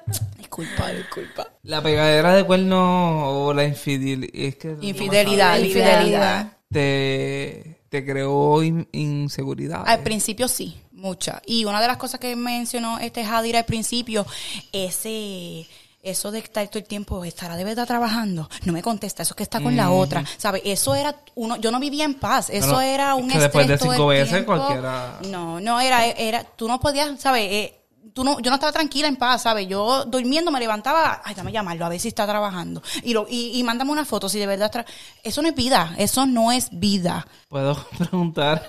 Disculpa, 0.59 0.91
disculpa. 0.91 1.47
La 1.63 1.81
pegadera 1.81 2.33
de 2.35 2.43
cuernos 2.43 3.23
o 3.27 3.53
la 3.53 3.63
infidelidad. 3.63 4.29
Es 4.33 4.55
que 4.57 4.75
Infidelidad, 4.81 5.57
infidelidad. 5.59 6.53
te, 6.71 7.81
te 7.89 8.05
creó 8.05 8.61
in- 8.63 8.87
inseguridad. 8.91 9.83
Al 9.85 9.99
principio 10.01 10.47
sí, 10.47 10.77
mucha. 10.91 11.41
Y 11.45 11.65
una 11.65 11.81
de 11.81 11.87
las 11.87 11.97
cosas 11.97 12.19
que 12.19 12.35
mencionó 12.35 12.99
este 12.99 13.25
Jadir 13.25 13.57
al 13.57 13.65
principio, 13.65 14.25
ese 14.71 15.67
eso 16.01 16.31
de 16.31 16.39
estar 16.39 16.65
todo 16.69 16.79
el 16.79 16.85
tiempo, 16.85 17.25
estará 17.25 17.57
de 17.57 17.65
verdad 17.65 17.85
trabajando, 17.85 18.49
no 18.63 18.71
me 18.71 18.81
contesta, 18.81 19.21
eso 19.23 19.33
es 19.33 19.35
que 19.35 19.43
está 19.43 19.59
con 19.59 19.75
la 19.75 19.91
otra, 19.91 20.23
¿sabes? 20.37 20.61
Eso 20.63 20.95
era 20.95 21.13
uno, 21.35 21.57
yo 21.57 21.71
no 21.71 21.79
vivía 21.81 22.05
en 22.05 22.13
paz, 22.13 22.49
eso 22.49 22.67
no, 22.67 22.79
era 22.81 23.11
es 23.17 23.21
un 23.21 23.29
que 23.29 23.37
después 23.37 23.67
de 23.67 23.73
estrés 23.73 23.91
cinco 23.95 24.07
veces 24.07 24.43
cualquiera- 24.45 25.19
No, 25.27 25.59
no 25.59 25.81
era, 25.81 26.05
era, 26.07 26.45
tú 26.45 26.69
no 26.69 26.79
podías, 26.79 27.19
¿sabes? 27.19 27.71
Tú 28.13 28.23
no, 28.23 28.39
yo 28.39 28.49
no 28.49 28.55
estaba 28.55 28.71
tranquila 28.71 29.07
en 29.07 29.15
paz, 29.15 29.43
¿sabes? 29.43 29.67
Yo 29.67 30.05
durmiendo 30.05 30.51
me 30.51 30.59
levantaba, 30.59 31.21
ay, 31.23 31.35
dame 31.35 31.51
llamarlo, 31.51 31.85
a 31.85 31.89
ver 31.89 31.99
si 31.99 32.07
está 32.09 32.25
trabajando. 32.27 32.81
Y, 33.03 33.13
lo, 33.13 33.25
y, 33.29 33.51
y 33.59 33.63
mándame 33.63 33.91
una 33.91 34.05
foto 34.05 34.27
si 34.29 34.39
de 34.39 34.47
verdad... 34.47 34.71
tra- 34.71 34.85
Eso 35.23 35.41
no 35.41 35.47
es 35.49 35.55
vida, 35.55 35.93
eso 35.97 36.25
no 36.25 36.51
es 36.51 36.69
vida. 36.71 37.25
Puedo 37.49 37.75
preguntar. 37.97 38.67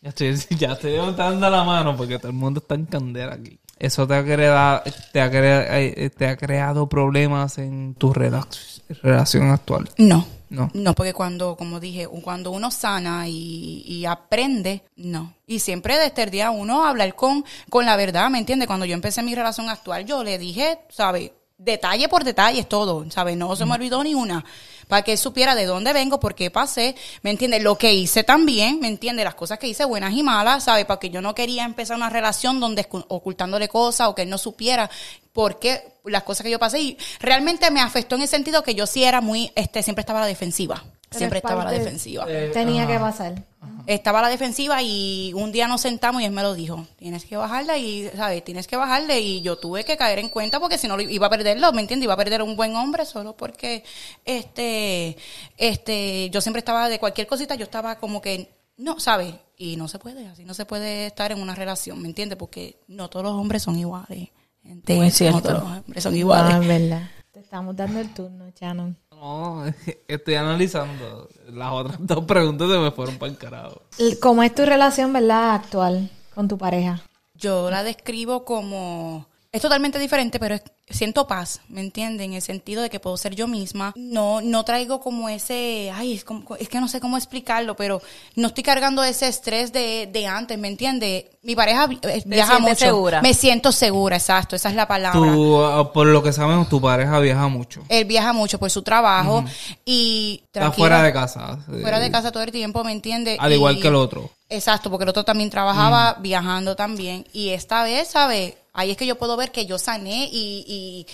Ya 0.00 0.08
estoy, 0.08 0.34
ya 0.58 0.72
estoy 0.72 0.92
levantando 0.92 1.48
la 1.48 1.62
mano 1.64 1.96
porque 1.96 2.18
todo 2.18 2.28
el 2.28 2.34
mundo 2.34 2.58
está 2.60 2.74
en 2.74 2.86
candela 2.86 3.34
aquí. 3.34 3.58
¿Eso 3.78 4.06
te 4.06 4.14
ha, 4.14 4.22
creado, 4.24 4.82
te 5.12 5.20
ha, 5.20 5.30
crea- 5.30 5.80
eh, 5.80 6.10
te 6.10 6.26
ha 6.28 6.36
creado 6.36 6.88
problemas 6.88 7.58
en 7.58 7.94
tu 7.94 8.12
relac- 8.12 8.80
relación 9.02 9.50
actual? 9.50 9.90
No. 9.98 10.24
No. 10.52 10.70
No, 10.74 10.94
porque 10.94 11.14
cuando, 11.14 11.56
como 11.56 11.80
dije, 11.80 12.06
cuando 12.06 12.50
uno 12.50 12.70
sana 12.70 13.26
y, 13.26 13.82
y 13.86 14.04
aprende, 14.04 14.84
no. 14.96 15.32
Y 15.46 15.60
siempre 15.60 15.98
desde 15.98 16.24
el 16.24 16.30
día 16.30 16.50
uno 16.50 16.84
hablar 16.84 17.14
con, 17.14 17.42
con 17.70 17.86
la 17.86 17.96
verdad, 17.96 18.28
¿me 18.28 18.38
entiendes? 18.38 18.66
Cuando 18.66 18.84
yo 18.84 18.92
empecé 18.92 19.22
mi 19.22 19.34
relación 19.34 19.70
actual, 19.70 20.04
yo 20.04 20.22
le 20.22 20.36
dije, 20.36 20.80
¿sabes? 20.90 21.30
Detalle 21.56 22.06
por 22.06 22.22
detalle 22.22 22.64
todo, 22.64 23.10
¿sabes? 23.10 23.34
No 23.34 23.56
se 23.56 23.64
me 23.64 23.72
olvidó 23.72 24.04
ni 24.04 24.14
una. 24.14 24.44
Para 24.88 25.02
que 25.02 25.12
él 25.12 25.18
supiera 25.18 25.54
de 25.54 25.66
dónde 25.66 25.92
vengo, 25.92 26.20
por 26.20 26.34
qué 26.34 26.50
pasé, 26.50 26.94
¿me 27.22 27.30
entiendes? 27.30 27.62
Lo 27.62 27.76
que 27.76 27.92
hice 27.92 28.24
también, 28.24 28.80
¿me 28.80 28.88
entiendes? 28.88 29.24
Las 29.24 29.34
cosas 29.34 29.58
que 29.58 29.68
hice, 29.68 29.84
buenas 29.84 30.12
y 30.14 30.22
malas, 30.22 30.64
¿sabes? 30.64 30.84
Porque 30.84 31.10
yo 31.10 31.20
no 31.20 31.34
quería 31.34 31.64
empezar 31.64 31.96
una 31.96 32.10
relación 32.10 32.60
donde 32.60 32.86
ocultándole 33.08 33.68
cosas 33.68 34.08
o 34.08 34.14
que 34.14 34.22
él 34.22 34.30
no 34.30 34.38
supiera 34.38 34.90
por 35.32 35.58
qué 35.58 35.94
las 36.04 36.22
cosas 36.22 36.44
que 36.44 36.50
yo 36.50 36.58
pasé. 36.58 36.80
Y 36.80 36.98
realmente 37.20 37.70
me 37.70 37.80
afectó 37.80 38.16
en 38.16 38.22
el 38.22 38.28
sentido 38.28 38.62
que 38.62 38.74
yo 38.74 38.86
sí 38.86 39.04
era 39.04 39.20
muy, 39.20 39.52
este, 39.54 39.82
siempre 39.82 40.00
estaba 40.00 40.20
a 40.20 40.22
la 40.22 40.28
defensiva. 40.28 40.82
Siempre 41.12 41.38
es 41.38 41.44
estaba 41.44 41.62
a 41.62 41.64
la 41.66 41.70
defensiva. 41.72 42.26
Tenía 42.52 42.86
que 42.86 42.98
pasar. 42.98 43.44
Estaba 43.86 44.20
a 44.20 44.22
la 44.22 44.28
defensiva 44.28 44.80
y 44.82 45.32
un 45.34 45.50
día 45.50 45.66
nos 45.66 45.80
sentamos 45.80 46.22
y 46.22 46.24
él 46.24 46.30
me 46.32 46.42
lo 46.42 46.54
dijo. 46.54 46.86
Tienes 46.96 47.24
que 47.24 47.36
bajarla 47.36 47.78
y, 47.78 48.08
¿sabes? 48.14 48.44
Tienes 48.44 48.66
que 48.68 48.76
bajarle. 48.76 49.20
Y 49.20 49.42
yo 49.42 49.56
tuve 49.58 49.84
que 49.84 49.96
caer 49.96 50.18
en 50.20 50.28
cuenta 50.28 50.60
porque 50.60 50.78
si 50.78 50.86
no 50.88 50.96
lo 50.96 51.02
iba 51.02 51.26
a 51.26 51.30
perderlo, 51.30 51.72
¿me 51.72 51.80
entiendes? 51.82 52.04
Iba 52.04 52.14
a 52.14 52.16
perder 52.16 52.40
a 52.40 52.44
un 52.44 52.54
buen 52.56 52.76
hombre 52.76 53.04
solo 53.04 53.36
porque, 53.36 53.82
este, 54.24 55.16
este, 55.56 56.30
yo 56.30 56.40
siempre 56.40 56.58
estaba 56.60 56.88
de 56.88 56.98
cualquier 56.98 57.26
cosita, 57.26 57.54
yo 57.54 57.64
estaba 57.64 57.96
como 57.98 58.20
que, 58.20 58.50
no, 58.76 58.98
¿sabes? 59.00 59.34
Y 59.56 59.76
no 59.76 59.88
se 59.88 59.98
puede, 59.98 60.26
así 60.28 60.44
no 60.44 60.54
se 60.54 60.64
puede 60.64 61.06
estar 61.06 61.30
en 61.32 61.40
una 61.40 61.54
relación, 61.54 62.00
¿me 62.00 62.08
entiendes? 62.08 62.36
Porque 62.38 62.80
no 62.88 63.08
todos 63.10 63.24
los 63.24 63.34
hombres 63.34 63.62
son 63.62 63.78
iguales. 63.78 64.28
gente. 64.62 64.94
Muy 64.94 65.10
cierto. 65.10 65.36
No 65.38 65.42
todos 65.42 65.62
los 65.64 65.78
hombres 65.84 66.02
son 66.02 66.14
Ah, 66.14 66.18
iguales. 66.18 66.54
es 66.60 66.66
verdad. 66.68 67.10
Te 67.32 67.40
estamos 67.40 67.74
dando 67.76 67.98
el 68.00 68.12
turno, 68.14 68.44
Shannon. 68.58 68.96
No, 69.22 69.62
estoy 70.08 70.34
analizando. 70.34 71.28
Las 71.52 71.72
otras 71.72 71.96
dos 72.00 72.24
preguntas 72.24 72.68
se 72.68 72.76
me 72.76 72.90
fueron 72.90 73.18
para 73.18 73.30
el 73.30 73.38
carajo. 73.38 73.82
¿Cómo 74.20 74.42
es 74.42 74.52
tu 74.52 74.64
relación, 74.64 75.12
verdad, 75.12 75.54
actual 75.54 76.10
con 76.34 76.48
tu 76.48 76.58
pareja? 76.58 77.00
Yo 77.34 77.70
la 77.70 77.84
describo 77.84 78.44
como... 78.44 79.28
Es 79.54 79.60
totalmente 79.60 79.98
diferente, 79.98 80.40
pero 80.40 80.54
es- 80.54 80.62
siento 80.88 81.26
paz, 81.26 81.60
¿me 81.68 81.82
entienden? 81.82 82.30
En 82.30 82.36
el 82.36 82.42
sentido 82.42 82.80
de 82.80 82.88
que 82.88 83.00
puedo 83.00 83.18
ser 83.18 83.34
yo 83.34 83.46
misma. 83.46 83.92
No 83.96 84.40
no 84.40 84.64
traigo 84.64 84.98
como 85.00 85.28
ese... 85.28 85.92
Ay, 85.94 86.14
es, 86.14 86.24
como- 86.24 86.56
es 86.56 86.70
que 86.70 86.80
no 86.80 86.88
sé 86.88 87.00
cómo 87.00 87.18
explicarlo, 87.18 87.76
pero 87.76 88.00
no 88.34 88.46
estoy 88.48 88.62
cargando 88.64 89.04
ese 89.04 89.28
estrés 89.28 89.70
de, 89.70 90.08
de 90.10 90.26
antes, 90.26 90.58
¿me 90.58 90.68
entiende? 90.68 91.30
Mi 91.42 91.54
pareja 91.54 91.86
eh, 92.04 92.22
viaja 92.24 92.58
mucho. 92.60 92.76
segura. 92.76 93.20
Me 93.20 93.34
siento 93.34 93.72
segura, 93.72 94.16
exacto, 94.16 94.56
esa 94.56 94.70
es 94.70 94.74
la 94.74 94.88
palabra. 94.88 95.20
Tú, 95.20 95.62
ah, 95.62 95.92
por 95.92 96.06
lo 96.06 96.22
que 96.22 96.32
sabemos, 96.32 96.70
tu 96.70 96.80
pareja 96.80 97.18
viaja 97.18 97.46
mucho. 97.48 97.82
Él 97.90 98.06
viaja 98.06 98.32
mucho 98.32 98.58
por 98.58 98.70
su 98.70 98.80
trabajo 98.82 99.44
y... 99.84 100.44
Está 100.46 100.72
fuera 100.72 101.02
de 101.02 101.12
casa. 101.12 101.58
Fuera 101.66 101.98
de 102.00 102.10
casa 102.10 102.32
todo 102.32 102.42
el 102.42 102.52
tiempo, 102.52 102.82
¿me 102.84 102.92
entiende? 102.92 103.36
Al 103.38 103.52
igual 103.52 103.76
Y- 103.76 103.80
que 103.82 103.88
el 103.88 103.96
otro. 103.96 104.30
Exacto, 104.48 104.90
porque 104.90 105.04
el 105.04 105.10
otro 105.10 105.24
también 105.24 105.50
trabajaba 105.50 106.16
viajando 106.20 106.74
también. 106.74 107.26
Y 107.34 107.50
esta 107.50 107.84
vez, 107.84 108.08
¿sabes? 108.08 108.54
Ahí 108.72 108.90
es 108.90 108.96
que 108.96 109.06
yo 109.06 109.18
puedo 109.18 109.36
ver 109.36 109.52
que 109.52 109.66
yo 109.66 109.78
sané 109.78 110.28
y, 110.32 110.64
y, 110.66 111.06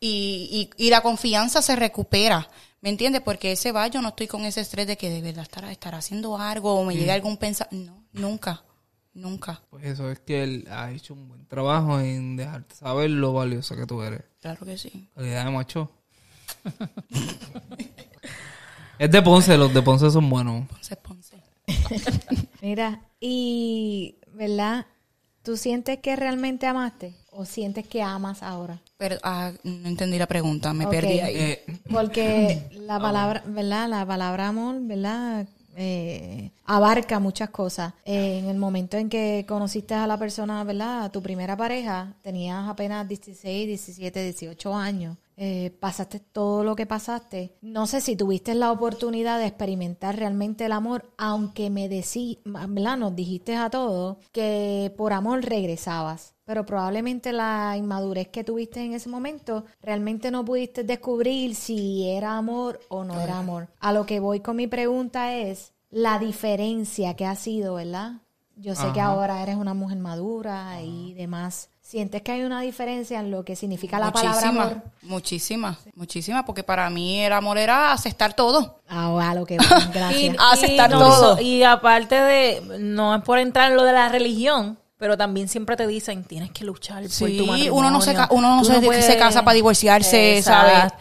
y, 0.00 0.70
y, 0.78 0.86
y 0.86 0.90
la 0.90 1.00
confianza 1.00 1.62
se 1.62 1.76
recupera. 1.76 2.48
¿Me 2.82 2.90
entiendes? 2.90 3.22
Porque 3.22 3.52
ese 3.52 3.72
va, 3.72 3.88
yo 3.88 4.02
no 4.02 4.08
estoy 4.08 4.26
con 4.26 4.44
ese 4.44 4.60
estrés 4.60 4.86
de 4.86 4.96
que 4.96 5.10
de 5.10 5.22
verdad 5.22 5.42
estará, 5.42 5.72
estará 5.72 5.98
haciendo 5.98 6.38
algo 6.38 6.74
o 6.74 6.84
me 6.84 6.94
llega 6.94 7.14
algún 7.14 7.36
pensamiento. 7.36 7.92
No, 8.12 8.28
nunca, 8.28 8.62
nunca. 9.14 9.62
Pues 9.70 9.86
eso 9.86 10.10
es 10.10 10.20
que 10.20 10.44
él 10.44 10.68
ha 10.70 10.92
hecho 10.92 11.14
un 11.14 11.26
buen 11.26 11.46
trabajo 11.46 11.98
en 11.98 12.36
dejarte 12.36 12.74
saber 12.74 13.10
lo 13.10 13.32
valiosa 13.32 13.74
que 13.76 13.86
tú 13.86 14.02
eres. 14.02 14.22
Claro 14.40 14.64
que 14.64 14.76
sí. 14.76 15.08
Calidad 15.14 15.46
de 15.46 15.50
macho. 15.50 15.90
es 18.98 19.10
de 19.10 19.22
Ponce, 19.22 19.56
los 19.56 19.72
de 19.72 19.82
Ponce 19.82 20.10
son 20.10 20.28
buenos. 20.28 20.68
Ponce, 20.68 20.96
Ponce. 20.96 21.42
Mira, 22.60 23.00
y, 23.18 24.18
¿verdad? 24.34 24.86
¿Tú 25.46 25.56
sientes 25.56 26.00
que 26.00 26.16
realmente 26.16 26.66
amaste 26.66 27.14
o 27.30 27.44
sientes 27.44 27.86
que 27.86 28.02
amas 28.02 28.42
ahora? 28.42 28.80
Pero 28.96 29.14
ah, 29.22 29.52
no 29.62 29.88
entendí 29.88 30.18
la 30.18 30.26
pregunta, 30.26 30.74
me 30.74 30.88
perdí 30.88 31.20
ahí. 31.20 31.36
Eh, 31.36 31.64
Porque 31.88 32.68
la 32.72 32.98
palabra, 32.98 33.44
¿verdad? 33.46 33.88
La 33.88 34.04
palabra 34.04 34.48
amor, 34.48 34.74
¿verdad? 34.80 35.46
Eh, 35.76 36.50
abarca 36.64 37.20
muchas 37.20 37.50
cosas. 37.50 37.92
Eh, 38.04 38.40
en 38.40 38.46
el 38.46 38.56
momento 38.56 38.96
en 38.96 39.08
que 39.08 39.44
conociste 39.46 39.94
a 39.94 40.08
la 40.08 40.18
persona, 40.18 40.64
¿verdad? 40.64 41.04
A 41.04 41.12
tu 41.12 41.22
primera 41.22 41.56
pareja, 41.56 42.12
tenías 42.22 42.68
apenas 42.68 43.06
16, 43.06 43.68
17, 43.68 44.24
18 44.24 44.74
años. 44.74 45.16
Eh, 45.38 45.76
pasaste 45.80 46.18
todo 46.18 46.64
lo 46.64 46.74
que 46.74 46.86
pasaste. 46.86 47.56
No 47.60 47.86
sé 47.86 48.00
si 48.00 48.16
tuviste 48.16 48.54
la 48.54 48.72
oportunidad 48.72 49.38
de 49.38 49.46
experimentar 49.46 50.16
realmente 50.16 50.64
el 50.64 50.72
amor, 50.72 51.12
aunque 51.18 51.68
me 51.68 51.88
decí, 51.90 52.40
¿verdad? 52.44 52.96
Nos 52.96 53.14
dijiste 53.14 53.54
a 53.54 53.68
todos 53.68 54.16
que 54.32 54.94
por 54.96 55.12
amor 55.12 55.44
regresabas. 55.44 56.34
Pero 56.44 56.64
probablemente 56.64 57.32
la 57.32 57.76
inmadurez 57.76 58.28
que 58.28 58.44
tuviste 58.44 58.80
en 58.80 58.94
ese 58.94 59.08
momento, 59.08 59.64
realmente 59.82 60.30
no 60.30 60.44
pudiste 60.44 60.84
descubrir 60.84 61.54
si 61.54 62.08
era 62.08 62.38
amor 62.38 62.80
o 62.88 63.04
no 63.04 63.20
era 63.20 63.38
amor. 63.38 63.68
A 63.80 63.92
lo 63.92 64.06
que 64.06 64.20
voy 64.20 64.40
con 64.40 64.56
mi 64.56 64.68
pregunta 64.68 65.34
es 65.34 65.74
la 65.90 66.18
diferencia 66.18 67.14
que 67.14 67.26
ha 67.26 67.34
sido, 67.34 67.74
¿verdad? 67.74 68.22
Yo 68.54 68.74
sé 68.74 68.90
que 68.94 69.00
ahora 69.00 69.42
eres 69.42 69.56
una 69.56 69.74
mujer 69.74 69.98
madura 69.98 70.80
y 70.82 71.12
demás. 71.12 71.68
¿Sientes 71.88 72.20
que 72.22 72.32
hay 72.32 72.42
una 72.42 72.62
diferencia 72.62 73.20
en 73.20 73.30
lo 73.30 73.44
que 73.44 73.54
significa 73.54 74.00
la 74.00 74.10
palabra 74.10 74.32
muchísima, 74.50 74.62
amor? 74.64 74.82
muchísima, 75.02 75.78
muchísima, 75.94 76.44
porque 76.44 76.64
para 76.64 76.90
mí 76.90 77.20
el 77.20 77.32
amor 77.32 77.58
era 77.58 77.92
aceptar 77.92 78.34
todo. 78.34 78.80
Ah, 78.88 79.32
lo 79.36 79.46
que 79.46 79.56
gracias. 79.94 80.36
A 80.36 80.52
aceptar 80.52 80.90
no, 80.90 80.98
todo. 80.98 81.40
Y 81.40 81.62
aparte 81.62 82.16
de, 82.16 82.78
no 82.80 83.14
es 83.14 83.22
por 83.22 83.38
entrar 83.38 83.70
en 83.70 83.76
lo 83.76 83.84
de 83.84 83.92
la 83.92 84.08
religión, 84.08 84.76
pero 84.98 85.16
también 85.16 85.46
siempre 85.48 85.76
te 85.76 85.86
dicen, 85.86 86.24
tienes 86.24 86.50
que 86.50 86.64
luchar 86.64 87.02
por 87.02 87.10
Sí, 87.12 87.36
tu 87.38 87.46
matrimonio. 87.46 87.74
uno 87.74 87.90
no 87.92 88.00
se, 88.00 88.14
ca- 88.14 88.28
uno 88.32 88.56
no 88.56 88.64
se, 88.64 89.02
se 89.02 89.16
casa 89.16 89.44
para 89.44 89.54
divorciarse, 89.54 90.42
¿sabes? 90.42 90.92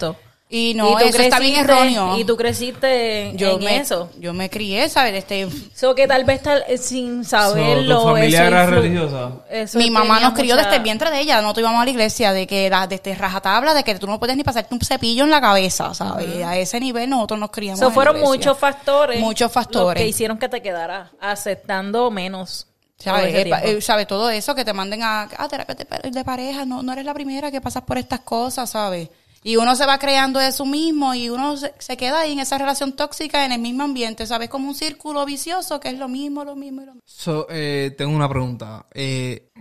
Y 0.58 0.74
no, 0.74 0.92
tú 0.92 0.98
eso 1.00 1.22
está 1.22 1.40
bien 1.40 1.56
creciste- 1.56 1.60
erróneo. 1.74 2.18
Y 2.18 2.24
tú 2.24 2.38
creciste 2.38 3.30
en, 3.30 3.38
yo 3.38 3.56
en 3.56 3.64
me, 3.66 3.76
eso. 3.78 4.10
Yo 4.20 4.34
me 4.34 4.50
crié, 4.50 4.88
¿sabes? 4.88 5.14
Este, 5.16 5.48
que 5.96 6.08
tal 6.08 6.24
vez 6.24 6.42
tal, 6.44 6.64
eh, 6.68 6.78
sin 6.78 7.26
saberlo. 7.26 7.96
So, 7.96 8.02
¿tu 8.08 8.14
familia 8.14 8.40
eso 8.40 8.48
era 8.48 8.66
influ- 8.66 8.70
religiosa? 8.82 9.32
eso 9.50 9.78
mi 9.78 9.92
mamá 9.92 10.20
nos 10.22 10.34
crió 10.34 10.56
mucha- 10.56 10.66
desde 10.68 10.78
el 10.78 10.84
vientre 10.84 11.12
de 11.12 11.20
ella, 11.20 11.42
nosotros 11.42 11.64
íbamos 11.64 11.82
a 11.82 11.86
la 11.86 11.92
iglesia, 11.92 12.32
de 12.32 12.48
que 12.48 12.70
la, 12.70 12.88
desde 12.88 13.16
rajatabla, 13.16 13.74
de 13.74 13.84
que 13.84 13.96
tú 13.96 14.08
no 14.08 14.18
puedes 14.20 14.38
ni 14.38 14.44
pasarte 14.44 14.74
un 14.74 14.80
cepillo 14.80 15.26
en 15.26 15.30
la 15.32 15.42
cabeza, 15.42 15.94
¿sabes? 15.94 16.44
A 16.46 16.56
ese 16.58 16.80
nivel 16.80 17.10
nosotros 17.10 17.38
nos 17.40 17.50
criamos. 17.52 17.80
So 17.80 17.88
en 17.88 17.90
la 17.90 17.94
fueron 17.94 18.22
muchos 18.22 18.58
factores. 18.58 19.20
Muchos 19.20 19.52
factores. 19.52 20.02
Que 20.02 20.08
hicieron 20.08 20.38
que 20.38 20.48
te 20.48 20.62
quedaras 20.62 21.10
aceptando 21.20 22.10
menos. 22.12 22.68
¿Sabes? 22.98 23.36
Eh, 23.36 23.52
eh, 23.64 23.82
¿Sabe? 23.82 24.06
Todo 24.06 24.30
eso 24.30 24.56
que 24.56 24.64
te 24.64 24.72
manden 24.72 25.04
a, 25.04 25.24
a 25.38 25.48
terapia 25.50 25.76
de 25.76 26.24
pareja, 26.24 26.64
no, 26.64 26.82
no 26.82 26.94
eres 26.94 27.04
la 27.04 27.14
primera 27.14 27.52
que 27.52 27.60
pasas 27.60 27.84
por 27.84 27.98
estas 27.98 28.22
cosas, 28.22 28.70
¿sabes? 28.70 29.10
Y 29.48 29.58
uno 29.58 29.76
se 29.76 29.86
va 29.86 30.00
creando 30.00 30.40
eso 30.42 30.66
mismo 30.66 31.14
y 31.14 31.30
uno 31.30 31.56
se, 31.56 31.72
se 31.78 31.96
queda 31.98 32.22
ahí 32.22 32.32
en 32.34 32.40
esa 32.40 32.58
relación 32.58 32.94
tóxica, 32.94 33.46
en 33.46 33.52
el 33.52 33.62
mismo 33.62 33.84
ambiente, 33.84 34.26
¿sabes? 34.26 34.50
Como 34.50 34.70
un 34.70 34.74
círculo 34.76 35.24
vicioso 35.24 35.80
que 35.80 35.90
es 35.90 36.00
lo 36.00 36.08
mismo, 36.08 36.44
lo 36.44 36.56
mismo 36.56 36.82
y 36.82 36.86
lo 36.86 36.92
mismo. 36.96 37.04
So, 37.06 37.46
eh, 37.52 37.94
tengo 37.96 38.16
una 38.16 38.28
pregunta. 38.28 38.88
Eh, 38.92 39.52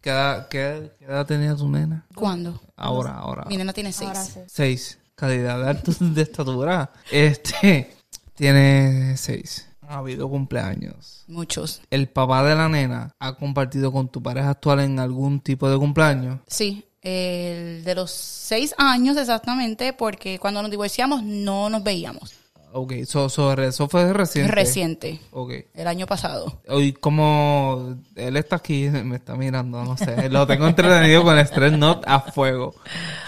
¿Qué 0.00 0.10
edad, 0.10 0.46
qué- 0.48 0.92
qué 1.00 1.04
edad 1.06 1.26
tenía 1.26 1.56
tu 1.56 1.68
nena? 1.68 2.06
¿Cuándo? 2.14 2.60
Ahora, 2.76 3.18
ahora. 3.18 3.44
Mi 3.48 3.56
nena 3.56 3.72
tiene 3.72 3.92
seis. 3.92 4.08
Ahora 4.10 4.24
sí. 4.24 4.40
Seis. 4.46 4.98
Calidad 5.16 5.58
de, 5.64 5.68
alto- 5.68 5.92
de 6.00 6.22
estatura. 6.22 6.92
Este. 7.10 7.92
Tiene 8.34 9.16
seis. 9.16 9.66
Ha 9.88 9.98
habido 9.98 10.28
cumpleaños. 10.28 11.24
Muchos. 11.26 11.80
¿El 11.90 12.08
papá 12.08 12.44
de 12.44 12.54
la 12.54 12.68
nena 12.68 13.16
ha 13.18 13.34
compartido 13.34 13.90
con 13.90 14.08
tu 14.08 14.22
pareja 14.22 14.50
actual 14.50 14.80
en 14.80 15.00
algún 15.00 15.40
tipo 15.40 15.68
de 15.68 15.76
cumpleaños? 15.76 16.38
Sí, 16.46 16.84
el 17.12 17.84
de 17.84 17.94
los 17.94 18.10
seis 18.10 18.74
años 18.78 19.16
exactamente, 19.16 19.92
porque 19.92 20.38
cuando 20.38 20.62
nos 20.62 20.70
divorciamos 20.70 21.22
no 21.22 21.68
nos 21.70 21.82
veíamos. 21.82 22.34
Ok, 22.70 22.92
so, 23.06 23.30
so- 23.30 23.54
eso 23.54 23.88
fue 23.88 24.12
reciente. 24.12 24.52
Reciente, 24.52 25.20
Ok. 25.30 25.52
el 25.74 25.86
año 25.86 26.06
pasado. 26.06 26.60
Hoy 26.68 26.92
como 26.92 27.96
él 28.14 28.36
está 28.36 28.56
aquí, 28.56 28.88
me 28.90 29.16
está 29.16 29.36
mirando, 29.36 29.82
no 29.84 29.96
sé, 29.96 30.28
lo 30.28 30.46
tengo 30.46 30.66
entretenido 30.68 31.22
con 31.22 31.38
el 31.38 31.46
Stress 31.46 31.72
Not 31.72 32.04
a 32.06 32.20
fuego. 32.20 32.74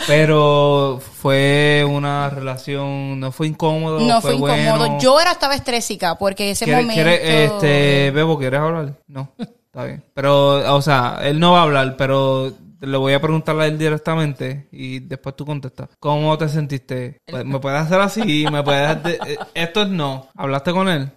Pero 0.07 1.01
fue 1.21 1.87
una 1.89 2.29
relación, 2.29 3.19
no 3.19 3.33
fue 3.33 3.47
incómodo, 3.47 4.01
No 4.01 4.21
fue 4.21 4.35
incómodo. 4.35 4.99
Yo 5.01 5.19
era 5.19 5.33
estaba 5.33 5.55
estrésica 5.55 6.17
porque 6.17 6.51
ese 6.51 6.67
¿Quiere- 6.67 6.83
momento... 6.83 7.09
este, 7.09 8.11
Bebo, 8.11 8.39
¿quieres 8.39 8.61
hablar? 8.61 8.93
No, 9.09 9.33
está 9.39 9.85
bien. 9.85 10.05
Pero, 10.13 10.75
o 10.75 10.83
sea, 10.83 11.19
él 11.23 11.41
no 11.41 11.53
va 11.53 11.61
a 11.61 11.63
hablar, 11.63 11.97
pero 11.97 12.53
le 12.81 12.97
voy 12.97 13.13
a 13.13 13.21
preguntarle 13.21 13.65
a 13.65 13.67
él 13.67 13.79
directamente 13.79 14.69
y 14.73 15.01
después 15.01 15.37
tú 15.37 15.45
contestas. 15.47 15.89
¿Cómo 15.99 16.37
te 16.39 16.49
sentiste? 16.49 17.21
¿Me 17.45 17.59
puedes 17.61 17.81
hacer 17.81 18.01
así? 18.01 18.47
¿Me 18.51 18.63
puedes 18.63 19.03
de- 19.03 19.19
eh, 19.27 19.39
Esto 19.55 19.83
es 19.83 19.89
no. 19.89 20.29
¿Hablaste 20.35 20.73
con 20.73 20.89
él? 20.89 21.11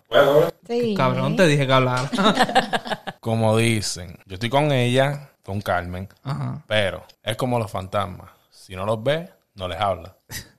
Sí. 0.67 0.93
Cabrón, 0.95 1.35
te 1.35 1.47
dije 1.47 1.65
que 1.67 1.73
hablar. 1.73 2.09
Como 3.19 3.57
dicen, 3.57 4.17
yo 4.25 4.33
estoy 4.35 4.49
con 4.49 4.71
ella, 4.71 5.31
con 5.43 5.61
Carmen, 5.61 6.09
Ajá. 6.23 6.63
pero 6.67 7.03
es 7.21 7.37
como 7.37 7.57
los 7.57 7.71
fantasmas. 7.71 8.29
Si 8.49 8.75
no 8.75 8.85
los 8.85 9.01
ves, 9.01 9.29
no 9.55 9.67
les 9.67 9.79
hablas. 9.79 10.11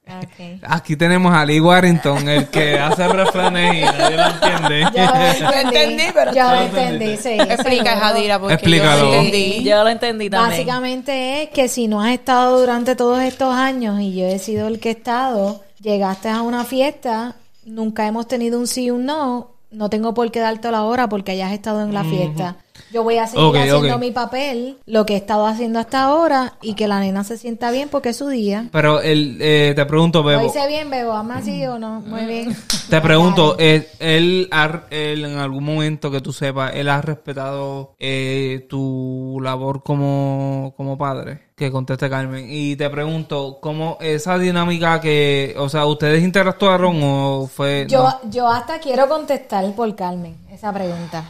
Ok. 0.07 0.61
Aquí 0.69 0.97
tenemos 0.97 1.35
a 1.35 1.47
Lee 1.47 1.61
Warrington, 1.61 2.29
el 2.29 2.49
que 2.49 2.79
hace 2.79 3.09
refranes 3.09 3.75
y 3.75 3.81
nadie 3.81 4.17
lo 4.17 4.27
entiende. 4.27 4.81
Yo 4.95 5.51
lo 5.51 5.55
entendí, 5.55 6.03
pero 6.13 6.35
yo 6.35 6.45
lo 6.51 6.61
entendí, 6.61 7.17
sí. 7.17 7.31
Explica. 7.31 7.97
Jadira, 7.97 8.39
porque 8.39 8.55
Explícalo. 8.55 8.99
yo 8.99 9.07
no 9.07 9.15
entendí. 9.15 9.65
Yo 9.65 9.83
lo 9.83 9.89
entendí 9.89 10.31
también. 10.31 10.51
Básicamente 10.51 11.43
es 11.45 11.49
que 11.51 11.69
si 11.69 11.89
no 11.89 12.03
has 12.03 12.11
estado 12.13 12.61
durante 12.61 12.97
todos 12.97 13.23
estos 13.23 13.55
años 13.55 13.99
y 14.01 14.15
yo 14.15 14.27
he 14.27 14.39
sido 14.39 14.69
el 14.69 14.79
que 14.79 14.91
he 14.91 14.93
estado, 14.93 15.63
llegaste 15.81 16.29
a 16.29 16.43
una 16.43 16.65
fiesta, 16.65 17.37
nunca 17.65 18.07
hemos 18.07 18.29
tenido 18.29 18.59
un 18.59 18.67
sí 18.67 18.85
y 18.85 18.91
un 18.91 19.07
no, 19.07 19.53
no 19.71 19.89
tengo 19.89 20.13
por 20.13 20.31
qué 20.31 20.41
darte 20.41 20.71
la 20.71 20.83
hora 20.83 21.09
porque 21.09 21.33
hayas 21.33 21.53
estado 21.53 21.83
en 21.83 21.95
la 21.95 22.05
fiesta. 22.05 22.57
Yo 22.93 23.03
voy 23.03 23.19
a 23.19 23.27
seguir 23.27 23.57
haciendo 23.57 23.99
mi 23.99 24.11
papel, 24.11 24.79
lo 24.87 25.05
que 25.05 25.15
he 25.15 25.17
estado 25.17 25.47
haciendo 25.47 25.79
hasta 25.79 26.05
ahora 26.05 26.55
y 26.63 26.75
que 26.75 26.87
la 26.87 27.01
nena 27.01 27.25
se 27.25 27.37
sienta 27.37 27.71
bien 27.71 27.89
porque 27.89 28.11
es 28.11 28.17
su 28.17 28.29
día. 28.29 28.69
Pero 28.73 29.01
él, 29.01 29.39
eh, 29.41 29.73
te 29.75 29.85
pregunto, 29.85 30.21
¿Lo 30.23 30.29
Bebo. 30.29 30.47
hice 30.47 30.67
bien, 30.69 30.91
Bebo? 30.91 31.13
¿Ama 31.13 31.39
así 31.39 31.67
o 31.67 31.79
no? 31.79 32.01
Muy 32.01 32.25
bien. 32.25 32.57
Te 32.89 33.01
pregunto, 33.03 33.57
eh, 33.59 33.89
él, 33.99 34.49
él 34.91 35.25
en 35.25 35.39
algún 35.39 35.65
momento 35.65 36.11
que 36.11 36.21
tú 36.21 36.33
sepas, 36.33 36.73
él 36.75 36.89
ha 36.89 37.01
respetado 37.01 37.95
eh, 37.99 38.67
tu 38.69 39.41
labor 39.43 39.83
como, 39.83 40.75
como 40.77 40.97
padre. 40.97 41.43
Que 41.57 41.71
conteste 41.71 42.11
Carmen. 42.11 42.47
Y 42.49 42.75
te 42.75 42.91
pregunto, 42.91 43.59
¿cómo 43.61 43.97
esa 44.01 44.39
dinámica 44.39 45.01
que, 45.01 45.55
o 45.57 45.69
sea, 45.69 45.87
ustedes 45.87 46.23
interactuaron 46.23 47.01
o 47.03 47.47
fue... 47.53 47.87
Yo, 47.89 48.03
no? 48.03 48.31
yo 48.31 48.49
hasta 48.49 48.81
quiero 48.81 49.09
contestar 49.09 49.73
por 49.75 49.95
Carmen 49.95 50.37
esa 50.51 50.73
pregunta. 50.73 51.25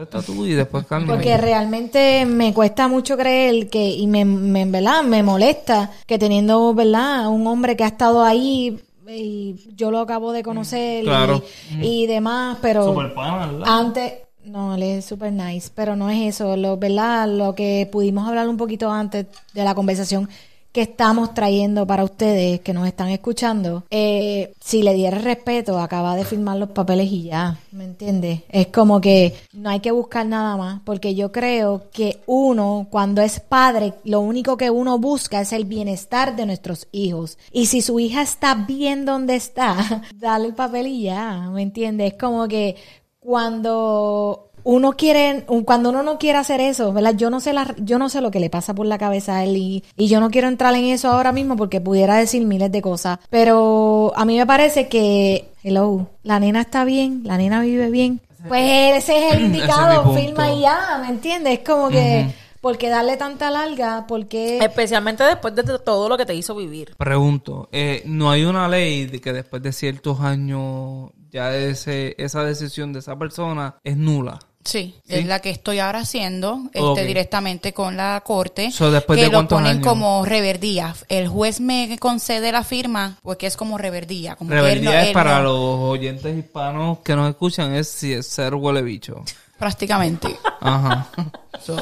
Contesta 0.00 0.32
tú 0.32 0.46
y 0.46 0.54
después 0.54 0.86
Carmen. 0.86 1.08
Porque 1.08 1.36
realmente 1.36 2.24
me 2.24 2.54
cuesta 2.54 2.88
mucho 2.88 3.18
creer 3.18 3.68
que, 3.68 3.90
y 3.90 4.06
me, 4.06 4.24
me, 4.24 4.64
¿verdad? 4.64 5.02
me 5.02 5.22
molesta 5.22 5.90
que 6.06 6.18
teniendo, 6.18 6.72
¿verdad? 6.72 7.28
Un 7.28 7.46
hombre 7.46 7.76
que 7.76 7.84
ha 7.84 7.88
estado 7.88 8.24
ahí 8.24 8.80
y 9.06 9.56
yo 9.74 9.90
lo 9.90 9.98
acabo 10.00 10.32
de 10.32 10.42
conocer 10.42 11.02
y- 11.02 11.06
Claro. 11.06 11.42
y, 11.82 12.06
demás, 12.06 12.58
pero 12.62 12.84
Super 12.86 13.08
¿verdad? 13.14 13.62
antes, 13.66 14.12
no, 14.44 14.74
él 14.74 14.82
es 14.84 15.04
super 15.04 15.32
nice, 15.32 15.70
pero 15.74 15.96
no 15.96 16.08
es 16.08 16.34
eso, 16.36 16.56
lo, 16.56 16.78
¿verdad? 16.78 17.28
Lo 17.28 17.54
que 17.54 17.86
pudimos 17.90 18.26
hablar 18.26 18.48
un 18.48 18.56
poquito 18.56 18.90
antes 18.90 19.26
de 19.52 19.64
la 19.64 19.74
conversación 19.74 20.30
que 20.72 20.82
estamos 20.82 21.34
trayendo 21.34 21.86
para 21.86 22.04
ustedes 22.04 22.60
que 22.60 22.72
nos 22.72 22.86
están 22.86 23.08
escuchando, 23.08 23.84
eh, 23.90 24.52
si 24.60 24.82
le 24.82 24.94
diera 24.94 25.18
respeto, 25.18 25.78
acaba 25.78 26.14
de 26.16 26.24
firmar 26.24 26.56
los 26.58 26.70
papeles 26.70 27.10
y 27.10 27.24
ya, 27.24 27.58
¿me 27.72 27.84
entiendes? 27.84 28.42
Es 28.48 28.68
como 28.68 29.00
que 29.00 29.34
no 29.52 29.70
hay 29.70 29.80
que 29.80 29.90
buscar 29.90 30.26
nada 30.26 30.56
más, 30.56 30.80
porque 30.84 31.14
yo 31.14 31.32
creo 31.32 31.90
que 31.92 32.20
uno, 32.26 32.86
cuando 32.90 33.22
es 33.22 33.40
padre, 33.40 33.94
lo 34.04 34.20
único 34.20 34.56
que 34.56 34.70
uno 34.70 34.98
busca 34.98 35.40
es 35.40 35.52
el 35.52 35.64
bienestar 35.64 36.36
de 36.36 36.46
nuestros 36.46 36.86
hijos. 36.92 37.38
Y 37.52 37.66
si 37.66 37.82
su 37.82 37.98
hija 37.98 38.22
está 38.22 38.54
bien 38.54 39.04
donde 39.04 39.36
está, 39.36 40.02
dale 40.14 40.46
el 40.46 40.54
papel 40.54 40.86
y 40.86 41.02
ya, 41.02 41.50
¿me 41.50 41.62
entiendes? 41.62 42.12
Es 42.12 42.18
como 42.18 42.46
que 42.46 42.76
cuando 43.18 44.49
uno 44.64 44.92
quiere, 44.92 45.44
cuando 45.64 45.90
uno 45.90 46.02
no 46.02 46.18
quiere 46.18 46.38
hacer 46.38 46.60
eso, 46.60 46.92
¿verdad? 46.92 47.14
Yo 47.16 47.30
no 47.30 47.40
sé 47.40 47.52
la, 47.52 47.74
yo 47.78 47.98
no 47.98 48.08
sé 48.08 48.20
lo 48.20 48.30
que 48.30 48.40
le 48.40 48.50
pasa 48.50 48.74
por 48.74 48.86
la 48.86 48.98
cabeza 48.98 49.36
a 49.36 49.44
él 49.44 49.56
y, 49.56 49.84
y 49.96 50.08
yo 50.08 50.20
no 50.20 50.30
quiero 50.30 50.48
entrar 50.48 50.74
en 50.74 50.84
eso 50.84 51.08
ahora 51.08 51.32
mismo 51.32 51.56
porque 51.56 51.80
pudiera 51.80 52.16
decir 52.16 52.44
miles 52.44 52.70
de 52.72 52.82
cosas. 52.82 53.18
Pero 53.30 54.12
a 54.16 54.24
mí 54.24 54.36
me 54.36 54.46
parece 54.46 54.88
que, 54.88 55.48
hello, 55.62 56.06
la 56.22 56.40
nena 56.40 56.62
está 56.62 56.84
bien, 56.84 57.22
la 57.24 57.36
nena 57.36 57.60
vive 57.60 57.90
bien. 57.90 58.20
Pues 58.48 58.96
ese 58.96 59.18
es 59.28 59.34
el 59.34 59.40
es 59.40 59.44
indicado, 59.46 60.02
punto. 60.02 60.20
firma 60.20 60.52
y 60.52 60.62
ya, 60.62 60.98
¿me 61.02 61.08
entiendes? 61.08 61.58
Es 61.58 61.64
como 61.64 61.88
que, 61.88 62.32
¿por 62.60 62.78
qué 62.78 62.88
darle 62.88 63.16
tanta 63.16 63.50
larga? 63.50 64.06
Porque 64.06 64.58
Especialmente 64.58 65.24
después 65.24 65.54
de 65.54 65.62
todo 65.78 66.08
lo 66.08 66.16
que 66.16 66.24
te 66.26 66.34
hizo 66.34 66.54
vivir. 66.54 66.94
Pregunto, 66.96 67.68
eh, 67.72 68.02
¿no 68.06 68.30
hay 68.30 68.44
una 68.44 68.66
ley 68.68 69.06
de 69.06 69.20
que 69.20 69.32
después 69.32 69.62
de 69.62 69.72
ciertos 69.72 70.20
años 70.20 71.10
ya 71.30 71.54
ese, 71.54 72.14
esa 72.18 72.42
decisión 72.42 72.92
de 72.92 73.00
esa 73.00 73.18
persona 73.18 73.76
es 73.84 73.96
nula? 73.96 74.38
Sí, 74.64 74.94
¿Sí? 75.06 75.14
es 75.14 75.26
la 75.26 75.40
que 75.40 75.50
estoy 75.50 75.78
ahora 75.78 76.00
haciendo 76.00 76.60
este, 76.72 77.06
directamente 77.06 77.72
con 77.72 77.96
la 77.96 78.22
corte. 78.24 78.70
So, 78.70 78.90
después 78.90 79.18
que 79.18 79.26
de 79.26 79.30
lo 79.32 79.48
ponen 79.48 79.72
años? 79.78 79.86
como 79.86 80.24
reverdía. 80.24 80.94
El 81.08 81.28
juez 81.28 81.60
me 81.60 81.98
concede 81.98 82.52
la 82.52 82.62
firma 82.62 83.18
porque 83.22 83.46
es 83.46 83.56
como 83.56 83.78
reverdía. 83.78 84.36
Como 84.36 84.50
que 84.50 84.72
él 84.72 84.86
es 84.86 85.08
él 85.08 85.12
para 85.14 85.38
no- 85.38 85.44
los 85.44 85.90
oyentes 85.90 86.36
hispanos 86.36 86.98
que 86.98 87.16
nos 87.16 87.30
escuchan, 87.30 87.74
es 87.74 87.88
si 87.88 88.12
es 88.12 88.26
ser 88.26 88.54
huele 88.54 88.82
bicho. 88.82 89.24
Prácticamente. 89.58 90.36
Ajá. 90.60 91.08
So, 91.62 91.76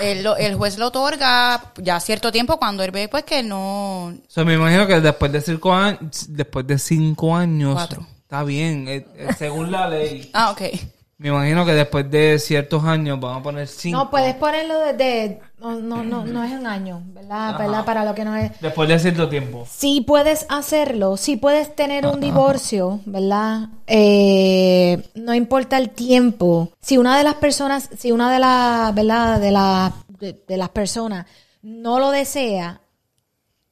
el, 0.00 0.54
juez 0.54 0.78
lo 0.78 0.86
otorga 0.86 1.72
ya 1.78 1.98
cierto 1.98 2.30
tiempo 2.30 2.58
cuando 2.58 2.84
él 2.84 2.92
ve 2.92 3.08
pues 3.08 3.24
que 3.24 3.42
no... 3.42 4.14
So, 4.28 4.44
me 4.44 4.54
imagino 4.54 4.86
que 4.86 5.00
después 5.00 5.32
de 5.32 5.40
cinco 5.40 5.74
años, 5.74 6.26
después 6.28 6.64
de 6.64 6.78
cinco 6.78 7.34
años, 7.34 7.74
Cuatro. 7.74 8.06
está 8.22 8.44
bien, 8.44 8.86
eh, 8.86 9.04
eh, 9.16 9.28
según 9.36 9.72
la 9.72 9.88
ley. 9.88 10.30
Ah, 10.32 10.52
ok. 10.52 10.62
Me 11.20 11.28
imagino 11.28 11.66
que 11.66 11.74
después 11.74 12.10
de 12.10 12.38
ciertos 12.38 12.82
años 12.82 13.20
vamos 13.20 13.40
a 13.40 13.42
poner 13.42 13.68
cinco. 13.68 13.98
no 13.98 14.10
puedes 14.10 14.34
ponerlo 14.36 14.78
desde, 14.78 15.38
no, 15.58 15.78
no, 15.78 16.02
no, 16.02 16.24
no 16.24 16.42
es 16.42 16.50
un 16.50 16.66
año, 16.66 17.02
¿verdad? 17.08 17.58
¿verdad? 17.58 17.84
Para 17.84 18.06
lo 18.06 18.14
que 18.14 18.24
no 18.24 18.34
es. 18.36 18.58
Después 18.58 18.88
de 18.88 18.98
cierto 18.98 19.28
tiempo. 19.28 19.66
Sí 19.70 20.00
puedes 20.00 20.46
hacerlo, 20.48 21.18
sí 21.18 21.36
puedes 21.36 21.76
tener 21.76 22.06
un 22.06 22.20
divorcio, 22.22 23.00
¿verdad? 23.04 23.68
Eh, 23.86 25.10
no 25.14 25.34
importa 25.34 25.76
el 25.76 25.90
tiempo. 25.90 26.72
Si 26.80 26.96
una 26.96 27.18
de 27.18 27.24
las 27.24 27.34
personas, 27.34 27.90
si 27.98 28.12
una 28.12 28.32
de 28.32 28.38
las, 28.38 28.94
¿verdad? 28.94 29.38
De, 29.40 30.26
de, 30.26 30.42
de 30.48 30.56
las 30.56 30.70
personas 30.70 31.26
no 31.60 32.00
lo 32.00 32.12
desea, 32.12 32.80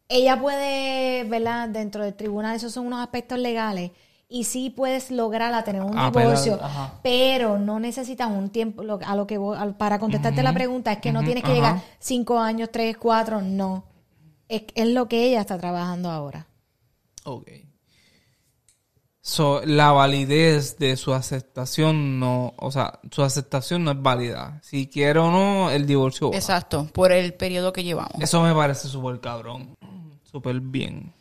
ella 0.06 0.38
puede, 0.38 1.24
¿verdad? 1.24 1.70
Dentro 1.70 2.04
del 2.04 2.12
tribunal, 2.12 2.56
esos 2.56 2.74
son 2.74 2.88
unos 2.88 3.00
aspectos 3.00 3.38
legales. 3.38 3.92
Y 4.30 4.44
sí 4.44 4.68
puedes 4.68 5.10
lograr 5.10 5.54
a 5.54 5.64
tener 5.64 5.80
un 5.82 5.96
Apelar, 5.96 6.26
divorcio, 6.28 6.58
ajá. 6.62 7.00
pero 7.02 7.58
no 7.58 7.80
necesitas 7.80 8.28
un 8.30 8.50
tiempo. 8.50 8.82
lo- 8.82 8.98
a 9.02 9.16
lo 9.16 9.26
que 9.26 9.38
voy- 9.38 9.56
al- 9.56 9.74
para 9.76 9.98
contestarte 9.98 10.42
la 10.42 10.52
pregunta 10.52 10.92
es 10.92 10.98
que 10.98 11.12
no 11.12 11.22
tienes 11.24 11.42
que 11.44 11.54
llegar 11.54 11.80
cinco 11.98 12.38
años, 12.38 12.68
tres, 12.70 12.96
cuatro, 12.98 13.40
no. 13.40 13.84
Es, 14.48 14.64
es 14.74 14.88
lo 14.88 15.08
que 15.08 15.24
ella 15.24 15.40
está 15.40 15.56
trabajando 15.58 16.10
ahora. 16.10 16.46
Ok. 17.24 17.48
So, 19.20 19.60
la 19.64 19.92
validez 19.92 20.78
de 20.78 20.96
su 20.96 21.12
aceptación 21.12 22.18
no, 22.18 22.54
o 22.56 22.70
sea, 22.70 22.98
su 23.10 23.22
aceptación 23.22 23.84
no 23.84 23.90
es 23.90 24.00
válida. 24.02 24.58
Si 24.62 24.88
quiere 24.88 25.18
o 25.18 25.30
no, 25.30 25.70
el 25.70 25.86
divorcio. 25.86 26.30
va. 26.30 26.36
Exacto, 26.36 26.86
por 26.94 27.12
el 27.12 27.34
periodo 27.34 27.72
que 27.72 27.84
llevamos. 27.84 28.20
Eso 28.20 28.42
me 28.42 28.54
parece 28.54 28.88
súper 28.88 29.20
cabrón. 29.20 29.74
Súper 30.30 30.60
bien. 30.60 31.12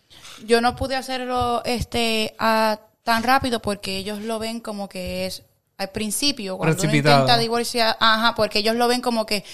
Yo 0.45 0.61
no 0.61 0.75
pude 0.75 0.95
hacerlo 0.95 1.61
este 1.65 2.33
a- 2.39 2.79
tan 3.07 3.23
rápido 3.23 3.61
porque 3.61 3.95
ellos 3.95 4.19
lo 4.19 4.37
ven 4.37 4.59
como 4.59 4.89
que 4.89 5.25
es 5.25 5.41
al 5.77 5.91
principio 5.91 6.57
cuando 6.57 6.83
uno 6.83 6.93
intenta 6.93 7.37
divorciar, 7.37 7.95
ajá, 8.01 8.35
porque 8.35 8.59
ellos 8.59 8.75
lo 8.75 8.89
ven 8.89 8.99
como 8.99 9.25
que 9.25 9.45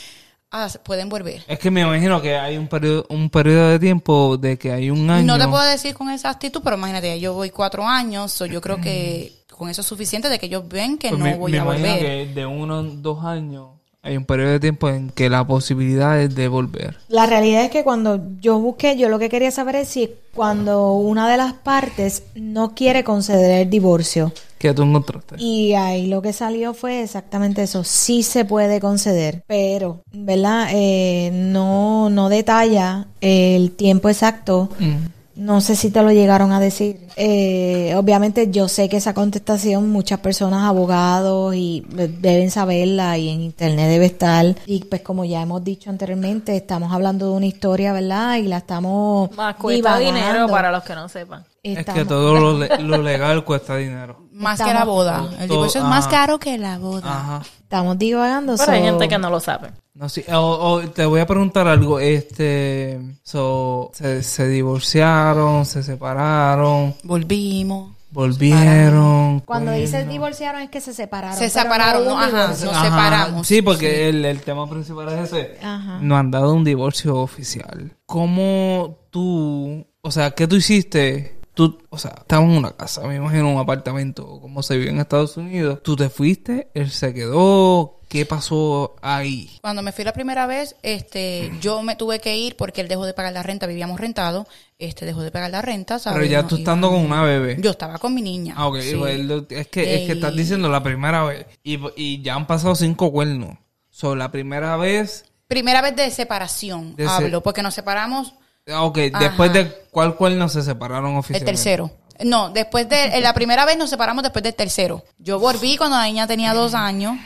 ah, 0.50 0.68
se 0.70 0.80
pueden 0.80 1.08
volver. 1.08 1.44
Es 1.48 1.60
que 1.60 1.70
me 1.70 1.82
imagino 1.82 2.20
que 2.20 2.36
hay 2.36 2.58
un 2.58 2.68
periodo, 2.68 3.06
un 3.10 3.30
periodo 3.30 3.70
de 3.70 3.78
tiempo 3.78 4.38
de 4.38 4.58
que 4.58 4.72
hay 4.72 4.90
un 4.90 5.08
año. 5.08 5.28
No 5.28 5.38
te 5.38 5.48
puedo 5.48 5.64
decir 5.66 5.94
con 5.94 6.10
exactitud, 6.10 6.62
pero 6.64 6.78
imagínate, 6.78 7.20
yo 7.20 7.34
voy 7.36 7.52
cuatro 7.52 7.86
años, 7.88 8.32
so 8.32 8.48
yo 8.48 8.60
creo 8.60 8.82
que 8.82 9.46
con 9.56 9.70
eso 9.70 9.82
es 9.82 9.88
suficiente 9.88 10.30
de 10.30 10.40
que 10.40 10.48
ellos 10.48 10.68
ven 10.68 10.98
que 10.98 11.10
Pues 11.10 11.20
no 11.20 11.26
me, 11.26 11.36
voy 11.36 11.52
me 11.52 11.60
a 11.60 11.62
imagino 11.62 11.88
volver. 11.90 12.00
que 12.28 12.34
de 12.34 12.46
uno 12.48 12.82
dos 12.82 13.24
años 13.24 13.70
Hay 14.06 14.18
un 14.18 14.26
periodo 14.26 14.52
de 14.52 14.60
tiempo 14.60 14.90
en 14.90 15.10
que 15.12 15.30
la 15.30 15.48
posibilidad 15.48 16.20
es 16.22 16.36
de 16.36 16.50
volver. 16.50 16.98
La 17.08 17.26
realidad 17.26 17.64
es 17.64 17.72
que 17.72 17.86
cuando 17.86 18.22
yo 18.42 18.60
busqué, 18.60 18.98
yo 18.98 19.08
lo 19.08 19.18
que 19.18 19.30
quería 19.30 19.50
saber 19.50 19.78
es 19.78 19.88
si 19.88 20.12
cuando 20.36 20.92
una 20.96 21.32
de 21.32 21.38
las 21.38 21.54
partes 21.54 22.24
no 22.36 22.76
quiere 22.76 23.06
conceder 23.06 23.62
el 23.62 23.70
divorcio. 23.70 24.34
¿Qué 24.58 24.74
tú 24.74 24.84
encontraste? 24.84 25.36
Y 25.40 25.74
ahí 25.76 26.08
lo 26.08 26.22
que 26.22 26.34
salió 26.34 26.74
fue 26.74 27.02
exactamente 27.02 27.64
eso. 27.64 27.86
Sí 27.86 28.24
se 28.24 28.44
puede 28.44 28.82
conceder, 28.82 29.42
pero, 29.48 30.02
¿verdad? 30.12 30.68
Eh, 30.74 31.32
no, 31.34 32.10
no 32.10 32.28
detalla 32.28 33.08
el 33.22 33.72
tiempo 33.72 34.10
exacto. 34.10 34.70
Mm. 34.80 35.23
No 35.36 35.62
sé 35.62 35.76
si 35.76 35.90
te 35.90 36.02
lo 36.04 36.12
llegaron 36.12 36.52
a 36.52 36.60
decir. 36.60 37.00
Eh, 37.16 37.94
obviamente 37.96 38.52
yo 38.52 38.68
sé 38.68 38.88
que 38.88 38.98
esa 38.98 39.14
contestación 39.16 39.90
muchas 39.92 40.20
personas, 40.20 40.64
abogados, 40.64 41.56
y 41.56 41.84
eh, 41.98 42.08
deben 42.20 42.52
saberla 42.52 43.18
y 43.18 43.30
en 43.30 43.42
internet 43.42 43.90
debe 43.90 44.06
estar. 44.06 44.46
Y 44.68 44.84
pues 44.86 45.02
como 45.02 45.26
ya 45.26 45.42
hemos 45.42 45.64
dicho 45.64 45.90
anteriormente, 45.90 46.56
estamos 46.56 46.92
hablando 46.94 47.28
de 47.32 47.32
una 47.38 47.46
historia, 47.48 47.94
¿verdad? 47.94 48.38
Y 48.38 48.44
la 48.44 48.58
estamos 48.58 49.32
Más 49.36 49.56
cuesta 49.56 49.98
divagando. 49.98 50.06
dinero 50.20 50.48
para 50.48 50.72
los 50.72 50.84
que 50.84 50.94
no 50.94 51.10
sepan. 51.10 51.44
Es 51.64 51.86
que 51.86 52.04
todo 52.06 52.34
lo, 52.40 52.60
le- 52.60 52.78
lo 52.84 53.02
legal 53.02 53.46
cuesta 53.46 53.78
dinero. 53.78 54.20
Más 54.34 54.60
Estamos- 54.60 54.74
que 54.74 54.80
la 54.80 54.86
boda. 54.86 55.30
El 55.40 55.48
Todo- 55.48 55.58
divorcio 55.60 55.82
es 55.82 55.88
más 55.88 56.08
caro 56.10 56.38
que 56.40 56.58
la 56.58 56.78
boda. 56.78 57.10
Ajá. 57.10 57.42
Estamos 57.62 57.98
divagando. 57.98 58.56
Pero 58.58 58.72
hay 58.72 58.80
so- 58.82 58.86
gente 58.86 59.08
que 59.08 59.18
no 59.18 59.30
lo 59.30 59.40
sabe. 59.40 59.72
No, 59.94 60.10
sí. 60.10 60.24
O- 60.32 60.36
o 60.40 60.82
te 60.90 61.06
voy 61.06 61.22
a 61.22 61.26
preguntar 61.26 61.68
algo. 61.68 62.00
Este, 62.00 63.00
so, 63.24 63.92
se, 63.94 64.24
se 64.24 64.48
divorciaron, 64.48 65.66
se 65.66 65.84
separaron, 65.84 66.96
Volvimos. 67.04 67.92
volvieron. 68.12 69.40
Cuando 69.42 69.72
cogieron. 69.72 69.92
dices 69.92 70.10
divorciaron 70.10 70.62
es 70.62 70.70
que 70.70 70.82
se 70.82 70.94
separaron. 70.94 71.38
Se 71.38 71.50
separaron, 71.50 72.06
¿no? 72.06 72.14
un 72.16 72.20
Ajá, 72.20 72.48
nos 72.48 72.64
Ajá. 72.64 72.84
separamos. 72.86 73.48
Sí, 73.48 73.62
porque 73.62 74.10
El, 74.10 74.26
el 74.26 74.42
tema 74.42 74.70
principal 74.70 75.10
es 75.10 75.32
ese. 75.32 75.58
Ajá. 75.64 76.00
No 76.02 76.18
han 76.18 76.32
dado 76.32 76.54
un 76.54 76.64
divorcio 76.64 77.16
oficial. 77.18 77.92
¿Cómo 78.06 78.98
tú, 79.12 79.86
o 80.02 80.12
sea, 80.12 80.32
qué 80.32 80.48
tú 80.48 80.56
hiciste? 80.56 81.33
Tú, 81.54 81.78
o 81.90 81.98
sea, 82.00 82.16
estabas 82.20 82.50
en 82.50 82.58
una 82.58 82.72
casa, 82.72 83.02
me 83.08 83.16
imagino 83.16 83.52
un 83.52 83.60
apartamento, 83.60 84.40
como 84.42 84.64
se 84.64 84.76
vive 84.78 84.90
en 84.90 85.00
Estados 85.00 85.38
Unidos. 85.38 85.82
Tú 85.84 85.96
te 85.96 86.10
fuiste, 86.10 86.70
él 86.74 86.90
se 86.90 87.14
quedó. 87.14 88.00
¿Qué 88.10 88.26
pasó 88.28 88.96
ahí? 89.02 89.50
Cuando 89.62 89.82
me 89.82 89.92
fui 89.92 90.04
la 90.04 90.14
primera 90.14 90.46
vez, 90.46 90.76
este, 90.84 91.52
yo 91.62 91.82
me 91.82 91.96
tuve 91.96 92.20
que 92.20 92.38
ir 92.38 92.56
porque 92.56 92.82
él 92.82 92.88
dejó 92.88 93.06
de 93.06 93.14
pagar 93.16 93.34
la 93.34 93.42
renta, 93.44 93.66
vivíamos 93.66 94.00
rentado, 94.00 94.48
este, 94.78 95.06
dejó 95.06 95.22
de 95.22 95.32
pagar 95.32 95.50
la 95.52 95.62
renta, 95.64 95.98
¿sabes? 96.00 96.20
Pero 96.20 96.32
ya 96.32 96.42
No 96.44 96.48
tú 96.48 96.56
iba- 96.56 96.62
estando 96.62 96.90
con 96.90 97.00
una 97.06 97.24
bebé. 97.24 97.58
Yo 97.60 97.72
estaba 97.72 97.98
con 97.98 98.14
mi 98.14 98.22
niña. 98.22 98.54
Ah, 98.58 98.68
ok. 98.68 98.80
sí. 98.82 98.96
pues, 98.96 99.20
es, 99.50 99.68
que, 99.68 99.96
es 99.96 100.06
que 100.08 100.14
estás 100.14 100.36
diciendo 100.36 100.70
la 100.70 100.84
primera 100.84 101.24
vez. 101.24 101.46
Y, 101.64 101.80
y 101.96 102.22
ya 102.22 102.36
han 102.36 102.46
pasado 102.46 102.76
cinco 102.76 103.12
cuernos. 103.12 103.58
So, 103.90 104.16
la 104.16 104.32
primera 104.32 104.76
vez. 104.78 105.26
Primera 105.48 105.82
vez 105.82 105.96
de 105.96 106.10
separación, 106.12 106.96
De 106.96 107.06
se- 107.06 107.10
hablo, 107.12 107.42
porque 107.42 107.62
nos 107.64 107.74
separamos 107.74 108.34
Ok, 108.72 108.98
Ajá. 109.14 109.20
después 109.24 109.52
de 109.54 109.68
cuál 109.92 110.16
cuerno 110.16 110.48
se 110.50 110.62
separaron 110.62 111.12
el 111.14 111.18
oficialmente. 111.18 111.52
tercero. 111.52 111.92
No, 112.24 112.50
después 112.52 112.88
de 112.88 113.20
la 113.22 113.34
primera 113.34 113.66
vez 113.66 113.78
nos 113.78 113.90
separamos 113.90 114.24
después 114.24 114.44
del 114.44 114.54
tercero. 114.56 115.04
Yo 115.18 115.40
volví 115.40 115.78
cuando 115.78 115.98
la 115.98 116.06
niña 116.06 116.28
tenía 116.28 116.54
dos 116.54 116.74
años 116.74 117.18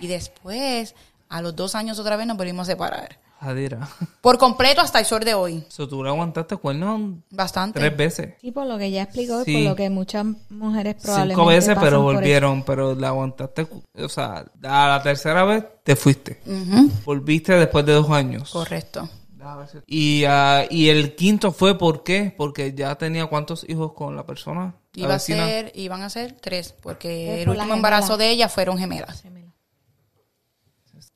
y 0.00 0.06
después, 0.06 0.94
a 1.28 1.40
los 1.42 1.56
dos 1.56 1.74
años 1.74 1.98
otra 1.98 2.16
vez 2.16 2.26
nos 2.26 2.36
volvimos 2.36 2.68
a 2.68 2.72
separar. 2.72 3.18
Jadira. 3.40 3.88
Por 4.22 4.38
completo 4.38 4.80
hasta 4.80 5.00
el 5.00 5.04
sol 5.06 5.22
de 5.24 5.34
hoy. 5.34 5.64
So, 5.68 5.86
tú 5.88 6.02
le 6.02 6.08
aguantaste 6.08 6.56
cuernos 6.56 7.18
Bastante. 7.30 7.78
tres 7.80 7.94
veces. 7.96 8.34
Sí, 8.40 8.52
por 8.52 8.66
lo 8.66 8.78
que 8.78 8.90
ya 8.90 9.02
explicó 9.02 9.42
y 9.44 9.52
por 9.52 9.62
lo 9.70 9.76
que 9.76 9.90
muchas 9.90 10.24
mujeres 10.48 10.94
probablemente 11.02 11.34
Cinco 11.34 11.46
veces, 11.48 11.68
pasan 11.74 11.82
pero 11.84 12.02
por 12.02 12.12
eso. 12.12 12.20
volvieron. 12.20 12.62
Pero 12.62 12.94
la 12.94 13.08
aguantaste. 13.08 13.66
O 13.98 14.08
sea, 14.08 14.44
a 14.62 14.88
la 14.88 15.02
tercera 15.02 15.44
vez 15.44 15.64
te 15.82 15.94
fuiste. 15.96 16.40
Volviste 17.04 17.54
después 17.54 17.84
de 17.84 17.92
dos 17.92 18.08
años. 18.10 18.50
Correcto. 18.50 19.08
Y, 19.86 20.24
ah, 20.26 20.64
y 20.70 20.88
el 20.88 21.14
quinto 21.14 21.52
fue 21.52 21.76
¿por 21.78 22.02
qué? 22.02 22.34
Porque 22.36 22.72
ya 22.74 22.94
tenía 22.96 23.26
cuántos 23.26 23.64
hijos 23.68 23.92
con 23.92 24.16
la 24.16 24.24
persona. 24.26 24.74
La 24.94 25.02
Iba 25.04 25.14
a 25.14 25.18
ser, 25.18 25.72
iban 25.74 26.02
a 26.02 26.10
ser 26.10 26.32
tres, 26.40 26.72
porque 26.80 27.34
Es 27.34 27.40
el 27.42 27.48
último 27.48 27.74
embarazo 27.74 28.16
de 28.16 28.30
ella 28.30 28.48
fueron 28.48 28.78
gemelas. 28.78 29.22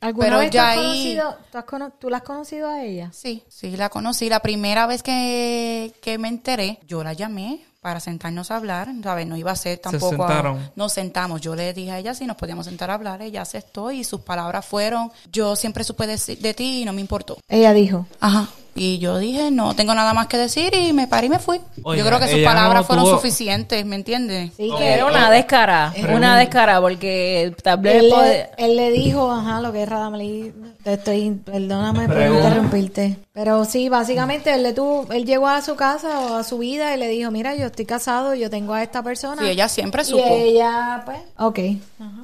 ¿Alguna 0.00 0.26
Pero 0.26 0.38
vez 0.38 0.50
ya 0.50 0.62
tú, 0.62 0.68
has 0.68 0.76
ahí- 0.76 0.84
conocido, 0.84 1.36
tú, 1.50 1.58
has 1.58 1.64
cono- 1.64 1.92
tú 1.98 2.10
la 2.10 2.16
has 2.18 2.22
conocido 2.22 2.68
a 2.68 2.84
ella? 2.84 3.10
Sí, 3.12 3.42
sí, 3.48 3.76
la 3.76 3.88
conocí. 3.88 4.28
La 4.28 4.40
primera 4.40 4.86
vez 4.86 5.02
que, 5.02 5.92
que 6.00 6.18
me 6.18 6.28
enteré, 6.28 6.78
yo 6.86 7.02
la 7.02 7.14
llamé 7.14 7.64
para 7.88 8.00
sentarnos 8.00 8.50
a 8.50 8.56
hablar, 8.56 8.88
¿sabes? 9.02 9.26
No 9.26 9.34
iba 9.38 9.50
a 9.50 9.56
ser 9.56 9.78
tampoco... 9.78 10.22
a- 10.24 10.28
sentaron. 10.28 10.70
nos 10.76 10.92
sentamos. 10.92 11.40
Yo 11.40 11.56
le 11.56 11.72
dije 11.72 11.90
a 11.92 11.98
ella 11.98 12.12
si 12.12 12.26
nos 12.26 12.36
podíamos 12.36 12.66
sentar 12.66 12.90
a 12.90 12.94
hablar. 12.94 13.22
Ella 13.22 13.40
aceptó 13.40 13.90
y 13.90 14.04
sus 14.04 14.20
palabras 14.20 14.66
fueron, 14.66 15.10
yo 15.32 15.56
siempre 15.56 15.84
supe 15.84 16.06
de, 16.06 16.18
de 16.38 16.52
ti 16.52 16.82
y 16.82 16.84
no 16.84 16.92
me 16.92 17.00
importó. 17.00 17.38
Ella 17.48 17.72
dijo. 17.72 18.06
Ajá. 18.20 18.46
Y 18.78 18.98
yo 18.98 19.18
dije, 19.18 19.50
no 19.50 19.74
tengo 19.74 19.94
nada 19.94 20.14
más 20.14 20.26
que 20.28 20.36
decir 20.38 20.72
y 20.74 20.92
me 20.92 21.06
paré 21.06 21.26
y 21.26 21.30
me 21.30 21.38
fui. 21.38 21.60
Yo 21.76 22.06
creo 22.06 22.18
que 22.20 22.28
sus 22.28 22.40
palabras 22.40 22.82
no 22.82 22.84
fueron 22.84 23.04
tuvo- 23.04 23.16
suficientes, 23.16 23.84
¿me 23.84 23.96
entiendes? 23.96 24.52
Sí, 24.56 24.70
que 24.78 24.92
Era 24.94 25.06
una 25.06 25.30
descara, 25.30 25.92
una 26.14 26.36
descara, 26.38 26.80
porque 26.80 27.54
tal 27.62 27.78
vez 27.80 28.02
él, 28.04 28.10
puede- 28.10 28.50
le, 28.58 28.64
él 28.66 28.76
le 28.76 28.90
dijo, 28.90 29.30
ajá, 29.30 29.60
lo 29.60 29.72
que 29.72 29.82
es 29.82 29.88
Radameli, 29.88 30.52
te 30.82 30.94
estoy, 30.94 31.30
perdóname 31.44 32.06
por 32.06 32.16
interrumpirte. 32.20 33.16
Pero 33.32 33.64
sí, 33.64 33.88
básicamente 33.88 34.54
él 34.54 34.62
le 34.62 34.72
tuvo, 34.72 35.06
él 35.12 35.24
llegó 35.24 35.48
a 35.48 35.60
su 35.62 35.76
casa 35.76 36.20
o 36.20 36.34
a 36.36 36.44
su 36.44 36.58
vida 36.58 36.94
y 36.94 36.98
le 36.98 37.08
dijo, 37.08 37.30
mira, 37.30 37.54
yo 37.54 37.66
estoy 37.66 37.84
casado, 37.86 38.34
yo 38.34 38.50
tengo 38.50 38.74
a 38.74 38.82
esta 38.82 39.02
persona. 39.02 39.42
Sí, 39.42 39.48
ella 39.48 39.68
siempre 39.68 40.02
y 40.02 40.04
supo. 40.04 40.24
ella, 40.28 41.02
pues, 41.04 41.18
ok. 41.38 41.58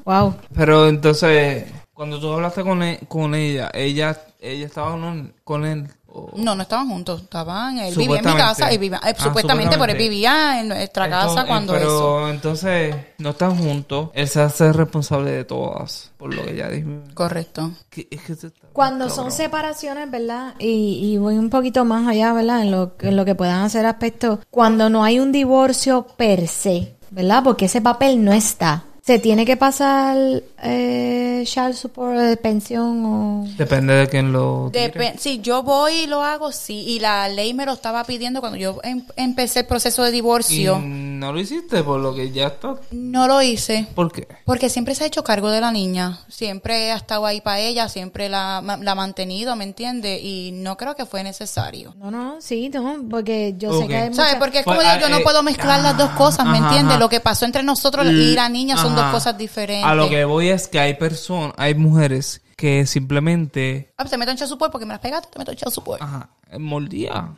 Wow. 0.05 0.35
Pero 0.55 0.89
entonces, 0.89 1.65
cuando 1.93 2.19
tú 2.21 2.33
hablaste 2.33 2.63
con, 2.63 2.83
e- 2.83 3.01
con 3.09 3.35
ella, 3.35 3.71
ella 3.75 4.19
ella 4.41 4.67
estaba 4.67 4.99
con 5.45 5.65
él. 5.65 5.89
Él 6.15 6.21
o- 6.21 6.31
No, 6.37 6.55
no 6.55 6.63
estaban 6.63 6.89
juntos, 6.89 7.23
estaban, 7.23 7.79
él 7.79 7.95
vivía 7.97 8.19
en 8.21 8.25
mi 8.27 8.33
casa 8.35 8.73
y 8.73 8.79
vivía, 8.79 9.01
eh, 9.07 9.15
Ah, 9.19 9.23
supuestamente, 9.25 9.77
pero 9.79 9.93
él 9.93 9.99
vivía 9.99 10.61
en 10.61 10.69
nuestra 10.69 11.09
casa 11.09 11.23
Entonces, 11.23 11.45
cuando 11.47 11.73
pero 11.73 11.87
eso. 11.87 12.29
entonces 12.31 12.97
no 13.19 13.31
están 13.31 13.57
juntos. 13.57 14.11
Él 14.15 14.29
se 14.29 14.41
hace 14.41 14.73
responsable 14.73 15.31
de 15.33 15.45
todas, 15.45 16.11
por 16.17 16.33
lo 16.35 16.45
que 16.45 16.53
ella 16.53 16.69
dijo. 16.69 16.89
Correcto. 17.15 17.73
Que- 17.91 18.07
es 18.11 18.21
que 18.23 18.35
se 18.35 18.47
está- 18.49 18.69
Cuando 18.73 19.09
son 19.11 19.31
separaciones, 19.31 20.11
¿verdad? 20.11 20.55
Y, 20.59 21.01
y 21.13 21.17
voy 21.19 21.37
un 21.39 21.51
poquito 21.51 21.85
más 21.85 22.07
allá, 22.09 22.33
¿verdad? 22.33 22.63
En 22.63 22.71
lo, 22.71 22.95
en 23.01 23.17
lo 23.17 23.25
que 23.25 23.35
puedan 23.35 23.63
hacer 23.63 23.87
aspectos. 23.87 24.39
Cuando 24.51 24.89
no 24.91 25.05
hay 25.05 25.19
un 25.21 25.31
divorcio 25.33 26.07
per 26.17 26.49
se, 26.49 26.97
¿verdad? 27.11 27.43
Porque 27.45 27.67
ese 27.67 27.81
papel 27.81 28.25
no 28.25 28.33
está. 28.33 28.83
¿Se 29.07 29.19
tiene 29.19 29.45
que 29.45 29.59
pasar 29.59 30.17
eh, 30.63 31.43
child 31.45 31.75
support, 31.75 32.19
eh, 32.19 32.37
pensión 32.39 33.05
o...? 33.05 33.45
Depende 33.59 33.93
de 33.93 34.09
quién 34.09 34.33
lo. 34.33 34.71
Depe- 34.73 35.19
si 35.19 35.41
yo 35.41 35.63
voy 35.63 35.93
y 35.93 36.07
lo 36.07 36.23
hago, 36.23 36.51
sí. 36.53 36.85
Y 36.89 37.01
la 37.01 37.29
ley 37.29 37.53
me 37.53 37.67
lo 37.67 37.75
estaba 37.75 38.03
pidiendo 38.05 38.41
cuando 38.41 38.57
yo 38.57 38.79
em- 38.83 39.05
empecé 39.17 39.61
el 39.61 39.67
proceso 39.67 40.05
de 40.05 40.09
Y 40.09 40.13
divorcio. 40.13 40.83
No 41.25 41.33
lo 41.33 41.41
hiciste 41.41 41.83
por 41.83 42.01
lo 42.01 42.15
que 42.15 42.31
ya 42.31 42.49
está. 42.49 42.75
No 42.91 43.27
lo 43.27 43.41
hice. 43.41 43.87
¿Por 43.95 44.13
qué? 44.13 44.29
Porque 44.45 44.69
siempre 44.69 44.95
se 44.95 45.05
ha 45.05 45.07
hecho 45.07 45.25
cargo 45.25 45.51
de 45.51 45.61
la 45.61 45.71
niña. 45.71 46.21
Siempre 46.29 46.93
ha 46.93 46.97
estado 46.97 47.25
ahí 47.25 47.41
para 47.41 47.61
ella, 47.61 47.89
siempre 47.89 48.29
la, 48.29 48.61
la 48.63 48.93
ha 48.93 48.95
mantenido, 48.95 49.57
¿me 49.57 49.65
entiende? 49.65 50.21
Y 50.21 50.53
no 50.53 50.77
creo 50.77 50.95
que 50.95 51.07
fue 51.07 51.23
necesario. 51.25 51.95
No, 51.99 52.11
no, 52.11 52.37
sí, 52.41 52.69
no, 52.69 52.97
porque 53.09 53.55
yo 53.57 53.81
sé 53.81 53.87
que 53.89 53.97
hay 53.97 54.15
¿Sabes? 54.15 54.37
Porque 54.37 54.59
es 54.59 54.65
Pues, 54.65 54.77
como 54.77 54.89
yo, 54.89 55.01
yo 55.01 55.07
ah, 55.07 55.09
no 55.09 55.19
eh, 55.19 55.23
puedo 55.25 55.43
mezclar 55.43 55.81
las 55.81 55.97
dos 55.97 56.11
cosas, 56.11 56.45
¿me 56.47 56.59
ajá, 56.59 56.67
entiendes? 56.67 56.93
ajá. 56.93 57.01
Lo 57.01 57.09
que 57.09 57.21
pasó 57.21 57.47
entre 57.47 57.63
nosotros 57.63 58.07
y 58.07 58.35
la 58.35 58.49
niña 58.49 58.77
son 58.77 58.95
dos 58.95 59.07
cosas 59.07 59.37
diferentes. 59.39 59.89
A 59.91 59.95
lo 59.95 60.09
que 60.09 60.25
voy 60.25 60.49
es 60.49 60.69
que 60.69 60.79
hay 60.79 60.95
personas, 60.95 61.55
hay 61.57 61.75
mujeres 61.75 62.43
que 62.57 62.87
simplemente 62.87 63.93
Ah, 63.97 64.03
pues 64.05 64.11
te 64.11 64.19
meto 64.19 64.31
en 64.31 64.39
support 64.39 64.73
porque 64.73 64.87
me 64.87 64.93
las 64.95 65.01
pegaste, 65.01 65.29
te 65.33 65.39
meto 65.39 65.53
en 65.53 65.71
support. 65.71 66.01
Ajá, 66.03 66.31
mordía. 66.59 67.35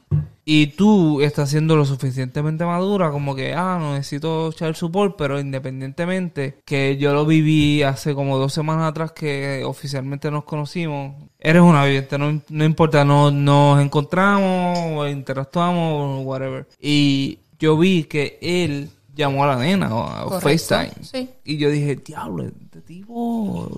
Y 0.49 0.69
tú 0.69 1.21
estás 1.23 1.51
siendo 1.51 1.75
lo 1.75 1.85
suficientemente 1.85 2.65
madura 2.65 3.11
como 3.11 3.35
que, 3.35 3.53
ah, 3.53 3.79
no 3.81 3.95
necesito 3.95 4.53
child 4.53 4.77
support, 4.77 5.17
pero 5.19 5.41
independientemente 5.41 6.61
que 6.65 6.97
yo 6.99 7.13
lo 7.13 7.27
viví 7.27 7.83
hace 7.83 8.15
como 8.15 8.39
dos 8.39 8.53
semanas 8.53 8.89
atrás 8.89 9.11
que 9.11 9.65
oficialmente 9.65 10.31
nos 10.31 10.45
conocimos, 10.45 11.17
eres 11.41 11.63
una 11.63 11.85
viviente, 11.85 12.17
no, 12.17 12.41
no 12.49 12.65
importa, 12.65 13.05
no, 13.05 13.33
nos 13.33 13.83
encontramos, 13.83 15.11
interactuamos, 15.11 16.25
whatever. 16.25 16.69
Y 16.81 17.41
yo 17.59 17.77
vi 17.77 18.05
que 18.05 18.39
él 18.41 18.91
llamó 19.17 19.43
a 19.45 19.49
la 19.49 19.57
nena 19.57 19.93
o 19.95 20.05
a 20.07 20.25
Correcto, 20.25 20.49
FaceTime. 20.77 21.05
sí. 21.05 21.29
Y 21.45 21.57
yo 21.57 21.71
dije, 21.71 21.97
diablo, 21.97 22.45
este 22.45 22.83
tipo. 22.83 23.69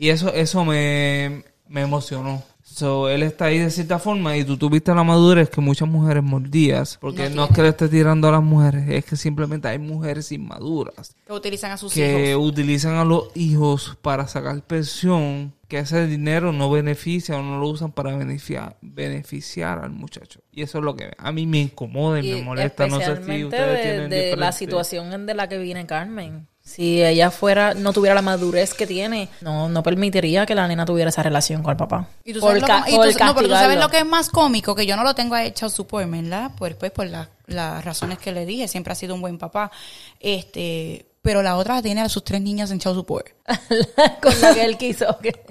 Y 0.00 0.08
eso, 0.08 0.32
eso 0.32 0.64
me, 0.64 1.44
me 1.68 1.82
emocionó. 1.82 2.42
So, 2.62 3.10
él 3.10 3.22
está 3.22 3.46
ahí 3.46 3.58
de 3.58 3.68
cierta 3.68 3.98
forma 3.98 4.34
y 4.34 4.44
tú 4.44 4.56
tuviste 4.56 4.94
la 4.94 5.04
madurez 5.04 5.50
que 5.50 5.60
muchas 5.60 5.86
mujeres 5.86 6.22
mordías. 6.22 6.96
Porque 6.98 7.28
no, 7.28 7.44
es 7.44 7.50
que 7.50 7.60
le 7.60 7.68
esté 7.68 7.86
tirando 7.86 8.26
a 8.26 8.30
las 8.30 8.42
mujeres, 8.42 8.88
es 8.88 9.04
que 9.04 9.16
simplemente 9.16 9.68
hay 9.68 9.78
mujeres 9.78 10.32
inmaduras 10.32 11.14
Que 11.26 11.34
utilizan 11.34 11.72
a 11.72 11.76
sus 11.76 11.92
que 11.92 12.30
hijos. 12.30 12.46
utilizan 12.46 12.94
a 12.94 13.04
los 13.04 13.24
hijos 13.34 13.98
para 14.00 14.26
sacar 14.26 14.62
pensión, 14.62 15.52
que 15.68 15.80
ese 15.80 16.06
dinero 16.06 16.50
no 16.50 16.70
beneficia 16.70 17.36
o 17.36 17.42
no 17.42 17.58
lo 17.58 17.68
usan 17.68 17.92
para 17.92 18.16
beneficiar, 18.16 18.78
beneficiar 18.80 19.80
al 19.80 19.90
muchacho. 19.90 20.40
Y 20.50 20.62
eso 20.62 20.78
es 20.78 20.84
lo 20.84 20.96
que 20.96 21.10
a 21.18 21.30
mí 21.30 21.46
me 21.46 21.58
incomoda 21.58 22.20
y, 22.20 22.32
me 22.32 22.42
molesta. 22.42 22.86
No 22.86 23.00
sé 23.00 23.22
si 23.22 23.44
ustedes 23.44 23.76
de, 23.76 23.82
tienen 23.82 24.08
de 24.08 24.34
la 24.34 24.52
situación 24.52 25.26
de 25.26 25.34
la 25.34 25.46
que 25.46 25.58
viene 25.58 25.84
Carmen. 25.84 26.48
Si 26.70 27.02
ella 27.02 27.32
fuera, 27.32 27.74
no 27.74 27.92
tuviera 27.92 28.14
la 28.14 28.22
madurez 28.22 28.74
que 28.74 28.86
tiene, 28.86 29.28
no, 29.40 29.68
no 29.68 29.82
permitiría 29.82 30.46
que 30.46 30.54
la 30.54 30.68
nena 30.68 30.84
tuviera 30.86 31.08
esa 31.10 31.22
relación 31.22 31.62
con 31.64 31.72
el 31.72 31.76
papá. 31.76 32.06
Y 32.24 32.32
tú 32.32 32.38
Por 32.38 32.50
sabes, 32.50 32.62
lo, 32.62 32.66
ca- 32.68 32.84
y 32.86 32.90
tú- 32.92 32.96
por 32.96 33.06
no, 33.26 33.34
pero 33.34 33.48
tú 33.48 33.54
sabes 33.54 33.78
lo 33.78 33.88
que 33.88 33.98
es 33.98 34.06
más 34.06 34.28
cómico, 34.30 34.74
que 34.76 34.86
yo 34.86 34.94
no 34.96 35.02
lo 35.02 35.14
tengo 35.14 35.36
hecho 35.36 35.68
support, 35.68 36.08
¿verdad? 36.08 36.52
Pues, 36.56 36.76
pues 36.76 36.92
por 36.92 37.06
la- 37.08 37.28
las 37.46 37.84
razones 37.84 38.18
que 38.18 38.30
le 38.30 38.46
dije, 38.46 38.68
siempre 38.68 38.92
ha 38.92 38.96
sido 38.96 39.16
un 39.16 39.20
buen 39.20 39.36
papá. 39.36 39.72
Este, 40.20 41.06
pero 41.22 41.42
la 41.42 41.56
otra 41.56 41.82
tiene 41.82 42.02
a 42.02 42.08
sus 42.08 42.22
tres 42.22 42.40
niñas 42.40 42.70
en 42.70 42.78
child 42.78 42.94
support. 42.94 43.26
con 44.22 44.40
la 44.40 44.54
que 44.54 44.64
él 44.64 44.78
quiso. 44.78 45.18
que- 45.18 45.44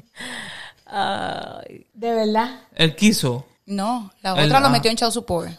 Ay. 0.85 1.85
De 1.93 2.13
verdad. 2.13 2.61
Él 2.75 2.95
quiso. 2.95 3.45
No, 3.65 4.11
la 4.21 4.33
otra 4.33 4.59
lo 4.59 4.69
metió 4.69 4.89
en 4.89 4.97
child 4.97 5.11
support. 5.11 5.51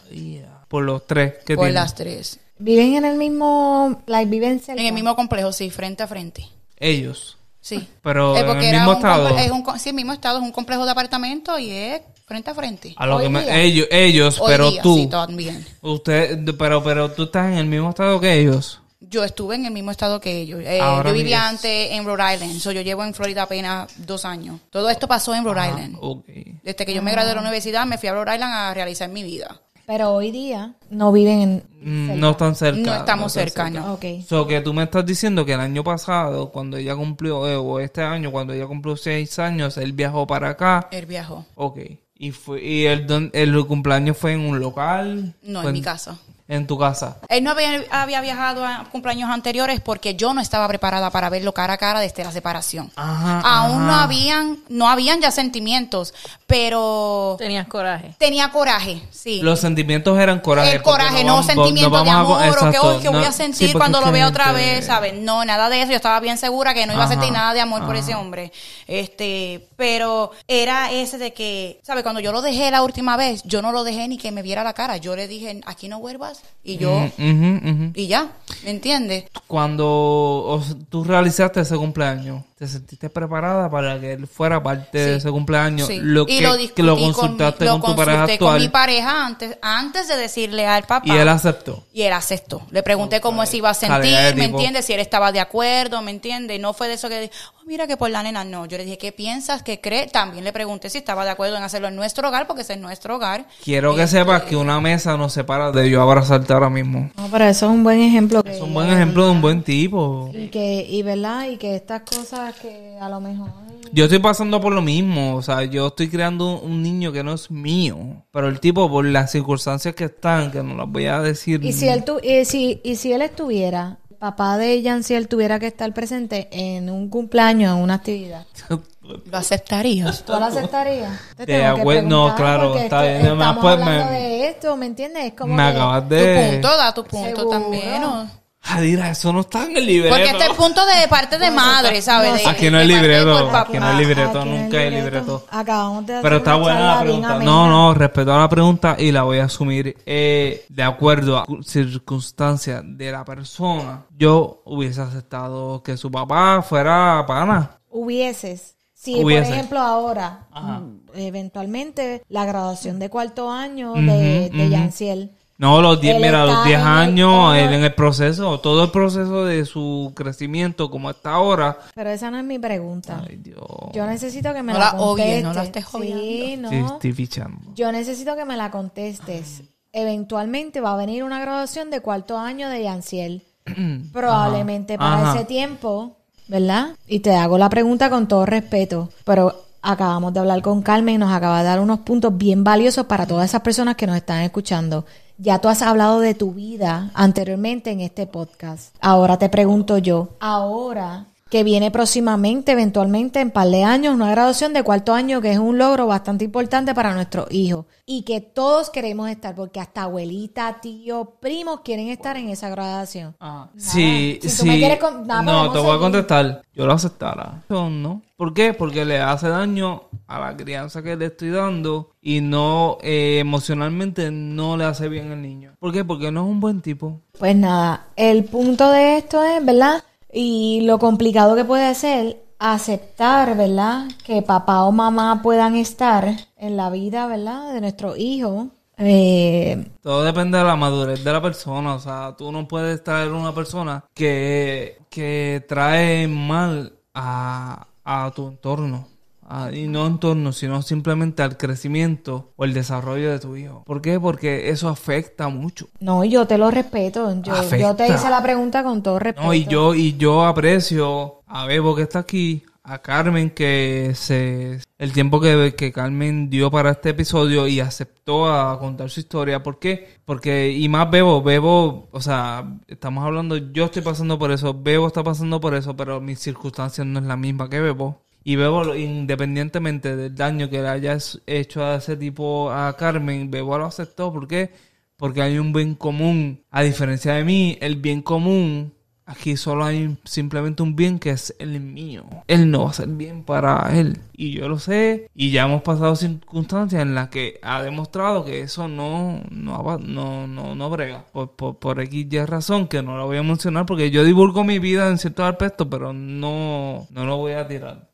Por 0.68 0.84
los 0.84 1.06
tres 1.06 1.34
que 1.44 1.54
Por 1.54 1.66
tiene. 1.66 1.80
las 1.80 1.94
tres. 1.94 2.40
Viven 2.60 2.94
en 2.94 3.04
el 3.04 3.16
mismo, 3.16 4.02
like, 4.06 4.30
viven 4.30 4.60
cerca. 4.60 4.80
En 4.80 4.86
el 4.86 4.92
mismo 4.92 5.16
complejo, 5.16 5.52
sí, 5.52 5.70
frente 5.70 6.02
a 6.02 6.06
frente. 6.06 6.46
Ellos. 6.78 7.36
Sí. 7.60 7.86
Pero 8.02 8.36
Eh, 8.36 8.40
en 8.40 8.48
el 8.48 8.72
mismo 8.72 8.90
un 8.90 8.96
estado. 8.96 9.38
es 9.38 9.50
un 9.50 9.64
sí, 9.78 9.88
el 9.90 9.94
mismo 9.94 10.12
estado, 10.12 10.38
es 10.38 10.44
un 10.44 10.52
complejo 10.52 10.84
de 10.84 10.90
apartamento 10.92 11.58
y 11.58 11.70
es 11.70 12.00
frente 12.26 12.50
a 12.50 12.54
frente. 12.54 12.94
A 12.96 13.06
lo 13.06 13.16
Hoy 13.16 13.24
que 13.24 13.28
me- 13.28 13.64
ellos, 13.64 13.86
ellos 13.90 14.40
Hoy 14.40 14.46
pero 14.48 14.70
día, 14.70 14.82
tú. 14.82 14.94
sí, 14.96 15.06
también. 15.08 15.66
Usted, 15.82 16.38
pero, 16.58 16.82
pero 16.82 17.10
tú 17.10 17.24
estás 17.24 17.50
en 17.52 17.58
el 17.58 17.66
mismo 17.66 17.90
estado 17.90 18.20
que 18.20 18.32
ellos. 18.40 18.80
Yo 19.00 19.24
estuve 19.24 19.56
en 19.56 19.64
el 19.64 19.72
mismo 19.72 19.90
estado 19.90 20.20
que 20.20 20.40
ellos. 20.40 20.60
Eh, 20.62 20.78
yo 20.78 21.12
vivía 21.12 21.48
antes 21.48 21.90
en 21.92 22.04
Rhode 22.04 22.34
Island, 22.34 22.60
so 22.60 22.70
yo 22.70 22.82
llevo 22.82 23.02
en 23.04 23.12
Florida 23.14 23.42
apenas 23.42 23.90
dos 24.06 24.24
años. 24.24 24.60
Todo 24.70 24.88
esto 24.90 25.08
pasó 25.08 25.34
en 25.34 25.42
Rhode 25.44 25.66
Island. 25.68 25.96
Ok. 26.00 26.26
Desde 26.62 26.84
que 26.86 26.94
yo 26.94 27.02
me 27.02 27.10
gradué 27.10 27.30
de 27.30 27.34
la 27.34 27.40
universidad, 27.40 27.86
me 27.86 27.98
fui 27.98 28.08
a 28.08 28.12
Rhode 28.12 28.34
Island 28.34 28.52
a 28.54 28.74
realizar 28.74 29.08
mi 29.08 29.22
vida. 29.22 29.60
Pero 29.90 30.12
hoy 30.12 30.30
día 30.30 30.74
no 30.88 31.10
viven 31.10 31.40
en... 31.40 31.62
Mm, 31.82 32.06
cerca. 32.06 32.20
No 32.20 32.30
están 32.30 32.54
cerca. 32.54 32.80
No 32.80 32.94
estamos 32.94 33.36
están 33.36 33.72
cerca, 33.72 33.80
no. 33.88 33.94
Ok. 33.94 34.04
So 34.24 34.46
que 34.46 34.60
tú 34.60 34.72
me 34.72 34.84
estás 34.84 35.04
diciendo 35.04 35.44
que 35.44 35.54
el 35.54 35.58
año 35.60 35.82
pasado, 35.82 36.50
cuando 36.52 36.76
ella 36.76 36.94
cumplió, 36.94 37.48
eh, 37.48 37.56
o 37.56 37.80
este 37.80 38.00
año, 38.00 38.30
cuando 38.30 38.52
ella 38.52 38.68
cumplió 38.68 38.96
seis 38.96 39.36
años, 39.40 39.76
él 39.78 39.92
viajó 39.92 40.28
para 40.28 40.50
acá. 40.50 40.86
Él 40.92 41.06
viajó. 41.06 41.44
Ok. 41.56 41.80
Y 42.14 42.30
fue, 42.30 42.62
y 42.64 42.84
el, 42.86 43.04
don- 43.08 43.30
el 43.32 43.66
cumpleaños 43.66 44.16
fue 44.16 44.34
en 44.34 44.42
un 44.42 44.60
local. 44.60 45.34
No, 45.42 45.64
en 45.64 45.72
mi 45.72 45.82
casa. 45.82 46.16
En 46.50 46.66
tu 46.66 46.76
casa. 46.76 47.16
Él 47.28 47.44
no 47.44 47.52
había, 47.52 47.84
había 47.92 48.20
viajado 48.20 48.66
a 48.66 48.84
cumpleaños 48.90 49.30
anteriores 49.30 49.80
porque 49.80 50.16
yo 50.16 50.34
no 50.34 50.40
estaba 50.40 50.66
preparada 50.66 51.08
para 51.10 51.30
verlo 51.30 51.54
cara 51.54 51.74
a 51.74 51.78
cara 51.78 52.00
desde 52.00 52.24
la 52.24 52.32
separación. 52.32 52.90
Ajá. 52.96 53.40
Aún 53.44 53.86
no 53.86 53.94
habían, 53.94 54.58
no 54.68 54.88
habían 54.88 55.20
ya 55.20 55.30
sentimientos, 55.30 56.12
pero 56.46 57.36
Tenías 57.38 57.68
coraje. 57.68 58.14
tenía 58.18 58.50
coraje, 58.50 59.00
sí. 59.12 59.40
Los 59.42 59.60
sentimientos 59.60 60.18
eran 60.18 60.40
coraje. 60.40 60.72
el 60.72 60.82
coraje, 60.82 61.22
no, 61.22 61.34
vamos- 61.34 61.46
sentimiento 61.46 61.88
no 61.98 62.04
de 62.04 62.10
a- 62.10 62.18
amor 62.18 62.42
o 62.42 62.70
que, 62.96 63.02
que 63.02 63.08
voy 63.08 63.24
a 63.24 63.30
sentir 63.32 63.72
cuando 63.72 64.00
lo 64.00 64.10
vea 64.10 64.26
otra 64.26 64.50
vez, 64.50 64.86
¿sabes? 64.86 65.14
No, 65.14 65.44
nada 65.44 65.68
de 65.68 65.82
eso. 65.82 65.90
Yo 65.90 65.96
estaba 65.96 66.18
bien 66.20 66.36
segura 66.36 66.74
que 66.74 66.84
no 66.86 66.92
iba 66.94 67.04
a 67.04 67.08
sentir 67.08 67.30
nada 67.32 67.54
de 67.54 67.60
amor 67.60 67.86
por 67.86 67.94
ese 67.94 68.14
hombre. 68.16 68.52
Este, 68.88 69.68
pero 69.76 70.32
era 70.48 70.90
ese 70.90 71.16
de 71.16 71.32
que, 71.32 71.80
¿sabes? 71.84 72.02
Cuando 72.02 72.20
yo 72.20 72.32
lo 72.32 72.42
dejé 72.42 72.70
la 72.72 72.82
última 72.82 73.16
vez, 73.16 73.42
yo 73.44 73.62
no 73.62 73.70
lo 73.70 73.84
dejé 73.84 74.08
ni 74.08 74.18
que 74.18 74.32
me 74.32 74.42
viera 74.42 74.64
la 74.64 74.72
cara. 74.74 74.96
Yo 74.96 75.14
le 75.14 75.28
dije, 75.28 75.60
aquí 75.64 75.88
no 75.88 76.00
vuelvas. 76.00 76.39
Y 76.62 76.76
yo, 76.76 76.92
ujú, 77.18 77.70
ujú. 77.70 77.92
y 77.94 78.06
ya, 78.06 78.32
¿me 78.64 78.70
entiendes? 78.70 79.24
Cuando 79.46 80.62
tú 80.90 81.04
realizaste 81.04 81.60
ese 81.60 81.76
cumpleaños, 81.76 82.42
¿te 82.60 82.68
sentiste 82.68 83.08
preparada 83.08 83.70
para 83.70 83.98
que 83.98 84.12
él 84.12 84.26
fuera 84.26 84.62
parte 84.62 84.98
de 84.98 85.12
Sí. 85.14 85.16
ese 85.16 85.30
cumpleaños? 85.30 85.88
Sí. 85.88 85.98
Lo 86.02 86.24
y 86.24 86.26
que, 86.26 86.40
lo 86.42 86.56
que 86.74 86.82
lo 86.82 86.94
con 86.94 87.06
mi- 87.06 87.12
consultaste 87.14 87.64
lo 87.64 87.80
con, 87.80 87.90
tu 87.92 87.96
pareja 87.96 88.18
consulté 88.18 88.38
con 88.38 88.48
mi 88.52 88.54
actual 88.66 88.70
pareja 88.70 89.24
antes, 89.26 89.58
antes 89.62 90.08
de 90.08 90.16
decirle 90.18 90.66
al 90.66 90.82
papá. 90.82 91.08
y 91.08 91.16
él 91.16 91.28
aceptó. 91.30 91.82
Y 91.94 92.02
él 92.02 92.12
aceptó. 92.12 92.60
Le 92.70 92.82
pregunté 92.82 93.22
cómo 93.22 93.46
se 93.46 93.56
iba 93.56 93.70
a 93.70 93.74
sentir, 93.74 94.14
de 94.14 94.34
¿me 94.34 94.44
entiendes? 94.44 94.84
Si 94.84 94.92
él 94.92 95.00
estaba 95.00 95.32
de 95.32 95.40
acuerdo, 95.40 96.02
¿me 96.02 96.10
entiendes? 96.10 96.60
No 96.60 96.74
fue 96.74 96.88
de 96.88 96.94
eso 96.94 97.08
que, 97.08 97.30
oh, 97.58 97.64
mira 97.66 97.86
que 97.86 97.96
por 97.96 98.10
la 98.10 98.22
nena, 98.22 98.44
no. 98.44 98.66
Yo 98.66 98.76
le 98.76 98.84
dije, 98.84 98.98
¿qué 98.98 99.10
piensas? 99.12 99.62
¿Qué 99.62 99.80
crees? 99.80 100.12
También 100.12 100.44
le 100.44 100.52
pregunté 100.52 100.90
si 100.90 100.98
estaba 100.98 101.24
de 101.24 101.30
acuerdo 101.30 101.56
en 101.56 101.62
hacerlo 101.62 101.88
en 101.88 101.96
nuestro 101.96 102.28
hogar, 102.28 102.46
porque 102.46 102.60
ese 102.60 102.74
es 102.74 102.78
nuestro 102.78 103.16
hogar. 103.16 103.46
Quiero 103.64 103.94
que 103.96 104.06
sepas 104.06 104.42
que 104.42 104.54
una 104.56 104.78
mesa 104.82 105.16
nos 105.16 105.32
separa 105.32 105.72
de 105.72 105.88
yo 105.88 106.02
abrazarte 106.02 106.52
ahora 106.52 106.68
mismo. 106.68 107.10
No, 107.16 107.28
pero 107.30 107.46
eso 107.46 107.64
es 107.66 107.72
un 107.72 107.82
buen 107.84 108.00
ejemplo. 108.02 108.42
Que, 108.42 108.50
Es 108.52 108.60
un 108.60 108.74
buen 108.74 108.90
ejemplo 108.90 109.24
de 109.24 109.30
un 109.30 109.40
buen 109.40 109.62
tipo. 109.62 110.30
Y 110.34 110.48
que, 110.48 110.84
y 110.86 111.02
verdad, 111.02 111.46
y 111.48 111.56
que 111.56 111.74
estas 111.74 112.02
cosas 112.02 112.49
que 112.52 112.96
a 113.00 113.08
lo 113.08 113.20
mejor... 113.20 113.50
Yo 113.92 114.04
estoy 114.04 114.18
pasando 114.20 114.60
por 114.60 114.72
lo 114.72 114.82
mismo, 114.82 115.34
o 115.36 115.42
sea, 115.42 115.64
yo 115.64 115.88
estoy 115.88 116.08
creando 116.08 116.60
un 116.60 116.82
niño 116.82 117.10
que 117.12 117.24
no 117.24 117.32
es 117.34 117.50
mío, 117.50 117.96
pero 118.30 118.48
el 118.48 118.60
tipo 118.60 118.88
por 118.88 119.04
las 119.04 119.32
circunstancias 119.32 119.94
que 119.94 120.04
están, 120.04 120.50
que 120.52 120.62
no 120.62 120.76
las 120.76 120.88
voy 120.88 121.06
a 121.06 121.20
decir. 121.20 121.64
Y 121.64 121.72
si 121.72 121.88
él, 121.88 122.04
tu, 122.04 122.18
y 122.22 122.44
si, 122.44 122.80
y 122.84 122.96
si 122.96 123.12
él 123.12 123.22
estuviera, 123.22 123.98
papá 124.20 124.58
de 124.58 124.80
Jan, 124.84 125.02
si 125.02 125.14
él 125.14 125.26
tuviera 125.26 125.58
que 125.58 125.66
estar 125.66 125.92
presente 125.92 126.48
en 126.52 126.88
un 126.88 127.08
cumpleaños, 127.08 127.76
en 127.76 127.82
una 127.82 127.94
actividad, 127.94 128.46
¿Lo 129.02 129.36
aceptarías? 129.38 130.24
¿tú 130.24 130.32
lo 130.34 130.44
aceptarías? 130.44 131.10
Te 131.36 131.44
tengo 131.46 131.88
que 131.90 132.02
no, 132.02 132.32
claro, 132.36 132.76
está 132.76 133.02
bien, 133.02 133.16
además, 133.26 133.48
Estamos 133.56 133.62
pues, 133.62 133.72
hablando 133.88 134.12
me- 134.12 134.18
de 134.20 134.48
esto, 134.48 134.76
¿me 134.76 134.86
entiendes? 134.86 135.24
Es 135.24 135.32
como 135.32 135.54
me 135.54 135.62
que- 135.64 135.68
acabas 135.68 136.02
Tu 136.08 136.14
de... 136.14 136.48
punto, 136.52 136.76
da 136.76 136.94
tu 136.94 137.04
punto 137.04 137.26
Seguro. 137.40 137.48
también, 137.48 138.00
¿no? 138.02 138.39
Jadira, 138.62 139.10
eso 139.10 139.32
no 139.32 139.40
está 139.40 139.64
en 139.64 139.76
el 139.76 139.86
libreto. 139.86 140.14
Porque 140.14 140.30
este 140.30 140.44
es 140.44 140.52
punto 140.52 140.82
de 140.84 141.08
parte 141.08 141.38
de 141.38 141.50
madre, 141.50 142.02
¿sabes? 142.02 142.46
Aquí 142.46 142.70
no 142.70 142.78
hay 142.78 142.88
parte 142.88 143.02
libreto, 143.02 143.56
aquí 143.56 143.78
no 143.78 143.86
hay 143.86 143.96
libreto, 143.96 144.44
nunca 144.44 144.78
hay 144.78 144.90
libreto. 144.90 145.46
Acabamos 145.50 146.06
de 146.06 146.12
hacer 146.14 146.22
Pero 146.22 146.36
está 146.36 146.54
buena 146.56 146.96
la 146.96 147.00
pregunta. 147.00 147.38
No, 147.38 147.68
no, 147.68 147.94
respeto 147.94 148.34
a 148.34 148.38
la 148.38 148.48
pregunta 148.48 148.96
y 148.98 149.12
la 149.12 149.22
voy 149.22 149.38
a 149.38 149.44
asumir 149.44 149.96
eh, 150.04 150.66
de 150.68 150.82
acuerdo 150.82 151.38
a 151.38 151.46
circunstancias 151.64 152.82
de 152.84 153.10
la 153.10 153.24
persona. 153.24 154.04
Yo 154.16 154.62
hubiese 154.66 155.00
aceptado 155.00 155.82
que 155.82 155.96
su 155.96 156.10
papá 156.10 156.62
fuera 156.62 157.24
pana. 157.26 157.78
Hubieses. 157.88 158.76
Si, 158.92 159.14
Hubiese. 159.24 159.46
por 159.46 159.52
ejemplo, 159.54 159.78
ahora, 159.80 160.46
Ajá. 160.52 160.80
mm, 160.80 161.00
eventualmente, 161.14 162.22
la 162.28 162.44
graduación 162.44 162.98
de 162.98 163.08
cuarto 163.08 163.50
año 163.50 163.94
de, 163.94 164.50
ujú. 164.52 164.68
Yanciel. 164.68 165.30
No, 165.60 165.82
los 165.82 166.00
10, 166.00 166.16
Él 166.16 166.22
mira, 166.22 166.46
los 166.46 166.54
está 166.54 166.64
10 166.64 166.80
en 166.80 166.86
el- 166.86 166.92
años, 166.92 167.54
él 167.54 167.74
en 167.74 167.84
el 167.84 167.94
proceso, 167.94 168.60
todo 168.60 168.84
el 168.84 168.90
proceso 168.90 169.44
de 169.44 169.66
su 169.66 170.12
crecimiento 170.16 170.90
como 170.90 171.10
está 171.10 171.32
ahora. 171.32 171.78
Pero 171.94 172.08
esa 172.08 172.30
no 172.30 172.38
es 172.38 172.44
mi 172.44 172.58
pregunta. 172.58 173.22
Ay, 173.28 173.36
Dios. 173.36 173.60
Yo 173.92 174.06
necesito 174.06 174.54
que 174.54 174.62
me 174.62 174.72
No 174.72 174.78
la 174.78 174.92
la 174.92 174.96
contestes. 174.96 175.42
no 175.44 175.52
la 175.52 175.62
estés 175.64 175.84
Sí, 175.86 176.56
no. 176.58 176.70
Sí, 176.70 176.76
estoy 176.76 177.12
fichando. 177.12 177.58
Yo 177.74 177.92
necesito 177.92 178.34
que 178.36 178.46
me 178.46 178.56
la 178.56 178.70
contestes. 178.70 179.62
Eventualmente 179.92 180.80
va 180.80 180.94
a 180.94 180.96
venir 180.96 181.24
una 181.24 181.40
graduación 181.40 181.90
de 181.90 182.00
cuarto 182.00 182.38
año 182.38 182.70
de 182.70 182.82
Yanciel. 182.84 183.42
Probablemente 184.12 184.96
para 184.96 185.30
Ajá. 185.30 185.34
ese 185.36 185.44
tiempo, 185.44 186.16
¿verdad? 186.48 186.96
Y 187.06 187.20
te 187.20 187.34
hago 187.34 187.58
la 187.58 187.68
pregunta 187.68 188.08
con 188.08 188.26
todo 188.28 188.46
respeto, 188.46 189.10
pero 189.24 189.54
acabamos 189.82 190.32
de 190.32 190.40
hablar 190.40 190.62
con 190.62 190.82
Carmen 190.82 191.16
y 191.16 191.18
nos 191.18 191.32
acaba 191.32 191.58
de 191.58 191.64
dar 191.64 191.80
unos 191.80 192.00
puntos 192.00 192.36
bien 192.36 192.64
valiosos 192.64 193.06
para 193.06 193.26
todas 193.26 193.44
esas 193.50 193.60
personas 193.62 193.96
que 193.96 194.06
nos 194.06 194.16
están 194.16 194.40
escuchando. 194.42 195.04
Ya 195.42 195.58
tú 195.58 195.68
has 195.68 195.80
hablado 195.80 196.20
de 196.20 196.34
tu 196.34 196.52
vida 196.52 197.10
anteriormente 197.14 197.90
en 197.90 198.02
este 198.02 198.26
podcast. 198.26 198.94
Ahora 199.00 199.38
te 199.38 199.48
pregunto 199.48 199.96
yo, 199.96 200.28
ahora 200.38 201.28
que 201.50 201.64
viene 201.64 201.90
próximamente, 201.90 202.72
eventualmente, 202.72 203.40
en 203.40 203.50
par 203.50 203.68
de 203.68 203.82
años, 203.82 204.14
una 204.14 204.30
graduación 204.30 204.72
de 204.72 204.84
cuarto 204.84 205.12
año, 205.12 205.40
que 205.40 205.50
es 205.50 205.58
un 205.58 205.78
logro 205.78 206.06
bastante 206.06 206.44
importante 206.44 206.94
para 206.94 207.12
nuestros 207.12 207.50
hijos. 207.50 207.86
Y 208.06 208.22
que 208.22 208.40
todos 208.40 208.90
queremos 208.90 209.28
estar, 209.28 209.54
porque 209.54 209.80
hasta 209.80 210.02
abuelita, 210.04 210.80
tío, 210.80 211.34
primos 211.40 211.80
quieren 211.80 212.08
estar 212.08 212.36
en 212.36 212.48
esa 212.48 212.68
graduación. 212.68 213.36
Sí, 213.76 214.38
Si 214.42 214.48
tú 214.48 214.62
sí. 214.62 214.68
me 214.68 214.78
quieres 214.78 214.98
con- 214.98 215.26
nada, 215.26 215.42
no, 215.42 215.72
te 215.72 215.78
voy 215.78 215.96
a 215.96 215.98
contestar. 215.98 216.62
Yo 216.74 216.86
lo 216.86 216.92
aceptara. 216.92 217.62
Yo 217.68 217.90
no. 217.90 218.22
¿Por 218.36 218.54
qué? 218.54 218.72
Porque 218.72 219.04
le 219.04 219.18
hace 219.20 219.48
daño 219.48 220.04
a 220.26 220.40
la 220.40 220.56
crianza 220.56 221.02
que 221.02 221.14
le 221.16 221.26
estoy 221.26 221.50
dando 221.50 222.12
y 222.22 222.40
no, 222.40 222.96
eh, 223.02 223.38
emocionalmente 223.40 224.30
no 224.30 224.76
le 224.76 224.84
hace 224.84 225.08
bien 225.08 225.30
al 225.32 225.42
niño. 225.42 225.72
¿Por 225.78 225.92
qué? 225.92 226.04
Porque 226.04 226.30
no 226.30 226.42
es 226.44 226.46
un 226.48 226.60
buen 226.60 226.80
tipo. 226.80 227.20
Pues 227.38 227.54
nada, 227.56 228.06
el 228.16 228.44
punto 228.44 228.90
de 228.90 229.18
esto 229.18 229.42
es, 229.44 229.64
¿verdad? 229.64 230.02
Y 230.32 230.82
lo 230.82 230.98
complicado 230.98 231.56
que 231.56 231.64
puede 231.64 231.94
ser 231.94 232.42
aceptar, 232.58 233.56
¿verdad? 233.56 234.08
Que 234.24 234.42
papá 234.42 234.84
o 234.84 234.92
mamá 234.92 235.40
puedan 235.42 235.76
estar 235.76 236.28
en 236.56 236.76
la 236.76 236.90
vida, 236.90 237.26
¿verdad? 237.26 237.72
De 237.72 237.80
nuestro 237.80 238.16
hijo. 238.16 238.68
Eh, 238.98 239.90
Todo 240.02 240.24
depende 240.24 240.58
de 240.58 240.64
la 240.64 240.76
madurez 240.76 241.24
de 241.24 241.32
la 241.32 241.40
persona. 241.40 241.94
O 241.94 241.98
sea, 241.98 242.34
tú 242.36 242.52
no 242.52 242.68
puedes 242.68 243.02
traer 243.02 243.32
una 243.32 243.54
persona 243.54 244.04
que, 244.14 244.98
que 245.08 245.64
trae 245.66 246.28
mal 246.28 246.92
a, 247.14 247.86
a 248.04 248.30
tu 248.34 248.48
entorno. 248.48 249.06
Ah, 249.52 249.70
y 249.72 249.88
no 249.88 250.06
entorno, 250.06 250.52
sino 250.52 250.80
simplemente 250.80 251.42
al 251.42 251.56
crecimiento 251.56 252.52
o 252.54 252.64
el 252.64 252.72
desarrollo 252.72 253.32
de 253.32 253.40
tu 253.40 253.56
hijo. 253.56 253.82
¿Por 253.84 254.00
qué? 254.00 254.20
Porque 254.20 254.70
eso 254.70 254.88
afecta 254.88 255.48
mucho. 255.48 255.88
no, 255.98 256.24
yo 256.24 256.46
te 256.46 256.56
lo 256.56 256.70
respeto. 256.70 257.34
Yo, 257.42 257.76
yo 257.76 257.96
te 257.96 258.06
hice 258.06 258.30
la 258.30 258.40
pregunta 258.44 258.84
con 258.84 259.02
todo 259.02 259.18
respeto. 259.18 259.44
No, 259.44 259.52
y 259.52 259.64
yo, 259.64 259.94
y 259.96 260.16
yo 260.16 260.44
aprecio 260.44 261.42
a 261.48 261.66
Bebo 261.66 261.96
que 261.96 262.02
está 262.02 262.20
aquí, 262.20 262.62
a 262.84 262.98
Carmen 262.98 263.50
que 263.50 264.12
se 264.14 264.80
el 264.98 265.12
tiempo 265.12 265.40
que, 265.40 265.74
que 265.76 265.92
Carmen 265.92 266.48
dio 266.50 266.70
para 266.70 266.90
este 266.90 267.10
episodio 267.10 267.66
y 267.66 267.80
aceptó 267.80 268.52
a 268.52 268.78
contar 268.78 269.10
su 269.10 269.18
historia. 269.18 269.62
¿Por 269.62 269.78
qué? 269.78 270.18
Porque, 270.24 270.70
y 270.70 270.88
más 270.88 271.10
Bebo, 271.10 271.42
Bebo, 271.42 272.08
o 272.12 272.20
sea, 272.20 272.78
estamos 272.86 273.24
hablando, 273.24 273.56
yo 273.56 273.86
estoy 273.86 274.02
pasando 274.02 274.38
por 274.38 274.52
eso, 274.52 274.74
Bebo 274.74 275.06
está 275.06 275.24
pasando 275.24 275.60
por 275.60 275.74
eso, 275.74 275.96
pero 275.96 276.20
mis 276.20 276.38
circunstancias 276.38 277.06
no 277.06 277.18
es 277.18 277.24
la 277.24 277.36
misma 277.36 277.68
que 277.68 277.80
Bebo. 277.80 278.22
Y 278.42 278.56
Bebo, 278.56 278.94
independientemente 278.94 280.16
del 280.16 280.34
daño 280.34 280.70
que 280.70 280.82
le 280.82 280.88
haya 280.88 281.18
hecho 281.46 281.84
a 281.84 281.96
ese 281.96 282.16
tipo 282.16 282.70
a 282.70 282.96
Carmen, 282.96 283.50
Bebo 283.50 283.78
lo 283.78 283.86
aceptó. 283.86 284.32
¿Por 284.32 284.48
qué? 284.48 284.72
Porque 285.16 285.42
hay 285.42 285.58
un 285.58 285.72
bien 285.72 285.94
común. 285.94 286.64
A 286.70 286.82
diferencia 286.82 287.34
de 287.34 287.44
mí, 287.44 287.78
el 287.80 287.96
bien 287.96 288.22
común 288.22 288.94
Aquí 289.30 289.56
solo 289.56 289.84
hay 289.84 290.18
simplemente 290.24 290.82
un 290.82 290.96
bien 290.96 291.20
que 291.20 291.30
es 291.30 291.54
el 291.60 291.80
mío. 291.80 292.24
Él 292.48 292.68
no 292.68 292.82
va 292.82 292.90
a 292.90 292.94
ser 292.94 293.06
bien 293.06 293.44
para 293.44 293.96
él. 293.96 294.18
Y 294.32 294.50
yo 294.50 294.68
lo 294.68 294.80
sé. 294.80 295.30
Y 295.36 295.52
ya 295.52 295.66
hemos 295.66 295.82
pasado 295.82 296.16
circunstancias 296.16 297.00
en 297.00 297.14
las 297.14 297.28
que 297.28 297.60
ha 297.62 297.80
demostrado 297.80 298.44
que 298.44 298.62
eso 298.62 298.88
no, 298.88 299.40
no, 299.52 299.98
no, 299.98 300.48
no, 300.48 300.74
no 300.74 300.90
brega. 300.90 301.26
Por, 301.30 301.54
por, 301.54 301.78
por 301.78 302.00
X 302.00 302.48
razón 302.48 302.88
que 302.88 303.04
no 303.04 303.16
lo 303.16 303.26
voy 303.26 303.36
a 303.36 303.44
mencionar 303.44 303.86
porque 303.86 304.10
yo 304.10 304.24
divulgo 304.24 304.64
mi 304.64 304.80
vida 304.80 305.08
en 305.08 305.18
ciertos 305.18 305.48
aspectos, 305.48 305.86
pero 305.88 306.12
no, 306.12 307.06
no 307.10 307.24
lo 307.24 307.36
voy 307.36 307.52
a 307.52 307.68
tirar. 307.68 308.09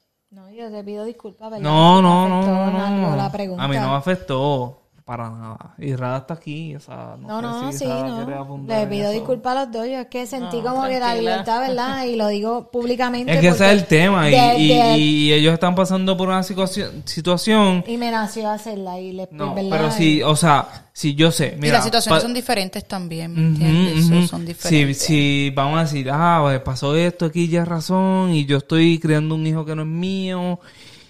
Yo 0.56 0.70
te 0.70 0.82
pido 0.82 1.04
disculpas, 1.04 1.50
¿verdad? 1.50 1.62
No, 1.62 2.00
no, 2.00 2.28
no, 2.28 2.40
afectó 2.40 2.54
no, 2.54 2.70
en 2.70 2.76
algo 2.76 3.10
no. 3.10 3.16
la 3.16 3.30
pregunta. 3.30 3.62
A 3.62 3.68
mí 3.68 3.76
no 3.76 3.90
me 3.90 3.96
afectó 3.96 4.85
para 5.06 5.30
nada. 5.30 5.76
Y 5.78 5.94
Rada 5.94 6.18
está 6.18 6.34
aquí, 6.34 6.74
o 6.74 6.80
sea, 6.80 7.16
No, 7.20 7.40
no, 7.40 7.62
no, 7.62 7.70
si 7.72 7.78
sí, 7.78 7.84
no. 7.86 8.26
Le 8.66 8.86
pido 8.88 9.12
disculpas 9.12 9.56
a 9.56 9.60
los 9.64 9.72
dos. 9.72 9.86
Yo 9.86 10.00
es 10.00 10.06
que 10.08 10.26
sentí 10.26 10.56
No, 10.56 10.64
como 10.70 10.82
que 10.88 10.94
la 10.94 10.98
tranquila. 11.06 11.30
libertad, 11.30 11.60
¿verdad? 11.60 12.04
Y 12.06 12.16
lo 12.16 12.26
digo 12.26 12.70
públicamente. 12.72 13.32
Es 13.32 13.40
que 13.40 13.46
ese 13.48 13.66
es 13.66 13.70
el 13.72 13.84
tema. 13.86 14.28
Y, 14.28 14.32
de- 14.32 14.58
y- 14.58 14.68
de- 14.68 14.98
y 14.98 15.32
ellos 15.32 15.54
están 15.54 15.76
pasando 15.76 16.16
por 16.16 16.26
una 16.28 16.42
situación, 16.42 17.02
situación 17.04 17.84
y 17.86 17.96
me 17.98 18.10
nació 18.10 18.50
hacerla 18.50 18.98
y 18.98 19.12
le 19.12 19.28
No, 19.30 19.54
¿verdad? 19.54 19.70
pero 19.70 19.90
sí, 19.92 20.22
o 20.24 20.34
sea, 20.34 20.88
si 20.92 21.14
yo 21.14 21.30
sé, 21.30 21.54
y 21.56 21.60
mira. 21.60 21.74
las 21.74 21.84
situaciones 21.84 22.22
son 22.22 22.34
diferentes 22.34 22.88
también, 22.88 23.32
¿me 23.56 24.02
Son 24.26 24.40
Si, 24.40 24.44
diferentes. 24.46 24.98
si 24.98 25.52
vamos 25.54 25.78
a 25.78 25.82
decir, 25.82 26.10
ah, 26.10 26.40
pues 26.42 26.58
pasó 26.62 26.96
esto 26.96 27.26
aquí, 27.26 27.46
ya 27.46 27.62
es 27.62 27.68
razón, 27.68 28.30
y 28.32 28.44
yo 28.44 28.56
estoy 28.56 28.98
criando 28.98 29.36
un 29.36 29.46
hijo 29.46 29.64
que 29.64 29.76
no 29.76 29.82
es 29.82 29.88
mío, 29.88 30.58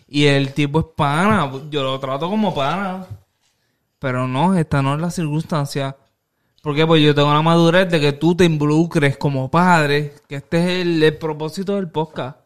y 0.06 0.24
el 0.26 0.52
tipo 0.52 0.80
es 0.80 0.86
pana, 0.94 1.50
yo 1.70 1.82
lo 1.82 1.98
trato 1.98 2.28
como 2.28 2.52
pana. 2.54 3.06
Pero 3.98 4.28
no, 4.28 4.54
esta 4.56 4.82
no 4.82 4.94
es 4.94 5.00
la 5.00 5.10
circunstancia. 5.10 5.96
Porque 6.62 6.86
pues 6.86 7.02
yo 7.02 7.14
tengo 7.14 7.32
la 7.32 7.42
madurez 7.42 7.88
de 7.90 8.00
que 8.00 8.12
tú 8.12 8.34
te 8.34 8.44
involucres 8.44 9.16
como 9.16 9.50
padre, 9.50 10.14
que 10.28 10.36
este 10.36 10.58
es 10.58 10.86
el, 10.86 11.16
propósito 11.16 11.76
del 11.76 11.90
podcast. 11.90 12.38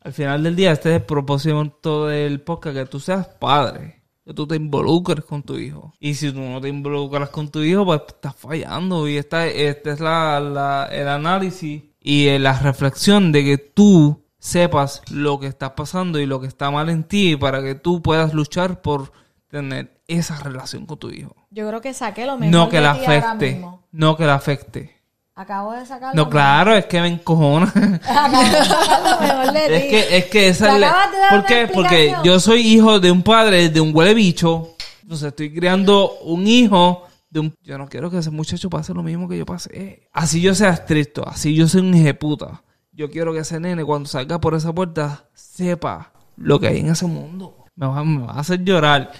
Al 0.00 0.12
final 0.12 0.42
del 0.42 0.56
día, 0.56 0.72
este 0.72 0.90
es 0.90 0.96
el 1.00 1.06
propósito 1.06 2.06
del 2.06 2.40
podcast, 2.40 2.76
que 2.76 2.86
tú 2.86 2.98
seas 2.98 3.26
padre, 3.28 4.02
que 4.24 4.34
tú 4.34 4.46
te 4.46 4.56
involucres 4.56 5.24
con 5.24 5.42
tu 5.42 5.56
hijo. 5.58 5.92
Y 6.00 6.14
si 6.14 6.32
tú 6.32 6.40
no 6.40 6.60
te 6.60 6.68
involucras 6.68 7.30
con 7.30 7.48
tu 7.50 7.60
hijo, 7.62 7.84
pues 7.84 8.02
estás 8.08 8.34
fallando. 8.34 9.06
Y 9.06 9.16
esta, 9.16 9.46
este 9.46 9.90
es 9.90 10.00
la, 10.00 10.40
la- 10.40 10.88
el 10.90 11.08
análisis 11.08 11.82
y 12.00 12.26
eh, 12.28 12.38
la 12.38 12.58
reflexión 12.58 13.32
de 13.32 13.44
que 13.44 13.58
tú 13.58 14.24
sepas 14.38 15.02
lo 15.10 15.38
que 15.40 15.46
está 15.46 15.74
pasando 15.74 16.18
y 16.18 16.26
lo 16.26 16.40
que 16.40 16.46
está 16.46 16.70
mal 16.70 16.88
en 16.88 17.04
ti 17.04 17.36
para 17.36 17.62
que 17.62 17.74
tú 17.74 18.02
puedas 18.02 18.34
luchar 18.34 18.82
por 18.82 19.12
tener 19.48 19.97
esa 20.08 20.36
relación 20.42 20.86
con 20.86 20.98
tu 20.98 21.10
hijo. 21.10 21.34
Yo 21.50 21.68
creo 21.68 21.80
que 21.80 21.94
saqué 21.94 22.26
lo 22.26 22.36
mejor 22.36 22.52
No 22.52 22.68
que 22.68 22.76
de 22.78 22.82
la 22.82 22.94
ti 22.94 23.04
afecte. 23.04 23.52
mismo. 23.52 23.82
No 23.92 24.16
que 24.16 24.24
la 24.26 24.34
afecte. 24.34 24.94
Acabo 25.36 25.72
de 25.72 25.86
sacar 25.86 26.14
No, 26.16 26.28
claro, 26.28 26.74
es 26.74 26.86
que 26.86 27.00
me 27.00 27.06
encojona. 27.08 27.66
Acabo 28.04 28.42
de 28.42 28.64
sacar 28.64 29.02
lo 29.02 29.20
mejor 29.20 29.52
de 29.52 29.66
Es 29.76 29.82
ti. 29.84 29.88
que, 29.90 30.16
es 30.18 30.24
que 30.26 30.48
esa 30.48 30.74
es 30.74 30.80
la- 30.80 31.10
¿Por 31.30 31.44
qué? 31.46 31.68
Porque 31.72 32.12
yo 32.24 32.40
soy 32.40 32.62
hijo 32.62 32.98
de 32.98 33.12
un 33.12 33.22
padre, 33.22 33.68
de 33.68 33.80
un 33.80 33.94
huele 33.94 34.14
bicho. 34.14 34.74
Entonces 35.02 35.28
estoy 35.28 35.54
criando 35.54 36.18
un 36.22 36.46
hijo 36.46 37.04
de 37.30 37.40
un... 37.40 37.54
Yo 37.62 37.78
no 37.78 37.86
quiero 37.88 38.10
que 38.10 38.18
ese 38.18 38.30
muchacho 38.30 38.68
pase 38.68 38.92
lo 38.92 39.02
mismo 39.02 39.28
que 39.28 39.38
yo 39.38 39.46
pasé. 39.46 40.08
Así 40.12 40.40
yo 40.40 40.54
sea 40.54 40.70
estricto, 40.70 41.26
así 41.28 41.54
yo 41.54 41.68
soy 41.68 41.82
un 41.82 41.94
ejeputa. 41.94 42.62
Yo 42.92 43.08
quiero 43.10 43.32
que 43.32 43.38
ese 43.40 43.60
nene 43.60 43.84
cuando 43.84 44.08
salga 44.08 44.40
por 44.40 44.54
esa 44.54 44.72
puerta 44.74 45.28
sepa 45.34 46.12
lo 46.36 46.58
que 46.58 46.66
hay 46.66 46.78
en 46.80 46.88
ese 46.90 47.06
mundo. 47.06 47.64
Me 47.76 47.86
va, 47.86 48.02
me 48.04 48.26
va 48.26 48.32
a 48.32 48.40
hacer 48.40 48.64
llorar. 48.64 49.12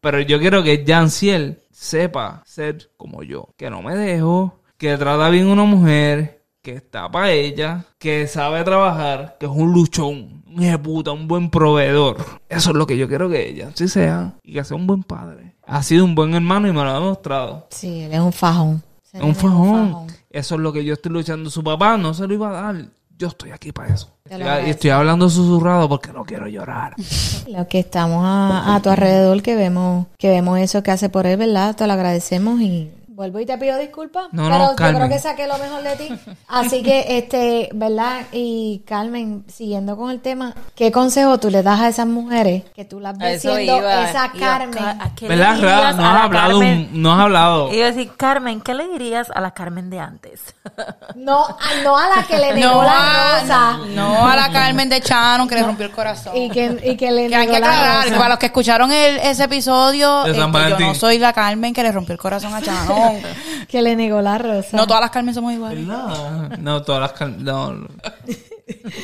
Pero 0.00 0.20
yo 0.20 0.38
quiero 0.38 0.62
que 0.62 0.84
Janciel 0.86 1.58
sepa 1.70 2.42
ser 2.46 2.90
como 2.96 3.22
yo. 3.22 3.50
Que 3.56 3.70
no 3.70 3.82
me 3.82 3.94
dejo, 3.94 4.60
que 4.78 4.96
trata 4.96 5.28
bien 5.28 5.48
a 5.48 5.52
una 5.52 5.64
mujer, 5.64 6.42
que 6.62 6.72
está 6.72 7.10
para 7.10 7.32
ella, 7.32 7.84
que 7.98 8.26
sabe 8.26 8.62
trabajar, 8.64 9.36
que 9.38 9.46
es 9.46 9.52
un 9.52 9.72
luchón, 9.72 10.42
un 10.46 10.62
ejecuta, 10.62 11.12
un 11.12 11.28
buen 11.28 11.50
proveedor. 11.50 12.16
Eso 12.48 12.70
es 12.70 12.76
lo 12.76 12.86
que 12.86 12.96
yo 12.96 13.08
quiero 13.08 13.28
que 13.28 13.48
ella 13.48 13.70
sí 13.74 13.88
sea. 13.88 14.34
Y 14.42 14.54
que 14.54 14.64
sea 14.64 14.76
un 14.76 14.86
buen 14.86 15.02
padre. 15.02 15.56
Ha 15.66 15.82
sido 15.82 16.04
un 16.04 16.14
buen 16.14 16.34
hermano 16.34 16.68
y 16.68 16.72
me 16.72 16.82
lo 16.82 16.90
ha 16.90 16.94
demostrado. 16.94 17.66
Sí, 17.70 18.02
él 18.02 18.12
es 18.12 18.20
un 18.20 18.32
fajón. 18.32 18.82
Es 19.04 19.14
nene 19.14 19.26
un 19.26 19.34
fajón. 19.34 20.06
Eso 20.30 20.54
es 20.54 20.60
lo 20.60 20.72
que 20.72 20.84
yo 20.84 20.94
estoy 20.94 21.12
luchando. 21.12 21.50
Su 21.50 21.62
papá 21.62 21.96
no 21.96 22.14
se 22.14 22.26
lo 22.26 22.34
iba 22.34 22.48
a 22.48 22.62
dar. 22.62 22.84
Yo 23.20 23.28
estoy 23.28 23.50
aquí 23.50 23.70
para 23.70 23.92
eso. 23.92 24.08
Lo 24.30 24.66
y 24.66 24.70
estoy 24.70 24.88
hablando 24.88 25.28
susurrado 25.28 25.90
porque 25.90 26.10
no 26.10 26.24
quiero 26.24 26.48
llorar. 26.48 26.94
Los 27.48 27.66
que 27.66 27.80
estamos 27.80 28.24
a, 28.24 28.74
a 28.74 28.80
tu 28.80 28.88
alrededor, 28.88 29.42
que 29.42 29.56
vemos, 29.56 30.06
que 30.16 30.30
vemos 30.30 30.58
eso 30.58 30.82
que 30.82 30.90
hace 30.90 31.10
por 31.10 31.26
él, 31.26 31.36
¿verdad? 31.36 31.76
Te 31.76 31.86
lo 31.86 31.92
agradecemos 31.92 32.62
y 32.62 32.90
vuelvo 33.20 33.38
y 33.38 33.44
te 33.44 33.58
pido 33.58 33.76
disculpas. 33.76 34.28
No, 34.32 34.44
pero 34.44 34.58
no, 34.58 34.70
yo 34.70 34.96
creo 34.96 35.08
que 35.10 35.18
saqué 35.18 35.46
lo 35.46 35.58
mejor 35.58 35.82
de 35.82 35.96
ti. 35.96 36.08
Así 36.48 36.82
que, 36.82 37.04
este, 37.18 37.68
¿verdad? 37.74 38.22
Y 38.32 38.82
Carmen, 38.86 39.44
siguiendo 39.46 39.94
con 39.98 40.10
el 40.10 40.20
tema, 40.20 40.54
¿qué 40.74 40.90
consejo 40.90 41.36
tú 41.38 41.50
le 41.50 41.62
das 41.62 41.80
a 41.80 41.88
esas 41.88 42.06
mujeres 42.06 42.62
que 42.74 42.86
tú 42.86 42.98
las 42.98 43.14
A 43.16 43.18
ves 43.24 43.44
eso 43.44 43.54
siendo 43.56 43.76
iba. 43.78 44.08
esa 44.08 44.30
Iba, 44.32 44.46
Carmen? 44.46 44.72
Ca- 44.82 44.90
¿a 44.98 45.10
le 45.20 45.28
¿Verdad, 45.28 45.50
a 45.52 45.92
No 45.92 46.06
has 46.08 46.14
la 46.14 46.22
hablado, 46.24 46.30
Carmen? 46.60 46.88
un- 46.94 47.02
no 47.02 47.12
has 47.12 47.20
hablado. 47.20 47.72
Iba 47.74 47.84
a 47.86 47.90
decir, 47.90 48.10
Carmen, 48.16 48.60
¿qué 48.62 48.72
le 48.72 48.88
dirías 48.88 49.28
a 49.34 49.40
la 49.42 49.50
Carmen 49.50 49.90
de 49.90 50.00
antes? 50.00 50.40
No, 51.16 51.44
a- 51.44 51.82
no 51.84 51.96
a 51.98 52.08
la 52.16 52.22
que 52.26 52.38
le 52.38 52.54
negó 52.54 52.74
No 52.76 52.82
la 52.84 53.36
a, 53.36 53.40
rosa. 53.40 53.78
no 53.94 54.26
a 54.26 54.36
la 54.36 54.50
Carmen 54.50 54.88
de 54.88 55.00
Chano 55.02 55.46
que 55.46 55.56
le 55.56 55.62
rompió 55.62 55.84
el 55.86 55.92
corazón. 55.92 56.34
Y 56.36 56.48
que, 56.50 56.80
y 56.84 56.96
que 56.96 57.10
le 57.10 57.28
Que 57.28 57.34
hay 57.36 57.46
que 57.46 57.52
la 57.60 57.68
aclarar, 57.68 57.98
que 58.04 58.08
rosa. 58.10 58.16
para 58.18 58.28
los 58.30 58.38
que 58.38 58.46
escucharon 58.46 58.90
el, 58.92 59.16
ese 59.18 59.44
episodio, 59.44 60.22
De 60.22 60.34
San 60.34 60.54
este, 60.54 60.70
yo 60.70 60.78
no 60.78 60.94
soy 60.94 61.18
la 61.18 61.32
Carmen 61.32 61.74
que 61.74 61.82
le 61.82 61.92
rompió 61.92 62.14
el 62.14 62.18
corazón 62.18 62.54
a 62.54 62.62
Chano. 62.62 63.09
Que 63.68 63.82
le 63.82 63.96
negó 63.96 64.20
la 64.22 64.38
rosa. 64.38 64.76
No 64.76 64.86
todas 64.86 65.00
las 65.02 65.10
Carmen 65.10 65.34
somos 65.34 65.52
iguales. 65.52 65.86
¿Verdad? 65.86 66.58
No, 66.58 66.82
todas 66.82 67.00
las... 67.00 67.12
cal- 67.12 67.42
No, 67.42 67.72
no. 67.72 67.88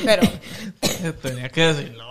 Pero 0.05 0.21
Tenía 1.21 1.49
que 1.49 1.61
decirlo. 1.73 2.05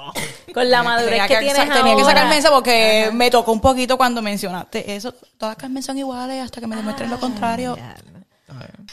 Con 0.55 0.71
la 0.71 0.83
madurez 0.83 1.11
tenía 1.11 1.29
que, 1.29 1.35
que, 1.35 1.41
tienes 1.41 1.63
tenía 1.63 1.83
que 1.83 1.91
ahora. 2.03 2.05
sacarme 2.05 2.37
eso 2.39 2.51
porque 2.51 3.11
me 3.13 3.31
tocó 3.31 3.53
un 3.53 3.61
poquito 3.61 3.97
cuando 3.97 4.23
mencionaste 4.23 4.95
eso. 4.95 5.13
Todas 5.39 5.53
las 5.55 5.57
Carmen 5.57 5.83
son 5.83 5.99
iguales 5.99 6.43
hasta 6.45 6.61
que 6.61 6.67
me 6.67 6.77
demuestren 6.77 7.11
lo 7.11 7.19
contrario. 7.19 7.77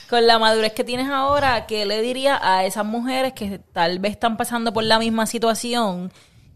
Con 0.09 0.25
la 0.27 0.39
madurez 0.39 0.73
que 0.73 0.83
tienes 0.83 1.09
ahora, 1.09 1.65
¿qué 1.67 1.85
le 1.85 2.01
dirías 2.01 2.39
a 2.41 2.65
esas 2.65 2.83
mujeres 2.85 3.33
que 3.33 3.59
tal 3.71 3.99
vez 3.99 4.13
están 4.13 4.35
pasando 4.35 4.73
por 4.73 4.83
la 4.83 4.99
misma 4.99 5.25
situación 5.25 6.11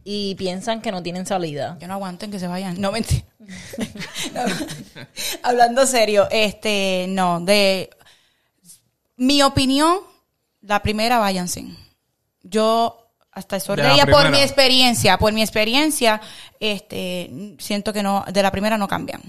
y 0.10 0.36
piensan 0.36 0.82
que 0.82 0.89
no 0.89 1.03
tienen 1.03 1.26
salida? 1.26 1.76
Que 1.82 1.86
no 1.86 1.95
aguanten, 1.95 2.32
que 2.32 2.39
se 2.39 2.47
vayan. 2.47 2.80
No, 2.80 2.93
mentira. 2.93 3.26
No. 4.34 4.41
Hablando 5.43 5.86
serio, 5.86 6.30
este, 6.32 7.08
no, 7.10 7.41
de 7.41 7.89
mi 9.18 9.41
opinión, 9.41 9.97
la 10.62 10.82
primera, 10.82 11.18
váyanse. 11.18 11.66
Yo 12.41 13.12
hasta 13.34 13.58
eso 13.58 13.74
ella 13.74 14.05
por 14.05 14.30
mi 14.32 14.39
experiencia, 14.39 15.18
por 15.18 15.34
mi 15.34 15.41
experiencia, 15.41 16.22
este, 16.62 17.55
siento 17.60 17.91
que 17.91 18.01
no, 18.01 18.24
de 18.32 18.41
la 18.41 18.51
primera 18.51 18.78
no 18.78 18.88
cambian. 18.88 19.22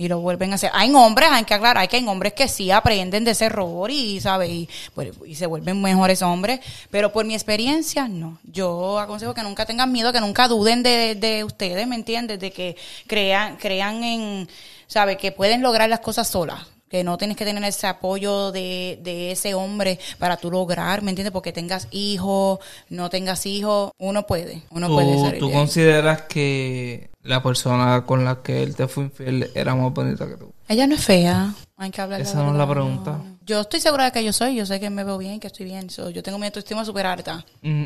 Y 0.00 0.06
lo 0.06 0.20
vuelven 0.20 0.52
a 0.52 0.54
hacer. 0.54 0.70
Hay 0.74 0.94
hombres, 0.94 1.28
hay 1.32 1.42
que 1.42 1.54
aclarar, 1.54 1.78
hay 1.78 1.88
que 1.88 1.96
hay 1.96 2.06
hombres 2.06 2.32
que 2.32 2.46
sí 2.46 2.70
aprenden 2.70 3.24
de 3.24 3.32
ese 3.32 3.46
error 3.46 3.90
y, 3.90 4.20
¿sabes? 4.20 4.48
Y, 4.48 4.68
pues, 4.94 5.10
y 5.26 5.34
se 5.34 5.46
vuelven 5.46 5.82
mejores 5.82 6.22
hombres. 6.22 6.60
Pero 6.88 7.10
por 7.10 7.24
mi 7.24 7.34
experiencia, 7.34 8.06
no. 8.06 8.38
Yo 8.44 9.00
aconsejo 9.00 9.34
que 9.34 9.42
nunca 9.42 9.66
tengan 9.66 9.90
miedo, 9.90 10.12
que 10.12 10.20
nunca 10.20 10.46
duden 10.46 10.84
de, 10.84 11.16
de 11.16 11.42
ustedes, 11.42 11.84
¿me 11.88 11.96
entiendes? 11.96 12.38
De 12.38 12.52
que 12.52 12.76
crean, 13.08 13.56
crean 13.56 14.04
en, 14.04 14.48
¿sabes? 14.86 15.16
Que 15.16 15.32
pueden 15.32 15.62
lograr 15.62 15.90
las 15.90 16.00
cosas 16.00 16.28
solas. 16.28 16.77
Que 16.88 17.04
no 17.04 17.18
tienes 17.18 17.36
que 17.36 17.44
tener 17.44 17.62
ese 17.64 17.86
apoyo 17.86 18.50
de, 18.50 18.98
de 19.02 19.30
ese 19.32 19.54
hombre 19.54 19.98
para 20.18 20.36
tú 20.36 20.50
lograr, 20.50 21.02
¿me 21.02 21.10
entiendes? 21.10 21.32
Porque 21.32 21.52
tengas 21.52 21.88
hijos, 21.90 22.60
no 22.88 23.10
tengas 23.10 23.44
hijos, 23.46 23.92
uno 23.98 24.26
puede. 24.26 24.62
Uno 24.70 24.88
puede 24.88 25.14
¿Tú, 25.14 25.20
salir 25.24 25.38
tú 25.40 25.52
consideras 25.52 26.22
que 26.22 27.10
la 27.22 27.42
persona 27.42 28.04
con 28.06 28.24
la 28.24 28.42
que 28.42 28.62
él 28.62 28.74
te 28.74 28.88
fue 28.88 29.04
infiel 29.04 29.50
era 29.54 29.74
más 29.74 29.92
bonita 29.92 30.26
que 30.26 30.36
tú? 30.36 30.52
Ella 30.66 30.86
no 30.86 30.94
es 30.94 31.04
fea. 31.04 31.54
Hay 31.76 31.90
que 31.90 32.00
hablar. 32.00 32.20
Esa 32.20 32.42
no 32.42 32.52
es 32.52 32.56
la 32.56 32.68
pregunta. 32.68 33.20
Yo 33.44 33.60
estoy 33.60 33.80
segura 33.80 34.04
de 34.04 34.12
que 34.12 34.24
yo 34.24 34.32
soy. 34.32 34.56
Yo 34.56 34.66
sé 34.66 34.80
que 34.80 34.90
me 34.90 35.04
veo 35.04 35.16
bien, 35.18 35.40
que 35.40 35.46
estoy 35.46 35.66
bien. 35.66 35.88
So, 35.90 36.10
yo 36.10 36.22
tengo 36.22 36.38
mi 36.38 36.46
autoestima 36.46 36.84
súper 36.84 37.06
alta. 37.06 37.44
Mm, 37.62 37.84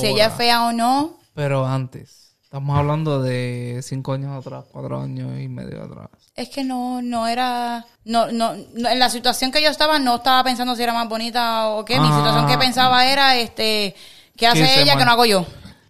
Si 0.00 0.06
ella 0.06 0.26
es 0.26 0.34
fea 0.34 0.66
o 0.66 0.72
no, 0.72 1.18
Pero 1.34 1.66
antes. 1.66 2.23
Estamos 2.54 2.78
hablando 2.78 3.20
de 3.20 3.80
cinco 3.82 4.12
años 4.12 4.38
atrás, 4.38 4.62
cuatro 4.70 5.00
años 5.00 5.40
y 5.40 5.48
medio 5.48 5.82
atrás. 5.82 6.08
es 6.36 6.48
que 6.50 6.62
no, 6.62 7.02
no 7.02 7.26
era, 7.26 7.84
no, 8.04 8.30
no, 8.30 8.54
no, 8.74 8.88
en 8.90 8.98
la 9.00 9.10
situación 9.10 9.50
que 9.50 9.60
yo 9.60 9.70
estaba 9.70 9.98
no 9.98 10.14
estaba 10.14 10.44
pensando 10.44 10.76
si 10.76 10.84
era 10.84 10.94
más 10.94 11.08
bonita 11.08 11.70
o 11.70 11.84
qué. 11.84 11.98
Mi 11.98 12.06
Ah. 12.08 12.16
situación 12.16 12.46
que 12.46 12.56
pensaba 12.56 13.06
era, 13.06 13.34
este, 13.34 13.96
¿Qué 14.36 14.46
hace 14.46 14.80
ella 14.82 14.96
que 14.96 15.04
no 15.04 15.10
hago 15.10 15.24
yo? 15.24 15.44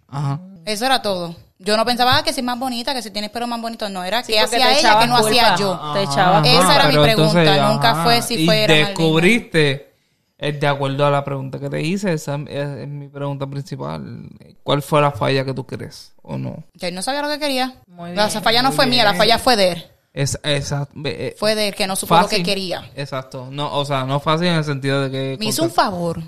Ajá. 0.08 0.40
Eso 0.64 0.86
era 0.86 1.02
todo. 1.02 1.36
Yo 1.58 1.76
no 1.76 1.84
pensaba 1.84 2.16
ah, 2.16 2.22
que 2.22 2.32
si 2.32 2.40
es 2.40 2.46
más 2.46 2.58
bonita, 2.58 2.94
que 2.94 3.02
si 3.02 3.10
tienes 3.10 3.30
pelo 3.30 3.46
más 3.46 3.60
bonito. 3.60 3.90
No, 3.90 4.02
era 4.02 4.22
Sí, 4.22 4.32
que 4.32 4.40
hacía 4.40 4.72
ella 4.78 4.98
que 5.00 5.06
no 5.06 5.18
hacía 5.18 5.56
yo. 5.56 5.78
Te 5.92 6.04
echaba 6.04 6.40
Esa 6.48 6.76
era 6.76 6.88
mi 6.88 6.96
pregunta, 6.96 7.68
nunca 7.70 8.04
fue 8.04 8.22
si 8.22 8.36
y 8.36 8.46
fuera 8.46 8.72
descubriste, 8.72 9.93
eh, 10.38 10.52
de 10.52 10.66
acuerdo 10.66 11.06
a 11.06 11.10
la 11.10 11.24
pregunta 11.24 11.58
que 11.60 11.70
te 11.70 11.80
hice, 11.82 12.12
esa 12.12 12.36
es, 12.48 12.68
es 12.80 12.88
mi 12.88 13.08
pregunta 13.08 13.46
principal. 13.46 14.28
¿Cuál 14.62 14.82
fue 14.82 15.00
la 15.00 15.10
falla 15.12 15.44
que 15.44 15.54
tú 15.54 15.64
crees 15.66 16.12
o 16.22 16.36
no? 16.38 16.64
Que 16.78 16.88
él 16.88 16.94
no 16.94 17.02
sabía 17.02 17.22
lo 17.22 17.28
que 17.28 17.38
quería. 17.38 17.74
Muy 17.86 18.14
la 18.14 18.26
bien, 18.28 18.42
falla 18.42 18.62
no 18.62 18.72
fue 18.72 18.86
mía, 18.86 19.04
la 19.04 19.14
falla 19.14 19.38
fue 19.38 19.56
de 19.56 19.72
él. 19.72 19.84
Es, 20.12 20.38
esa, 20.44 20.88
eh, 21.04 21.34
Fue 21.38 21.56
de 21.56 21.68
él 21.68 21.74
que 21.74 21.88
no 21.88 21.96
supo 21.96 22.16
lo 22.16 22.28
que 22.28 22.42
quería. 22.42 22.88
Exacto. 22.94 23.48
No, 23.50 23.76
o 23.76 23.84
sea, 23.84 24.04
no 24.04 24.20
fácil 24.20 24.46
en 24.46 24.54
el 24.54 24.64
sentido 24.64 25.02
de 25.02 25.10
que... 25.10 25.36
Me 25.40 25.46
hizo 25.46 25.64
un 25.64 25.72
favor. 25.72 26.22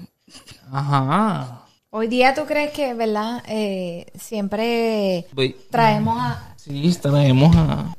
Ajá. 0.73 1.63
Hoy 1.91 2.09
día 2.09 2.35
tú 2.35 2.45
crees 2.47 2.73
que, 2.73 2.95
¿verdad? 2.95 3.43
Eh, 3.47 4.07
siempre 4.19 5.27
Voy- 5.33 5.57
traemos 5.71 6.19
a, 6.21 6.55
Sí, 6.57 6.93
traemos 7.01 7.55
a... 7.57 7.95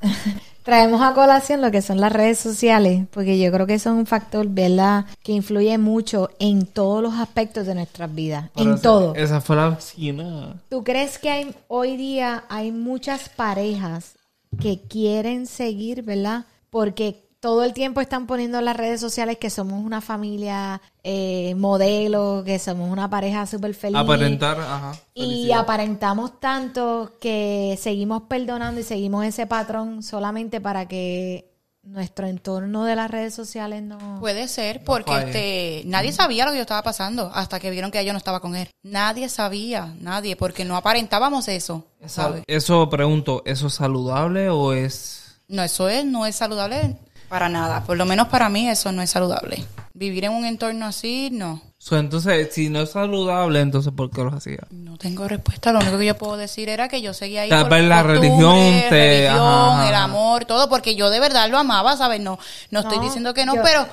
traemos 0.68 1.02
a 1.02 1.14
colación 1.14 1.62
lo 1.62 1.72
que 1.72 1.82
son 1.82 2.02
las 2.02 2.12
redes 2.12 2.38
sociales, 2.40 3.06
porque 3.12 3.40
yo 3.40 3.50
creo 3.54 3.66
que 3.66 3.76
es 3.76 3.86
un 3.86 4.06
factor, 4.06 4.46
¿verdad? 4.50 5.06
Que 5.24 5.32
influye 5.32 5.78
mucho 5.78 6.30
en 6.40 6.66
todos 6.66 7.02
los 7.02 7.14
aspectos 7.14 7.66
de 7.68 7.74
nuestras 7.74 8.14
vidas, 8.14 8.50
Pero 8.54 8.70
en 8.72 8.74
esa- 8.76 8.84
todo. 8.84 9.16
Esa 9.16 9.40
fue 9.40 9.56
la 9.56 9.70
vecina. 9.70 10.62
¿Tú 10.70 10.84
crees 10.84 11.20
que 11.20 11.30
hay, 11.30 11.56
hoy 11.70 11.96
día 11.96 12.44
hay 12.50 12.74
muchas 12.74 13.30
parejas 13.30 14.16
que 14.60 14.82
quieren 14.82 15.46
seguir, 15.46 16.04
¿verdad? 16.04 16.44
Porque 16.70 17.27
todo 17.40 17.64
el 17.64 17.74
tiempo 17.74 18.02
están 18.02 18.28
poniendo 18.28 18.60
en 18.60 18.66
las 18.66 18.76
redes 18.76 19.00
sociales 19.00 19.38
que 19.38 19.50
somos 19.50 19.84
una 19.84 20.02
familia 20.02 20.82
eh, 21.04 21.54
modelo, 21.56 22.44
que 22.46 22.60
somos 22.60 22.92
una 22.92 23.10
pareja 23.10 23.46
súper 23.46 23.74
feliz. 23.74 23.98
Aparentar, 23.98 24.60
ajá. 24.60 24.94
Y 25.14 25.52
aparentamos 25.52 26.40
tanto 26.40 27.14
que 27.22 27.78
seguimos 27.80 28.24
perdonando 28.24 28.82
y 28.82 28.84
seguimos 28.84 29.26
ese 29.26 29.46
patrón 29.46 30.04
solamente 30.04 30.60
para 30.62 30.88
que 30.88 31.54
nuestro 31.84 32.28
entorno 32.28 32.84
de 32.84 32.96
las 32.96 33.10
redes 33.10 33.34
sociales 33.34 33.82
no... 33.82 34.18
Puede 34.20 34.48
ser, 34.48 34.84
porque 34.84 35.16
este, 35.16 35.84
nadie 35.86 36.12
sabía 36.12 36.44
lo 36.44 36.52
que 36.52 36.58
yo 36.58 36.64
estaba 36.64 36.84
pasando 36.84 37.32
hasta 37.34 37.60
que 37.60 37.72
vieron 37.72 37.92
que 37.92 38.04
yo 38.04 38.12
no 38.12 38.18
estaba 38.18 38.42
con 38.42 38.56
él. 38.56 38.70
Nadie 38.84 39.30
sabía, 39.30 39.96
nadie, 40.02 40.36
porque 40.36 40.66
no 40.66 40.76
aparentábamos 40.76 41.48
eso, 41.48 41.86
¿sabes? 42.06 42.44
Eso 42.48 42.90
pregunto, 42.90 43.42
¿eso 43.46 43.68
es 43.68 43.74
saludable 43.74 44.50
o 44.50 44.74
es...? 44.74 45.24
No, 45.48 45.64
eso 45.64 45.88
es, 45.88 46.04
no 46.04 46.26
es 46.26 46.36
saludable 46.36 46.98
para 47.30 47.50
nada. 47.50 47.84
Por 47.84 47.98
lo 47.98 48.06
menos 48.06 48.28
para 48.28 48.50
mí 48.50 48.70
eso 48.70 48.92
no 48.92 49.02
es 49.02 49.10
saludable. 49.10 49.64
Vivir 49.94 50.26
en 50.26 50.32
un 50.34 50.46
entorno 50.46 50.86
así, 50.86 51.30
no. 51.32 51.62
So, 51.80 51.98
entonces, 51.98 52.50
si 52.54 52.70
no 52.70 52.82
es 52.82 52.92
saludable, 52.92 53.60
entonces 53.62 53.94
¿por 53.96 54.10
qué 54.10 54.22
lo 54.24 54.34
hacía? 54.34 54.60
No 54.72 54.98
tengo 54.98 55.28
respuesta. 55.28 55.72
Lo 55.72 55.80
único 55.80 55.98
que 55.98 56.06
yo 56.06 56.18
puedo 56.18 56.38
decir 56.38 56.70
era 56.70 56.88
que 56.88 57.02
yo 57.02 57.14
seguía 57.14 57.42
ahí 57.44 57.50
Tal 57.50 57.64
por 57.64 57.72
vez 57.72 57.84
la 57.86 58.04
religión 58.04 58.56
te- 58.90 58.90
religión, 58.90 59.40
ajá, 59.40 59.90
el 59.90 59.96
amor, 59.96 60.46
todo, 60.46 60.70
porque 60.70 60.96
yo 60.96 61.10
de 61.10 61.20
verdad 61.20 61.50
lo 61.50 61.58
amaba, 61.58 61.96
¿sabes? 61.98 62.20
No, 62.22 62.38
no, 62.72 62.80
estoy 62.82 62.98
No, 62.98 63.04
diciendo 63.04 63.34
que 63.34 63.46
no, 63.46 63.56
yo- 63.56 63.62
pero 63.64 63.88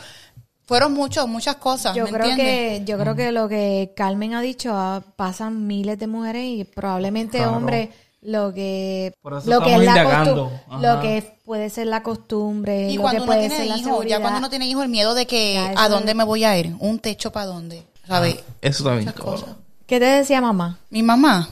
fueron 0.67 0.93
muchos, 0.95 1.29
muchas 1.29 1.57
cosas, 1.57 1.95
Yo 1.95 2.05
¿me 2.05 2.13
creo 2.13 2.27
entiendes? 2.31 2.81
que 2.81 2.85
yo 2.87 2.99
creo 2.99 3.15
que 3.15 3.33
lo 3.33 3.49
que 3.49 3.93
Carmen 3.95 4.35
ha 4.35 4.41
dicho 4.41 4.73
ah, 4.75 5.03
pasan 5.17 5.67
miles 5.67 5.99
de 5.99 6.07
mujeres 6.07 6.43
y 6.45 6.65
probablemente 6.65 7.39
Claro. 7.39 7.57
hombres 7.57 7.91
lo 8.25 8.53
que 8.55 9.13
Por 9.23 9.35
eso 9.35 9.49
lo 9.51 9.61
que 9.61 9.75
es 9.75 9.81
la 9.83 10.25
lo 10.81 11.01
que 11.01 11.39
puede 11.45 11.71
ser 11.71 11.87
la 11.87 12.03
costumbre, 12.03 12.91
Y 12.91 12.97
lo 12.97 13.03
cuando 13.03 13.19
que 13.19 13.23
uno 13.25 13.27
puede 13.27 13.41
tiene 13.49 13.57
ser 13.57 13.67
la 13.67 13.77
hijos, 13.77 14.07
ya 14.07 14.21
cuando 14.21 14.39
uno 14.39 14.51
tiene 14.51 14.67
hijos, 14.67 14.83
el 14.83 14.89
miedo 14.91 15.15
de 15.15 15.27
que 15.27 15.55
Ya, 15.55 15.67
a 15.81 15.85
es- 15.85 15.91
dónde 15.91 16.15
me 16.15 16.25
voy 16.25 16.45
a 16.45 16.59
ir, 16.59 16.75
un 16.79 16.99
techo 16.99 17.31
para 17.33 17.47
dónde, 17.47 17.85
¿sabes? 18.09 18.37
Eso 18.61 18.83
también. 18.85 19.13
Cosas. 19.13 19.51
¿Qué 19.87 19.99
te 20.01 20.07
decía 20.07 20.41
mamá? 20.41 20.79
Mi 20.91 21.03
mamá, 21.03 21.49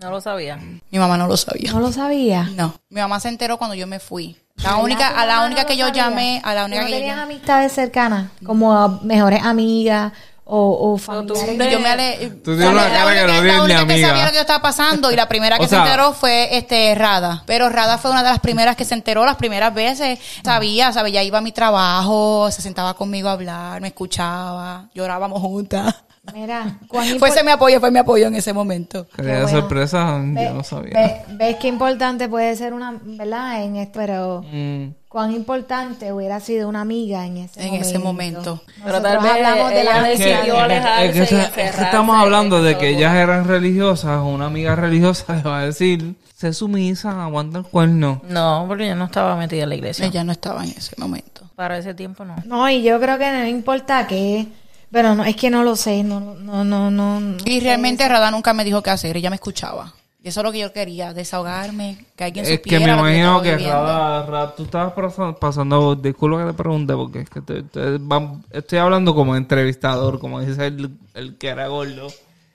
No 0.00 0.10
lo 0.10 0.20
sabía. 0.20 0.56
mi 0.90 0.98
mamá 0.98 1.16
no 1.18 1.26
lo 1.26 1.36
sabía. 1.36 1.72
No 1.72 1.80
lo 1.80 1.92
sabía. 1.92 2.48
No, 2.54 2.74
mi 2.88 3.00
mamá 3.00 3.18
se 3.20 3.28
enteró 3.28 3.58
cuando 3.58 3.74
yo 3.74 3.86
me 3.88 3.98
fui. 3.98 4.36
La 4.56 4.70
¿Verdad 4.70 4.84
única, 4.84 5.08
a 5.08 5.26
la 5.26 5.44
única 5.44 5.62
no 5.62 5.68
que 5.68 5.76
yo 5.76 5.86
sabía? 5.86 6.02
llamé, 6.04 6.40
a 6.44 6.54
la 6.54 6.60
¿Tú 6.62 6.66
única 6.66 6.82
no 6.82 6.86
que 6.86 6.92
yo 6.92 6.98
tenías 6.98 7.16
llamé. 7.16 7.34
amistades 7.34 7.72
cercanas, 7.72 8.30
como 8.44 9.00
mejores 9.02 9.42
amigas 9.42 10.12
o, 10.44 10.92
o 10.92 10.98
familiares. 10.98 11.72
Yo 11.72 11.80
me 11.80 11.88
ale... 11.88 12.30
Tú 12.44 12.56
tienes 12.56 12.68
una 12.68 12.88
la 12.88 12.90
cara 12.90 13.14
que 13.14 13.20
no 13.20 13.32
tienes 13.32 13.52
ni 13.54 13.60
única 13.60 13.86
que 13.86 13.92
amiga. 13.92 14.08
sabía 14.08 14.24
lo 14.24 14.30
que 14.30 14.34
yo 14.36 14.40
estaba 14.40 14.62
pasando 14.62 15.10
y 15.12 15.16
la 15.16 15.28
primera 15.28 15.56
que 15.58 15.62
O 15.64 15.66
se 15.66 15.70
sea- 15.70 15.84
enteró 15.84 16.12
fue 16.12 16.56
este 16.56 16.94
Rada. 16.94 17.42
Pero 17.46 17.68
Rada 17.68 17.96
fue 17.98 18.10
una 18.10 18.22
de 18.22 18.30
las 18.30 18.40
primeras 18.40 18.76
que 18.76 18.84
se 18.84 18.94
enteró 18.94 19.24
las 19.24 19.36
primeras 19.36 19.72
veces. 19.72 20.18
Sabía, 20.44 20.92
sabía, 20.92 21.14
ya 21.14 21.22
iba 21.22 21.38
a 21.38 21.42
mi 21.42 21.52
trabajo, 21.52 22.50
se 22.50 22.60
sentaba 22.62 22.94
conmigo 22.94 23.28
a 23.28 23.32
hablar, 23.32 23.80
me 23.80 23.88
escuchaba, 23.88 24.86
llorábamos 24.94 25.40
juntas. 25.40 25.94
Mira, 26.32 26.78
cuán 26.86 27.06
Fue 27.18 27.30
ese 27.30 27.42
mi 27.42 27.50
apoyo, 27.50 27.80
fue 27.80 27.90
mi 27.90 27.98
apoyo 27.98 28.28
en 28.28 28.36
ese 28.36 28.52
momento. 28.52 29.08
Quería 29.08 29.42
bueno. 29.42 29.48
sorpresa, 29.48 30.20
ve- 30.22 30.44
yo 30.44 30.54
no 30.54 30.62
sabía. 30.62 30.92
ve- 30.94 31.22
ves 31.34 31.56
qué 31.56 31.66
importante 31.68 32.28
puede 32.28 32.54
ser 32.54 32.72
una, 32.74 32.96
¿verdad? 33.02 33.64
En 33.64 33.74
esto, 33.76 33.98
pero 33.98 34.44
Mm. 34.52 34.90
cuán 35.08 35.32
importante 35.32 36.12
hubiera 36.12 36.38
sido 36.38 36.68
una 36.68 36.80
amiga 36.82 37.26
en 37.26 37.38
ese 37.38 37.60
En 37.60 37.66
momento. 37.66 37.88
ese 37.88 37.98
momento. 37.98 38.60
Pero 38.66 39.00
Nosotros 39.00 39.02
tal 39.02 39.22
vez 39.22 39.32
hablamos 39.32 39.70
de 39.72 39.84
la 39.84 40.02
que- 40.04 40.08
decidió 40.10 40.34
es 40.36 40.44
que- 40.44 40.52
alejarse 40.60 41.06
es 41.06 41.12
que 41.12 41.22
esa- 41.22 41.34
y 41.34 41.38
es 41.40 41.44
que 41.50 41.60
encerrarse 41.60 41.82
estamos 41.84 42.16
hablando 42.16 42.58
en 42.58 42.64
de 42.66 42.78
que 42.78 42.88
ellas 42.90 43.14
eran 43.16 43.48
religiosas, 43.48 44.22
una 44.22 44.46
amiga 44.46 44.76
religiosa 44.76 45.34
le 45.34 45.42
va 45.42 45.58
a 45.58 45.64
decir, 45.66 46.14
sé 46.36 46.52
sumisa, 46.52 47.24
aguanta 47.24 47.58
el 47.58 47.64
cuerno. 47.64 48.22
No, 48.28 48.64
porque 48.68 48.86
yo 48.86 48.94
no 48.94 49.06
estaba 49.06 49.34
metida 49.36 49.64
en 49.64 49.70
la 49.70 49.74
iglesia. 49.74 50.06
Ella 50.06 50.22
no 50.22 50.30
estaba 50.30 50.62
en 50.62 50.70
ese 50.70 50.94
momento. 50.98 51.42
Para 51.56 51.78
ese 51.78 51.94
tiempo 51.94 52.24
no. 52.24 52.36
No, 52.46 52.70
y 52.70 52.82
yo 52.84 52.98
creo 53.00 53.18
que 53.18 53.30
no 53.30 53.44
importa 53.46 54.06
qué, 54.06 54.46
pero 54.92 55.14
no, 55.14 55.24
es 55.24 55.34
que 55.34 55.50
no 55.50 55.64
lo 55.64 55.74
sé, 55.74 56.04
no, 56.04 56.20
no, 56.36 56.62
no, 56.64 56.90
no. 56.90 57.18
no 57.20 57.36
Y 57.44 57.58
realmente. 57.60 58.06
Rada 58.08 58.30
nunca 58.30 58.52
me 58.52 58.62
dijo 58.64 58.82
qué 58.82 58.90
hacer, 58.90 59.16
ella 59.16 59.30
me 59.30 59.36
escuchaba. 59.36 59.92
Y 60.24 60.28
eso 60.28 60.38
es 60.38 60.44
lo 60.44 60.52
que 60.52 60.60
yo 60.60 60.72
quería, 60.72 61.12
desahogarme, 61.12 62.04
que 62.14 62.22
alguien 62.22 62.44
Es 62.44 62.52
supiera 62.52 62.78
que 62.78 62.86
me 62.86 62.92
imagino 62.92 63.42
que 63.42 63.56
viviendo. 63.56 63.82
Rada, 63.82 64.24
Rada, 64.26 64.54
tú 64.54 64.62
estabas 64.62 64.92
pasando, 64.92 65.36
pasando, 65.36 65.96
disculpa 65.96 66.38
que 66.44 66.50
te 66.52 66.56
pregunte, 66.56 66.94
porque 66.94 67.20
es 67.22 67.28
que 67.30 67.40
te- 67.40 67.62
te- 67.64 67.98
vam- 67.98 68.40
estoy 68.50 68.78
hablando 68.78 69.16
como 69.16 69.34
entrevistador, 69.34 70.20
como 70.20 70.38
dice 70.40 70.68
el, 70.68 70.90
el 71.14 71.36
que 71.38 71.48
era 71.48 71.66
gordo. 71.66 72.06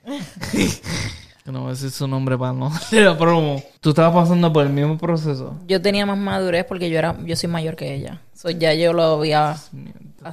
no 1.52 1.60
voy 1.60 1.68
a 1.68 1.72
decir 1.72 1.90
su 1.90 2.06
nombre 2.08 2.36
para 2.38 2.52
no 2.52 2.66
hacerle 2.74 3.04
la 3.06 3.18
promo. 3.18 3.62
Tú 3.80 3.90
estabas 3.90 4.14
pasando 4.14 4.52
por 4.52 4.64
el 4.66 4.72
mismo 4.72 4.98
proceso. 4.98 5.54
Yo 5.66 5.80
tenía 5.82 6.06
más 6.06 6.18
madurez 6.18 6.64
porque 6.64 6.90
yo 6.90 6.98
era, 6.98 7.16
yo 7.24 7.36
soy 7.36 7.48
mayor 7.48 7.76
que 7.76 7.94
ella. 7.94 8.20
So, 8.34 8.50
ya 8.50 8.72
yo 8.74 8.92
lo 8.92 9.02
había 9.02 9.56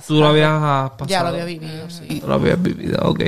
Tú 0.07 0.16
lo 0.20 0.28
habías 0.28 0.49
ah, 0.51 0.93
pasado. 0.97 1.09
Ya 1.09 1.22
lo 1.24 1.30
había 1.30 1.45
vivido, 1.45 1.89
sí. 1.89 2.20
Tú 2.20 2.28
lo 2.28 2.34
habías 2.36 2.61
vivido, 2.61 2.99
ok. 3.07 3.22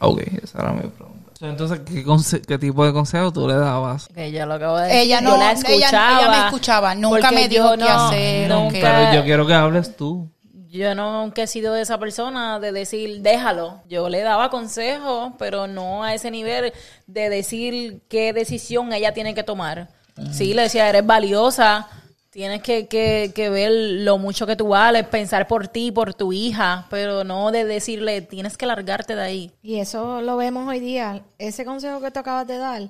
Ok, 0.00 0.20
esa 0.42 0.58
era 0.60 0.72
mi 0.72 0.80
pregunta. 0.80 1.30
Entonces, 1.42 1.80
¿qué, 1.86 2.04
conse- 2.04 2.42
qué 2.44 2.58
tipo 2.58 2.84
de 2.84 2.92
consejo 2.92 3.32
tú 3.32 3.46
le 3.48 3.54
dabas? 3.54 4.08
que 4.08 4.26
ella 4.26 4.44
lo 4.44 4.54
acabo 4.54 4.76
de 4.78 4.88
decir. 4.88 5.00
Ella 5.02 5.20
yo 5.20 5.30
no, 5.30 5.36
la 5.38 5.52
ella- 5.52 5.52
escuchaba. 5.52 6.18
ella 6.20 6.30
me 6.30 6.46
escuchaba, 6.46 6.94
nunca 6.94 7.30
me 7.30 7.48
dijo 7.48 7.64
yo 7.64 7.70
qué 7.76 7.76
no- 7.78 8.06
hacer 8.06 8.50
nunca- 8.50 8.78
Pero 8.80 9.14
yo 9.14 9.24
quiero 9.24 9.46
que 9.46 9.54
hables 9.54 9.96
tú. 9.96 10.28
Yo 10.70 10.94
nunca 10.94 11.42
he 11.42 11.46
sido 11.48 11.74
esa 11.74 11.98
persona 11.98 12.60
de 12.60 12.70
decir, 12.70 13.22
déjalo. 13.22 13.82
Yo 13.88 14.08
le 14.08 14.20
daba 14.20 14.50
consejos, 14.50 15.32
pero 15.36 15.66
no 15.66 16.04
a 16.04 16.14
ese 16.14 16.30
nivel 16.30 16.72
de 17.08 17.28
decir 17.28 18.02
qué 18.08 18.32
decisión 18.32 18.92
ella 18.92 19.12
tiene 19.12 19.34
que 19.34 19.42
tomar. 19.42 19.88
Sí, 20.32 20.54
le 20.54 20.62
decía, 20.62 20.88
eres 20.88 21.04
valiosa, 21.04 21.88
tienes 22.30 22.62
que, 22.62 22.86
que, 22.86 23.32
que 23.34 23.50
ver 23.50 23.72
lo 23.72 24.18
mucho 24.18 24.46
que 24.46 24.54
tú 24.54 24.68
vales, 24.68 25.06
pensar 25.08 25.48
por 25.48 25.66
ti, 25.66 25.90
por 25.90 26.14
tu 26.14 26.32
hija, 26.32 26.86
pero 26.90 27.24
no 27.24 27.50
de 27.50 27.64
decirle, 27.64 28.20
tienes 28.20 28.56
que 28.56 28.66
largarte 28.66 29.16
de 29.16 29.22
ahí. 29.22 29.52
Y 29.62 29.80
eso 29.80 30.20
lo 30.20 30.36
vemos 30.36 30.68
hoy 30.68 30.78
día. 30.78 31.22
Ese 31.38 31.64
consejo 31.64 32.00
que 32.00 32.10
tú 32.10 32.20
acabas 32.20 32.46
de 32.46 32.58
dar, 32.58 32.82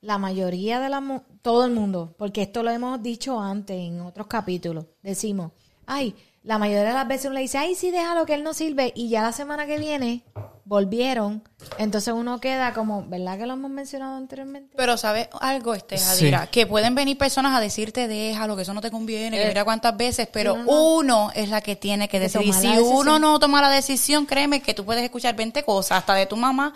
la 0.00 0.16
mayoría 0.18 0.78
de 0.80 0.88
la 0.88 1.00
mu- 1.00 1.22
todo 1.42 1.64
el 1.66 1.72
mundo, 1.72 2.14
porque 2.16 2.40
esto 2.42 2.62
lo 2.62 2.70
hemos 2.70 3.02
dicho 3.02 3.38
antes 3.40 3.76
en 3.76 4.00
otros 4.00 4.28
capítulos, 4.28 4.86
decimos, 5.02 5.50
ay, 5.84 6.14
la 6.48 6.56
mayoría 6.56 6.82
de 6.82 6.94
las 6.94 7.06
veces 7.06 7.26
uno 7.26 7.34
le 7.34 7.42
dice, 7.42 7.58
ay, 7.58 7.74
sí, 7.74 7.90
déjalo 7.90 8.24
que 8.24 8.32
él 8.32 8.42
no 8.42 8.54
sirve, 8.54 8.90
y 8.96 9.10
ya 9.10 9.20
la 9.20 9.32
semana 9.32 9.66
que 9.66 9.76
viene 9.76 10.22
volvieron, 10.68 11.42
entonces 11.78 12.12
uno 12.14 12.40
queda 12.40 12.72
como, 12.74 13.04
¿verdad 13.08 13.38
que 13.38 13.46
lo 13.46 13.54
hemos 13.54 13.70
mencionado 13.70 14.16
anteriormente? 14.16 14.74
Pero 14.76 14.96
¿sabes 14.96 15.28
algo, 15.40 15.74
este, 15.74 15.96
Sí. 15.98 16.04
Jadira? 16.06 16.46
Que 16.46 16.66
pueden 16.66 16.94
venir 16.94 17.16
personas 17.18 17.56
a 17.56 17.60
decirte, 17.60 18.06
déjalo, 18.06 18.54
que 18.54 18.62
eso 18.62 18.74
no 18.74 18.80
te 18.80 18.90
conviene, 18.90 19.36
que 19.38 19.44
Eh. 19.44 19.48
mira 19.48 19.64
cuántas 19.64 19.96
veces, 19.96 20.28
pero 20.32 20.52
Sí, 20.54 20.58
no, 20.60 20.64
no. 20.66 20.94
uno 20.98 21.30
es 21.34 21.48
la 21.48 21.60
que 21.62 21.74
tiene 21.74 22.06
que 22.08 22.18
Que 22.18 22.24
decidir. 22.24 22.54
Si 22.54 22.68
uno 22.78 23.18
no 23.18 23.38
toma 23.38 23.60
la 23.62 23.70
decisión, 23.70 24.26
créeme 24.26 24.60
que 24.60 24.74
tú 24.74 24.84
puedes 24.84 25.02
escuchar 25.02 25.34
20 25.34 25.64
cosas, 25.64 25.98
hasta 25.98 26.14
de 26.14 26.26
tu 26.26 26.36
mamá. 26.36 26.74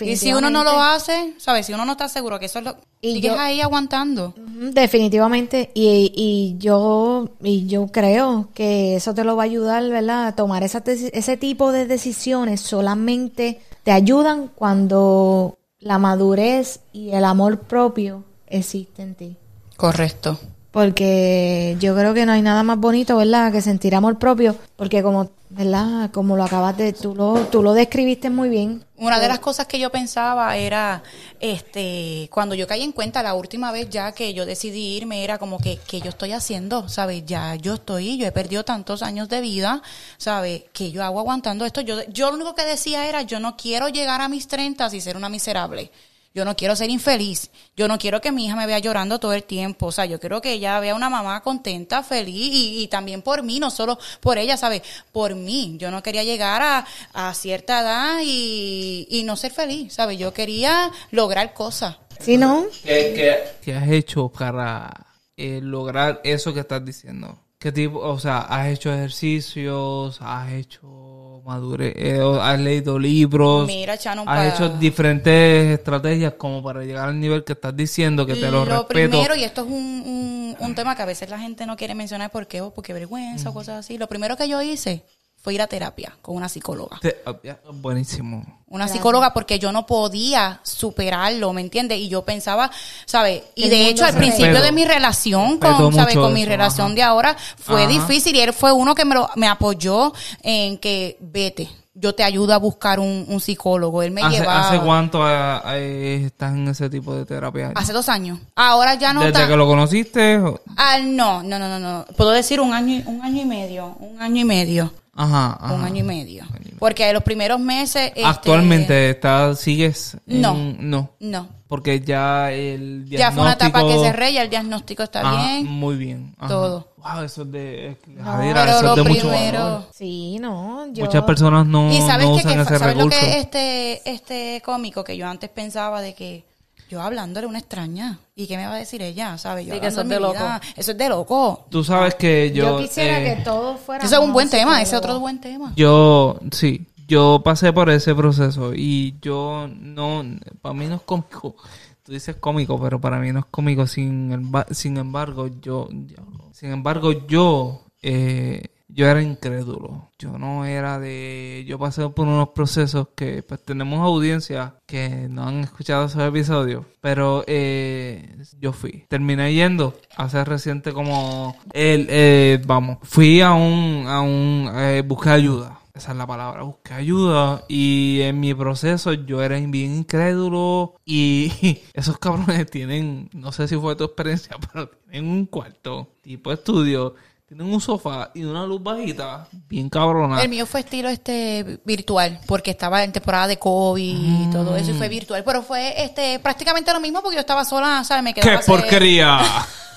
Y 0.00 0.16
si 0.16 0.32
uno 0.32 0.48
no 0.48 0.62
lo 0.64 0.80
hace, 0.80 1.34
¿sabes? 1.38 1.66
Si 1.66 1.72
uno 1.74 1.84
no 1.84 1.92
está 1.92 2.08
seguro 2.08 2.38
que 2.38 2.46
eso 2.46 2.60
es 2.60 2.64
lo... 2.64 2.76
Y 3.04 3.14
sigues 3.14 3.32
yo- 3.32 3.38
ahí 3.40 3.60
aguantando. 3.60 4.32
Definitivamente. 4.36 5.70
Y, 5.74 6.12
y 6.14 6.56
yo 6.58 7.30
y 7.42 7.66
yo 7.66 7.88
creo 7.88 8.48
que 8.54 8.94
eso 8.96 9.12
te 9.14 9.24
lo 9.24 9.34
va 9.36 9.42
a 9.42 9.46
ayudar, 9.46 9.88
¿verdad? 9.88 10.28
A 10.28 10.36
tomar 10.36 10.62
esa 10.62 10.82
ese 10.86 11.36
tipo 11.36 11.72
de 11.72 11.86
decisiones 11.86 12.60
solamente 12.60 13.31
te 13.32 13.90
ayudan 13.90 14.48
cuando 14.48 15.58
la 15.78 15.98
madurez 15.98 16.80
y 16.92 17.10
el 17.10 17.24
amor 17.24 17.60
propio 17.60 18.24
existe 18.46 19.02
en 19.02 19.14
ti. 19.14 19.36
Correcto. 19.76 20.38
Porque 20.72 21.76
yo 21.80 21.94
creo 21.94 22.14
que 22.14 22.24
no 22.24 22.32
hay 22.32 22.40
nada 22.40 22.62
más 22.62 22.78
bonito, 22.78 23.14
¿verdad? 23.18 23.52
Que 23.52 23.60
sentir 23.60 23.94
amor 23.94 24.18
propio. 24.18 24.56
Porque 24.76 25.02
como, 25.02 25.28
¿verdad? 25.50 26.10
Como 26.12 26.34
lo 26.34 26.44
acabas 26.44 26.78
de, 26.78 26.94
tú 26.94 27.14
lo, 27.14 27.46
tú 27.50 27.62
lo 27.62 27.74
describiste 27.74 28.30
muy 28.30 28.48
bien. 28.48 28.82
Una 28.96 29.20
de 29.20 29.28
las 29.28 29.38
cosas 29.38 29.66
que 29.66 29.78
yo 29.78 29.90
pensaba 29.90 30.56
era, 30.56 31.02
este, 31.40 32.30
cuando 32.32 32.54
yo 32.54 32.66
caí 32.66 32.82
en 32.82 32.92
cuenta 32.92 33.22
la 33.22 33.34
última 33.34 33.70
vez 33.70 33.90
ya 33.90 34.12
que 34.12 34.32
yo 34.32 34.46
decidí 34.46 34.96
irme, 34.96 35.22
era 35.24 35.36
como 35.36 35.58
que, 35.58 35.76
que 35.76 36.00
yo 36.00 36.08
estoy 36.08 36.32
haciendo, 36.32 36.88
¿sabes? 36.88 37.26
Ya 37.26 37.54
yo 37.56 37.74
estoy, 37.74 38.16
yo 38.16 38.26
he 38.26 38.32
perdido 38.32 38.64
tantos 38.64 39.02
años 39.02 39.28
de 39.28 39.42
vida, 39.42 39.82
¿sabes? 40.16 40.64
Que 40.72 40.90
yo 40.90 41.04
hago 41.04 41.20
aguantando 41.20 41.66
esto. 41.66 41.82
Yo, 41.82 42.02
yo 42.08 42.30
lo 42.30 42.36
único 42.36 42.54
que 42.54 42.64
decía 42.64 43.06
era, 43.06 43.20
yo 43.20 43.40
no 43.40 43.58
quiero 43.58 43.90
llegar 43.90 44.22
a 44.22 44.28
mis 44.28 44.48
30 44.48 44.88
y 44.94 45.00
ser 45.02 45.18
una 45.18 45.28
miserable. 45.28 45.90
Yo 46.34 46.44
no 46.44 46.56
quiero 46.56 46.74
ser 46.76 46.88
infeliz. 46.90 47.50
Yo 47.76 47.88
no 47.88 47.98
quiero 47.98 48.20
que 48.20 48.32
mi 48.32 48.46
hija 48.46 48.56
me 48.56 48.66
vea 48.66 48.78
llorando 48.78 49.18
todo 49.18 49.32
el 49.34 49.44
tiempo. 49.44 49.86
O 49.86 49.92
sea, 49.92 50.06
yo 50.06 50.18
quiero 50.18 50.40
que 50.40 50.52
ella 50.52 50.80
vea 50.80 50.94
una 50.94 51.10
mamá 51.10 51.42
contenta, 51.42 52.02
feliz 52.02 52.34
y, 52.52 52.82
y 52.82 52.88
también 52.88 53.22
por 53.22 53.42
mí, 53.42 53.60
no 53.60 53.70
solo 53.70 53.98
por 54.20 54.38
ella, 54.38 54.56
¿sabes? 54.56 54.82
Por 55.12 55.34
mí. 55.34 55.76
Yo 55.78 55.90
no 55.90 56.02
quería 56.02 56.24
llegar 56.24 56.62
a, 56.62 56.86
a 57.12 57.34
cierta 57.34 57.80
edad 57.80 58.20
y, 58.24 59.06
y 59.10 59.24
no 59.24 59.36
ser 59.36 59.52
feliz, 59.52 59.92
¿sabes? 59.94 60.18
Yo 60.18 60.32
quería 60.32 60.90
lograr 61.10 61.52
cosas. 61.54 61.96
¿Sí, 62.20 62.36
no? 62.38 62.66
¿Qué, 62.84 63.12
qué- 63.16 63.42
qué 63.62 63.74
has 63.74 63.88
hecho 63.90 64.28
para 64.28 65.06
eh, 65.36 65.60
lograr 65.62 66.20
eso 66.24 66.54
que 66.54 66.60
estás 66.60 66.84
diciendo? 66.84 67.38
¿Qué 67.58 67.72
tipo? 67.72 67.98
O 67.98 68.18
sea, 68.18 68.38
¿has 68.40 68.68
hecho 68.68 68.92
ejercicios? 68.92 70.18
¿Has 70.20 70.52
hecho 70.52 71.01
madurez? 71.44 71.94
eh, 71.96 72.20
¿Has 72.40 72.60
leído 72.60 72.98
libros? 72.98 73.66
Mira, 73.66 73.98
Chano, 73.98 74.24
¿Has 74.26 74.54
hecho 74.54 74.68
diferentes 74.68 75.78
estrategias 75.78 76.34
como 76.34 76.62
para 76.62 76.82
llegar 76.84 77.08
al 77.08 77.18
nivel 77.18 77.44
que 77.44 77.52
estás 77.52 77.76
diciendo, 77.76 78.26
que 78.26 78.34
te 78.34 78.50
lo, 78.50 78.64
respeto? 78.64 78.88
primero, 78.88 79.34
y 79.34 79.44
esto 79.44 79.62
es 79.62 79.66
un, 79.68 79.74
un, 79.74 80.56
un 80.58 80.74
tema 80.74 80.94
que 80.96 81.02
a 81.02 81.06
veces 81.06 81.28
la 81.30 81.38
gente 81.38 81.66
no 81.66 81.76
quiere 81.76 81.94
mencionar 81.94 82.30
porque, 82.30 82.60
oh, 82.60 82.72
porque 82.72 82.92
vergüenza 82.92 83.50
o 83.50 83.54
cosas 83.54 83.80
así. 83.80 83.98
Lo 83.98 84.08
primero 84.08 84.36
que 84.36 84.48
yo 84.48 84.60
hice 84.62 85.04
fue 85.42 85.54
ir 85.54 85.60
a 85.60 85.66
terapia 85.66 86.16
con 86.22 86.36
una 86.36 86.48
psicóloga. 86.48 87.00
Ah, 87.26 87.34
buenísimo. 87.74 88.60
Una 88.68 88.88
psicóloga 88.88 89.34
porque 89.34 89.58
yo 89.58 89.70
no 89.72 89.84
podía 89.86 90.60
superarlo, 90.62 91.52
¿me 91.52 91.60
entiendes? 91.60 91.98
Y 91.98 92.08
yo 92.08 92.22
pensaba, 92.24 92.70
¿sabes? 93.04 93.42
Y 93.54 93.64
El 93.64 93.70
de 93.70 93.88
hecho, 93.88 94.04
al 94.06 94.14
principio 94.14 94.62
de 94.62 94.72
mi 94.72 94.84
relación 94.86 95.58
con, 95.58 95.92
¿sabes? 95.92 96.14
Con 96.16 96.32
mi 96.32 96.42
eso, 96.42 96.50
relación 96.50 96.86
ajá. 96.86 96.94
de 96.94 97.02
ahora 97.02 97.36
fue 97.58 97.82
Ajá. 97.82 97.90
difícil 97.92 98.34
y 98.36 98.40
él 98.40 98.52
fue 98.52 98.72
uno 98.72 98.94
que 98.94 99.04
me, 99.04 99.14
lo, 99.14 99.28
me 99.36 99.46
apoyó 99.48 100.12
en 100.42 100.78
que 100.78 101.18
vete, 101.20 101.68
yo 101.94 102.14
te 102.14 102.22
ayudo 102.24 102.54
a 102.54 102.56
buscar 102.58 102.98
un, 102.98 103.26
un 103.28 103.40
psicólogo. 103.40 104.02
Él 104.02 104.10
me 104.12 104.22
¿Hace, 104.22 104.38
llevaba 104.38 104.68
hace 104.70 104.80
cuánto 104.80 105.22
ah, 105.22 105.62
eh, 105.74 106.22
estás 106.24 106.54
en 106.54 106.68
ese 106.68 106.88
tipo 106.88 107.14
de 107.14 107.26
terapia? 107.26 107.72
hace 107.74 107.92
dos 107.92 108.08
años. 108.08 108.38
Ahora 108.56 108.94
ya 108.94 109.12
no 109.12 109.20
¿Desde 109.22 109.46
que 109.46 109.56
lo 109.56 109.66
conociste? 109.66 110.38
o- 110.38 110.60
Ah, 110.76 110.98
no, 111.02 111.42
no, 111.42 111.58
no, 111.58 111.68
no, 111.68 111.78
no. 111.78 112.06
Puedo 112.16 112.30
decir 112.30 112.60
un 112.60 112.72
año, 112.72 112.94
y- 113.00 113.02
un 113.06 113.20
año 113.22 113.42
y 113.42 113.44
medio, 113.44 113.96
un 114.00 114.22
año 114.22 114.40
y 114.40 114.44
medio, 114.46 114.92
Ajá, 115.14 115.58
ajá. 115.60 115.74
un 115.74 115.84
año 115.84 115.98
y 116.00 116.02
medio. 116.04 116.44
Porque 116.78 117.12
los 117.12 117.22
primeros 117.22 117.60
meses. 117.60 118.08
este, 118.08 118.24
Actualmente 118.24 119.10
estás, 119.10 119.60
sigues 119.60 120.16
en- 120.26 120.40
No. 120.40 120.54
no 120.78 121.10
No. 121.20 121.48
porque 121.68 122.00
ya 122.00 122.50
el 122.50 123.04
diagnóstico 123.08 123.18
Ya 123.18 123.30
fue 123.32 123.42
una 123.42 123.52
etapa 123.52 123.82
que 123.86 123.98
cerré, 124.00 124.32
ya 124.32 124.42
el 124.42 124.50
diagnóstico 124.50 125.02
está 125.02 125.20
Ajá, 125.20 125.46
bien. 125.58 125.66
muy 125.70 125.96
bien 125.96 126.34
ajá. 126.38 126.48
Todo. 126.48 126.92
wow 126.96 127.22
eso 127.22 127.42
es 127.42 127.52
de 127.52 127.88
es 127.88 127.98
que- 127.98 128.10
No, 128.12 128.38
Pero 128.40 128.62
eso 128.70 128.82
lo 128.82 128.88
es 128.90 128.96
de 128.96 129.02
mucho 129.10 129.28
primero. 129.28 129.58
valor. 129.62 129.88
Sí, 129.94 130.38
no. 130.40 130.86
Yo, 130.92 131.04
muchas 131.04 131.24
personas 131.24 131.66
no, 131.66 131.92
y 131.92 132.00
sabes 132.00 132.26
no 132.28 132.32
que, 132.34 132.40
usan 132.40 132.54
que- 132.54 132.60
ese 132.62 132.78
sabes 132.78 132.96
lo 132.96 133.08
que 133.08 133.16
es 133.16 133.36
este, 133.36 134.10
este 134.10 134.62
cómico 134.64 135.04
que 135.04 135.16
yo 135.16 135.28
antes 135.28 135.50
pensaba 135.50 136.00
de 136.00 136.14
que 136.14 136.44
yo 136.92 137.00
hablándole 137.00 137.46
a 137.46 137.48
una 137.48 137.58
extraña 137.58 138.18
y 138.34 138.46
qué 138.46 138.58
me 138.58 138.66
va 138.66 138.74
a 138.74 138.76
decir 138.76 139.00
ella, 139.00 139.38
¿sabes? 139.38 139.66
Yo 139.66 139.72
Sí, 139.74 139.80
que 139.80 139.86
eso 139.86 140.02
es 140.02 140.08
de 140.08 140.20
mi 140.20 140.26
vida. 140.26 140.60
Eso 140.76 140.90
es 140.92 140.98
de 140.98 141.08
loco. 141.08 141.64
tú 141.70 141.82
sabes 141.82 142.14
que 142.16 142.52
yo, 142.52 142.78
yo 142.78 142.78
quisiera 142.86 143.20
eh, 143.22 143.36
que 143.36 143.42
todo 143.42 143.78
fuera. 143.78 144.04
Eso 144.04 144.16
es 144.16 144.20
un 144.22 144.32
buen 144.34 144.50
tema, 144.50 144.82
ese 144.82 144.94
es 144.96 144.98
otro 144.98 145.18
buen 145.18 145.40
tema. 145.40 145.72
yo 145.74 146.38
sí 146.50 146.86
yo 147.08 147.40
pasé 147.44 147.72
por 147.72 147.88
ese 147.90 148.14
proceso 148.14 148.72
y 148.74 149.14
yo 149.22 149.68
no 149.74 150.22
para 150.60 150.74
mí 150.74 150.86
no 150.86 150.96
es 150.96 151.00
cómico 151.02 151.56
tú 152.04 152.12
dices 152.12 152.36
cómico 152.36 152.80
pero 152.80 153.00
para 153.00 153.18
mí 153.18 153.32
no 153.32 153.40
es 153.40 153.44
cómico 153.50 153.86
sin 153.86 154.52
sin 154.70 154.96
embargo 154.98 155.48
yo 155.60 155.88
yo- 155.90 156.50
sin 156.52 156.70
embargo 156.72 157.12
yo 157.26 157.82
eh, 158.02 158.68
yo 158.92 159.08
era 159.08 159.22
incrédulo. 159.22 160.10
Yo 160.18 160.38
no 160.38 160.64
era 160.64 160.98
de 160.98 161.64
yo 161.66 161.78
pasé 161.78 162.08
por 162.10 162.28
unos 162.28 162.50
procesos 162.50 163.08
que 163.14 163.42
pues 163.42 163.62
tenemos 163.64 164.00
audiencia 164.00 164.74
que 164.86 165.28
no 165.28 165.46
han 165.46 165.60
escuchado 165.60 166.06
esos 166.06 166.22
episodios 166.22 166.84
pero 167.02 167.44
eh, 167.48 168.36
yo 168.60 168.72
fui. 168.72 169.04
Terminé 169.08 169.52
yendo 169.52 169.98
hace 170.16 170.44
reciente 170.44 170.92
como 170.92 171.56
el 171.72 172.06
eh, 172.08 172.62
vamos 172.64 172.98
fui 173.02 173.40
a 173.40 173.52
un 173.52 174.04
a 174.06 174.20
un 174.20 174.70
eh, 174.72 175.02
busqué 175.04 175.30
ayuda. 175.30 175.80
Esa 175.94 176.12
es 176.12 176.16
la 176.16 176.26
palabra, 176.26 176.62
busqué 176.62 176.94
ayuda. 176.94 177.64
Y 177.68 178.20
en 178.22 178.40
mi 178.40 178.54
proceso 178.54 179.12
yo 179.12 179.42
era 179.42 179.58
bien 179.58 179.96
incrédulo 179.96 180.94
y 181.04 181.80
esos 181.92 182.18
cabrones 182.18 182.70
tienen, 182.70 183.28
no 183.34 183.52
sé 183.52 183.68
si 183.68 183.76
fue 183.76 183.96
tu 183.96 184.04
experiencia, 184.04 184.56
pero 184.72 184.88
tienen 184.88 185.28
un 185.30 185.46
cuarto 185.46 186.08
tipo 186.22 186.52
estudio, 186.52 187.14
tienen 187.54 187.70
un 187.74 187.82
sofá 187.82 188.30
y 188.32 188.44
una 188.44 188.64
luz 188.64 188.82
bajita, 188.82 189.46
bien 189.68 189.90
cabrona. 189.90 190.40
El 190.42 190.48
mío 190.48 190.64
fue 190.64 190.80
estilo 190.80 191.10
este 191.10 191.80
virtual, 191.84 192.40
porque 192.46 192.70
estaba 192.70 193.04
en 193.04 193.12
temporada 193.12 193.46
de 193.48 193.58
COVID 193.58 194.46
y 194.48 194.50
todo 194.50 194.74
eso, 194.74 194.90
y 194.90 194.94
Mm. 194.94 194.98
fue 194.98 195.08
virtual. 195.10 195.44
Pero 195.44 195.62
fue 195.62 196.02
este 196.02 196.38
prácticamente 196.38 196.90
lo 196.94 197.00
mismo 197.00 197.20
porque 197.20 197.34
yo 197.36 197.40
estaba 197.40 197.66
sola, 197.66 198.04
¿sabes? 198.04 198.24
Me 198.24 198.32
¡Qué 198.32 198.40
quedaba 198.40 198.60
hacer- 198.60 198.74
porquería! 198.74 199.38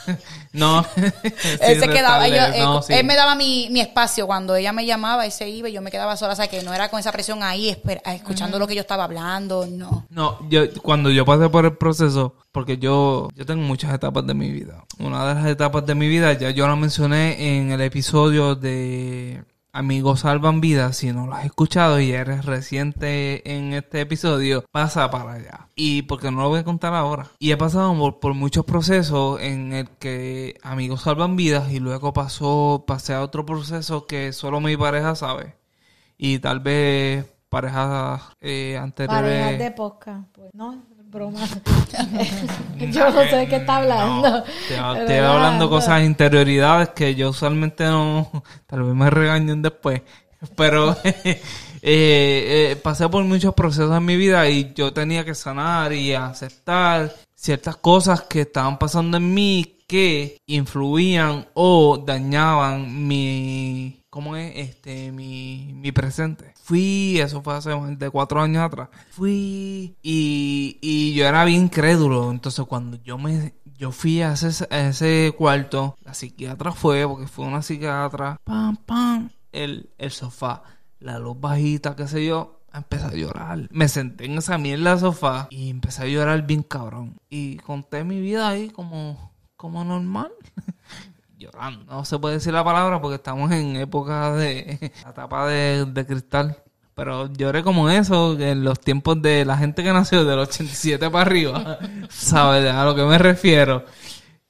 no. 0.59 0.85
Él 1.61 1.79
se 1.79 1.87
quedaba, 1.87 2.27
yo, 2.27 2.35
restarle, 2.35 2.59
no, 2.61 2.81
sí. 2.81 2.93
él 2.93 3.05
me 3.05 3.15
daba 3.15 3.35
mi, 3.35 3.67
mi 3.71 3.81
espacio 3.81 4.25
cuando 4.27 4.55
ella 4.55 4.71
me 4.73 4.85
llamaba, 4.85 5.25
él 5.25 5.31
se 5.31 5.49
iba 5.49 5.69
y 5.69 5.73
yo 5.73 5.81
me 5.81 5.91
quedaba 5.91 6.15
sola, 6.17 6.33
o 6.33 6.35
sea 6.35 6.47
que 6.47 6.61
no 6.63 6.73
era 6.73 6.89
con 6.89 6.99
esa 6.99 7.11
presión 7.11 7.43
ahí, 7.43 7.69
esper- 7.71 8.01
escuchando 8.05 8.57
lo 8.59 8.67
que 8.67 8.75
yo 8.75 8.81
estaba 8.81 9.03
hablando, 9.03 9.67
no. 9.67 10.05
No, 10.09 10.39
yo 10.49 10.61
cuando 10.81 11.09
yo 11.09 11.25
pasé 11.25 11.49
por 11.49 11.65
el 11.65 11.77
proceso, 11.77 12.35
porque 12.51 12.77
yo, 12.77 13.29
yo 13.35 13.45
tengo 13.45 13.61
muchas 13.63 13.93
etapas 13.93 14.25
de 14.25 14.33
mi 14.33 14.49
vida. 14.51 14.83
Una 14.99 15.27
de 15.27 15.35
las 15.35 15.45
etapas 15.47 15.85
de 15.85 15.95
mi 15.95 16.07
vida, 16.07 16.33
ya 16.33 16.49
yo 16.51 16.67
la 16.67 16.75
mencioné 16.75 17.57
en 17.57 17.71
el 17.71 17.81
episodio 17.81 18.55
de 18.55 19.43
Amigos 19.75 20.21
Salvan 20.21 20.61
Vidas. 20.61 20.95
Si 20.95 21.11
no 21.11 21.27
lo 21.27 21.33
has 21.33 21.43
escuchado 21.43 21.99
y 21.99 22.11
eres 22.11 22.45
reciente 22.45 23.53
en 23.53 23.73
este 23.73 23.99
episodio, 23.99 24.63
pasa 24.71 25.11
para 25.11 25.33
allá. 25.33 25.67
Y 25.75 26.03
porque 26.03 26.31
no 26.31 26.43
lo 26.43 26.47
voy 26.47 26.59
a 26.59 26.63
contar 26.63 26.93
ahora. 26.93 27.27
Y 27.39 27.51
he 27.51 27.57
pasado 27.57 28.17
por, 28.21 28.33
muchos 28.35 28.63
procesos 28.63 29.41
en 29.41 29.73
el 29.73 29.89
que 29.89 30.57
Amigos 30.63 31.01
Salvan 31.01 31.35
Vidas 31.35 31.73
y 31.73 31.81
luego 31.81 32.13
pasó, 32.13 32.85
pasé 32.87 33.15
a 33.15 33.21
otro 33.21 33.45
proceso 33.45 34.05
que 34.05 34.31
solo 34.31 34.61
mi 34.61 34.77
pareja 34.77 35.13
sabe. 35.13 35.57
Y 36.17 36.39
tal 36.39 36.61
vez 36.61 37.25
parejas 37.49 38.21
eh, 38.39 38.77
anteriores. 38.77 39.59
De 39.59 39.71
podcast. 39.71 40.25
Pues, 40.31 40.51
no, 40.53 40.85
broma. 41.15 41.39
yo 42.77 43.09
no 43.09 43.23
sé 43.23 43.35
de 43.37 43.47
qué 43.47 43.55
está 43.55 43.77
hablando. 43.77 44.43
No, 44.77 44.93
te, 44.93 44.99
estoy 44.99 45.15
hablando 45.15 45.69
cosas, 45.69 46.03
interioridades 46.03 46.89
que 46.89 47.15
yo 47.15 47.29
usualmente 47.29 47.85
no, 47.85 48.43
tal 48.67 48.83
vez 48.83 48.93
me 48.93 49.09
regañen 49.09 49.61
después, 49.61 50.01
pero 50.55 50.95
eh, 51.03 51.41
eh, 51.81 52.79
pasé 52.83 53.07
por 53.07 53.23
muchos 53.23 53.53
procesos 53.53 53.95
en 53.95 54.05
mi 54.05 54.17
vida 54.17 54.47
y 54.49 54.73
yo 54.73 54.91
tenía 54.91 55.23
que 55.23 55.33
sanar 55.33 55.93
y 55.93 56.13
aceptar 56.13 57.15
ciertas 57.33 57.77
cosas 57.77 58.21
que 58.23 58.41
estaban 58.41 58.77
pasando 58.77 59.17
en 59.17 59.33
mí 59.33 59.83
que 59.87 60.37
influían 60.47 61.47
o 61.53 61.97
dañaban 61.97 63.07
mi, 63.07 64.01
¿cómo 64.09 64.35
es? 64.35 64.51
Este, 64.55 65.11
mi, 65.11 65.71
mi 65.73 65.91
presente. 65.91 66.54
Fui, 66.65 67.19
eso 67.19 67.43
fue 67.43 67.53
hace 67.53 67.75
más 67.75 67.99
de 67.99 68.09
cuatro 68.09 68.41
años 68.41 68.63
atrás. 68.63 68.89
Fui 69.11 69.95
y, 70.01 70.79
y 70.81 71.13
yo 71.13 71.27
era 71.27 71.45
bien 71.45 71.67
crédulo. 71.67 72.31
Entonces 72.31 72.65
cuando 72.65 72.97
yo 73.03 73.19
me, 73.19 73.53
yo 73.77 73.91
fui 73.91 74.23
a 74.23 74.33
ese, 74.33 74.67
a 74.71 74.87
ese 74.87 75.31
cuarto, 75.37 75.95
la 76.03 76.15
psiquiatra 76.15 76.71
fue, 76.71 77.07
porque 77.07 77.27
fue 77.27 77.45
una 77.45 77.61
psiquiatra, 77.61 78.41
pam, 78.43 78.77
pam, 78.77 79.29
el, 79.51 79.91
el 79.99 80.09
sofá, 80.09 80.63
la 80.99 81.19
luz 81.19 81.39
bajita, 81.39 81.95
qué 81.95 82.07
sé 82.07 82.25
yo, 82.25 82.61
empecé 82.73 83.05
a 83.05 83.13
llorar. 83.13 83.67
Me 83.69 83.87
senté 83.87 84.25
en 84.25 84.39
esa 84.39 84.57
mierda 84.57 84.95
de 84.95 85.01
sofá 85.01 85.45
y 85.51 85.69
empecé 85.69 86.01
a 86.01 86.07
llorar 86.07 86.47
bien 86.47 86.63
cabrón. 86.63 87.15
Y 87.29 87.57
conté 87.57 88.03
mi 88.03 88.19
vida 88.19 88.49
ahí 88.49 88.71
como, 88.71 89.31
como 89.55 89.83
normal. 89.83 90.31
Llorando. 91.45 91.85
No 91.85 92.05
se 92.05 92.17
puede 92.19 92.35
decir 92.35 92.53
la 92.53 92.63
palabra 92.63 93.01
porque 93.01 93.15
estamos 93.15 93.51
en 93.51 93.75
época 93.75 94.33
de 94.33 94.91
la 95.03 95.09
etapa 95.11 95.47
de, 95.47 95.85
de 95.85 96.05
cristal. 96.05 96.57
Pero 96.93 97.27
lloré 97.33 97.61
como 97.61 97.89
eso, 97.89 98.39
en 98.39 98.63
los 98.63 98.79
tiempos 98.79 99.21
de 99.21 99.43
la 99.43 99.57
gente 99.57 99.83
que 99.83 99.91
nació 99.91 100.23
del 100.23 100.39
87 100.39 101.09
para 101.09 101.21
arriba. 101.25 101.77
¿Sabes 102.09 102.71
a 102.71 102.85
lo 102.85 102.95
que 102.95 103.03
me 103.03 103.17
refiero? 103.17 103.83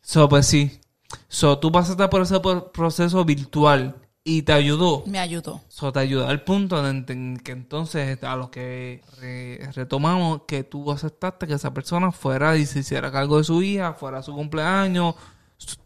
So, 0.02 0.30
pues 0.30 0.46
sí. 0.46 0.80
So, 1.28 1.58
tú 1.58 1.72
pasaste 1.72 2.08
por 2.08 2.22
ese 2.22 2.40
proceso 2.72 3.26
virtual 3.26 3.96
y 4.24 4.44
te 4.44 4.54
ayudó. 4.54 5.04
Me 5.08 5.18
ayudó. 5.18 5.62
So, 5.70 5.92
te 5.92 6.00
ayudó 6.00 6.28
al 6.28 6.44
punto 6.44 6.82
de 6.84 7.40
que 7.44 7.52
entonces 7.52 8.24
a 8.24 8.36
lo 8.36 8.52
que 8.52 9.02
re- 9.20 9.68
retomamos 9.74 10.42
que 10.48 10.64
tú 10.64 10.92
aceptaste 10.92 11.48
que 11.48 11.54
esa 11.56 11.74
persona 11.74 12.12
fuera 12.12 12.58
y 12.58 12.66
se 12.68 12.80
hiciera 12.80 13.12
cargo 13.12 13.40
de 13.40 13.44
su 13.44 13.62
hija, 13.64 13.94
fuera 13.94 14.22
su 14.22 14.34
cumpleaños 14.36 15.16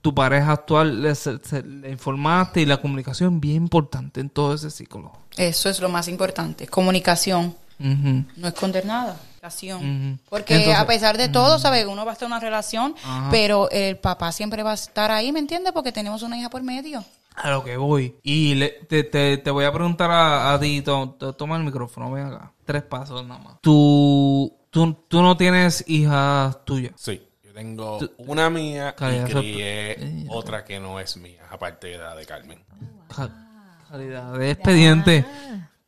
tu 0.02 0.14
pareja 0.16 0.52
actual 0.52 1.02
le, 1.02 1.90
informaste 1.92 2.62
y 2.62 2.66
la 2.66 2.78
comunicación 2.78 3.36
es 3.36 3.40
bien 3.42 3.56
importante 3.64 4.20
en 4.20 4.30
todo 4.30 4.54
ese 4.54 4.70
ciclo. 4.72 5.12
Eso 5.38 5.70
es 5.70 5.80
lo 5.80 5.90
más 5.90 6.08
importante. 6.08 6.68
Comunicación. 6.68 7.56
No 7.80 8.48
esconder 8.48 8.86
nada. 8.86 9.14
Comunicación. 9.40 10.20
Porque 10.30 10.56
Entonces- 10.56 10.80
a 10.82 10.86
pesar 10.88 11.18
de 11.18 11.30
todo, 11.30 11.60
¿sabes? 11.60 11.86
Uno 11.86 12.04
va 12.04 12.12
a 12.12 12.14
estar 12.14 12.26
en 12.26 12.34
una 12.34 12.40
relación, 12.42 12.94
pero 13.32 13.70
el 13.72 13.98
papá 13.98 14.32
siempre 14.34 14.64
va 14.64 14.72
a 14.72 14.76
estar 14.76 15.12
ahí, 15.12 15.32
¿me 15.32 15.40
entiendes? 15.40 15.72
Porque 15.72 15.92
tenemos 15.94 16.22
una 16.24 16.38
hija 16.38 16.50
por 16.50 16.62
medio. 16.62 17.06
A 17.36 17.52
lo 17.52 17.64
que 17.64 17.78
voy. 17.78 18.16
Y 18.22 18.56
le- 18.56 18.70
te, 18.90 19.06
te- 19.06 19.38
te 19.38 19.52
voy 19.52 19.64
a 19.64 19.72
preguntar 19.72 20.12
a, 20.12 20.54
a 20.54 20.60
ti, 20.60 20.82
to- 20.82 21.16
to- 21.18 21.32
toma 21.34 21.56
el 21.56 21.64
micrófono, 21.64 22.12
ven 22.12 22.26
acá. 22.26 22.52
Tres 22.66 22.84
pasos 22.84 23.26
nada 23.26 23.40
más. 23.42 23.54
Tú, 23.62 24.54
tú, 24.72 24.94
tú 25.08 25.22
no 25.22 25.38
tienes 25.38 25.86
hijas 25.88 26.58
tuyas. 26.66 26.92
Sí, 26.98 27.22
tengo 27.60 28.00
una 28.20 28.50
mía 28.50 28.96
Calidad 28.96 29.28
y 29.28 29.32
crié 29.32 30.26
otra 30.30 30.64
que 30.64 30.80
no 30.80 31.00
es 31.00 31.18
mía, 31.18 31.44
aparte 31.50 31.88
de 31.88 31.98
la 31.98 32.16
de 32.16 32.26
Carmen. 32.26 32.60
Ca- 33.14 33.30
Calidad 33.90 34.34
de 34.38 34.52
expediente. 34.52 35.26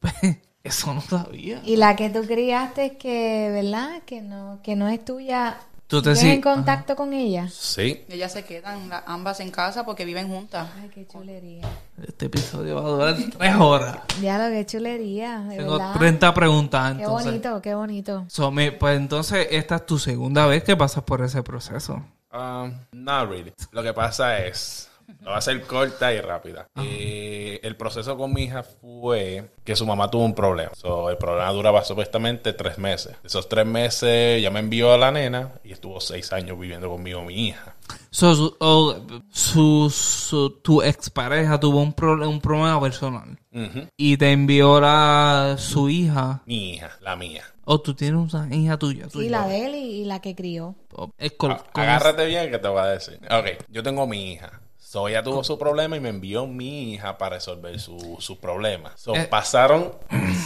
Eso 0.63 0.93
no 0.93 1.01
sabía. 1.01 1.61
Y 1.65 1.75
la 1.77 1.95
que 1.95 2.09
tú 2.09 2.21
criaste 2.27 2.97
que, 2.97 3.49
¿verdad? 3.51 4.01
Que 4.05 4.21
no, 4.21 4.59
que 4.61 4.75
no 4.75 4.87
es 4.89 5.03
tuya. 5.03 5.57
Tú 5.91 6.01
te 6.01 6.15
¿Sigues 6.15 6.19
sí- 6.31 6.35
en 6.37 6.41
contacto 6.41 6.95
con 6.95 7.11
ella? 7.13 7.49
Sí, 7.51 8.05
Ellas 8.07 8.31
se 8.31 8.45
quedan 8.45 8.87
la- 8.87 9.03
ambas 9.05 9.41
en 9.41 9.51
casa 9.51 9.83
porque 9.85 10.05
viven 10.05 10.29
juntas. 10.29 10.69
Ay, 10.81 10.89
qué 10.93 11.05
chulería. 11.05 11.67
Este 12.01 12.27
episodio 12.27 12.75
va 12.75 12.81
a 12.81 12.91
durar 13.13 13.15
tres 13.37 13.55
horas. 13.57 13.97
Ya 14.21 14.37
lo 14.37 14.49
que 14.53 14.65
chulería, 14.65 15.39
de 15.41 15.57
Tengo 15.57 15.77
verdad. 15.77 15.93
30 15.99 16.33
preguntas 16.33 16.95
Qué 16.95 17.01
entonces. 17.03 17.25
bonito, 17.25 17.61
qué 17.61 17.75
bonito. 17.75 18.25
So, 18.29 18.51
me- 18.51 18.71
pues 18.71 18.95
entonces 18.95 19.47
esta 19.51 19.75
es 19.75 19.85
tu 19.85 19.99
segunda 19.99 20.45
vez 20.47 20.63
que 20.63 20.77
pasas 20.77 21.03
por 21.03 21.21
ese 21.21 21.43
proceso. 21.43 22.01
Um, 22.33 22.73
not 22.93 23.29
really. 23.29 23.51
Lo 23.73 23.83
que 23.83 23.91
pasa 23.93 24.39
es, 24.39 24.89
lo 25.21 25.31
va 25.31 25.37
a 25.37 25.41
ser 25.41 25.61
corta 25.63 26.13
y 26.13 26.21
rápida. 26.21 26.67
Eh, 26.81 27.59
el 27.63 27.75
proceso 27.75 28.17
con 28.17 28.33
mi 28.33 28.43
hija 28.43 28.63
fue 28.63 29.49
que 29.63 29.75
su 29.75 29.85
mamá 29.85 30.09
tuvo 30.09 30.25
un 30.25 30.33
problema. 30.35 30.71
So, 30.75 31.09
el 31.09 31.17
problema 31.17 31.51
duraba 31.51 31.83
supuestamente 31.83 32.53
tres 32.53 32.77
meses. 32.77 33.15
Esos 33.23 33.47
tres 33.49 33.65
meses 33.65 34.37
ella 34.37 34.49
me 34.51 34.59
envió 34.59 34.93
a 34.93 34.97
la 34.97 35.11
nena 35.11 35.53
y 35.63 35.71
estuvo 35.71 35.99
seis 36.01 36.31
años 36.33 36.59
viviendo 36.59 36.89
conmigo 36.89 37.21
mi 37.23 37.47
hija. 37.47 37.75
So, 38.09 38.35
su, 38.35 39.21
su- 39.31 39.89
su- 39.89 40.59
tu 40.61 40.81
expareja 40.81 41.59
tuvo 41.59 41.81
un, 41.81 41.93
pro- 41.93 42.27
un 42.29 42.39
problema 42.41 42.79
personal 42.81 43.37
y 43.97 44.17
te 44.17 44.31
envió 44.31 44.79
la, 44.79 45.55
su 45.59 45.89
hija. 45.89 46.41
Mi 46.45 46.71
hija, 46.73 46.91
la 47.01 47.15
mía. 47.15 47.43
O 47.65 47.79
tú 47.79 47.93
tienes 47.93 48.33
una 48.33 48.53
hija 48.55 48.77
tuya. 48.77 49.05
Sí, 49.05 49.11
tuya. 49.11 49.29
la 49.29 49.47
de 49.47 49.65
él 49.65 49.75
y, 49.75 50.01
y 50.01 50.05
la 50.05 50.19
que 50.21 50.35
crió. 50.35 50.75
Es 51.17 51.33
Ah, 51.41 51.63
Agárrate 51.73 52.25
bien 52.25 52.49
que 52.49 52.59
te 52.59 52.67
voy 52.67 52.79
a 52.79 52.85
decir. 52.87 53.19
Ok, 53.29 53.65
yo 53.69 53.83
tengo 53.83 54.07
mi 54.07 54.33
hija. 54.33 54.61
So, 54.91 55.07
ella 55.07 55.23
tuvo 55.23 55.41
su 55.41 55.57
problema 55.57 55.95
y 55.95 56.01
me 56.01 56.09
envió 56.09 56.45
mi 56.45 56.91
hija 56.91 57.17
para 57.17 57.37
resolver 57.37 57.79
su, 57.79 58.17
su 58.19 58.41
problema. 58.41 58.91
So, 58.97 59.15
Eh. 59.15 59.25
pasaron 59.25 59.93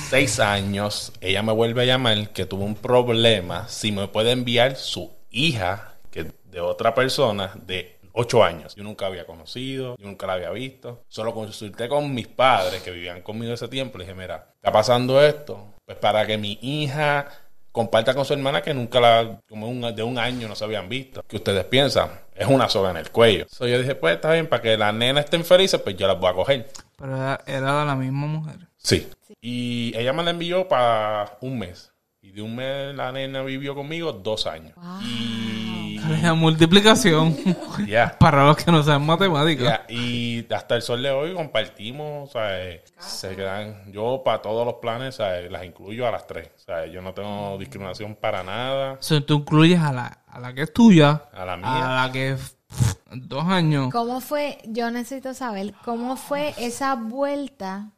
seis 0.07 0.39
años. 0.39 1.11
Ella 1.19 1.41
me 1.41 1.51
vuelve 1.51 1.81
a 1.81 1.85
llamar 1.85 2.29
que 2.29 2.45
tuvo 2.45 2.63
un 2.63 2.75
problema. 2.75 3.67
Si 3.67 3.91
me 3.91 4.07
puede 4.07 4.29
enviar 4.33 4.75
su 4.75 5.11
hija, 5.31 5.95
que 6.11 6.31
de 6.43 6.61
otra 6.61 6.93
persona, 6.93 7.53
de 7.65 7.97
ocho 8.13 8.43
años. 8.43 8.75
Yo 8.75 8.83
nunca 8.83 9.07
había 9.07 9.25
conocido, 9.25 9.97
yo 9.97 10.05
nunca 10.05 10.27
la 10.27 10.33
había 10.33 10.51
visto. 10.51 11.01
Solo 11.07 11.33
consulté 11.33 11.89
con 11.89 12.13
mis 12.13 12.27
padres 12.27 12.83
que 12.83 12.91
vivían 12.91 13.23
conmigo 13.23 13.51
ese 13.51 13.67
tiempo. 13.67 13.97
Le 13.97 14.03
dije, 14.03 14.15
mira, 14.15 14.53
está 14.57 14.71
pasando 14.71 15.23
esto. 15.23 15.73
Pues 15.87 15.97
para 15.97 16.27
que 16.27 16.37
mi 16.37 16.59
hija 16.61 17.29
comparta 17.75 18.13
con 18.15 18.23
su 18.23 18.31
hermana 18.33 18.61
que 18.61 18.73
nunca 18.73 19.01
la, 19.01 19.41
como 19.49 19.67
un- 19.67 19.93
de 19.93 20.01
un 20.01 20.17
año 20.17 20.47
no 20.47 20.55
se 20.55 20.63
habían 20.63 20.87
visto. 20.87 21.21
¿Qué 21.27 21.35
ustedes 21.35 21.65
piensan? 21.65 22.09
Es 22.33 22.47
una 22.47 22.69
soga 22.69 22.91
en 22.91 22.97
el 22.97 23.11
cuello. 23.11 23.45
So, 23.49 23.67
yo 23.67 23.77
dije, 23.77 23.95
pues 23.95 24.15
está 24.15 24.31
bien, 24.31 24.47
para 24.47 24.61
que 24.61 24.77
las 24.77 24.93
nenas 24.93 25.25
estén 25.25 25.43
felices, 25.43 25.81
pues 25.81 25.97
yo 25.97 26.07
las 26.07 26.17
voy 26.17 26.29
a 26.31 26.33
coger. 26.33 26.69
Pero 26.97 27.15
era, 27.17 27.41
era 27.45 27.83
la 27.83 27.95
misma 27.95 28.27
mujer. 28.27 28.55
Sí. 28.77 29.09
Y 29.41 29.91
ella 29.97 30.13
me 30.13 30.23
la 30.23 30.31
envió 30.31 30.67
para 30.69 31.37
un 31.41 31.59
mes. 31.59 31.91
De 32.35 32.41
un 32.41 32.53
mes 32.53 32.93
la 32.93 33.13
nena 33.13 33.43
vivió 33.43 33.73
conmigo 33.73 34.11
dos 34.11 34.45
años. 34.45 34.73
Y 35.01 35.97
La 36.21 36.33
multiplicación. 36.33 37.33
ya. 37.87 38.13
Para 38.19 38.43
los 38.45 38.57
que 38.57 38.69
no 38.69 38.83
saben 38.83 39.05
matemáticas. 39.05 39.63
Ya, 39.65 39.85
y 39.87 40.45
hasta 40.53 40.75
el 40.75 40.81
sol 40.81 41.01
de 41.01 41.11
hoy 41.11 41.33
compartimos, 41.33 42.27
o 42.29 42.31
sea, 42.33 42.61
eh, 42.61 42.83
se 42.99 43.37
quedan, 43.37 43.89
yo 43.89 44.21
para 44.25 44.41
todos 44.41 44.65
los 44.65 44.75
planes, 44.75 45.15
o 45.15 45.17
sea, 45.23 45.39
las 45.49 45.63
incluyo 45.63 46.05
a 46.05 46.11
las 46.11 46.27
tres, 46.27 46.49
o 46.57 46.59
sea, 46.59 46.85
yo 46.87 47.01
no 47.01 47.13
tengo 47.13 47.57
discriminación 47.57 48.15
para 48.15 48.43
nada, 48.43 48.97
So, 48.99 49.23
tú 49.23 49.35
incluyes 49.35 49.79
a 49.79 49.93
la, 49.93 50.19
a 50.27 50.37
la 50.41 50.53
que 50.53 50.63
es 50.63 50.73
tuya, 50.73 51.23
a 51.31 51.45
la 51.45 51.55
mía. 51.55 52.01
a 52.01 52.05
la 52.07 52.11
que 52.11 52.31
es 52.31 52.57
dos 53.13 53.45
años. 53.45 53.93
¿Cómo 53.93 54.19
fue? 54.19 54.57
Yo 54.65 54.91
necesito 54.91 55.33
saber 55.33 55.73
cómo 55.85 56.17
fue 56.17 56.53
esa 56.57 56.95
vuelta, 56.95 57.91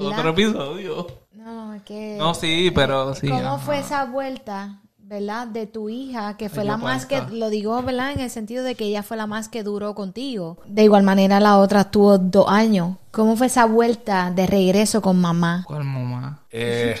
Otro 0.00 0.30
episodio. 0.30 1.21
No, 1.42 1.66
no, 1.68 1.74
es 1.74 1.82
que... 1.82 2.16
No, 2.18 2.34
sí, 2.34 2.70
pero 2.74 3.14
sí. 3.14 3.28
¿Cómo 3.28 3.40
ajá. 3.54 3.58
fue 3.58 3.78
esa 3.78 4.04
vuelta, 4.04 4.80
verdad, 4.98 5.46
de 5.46 5.66
tu 5.66 5.88
hija, 5.88 6.36
que 6.36 6.48
fue 6.48 6.62
Ay, 6.62 6.68
la 6.68 6.76
más 6.76 7.06
que, 7.06 7.20
lo 7.30 7.50
digo, 7.50 7.82
verdad, 7.82 8.12
en 8.12 8.20
el 8.20 8.30
sentido 8.30 8.62
de 8.64 8.74
que 8.74 8.84
ella 8.84 9.02
fue 9.02 9.16
la 9.16 9.26
más 9.26 9.48
que 9.48 9.62
duró 9.62 9.94
contigo? 9.94 10.58
De 10.66 10.84
igual 10.84 11.02
manera, 11.02 11.40
la 11.40 11.58
otra 11.58 11.90
tuvo 11.90 12.18
dos 12.18 12.46
años. 12.48 12.96
¿Cómo 13.10 13.36
fue 13.36 13.46
esa 13.48 13.64
vuelta 13.66 14.30
de 14.30 14.46
regreso 14.46 15.02
con 15.02 15.20
mamá? 15.20 15.64
¿Cuál 15.66 15.84
mamá? 15.84 16.44
Eh, 16.50 17.00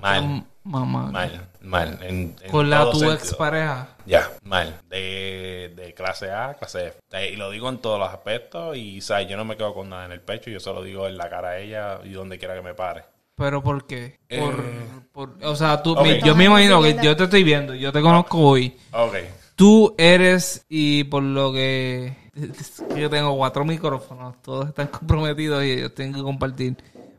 mal, 0.00 0.46
Mamá. 0.64 1.10
mal, 1.10 1.48
mal. 1.60 1.98
En, 2.02 2.36
en 2.40 2.50
Con 2.50 2.70
la 2.70 2.84
tu 2.84 2.92
sentido. 2.98 3.12
expareja. 3.14 3.88
Ya, 4.06 4.28
mal. 4.44 4.80
De, 4.88 5.72
de 5.76 5.92
clase 5.94 6.30
A 6.30 6.54
clase 6.54 6.88
F. 7.10 7.30
Y 7.32 7.36
lo 7.36 7.50
digo 7.50 7.68
en 7.68 7.78
todos 7.78 7.98
los 7.98 8.08
aspectos 8.08 8.76
y, 8.76 9.00
¿sabes? 9.00 9.28
Yo 9.28 9.36
no 9.36 9.44
me 9.44 9.56
quedo 9.56 9.74
con 9.74 9.88
nada 9.88 10.06
en 10.06 10.12
el 10.12 10.20
pecho, 10.20 10.50
yo 10.50 10.60
solo 10.60 10.82
digo 10.82 11.06
en 11.08 11.16
la 11.16 11.28
cara 11.28 11.50
a 11.50 11.58
ella 11.58 11.98
y 12.04 12.10
donde 12.10 12.38
quiera 12.38 12.54
que 12.54 12.62
me 12.62 12.74
pare. 12.74 13.04
¿Pero 13.36 13.62
por 13.62 13.86
qué? 13.86 14.18
Por, 14.28 14.54
Eh. 14.60 14.86
por- 15.12 15.36
o 15.42 15.56
sea, 15.56 15.82
tú, 15.82 15.96
yo 16.24 16.34
me 16.34 16.44
imagino 16.44 16.82
que 16.82 16.96
yo 17.02 17.16
te 17.16 17.24
estoy 17.24 17.42
viendo, 17.44 17.74
yo 17.74 17.92
te 17.92 18.00
conozco 18.02 18.38
hoy. 18.38 18.76
Ok. 18.92 19.14
Tú 19.56 19.94
eres, 19.98 20.64
y 20.68 21.04
por 21.04 21.22
lo 21.22 21.52
que 21.52 22.16
yo 22.96 23.10
tengo 23.10 23.36
cuatro 23.36 23.64
micrófonos, 23.64 24.40
todos 24.42 24.68
están 24.68 24.86
comprometidos 24.88 25.64
y 25.64 25.72
ellos 25.72 25.94
tienen 25.94 26.14
que 26.14 26.22
compartir 26.22 26.76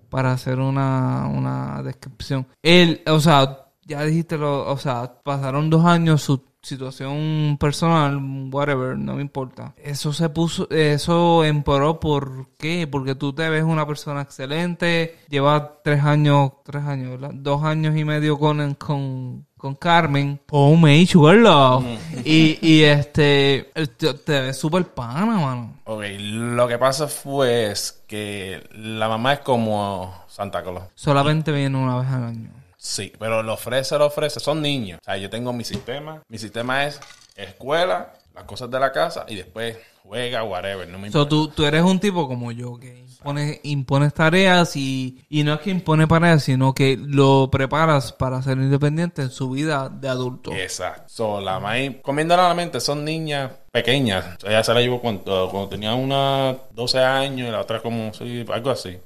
para 0.09 0.33
hacer 0.33 0.59
una, 0.59 1.27
una 1.27 1.81
descripción. 1.83 2.45
Él, 2.61 3.01
o 3.07 3.19
sea, 3.19 3.65
ya 3.85 4.03
dijiste, 4.03 4.37
lo, 4.37 4.69
o 4.71 4.77
sea, 4.77 5.19
pasaron 5.23 5.69
dos 5.69 5.85
años, 5.85 6.21
su 6.21 6.43
situación 6.63 7.57
personal, 7.59 8.19
whatever, 8.51 8.97
no 8.97 9.15
me 9.15 9.21
importa. 9.21 9.73
Eso 9.77 10.13
se 10.13 10.29
puso, 10.29 10.67
eso 10.69 11.43
empeoró, 11.43 11.99
¿por 11.99 12.47
qué? 12.57 12.87
Porque 12.87 13.15
tú 13.15 13.33
te 13.33 13.49
ves 13.49 13.63
una 13.63 13.85
persona 13.85 14.21
excelente, 14.21 15.19
llevas 15.29 15.63
tres 15.83 16.03
años, 16.03 16.53
tres 16.63 16.83
años, 16.83 17.11
¿verdad? 17.11 17.31
Dos 17.33 17.63
años 17.63 17.95
y 17.97 18.05
medio 18.05 18.39
con, 18.39 18.75
con, 18.75 19.45
con 19.57 19.75
Carmen, 19.75 20.39
homemade 20.49 21.05
sugar 21.05 21.35
love. 21.35 21.85
Y, 22.23 22.57
y 22.61 22.83
este, 22.83 23.69
te, 23.97 24.13
te 24.13 24.41
ves 24.41 24.57
súper 24.57 24.85
pana, 24.85 25.25
mano. 25.35 25.73
Ok, 25.83 26.03
lo 26.17 26.67
que 26.67 26.77
pasa 26.77 27.07
fue 27.07 27.71
es 27.71 28.03
que 28.07 28.63
la 28.71 29.09
mamá 29.09 29.33
es 29.33 29.39
como 29.39 30.13
Santa 30.27 30.63
Claus. 30.63 30.83
Solamente 30.95 31.51
viene 31.51 31.77
una 31.77 31.97
vez 31.97 32.07
al 32.07 32.23
año. 32.23 32.62
Sí, 32.85 33.13
pero 33.17 33.41
lo 33.41 33.53
ofrece, 33.53 33.97
lo 33.97 34.07
ofrece. 34.07 34.41
Son 34.41 34.61
niños. 34.61 34.99
O 35.01 35.05
sea, 35.05 35.15
yo 35.15 35.29
tengo 35.29 35.53
mi 35.53 35.63
sistema. 35.63 36.21
Mi 36.27 36.37
sistema 36.37 36.85
es 36.85 36.99
escuela, 37.33 38.13
las 38.35 38.43
cosas 38.43 38.69
de 38.69 38.77
la 38.79 38.91
casa 38.91 39.25
y 39.27 39.35
después 39.35 39.77
juega, 40.03 40.43
whatever. 40.43 40.85
No 40.89 40.99
me 40.99 41.09
So, 41.09 41.19
importa. 41.21 41.29
tú, 41.29 41.47
tú 41.47 41.65
eres 41.65 41.81
un 41.81 41.99
tipo 42.01 42.27
como 42.27 42.51
yo, 42.51 42.77
que 42.77 42.99
impone, 42.99 43.61
impones 43.63 44.13
tareas 44.13 44.75
y, 44.75 45.25
y 45.29 45.43
no 45.43 45.53
es 45.53 45.61
que 45.61 45.69
impone 45.69 46.07
tareas, 46.07 46.43
sino 46.43 46.73
que 46.75 46.97
lo 47.01 47.49
preparas 47.49 48.11
para 48.11 48.41
ser 48.41 48.57
independiente 48.57 49.21
en 49.21 49.29
su 49.31 49.49
vida 49.51 49.87
de 49.87 50.09
adulto. 50.09 50.51
Exacto. 50.51 51.03
So, 51.07 51.39
la 51.39 51.61
maíz, 51.61 51.97
comiendo 52.01 52.33
a 52.33 52.49
la 52.49 52.53
mente, 52.53 52.81
son 52.81 53.05
niñas 53.05 53.49
pequeñas. 53.71 54.25
Ella 54.43 54.61
se 54.61 54.73
la 54.73 54.81
llevó 54.81 54.99
cuando, 54.99 55.47
cuando 55.49 55.69
tenía 55.69 55.93
una 55.93 56.57
12 56.73 56.99
años 56.99 57.47
y 57.47 57.51
la 57.51 57.61
otra 57.61 57.81
como, 57.81 58.13
sí, 58.13 58.45
algo 58.51 58.71
así. 58.71 58.97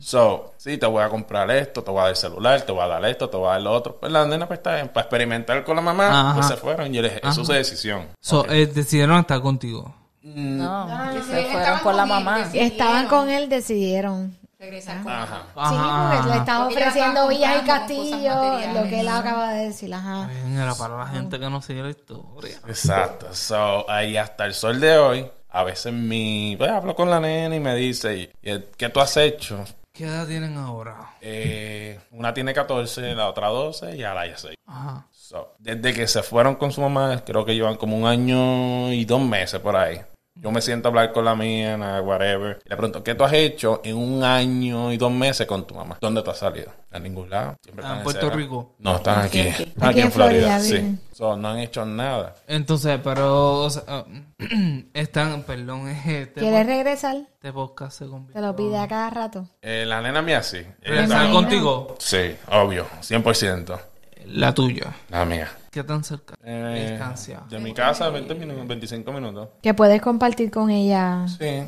So, 0.00 0.54
sí, 0.56 0.78
te 0.78 0.86
voy 0.86 1.02
a 1.02 1.08
comprar 1.08 1.50
esto, 1.50 1.82
te 1.82 1.90
voy 1.90 2.00
a 2.00 2.02
dar 2.04 2.10
el 2.10 2.16
celular, 2.16 2.62
te 2.62 2.72
voy 2.72 2.82
a 2.82 2.86
dar 2.86 3.04
esto, 3.04 3.28
te 3.28 3.36
voy 3.36 3.48
a 3.48 3.52
dar 3.52 3.60
lo 3.62 3.72
otro. 3.72 3.96
Pues 4.00 4.10
la 4.10 4.24
nena 4.26 4.46
pues 4.46 4.58
está 4.60 4.74
bien, 4.76 4.88
para 4.88 5.02
experimentar 5.02 5.62
con 5.64 5.76
la 5.76 5.82
mamá, 5.82 6.08
Ajá. 6.08 6.34
pues 6.34 6.46
se 6.46 6.56
fueron. 6.56 6.92
Y 6.92 6.96
yo 6.96 7.02
le 7.02 7.08
dije, 7.10 7.20
eso 7.26 7.42
es 7.42 7.48
decisión. 7.48 8.08
So, 8.20 8.46
eh, 8.48 8.66
decidieron 8.66 9.18
estar 9.20 9.40
contigo. 9.40 9.94
No, 10.22 11.10
ellos 11.12 11.24
se 11.26 11.32
fueron 11.32 11.46
estaban 11.60 11.80
con 11.80 11.96
la 11.96 12.02
él, 12.04 12.08
mamá. 12.08 12.38
decidieron. 12.38 12.70
Estaban 12.72 13.06
con 13.08 13.28
él, 13.28 13.48
decidieron. 13.48 14.36
Regresar 14.58 15.02
con 15.02 15.10
Ajá. 15.10 15.42
sí, 15.46 15.46
porque 15.54 16.28
le 16.28 16.36
Porque 16.36 16.50
ella 16.50 16.66
ofreciendo 16.66 17.10
estaba 17.10 17.28
villas 17.28 17.62
y 17.62 17.66
castillos, 17.66 18.74
lo 18.74 18.82
que 18.90 19.00
él 19.00 19.08
acaba 19.08 19.52
de 19.54 19.64
decir, 19.68 19.94
ajá. 19.94 20.28
Era 20.54 20.74
para 20.74 20.98
la 20.98 21.06
gente 21.06 21.38
que 21.40 21.48
no 21.48 21.62
sigue 21.62 21.82
la 21.82 21.88
historia. 21.90 22.58
Exacto. 22.66 23.26
So, 23.34 23.88
ahí 23.90 24.18
hasta 24.18 24.44
el 24.44 24.52
sol 24.52 24.78
de 24.78 24.98
hoy, 24.98 25.30
a 25.52 25.64
veces 25.64 25.92
mi, 25.92 26.54
pues, 26.58 26.70
hablo 26.70 26.94
con 26.94 27.10
la 27.10 27.20
nena 27.20 27.54
y 27.56 27.60
me 27.60 27.74
dice, 27.74 28.16
"¿Y- 28.16 28.30
y 28.50 28.58
¿qué 28.76 28.88
tú 28.88 29.00
has 29.00 29.16
hecho? 29.16 29.64
¿Qué 29.92 30.04
edad 30.04 30.26
tienen 30.26 30.56
ahora? 30.56 31.14
Eh, 31.20 31.98
una 32.12 32.32
tiene 32.32 32.54
14, 32.54 33.14
la 33.14 33.28
otra 33.28 33.48
12 33.48 33.96
y 33.96 34.02
ahora 34.04 34.26
ya 34.26 34.36
6. 34.38 34.54
Ajá. 34.66 35.06
So, 35.10 35.54
desde 35.58 35.92
que 35.92 36.06
se 36.06 36.22
fueron 36.22 36.54
con 36.56 36.72
su 36.72 36.80
mamá, 36.80 37.22
creo 37.24 37.44
que 37.44 37.54
llevan 37.54 37.76
como 37.76 37.96
un 37.96 38.06
año 38.06 38.92
y 38.92 39.04
dos 39.04 39.20
meses 39.20 39.60
por 39.60 39.76
ahí. 39.76 40.00
Yo 40.36 40.50
me 40.52 40.62
siento 40.62 40.88
a 40.88 40.90
hablar 40.90 41.12
con 41.12 41.24
la 41.24 41.34
mía, 41.34 41.76
nada, 41.76 42.00
whatever. 42.00 42.60
Y 42.64 42.68
le 42.70 42.76
pregunto, 42.76 43.02
¿qué 43.02 43.14
tú 43.14 43.24
has 43.24 43.32
hecho 43.32 43.80
en 43.84 43.96
un 43.96 44.22
año 44.24 44.90
y 44.92 44.96
dos 44.96 45.12
meses 45.12 45.46
con 45.46 45.66
tu 45.66 45.74
mamá? 45.74 45.98
¿Dónde 46.00 46.22
tú 46.22 46.30
has 46.30 46.38
salido? 46.38 46.72
A 46.92 46.98
ningún 46.98 47.28
lado. 47.28 47.56
Siempre 47.62 47.84
Ah, 47.86 47.96
en 47.98 48.04
Puerto. 48.04 48.30
Rico. 48.30 48.74
No, 48.78 48.96
están 48.96 49.20
aquí. 49.26 49.40
Aquí, 49.40 49.48
Están 49.48 49.60
aquí. 49.60 49.70
aquí, 49.72 49.88
Aquí 49.90 50.00
en 50.00 50.06
en 50.06 50.12
Florida, 50.12 50.58
Florida 50.60 50.60
sí. 50.60 50.98
So, 51.12 51.36
no 51.36 51.48
han 51.48 51.58
hecho 51.58 51.84
nada. 51.84 52.36
Entonces, 52.46 52.98
pero, 53.04 53.58
o 53.64 53.70
sea, 53.70 53.82
ah, 53.88 54.04
están, 54.94 55.42
perdón, 55.42 55.88
este, 55.88 56.32
¿Quieres 56.40 56.66
regresar? 56.66 57.16
este 57.16 57.52
podcast 57.52 57.98
se 57.98 58.06
convirtió. 58.06 58.40
Te 58.40 58.46
lo 58.46 58.56
pide 58.56 58.78
a 58.78 58.88
cada 58.88 59.10
rato. 59.10 59.46
Eh, 59.60 59.84
la 59.86 60.00
nena 60.00 60.22
mía 60.22 60.42
sí. 60.42 60.58
¿Regresar 60.80 61.22
está- 61.26 61.32
contigo? 61.32 61.96
Sí, 61.98 62.34
obvio, 62.50 62.86
100%. 63.02 63.78
La 64.26 64.54
tuya. 64.54 64.94
La 65.10 65.24
mía. 65.24 65.48
¿Qué 65.70 65.84
tan 65.84 66.02
cerca? 66.02 66.34
Eh, 66.42 66.88
Distancia. 66.90 67.42
de 67.48 67.58
mi 67.60 67.72
casa, 67.72 68.10
20 68.10 68.34
minutos, 68.34 68.66
25 68.66 69.12
minutos. 69.12 69.48
Que 69.62 69.72
puedes 69.72 70.02
compartir 70.02 70.50
con 70.50 70.70
ella. 70.70 71.26
Sí, 71.28 71.62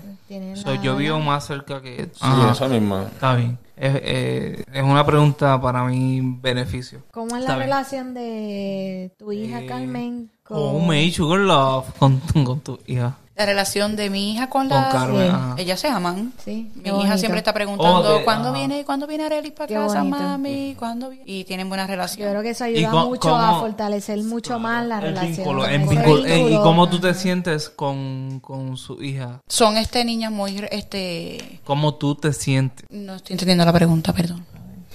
So, 0.57 0.75
yo 0.83 0.97
vivo 0.97 1.19
más 1.21 1.47
cerca 1.47 1.81
que... 1.81 2.05
sí, 2.13 2.21
Ajá, 2.21 2.53
eso 2.53 2.69
mismo. 2.69 3.01
Está 3.03 3.35
bien. 3.37 3.59
Es, 3.77 3.95
eh, 4.03 4.65
es 4.73 4.83
una 4.83 5.05
pregunta 5.05 5.61
para 5.61 5.85
mi 5.85 6.21
beneficio. 6.41 7.03
¿Cómo 7.13 7.37
es 7.37 7.43
la 7.45 7.51
bien. 7.57 7.61
relación 7.69 8.15
de 8.15 9.13
tu 9.19 9.31
hija 9.33 9.61
Eh, 9.61 9.67
Carmen 9.67 10.31
con... 10.43 10.59
Oh, 10.59 10.81
me 10.87 11.11
sugar 11.13 11.41
love 11.41 11.87
con, 11.99 12.19
con 12.45 12.61
tu 12.61 12.79
hija. 12.87 13.17
La 13.35 13.47
relación 13.47 13.97
de 13.97 14.11
mi 14.11 14.33
hija 14.33 14.51
con 14.51 14.69
Con 14.69 14.77
la... 14.77 14.89
Carmen. 14.91 15.23
Sí. 15.23 15.29
ajá. 15.29 15.55
Ellas 15.57 15.81
se 15.81 15.89
aman. 15.89 16.33
Sí, 16.45 16.71
Mi 16.75 16.83
hija 16.83 16.93
bonito. 16.97 17.19
siempre 17.19 17.39
está 17.39 17.55
preguntando, 17.55 18.01
Oh, 18.15 18.19
de- 18.19 18.25
¿cuándo 18.25 18.51
ajá. 18.51 18.59
viene, 18.59 18.85
¿cuándo 18.85 19.07
viene 19.07 19.25
Arelis 19.25 19.53
para 19.53 19.67
Qué 19.69 19.75
casa, 19.75 20.01
bonito. 20.03 20.19
mami? 20.19 20.75
¿Cuándo 20.79 21.09
viene? 21.09 21.25
Y 21.27 21.45
tienen 21.45 21.69
buena 21.71 21.85
Yo 21.85 21.91
relación. 21.93 22.29
creo 22.31 22.43
que 22.43 22.51
eso 22.51 22.67
¿Y 22.67 22.77
ayuda 22.85 23.05
mucho 23.07 23.35
a 23.35 23.47
cómo- 23.49 23.61
fortalecer 23.61 24.23
mucho 24.23 24.59
más 24.59 24.87
la 24.87 24.97
El 24.99 25.03
relación. 25.05 25.37
vínculo, 25.37 25.65
el 25.67 25.81
Ese 25.81 25.91
vínculo. 25.95 26.27
Eh, 26.27 26.51
¿Y 26.53 26.57
cómo 26.59 26.89
tú 26.91 27.01
te 27.01 27.15
sientes 27.15 27.71
con, 27.71 28.39
con 28.41 28.77
su 28.77 29.03
hija? 29.03 29.41
Son 29.49 29.79
este 29.79 30.05
niñas 30.05 30.31
muy, 30.31 30.63
este... 30.71 31.61
¿Cómo 31.65 31.95
tú 31.95 32.15
te 32.15 32.35
sientes? 32.35 32.85
No 32.91 33.15
estoy 33.15 33.33
entendiendo 33.35 33.65
la 33.65 33.73
pregunta, 33.73 34.13
perdón. 34.13 34.45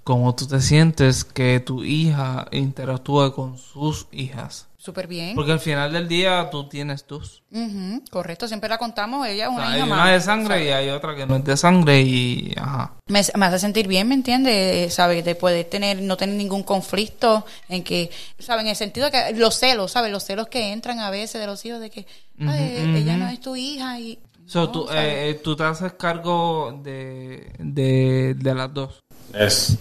¿Cómo 0.04 0.34
tú 0.36 0.46
te 0.48 0.62
sientes 0.62 1.26
que 1.26 1.60
tu 1.60 1.84
hija 1.84 2.46
interactúe 2.52 3.34
con 3.34 3.58
sus 3.58 4.08
hijas? 4.12 4.67
Súper 4.88 5.06
bien. 5.06 5.36
Porque 5.36 5.52
al 5.52 5.60
final 5.60 5.92
del 5.92 6.08
día 6.08 6.48
tú 6.50 6.70
tienes 6.70 7.04
tus. 7.04 7.44
Ujú, 7.52 8.02
correcto, 8.10 8.48
siempre 8.48 8.70
la 8.70 8.78
contamos. 8.78 9.28
Ella 9.28 9.44
es 9.44 9.50
O 9.50 9.52
una 9.52 9.64
sea, 9.66 9.72
hay 9.72 9.78
hija 9.80 9.86
una 9.86 9.96
más. 9.98 10.12
de 10.14 10.22
sangre 10.22 10.64
y 10.66 10.70
hay 10.70 10.90
otra 10.92 11.14
que 11.14 11.26
no 11.28 11.36
es 11.36 11.44
de 11.44 11.58
sangre 11.58 12.00
y... 12.02 12.54
Ajá. 12.56 12.94
me, 13.10 13.22
me 13.36 13.46
hace 13.48 13.60
sentir 13.60 13.86
bien, 13.90 14.08
¿me 14.08 14.16
entiendes? 14.16 14.94
¿Sabes? 14.94 15.26
De 15.26 15.36
poder 15.36 15.66
tener, 15.66 16.02
no 16.02 16.16
tener 16.16 16.36
ningún 16.38 16.64
conflicto 16.64 17.46
en 17.68 17.84
que, 17.84 18.10
¿sabes? 18.40 18.64
En 18.64 18.70
el 18.70 18.76
sentido 18.78 19.10
de 19.10 19.12
que 19.12 19.34
los 19.38 19.60
celos, 19.60 19.92
¿sabes? 19.92 20.10
Los 20.10 20.24
celos 20.24 20.48
que 20.48 20.72
entran 20.72 21.00
a 21.02 21.10
veces 21.10 21.42
de 21.42 21.48
los 21.48 21.66
hijos 21.66 21.82
de 21.82 21.90
que, 21.90 22.06
ay, 22.40 22.94
ella 22.96 23.18
no 23.18 23.28
es 23.28 23.42
tu 23.42 23.58
hija 23.58 24.00
y... 24.00 24.20
So, 24.46 24.60
no, 24.62 24.72
tú, 24.72 24.86
¿sabes? 24.88 25.02
eh, 25.04 25.30
eh, 25.32 25.34
tú 25.44 25.58
te 25.58 25.64
haces 25.66 25.92
cargo 26.00 26.80
de, 26.82 27.52
de, 27.60 28.36
de 28.36 28.56
las 28.56 28.74
dos. 28.74 29.00
Es 29.34 29.78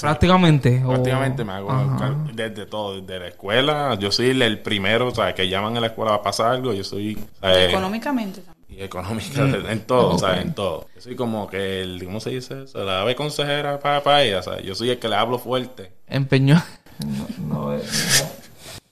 Prácticamente. 0.00 0.82
o- 0.84 0.88
prácticamente 0.88 1.44
me 1.44 1.52
hago 1.52 1.70
Ajá. 1.70 2.16
desde 2.32 2.66
todo, 2.66 3.00
desde 3.00 3.18
la 3.20 3.28
escuela. 3.28 3.94
Yo 3.98 4.10
soy 4.10 4.30
el, 4.30 4.42
el 4.42 4.60
primero, 4.60 5.08
o 5.08 5.14
sea, 5.14 5.34
que 5.34 5.48
llaman 5.48 5.76
a 5.76 5.80
la 5.80 5.88
escuela 5.88 6.14
a 6.14 6.22
pasar 6.22 6.52
algo. 6.52 6.72
Yo 6.72 6.82
soy. 6.84 7.18
¿sabes? 7.40 7.68
Económicamente 7.70 8.40
también. 8.40 8.62
Y 8.68 8.82
económica, 8.82 9.42
en 9.70 9.80
todo, 9.86 10.18
¿sabes? 10.18 10.40
En 10.42 10.54
todo. 10.54 10.88
Yo 10.94 11.00
soy 11.02 11.14
como 11.14 11.46
que 11.46 11.82
el, 11.82 12.02
¿cómo 12.04 12.20
se 12.20 12.30
dice 12.30 12.62
eso? 12.62 12.82
La 12.84 13.02
ave 13.02 13.14
consejera 13.14 13.78
para, 13.78 14.02
para 14.02 14.22
ella, 14.22 14.42
¿sabes? 14.42 14.64
Yo 14.64 14.74
soy 14.74 14.88
el 14.90 14.98
que 14.98 15.08
le 15.10 15.16
hablo 15.16 15.38
fuerte. 15.38 15.92
Empeñó. 16.06 16.62
No, 17.06 17.54
no, 17.54 17.74
es- 17.74 18.38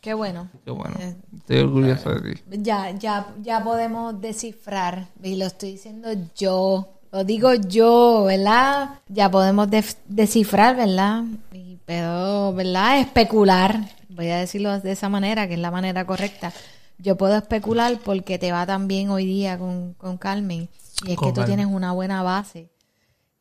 Qué 0.03 0.13
bueno. 0.15 0.49
qué 0.65 0.71
bueno. 0.71 0.97
Eh, 0.99 1.15
Estoy 1.39 1.59
orgulloso 1.61 2.11
de 2.15 2.35
ti. 2.35 2.43
Ya, 2.51 2.91
ya, 2.93 3.29
ya 3.43 3.63
podemos 3.65 4.19
descifrar, 4.21 5.07
y 5.23 5.37
lo 5.37 5.47
estoy 5.47 5.73
diciendo 5.73 6.09
yo, 6.37 6.89
lo 7.13 7.25
digo 7.25 7.55
yo, 7.55 8.25
¿verdad? 8.25 9.01
Ya 9.09 9.31
podemos 9.31 9.69
descifrar, 10.07 10.77
¿verdad? 10.77 11.25
Y, 11.53 11.79
pero, 11.85 12.53
¿verdad? 12.53 13.01
Especular, 13.01 13.81
voy 14.09 14.29
a 14.29 14.39
decirlo 14.39 14.79
de 14.81 14.93
esa 14.93 15.09
manera, 15.09 15.49
que 15.49 15.55
es 15.55 15.61
la 15.61 15.71
manera 15.71 16.07
correcta. 16.07 16.53
Yo 16.99 17.17
puedo 17.17 17.37
especular 17.37 17.99
porque 18.05 18.39
te 18.39 18.53
va 18.53 18.67
tan 18.67 18.87
bien 18.87 19.11
hoy 19.11 19.25
día 19.25 19.59
con, 19.59 19.95
con 19.95 20.19
Carmen, 20.19 20.69
y 21.05 21.13
es 21.13 21.17
Con 21.17 21.29
que 21.29 21.33
tú 21.33 21.41
Carmen. 21.41 21.57
tienes 21.57 21.67
una 21.67 21.93
buena 21.93 22.23
base. 22.23 22.71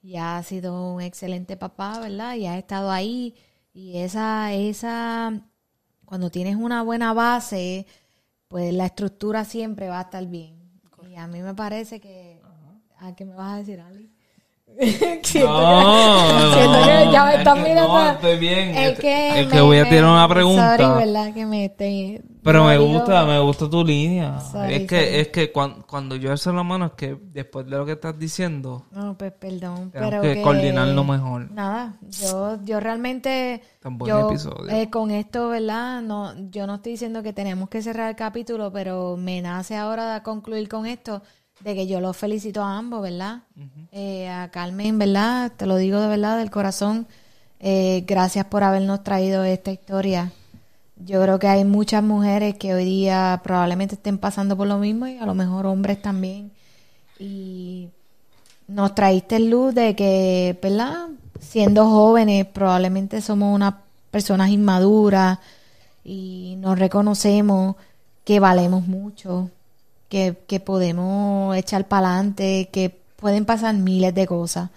Y 0.02 0.16
has 0.16 0.48
sido 0.48 0.94
un 0.94 1.02
excelente 1.02 1.58
papá, 1.58 2.00
¿verdad? 2.00 2.36
Y 2.36 2.48
has 2.48 2.58
estado 2.58 2.90
ahí, 2.90 3.36
y 3.74 3.98
esa, 3.98 4.54
esa, 4.54 5.34
cuando 6.06 6.32
tienes 6.32 6.56
una 6.56 6.82
buena 6.84 7.14
base, 7.14 7.86
pues 8.48 8.74
la 8.74 8.86
estructura 8.86 9.46
siempre 9.46 9.90
va 9.90 10.00
a 10.00 10.04
estar 10.04 10.26
bien. 10.26 10.58
Y 11.08 11.16
a 11.16 11.28
mí 11.28 11.42
me 11.42 11.54
parece 11.54 12.00
que... 12.00 12.29
¿A 13.00 13.16
qué 13.16 13.26
me 13.26 13.36
vas 13.36 13.54
a 13.54 13.58
decir, 13.58 13.80
Ali? 13.80 14.10
siento 15.24 15.52
No, 15.52 15.84
que, 16.54 16.54
siento 16.56 16.78
que 16.86 17.12
ya 17.12 17.26
me 17.26 17.32
es 17.34 17.38
están 17.40 17.64
mirando. 17.64 17.88
no, 17.94 18.12
estoy 18.12 18.38
bien. 18.38 18.70
Es 18.78 19.00
que, 19.00 19.42
es 19.42 19.48
que 19.48 19.62
voy 19.62 19.78
a 19.78 19.90
tirar 19.90 20.06
una 20.06 20.28
pregunta. 20.30 20.78
Sorry, 20.78 21.06
¿verdad? 21.06 21.34
Que 21.34 21.46
me 21.46 21.66
esté... 21.66 22.22
Pero 22.42 22.64
me 22.64 22.78
gusta, 22.78 23.26
me 23.26 23.38
gusta 23.40 23.70
tu 23.70 23.84
línea. 23.84 24.40
Sorry, 24.40 24.76
es 24.76 24.88
que, 24.88 25.04
sorry. 25.06 25.16
es 25.20 25.28
que 25.28 25.52
cuan- 25.52 25.82
cuando, 25.88 26.16
yo 26.16 26.32
alzo 26.32 26.54
la 26.54 26.64
mano 26.64 26.86
es 26.86 26.92
que 26.94 27.18
después 27.22 27.66
de 27.66 27.72
lo 27.78 27.86
que 27.86 27.92
estás 27.94 28.18
diciendo, 28.18 28.86
No, 28.92 29.18
pues 29.18 29.34
perdón, 29.34 29.90
pero 29.92 30.22
que 30.22 30.36
que, 30.36 30.42
coordinarlo 30.42 31.04
mejor. 31.04 31.52
Nada, 31.52 31.98
yo, 32.22 32.58
yo 32.64 32.80
realmente, 32.80 33.62
Tan 33.82 33.98
buen 33.98 34.10
yo 34.14 34.30
episodio. 34.30 34.70
eh, 34.72 34.90
con 34.90 35.12
esto, 35.12 35.50
¿verdad? 35.50 36.02
No, 36.02 36.34
yo 36.50 36.66
no 36.66 36.76
estoy 36.76 36.94
diciendo 36.94 37.22
que 37.24 37.34
tenemos 37.34 37.68
que 37.70 37.82
cerrar 37.82 38.10
el 38.10 38.16
capítulo, 38.16 38.72
pero 38.72 39.18
me 39.18 39.42
nace 39.42 39.76
ahora 39.76 40.14
de 40.14 40.24
concluir 40.24 40.70
con 40.70 40.86
esto, 40.86 41.22
de 41.60 41.76
que 41.76 41.88
yo 41.88 42.00
los 42.00 42.16
felicito 42.16 42.64
a 42.64 42.78
ambos, 42.78 43.02
¿verdad? 43.02 43.44
Eh, 43.92 44.30
a 44.30 44.50
Carmen, 44.50 44.98
¿verdad? 44.98 45.52
Te 45.56 45.66
lo 45.66 45.78
digo 45.78 46.00
de 46.00 46.08
verdad, 46.08 46.38
del 46.38 46.50
corazón. 46.50 47.08
Eh, 47.60 48.04
gracias 48.08 48.46
por 48.46 48.64
habernos 48.64 49.04
traído 49.04 49.44
esta 49.44 49.72
historia. 49.72 50.32
Yo 51.06 51.22
creo 51.22 51.40
que 51.40 51.48
hay 51.48 51.64
muchas 51.64 52.04
mujeres 52.04 52.56
que 52.56 52.74
hoy 52.74 52.86
día 52.86 53.42
probablemente 53.44 53.96
estén 53.96 54.18
pasando 54.18 54.56
por 54.58 54.68
lo 54.68 54.78
mismo 54.78 55.08
y 55.08 55.18
a 55.18 55.26
lo 55.26 55.34
mejor 55.34 55.66
hombres 55.66 56.02
también. 56.02 56.52
Y 57.18 57.90
nos 58.68 58.96
traíste 58.96 59.40
luz 59.40 59.74
de 59.74 59.96
que, 59.96 60.58
¿verdad? 60.62 61.08
Siendo 61.40 61.90
jóvenes, 61.90 62.46
probablemente 62.46 63.22
somos 63.22 63.54
unas 63.54 63.76
personas 64.12 64.50
inmaduras 64.50 65.40
y 66.04 66.56
nos 66.60 66.78
reconocemos 66.78 67.76
que 68.24 68.40
valemos 68.40 68.88
mucho, 68.88 69.50
que, 70.10 70.38
que 70.48 70.60
podemos 70.60 71.56
echar 71.56 71.88
para 71.88 72.16
adelante, 72.16 72.70
que 72.72 72.90
pueden 73.16 73.46
pasar 73.46 73.76
miles 73.76 74.14
de 74.14 74.28
cosas. 74.28 74.72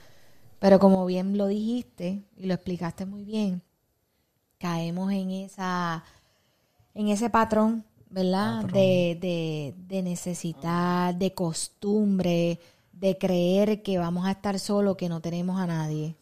Pero 0.60 0.78
como 0.78 1.04
bien 1.06 1.36
lo 1.36 1.48
dijiste 1.48 2.22
y 2.36 2.46
lo 2.46 2.54
explicaste 2.54 3.06
muy 3.06 3.24
bien, 3.24 3.62
caemos 4.58 5.10
en 5.12 5.30
esa 5.30 6.04
en 6.94 7.08
ese 7.08 7.30
patrón, 7.30 7.84
¿verdad? 8.10 8.64
De, 8.66 9.18
de, 9.20 9.74
de 9.88 10.02
necesitar, 10.02 11.16
de 11.16 11.32
costumbre, 11.32 12.60
de 12.92 13.16
creer 13.18 13.82
que 13.82 13.98
vamos 13.98 14.26
a 14.26 14.32
estar 14.32 14.58
solos, 14.58 14.96
que 14.96 15.08
no 15.08 15.20
tenemos 15.20 15.58
a 15.58 15.66
nadie, 15.66 16.14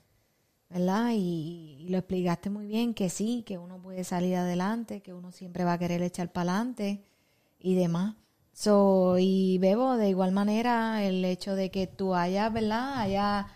¿verdad? 0.70 1.10
Y, 1.12 1.78
y 1.80 1.88
lo 1.88 1.98
explicaste 1.98 2.48
muy 2.50 2.66
bien, 2.66 2.94
que 2.94 3.10
sí, 3.10 3.42
que 3.44 3.58
uno 3.58 3.78
puede 3.78 4.04
salir 4.04 4.36
adelante, 4.36 5.00
que 5.00 5.12
uno 5.12 5.32
siempre 5.32 5.64
va 5.64 5.74
a 5.74 5.78
querer 5.78 6.00
echar 6.02 6.30
para 6.32 6.52
adelante 6.54 7.02
y 7.58 7.74
demás. 7.74 8.14
So, 8.60 9.16
y 9.18 9.56
Bebo, 9.56 9.96
de 9.96 10.10
igual 10.10 10.32
manera, 10.32 11.02
el 11.02 11.24
hecho 11.24 11.54
de 11.54 11.70
que 11.70 11.86
tú 11.86 12.14
hayas, 12.14 12.52
¿verdad? 12.52 12.98
Hayas 12.98 13.46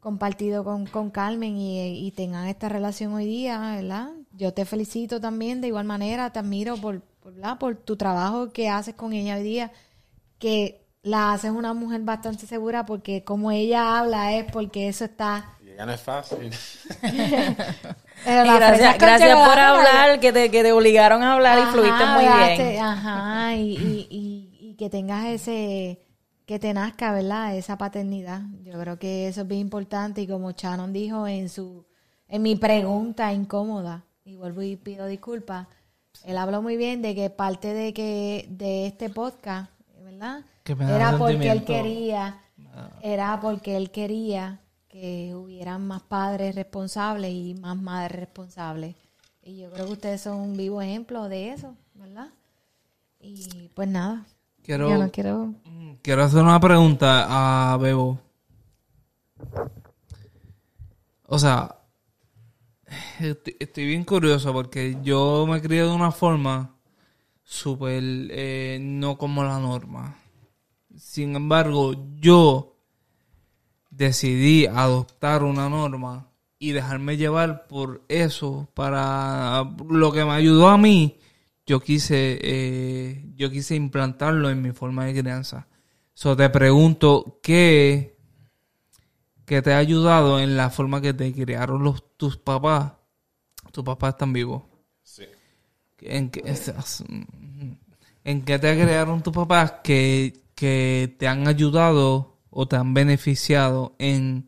compartido 0.00 0.64
con, 0.64 0.86
con 0.86 1.12
Carmen 1.12 1.56
y, 1.56 2.04
y 2.04 2.10
tengan 2.10 2.48
esta 2.48 2.68
relación 2.68 3.14
hoy 3.14 3.24
día, 3.24 3.76
¿verdad? 3.76 4.10
Yo 4.32 4.52
te 4.52 4.64
felicito 4.64 5.20
también 5.20 5.60
de 5.60 5.68
igual 5.68 5.84
manera, 5.84 6.32
te 6.32 6.40
admiro 6.40 6.76
por, 6.76 7.02
por, 7.02 7.34
¿verdad? 7.34 7.56
por 7.60 7.76
tu 7.76 7.96
trabajo 7.96 8.52
que 8.52 8.68
haces 8.68 8.96
con 8.96 9.12
ella 9.12 9.36
hoy 9.36 9.44
día, 9.44 9.70
que 10.40 10.84
la 11.02 11.32
haces 11.32 11.52
una 11.52 11.72
mujer 11.72 12.00
bastante 12.00 12.48
segura 12.48 12.84
porque 12.84 13.22
como 13.22 13.52
ella 13.52 13.96
habla 13.96 14.34
es 14.34 14.50
porque 14.50 14.88
eso 14.88 15.04
está... 15.04 15.56
Y 15.64 15.70
ella 15.70 15.86
no 15.86 15.92
es 15.92 16.00
fácil. 16.00 16.50
Gracias, 18.26 18.98
gracias 18.98 19.48
por 19.48 19.58
hablar, 19.58 20.18
que 20.20 20.32
te, 20.32 20.50
que 20.50 20.62
te 20.62 20.72
obligaron 20.72 21.22
a 21.22 21.34
hablar 21.34 21.58
y 21.60 21.62
fluiste 21.72 22.04
muy 22.06 22.24
bien. 22.24 22.82
Ajá, 22.82 23.54
y, 23.54 23.76
y, 23.76 24.06
y, 24.10 24.70
y 24.70 24.74
que 24.74 24.90
tengas 24.90 25.26
ese, 25.26 26.00
que 26.44 26.58
te 26.58 26.74
nazca, 26.74 27.12
¿verdad? 27.12 27.56
Esa 27.56 27.78
paternidad. 27.78 28.42
Yo 28.62 28.78
creo 28.80 28.98
que 28.98 29.28
eso 29.28 29.42
es 29.42 29.48
bien 29.48 29.60
importante 29.60 30.20
y 30.22 30.26
como 30.26 30.50
Shannon 30.50 30.92
dijo 30.92 31.26
en 31.26 31.48
su, 31.48 31.86
en 32.28 32.42
mi 32.42 32.56
pregunta 32.56 33.32
incómoda, 33.32 34.04
y 34.24 34.34
vuelvo 34.34 34.62
y 34.62 34.76
pido 34.76 35.06
disculpas, 35.06 35.68
él 36.24 36.36
habló 36.36 36.62
muy 36.62 36.76
bien 36.76 37.02
de 37.02 37.14
que 37.14 37.30
parte 37.30 37.72
de 37.74 37.94
que, 37.94 38.46
de 38.50 38.86
este 38.86 39.08
podcast, 39.08 39.70
¿verdad? 40.02 40.40
Que 40.64 40.74
me 40.74 40.84
da 40.84 40.96
Era 40.96 41.18
porque 41.18 41.50
él 41.50 41.64
quería, 41.64 42.40
era 43.02 43.38
porque 43.40 43.76
él 43.76 43.90
quería 43.90 44.60
que 45.00 45.34
hubieran 45.34 45.86
más 45.86 46.00
padres 46.02 46.54
responsables 46.54 47.30
y 47.30 47.54
más 47.54 47.76
madres 47.76 48.18
responsables. 48.18 48.96
Y 49.42 49.58
yo 49.58 49.70
creo 49.70 49.86
que 49.86 49.92
ustedes 49.92 50.22
son 50.22 50.38
un 50.38 50.56
vivo 50.56 50.80
ejemplo 50.80 51.28
de 51.28 51.50
eso, 51.50 51.76
¿verdad? 51.94 52.30
Y 53.20 53.68
pues 53.74 53.88
nada. 53.88 54.24
quiero, 54.62 54.88
no 54.88 55.10
quiero... 55.10 55.52
quiero 56.00 56.24
hacer 56.24 56.42
una 56.42 56.58
pregunta 56.60 57.72
a 57.72 57.76
Bebo. 57.76 58.18
O 61.26 61.38
sea, 61.38 61.76
estoy, 63.20 63.54
estoy 63.60 63.86
bien 63.86 64.04
curioso 64.04 64.50
porque 64.54 64.96
yo 65.02 65.46
me 65.46 65.60
crié 65.60 65.82
de 65.82 65.92
una 65.92 66.10
forma 66.10 66.74
súper 67.44 68.02
eh, 68.02 68.78
no 68.80 69.18
como 69.18 69.44
la 69.44 69.58
norma. 69.58 70.16
Sin 70.96 71.36
embargo, 71.36 71.92
yo 72.18 72.75
decidí 73.96 74.66
adoptar 74.66 75.42
una 75.42 75.68
norma 75.68 76.28
y 76.58 76.72
dejarme 76.72 77.16
llevar 77.16 77.66
por 77.66 78.02
eso 78.08 78.68
para 78.74 79.64
lo 79.88 80.12
que 80.12 80.24
me 80.24 80.32
ayudó 80.32 80.68
a 80.68 80.78
mí 80.78 81.18
yo 81.66 81.80
quise 81.80 82.38
eh, 82.42 83.24
yo 83.34 83.50
quise 83.50 83.74
implantarlo 83.74 84.48
en 84.50 84.62
mi 84.62 84.72
forma 84.72 85.04
de 85.06 85.20
crianza. 85.20 85.66
So 86.14 86.36
te 86.36 86.48
pregunto 86.48 87.40
qué 87.42 88.16
qué 89.44 89.62
te 89.62 89.72
ha 89.72 89.78
ayudado 89.78 90.40
en 90.40 90.56
la 90.56 90.70
forma 90.70 91.00
que 91.00 91.12
te 91.12 91.32
criaron 91.32 91.82
los 91.82 92.16
tus 92.16 92.36
papás 92.36 92.92
tus 93.72 93.84
papás 93.84 94.14
están 94.14 94.32
vivos 94.32 94.62
Sí. 95.02 95.24
en 96.00 96.30
qué, 96.30 96.42
en 98.24 98.42
qué 98.42 98.58
te 98.58 98.74
crearon 98.82 99.22
tus 99.22 99.32
papás 99.32 99.74
que, 99.84 100.42
que 100.54 101.14
te 101.18 101.28
han 101.28 101.46
ayudado 101.46 102.35
o 102.58 102.66
te 102.66 102.76
han 102.76 102.94
beneficiado 102.94 103.94
en 103.98 104.46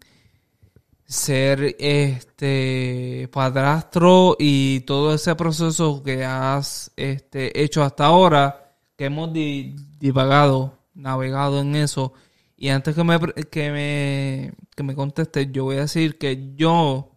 ser 1.05 1.77
este 1.79 3.29
padrastro 3.31 4.35
y 4.39 4.81
todo 4.81 5.13
ese 5.13 5.35
proceso 5.35 6.03
que 6.03 6.25
has 6.25 6.91
este, 6.97 7.63
hecho 7.63 7.83
hasta 7.83 8.07
ahora, 8.07 8.75
que 8.97 9.05
hemos 9.05 9.31
di- 9.35 9.77
divagado, 9.99 10.79
navegado 10.95 11.61
en 11.61 11.77
eso. 11.77 12.15
Y 12.57 12.71
antes 12.71 12.95
que 12.95 13.05
me, 13.05 13.19
que 13.51 13.71
me, 13.71 14.53
que 14.75 14.83
me 14.83 14.95
contestes, 14.95 15.53
yo 15.53 15.65
voy 15.65 15.77
a 15.77 15.81
decir 15.81 16.17
que 16.17 16.55
yo, 16.57 17.11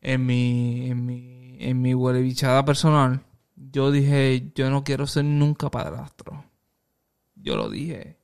en 0.00 0.26
mi, 0.26 0.90
en 0.90 1.06
mi, 1.06 1.56
en 1.60 1.80
mi 1.80 1.94
huelebichada 1.94 2.64
personal, 2.64 3.22
yo 3.54 3.92
dije, 3.92 4.50
yo 4.56 4.70
no 4.70 4.82
quiero 4.82 5.06
ser 5.06 5.24
nunca 5.24 5.70
padrastro. 5.70 6.44
Yo 7.36 7.54
lo 7.56 7.70
dije. 7.70 8.16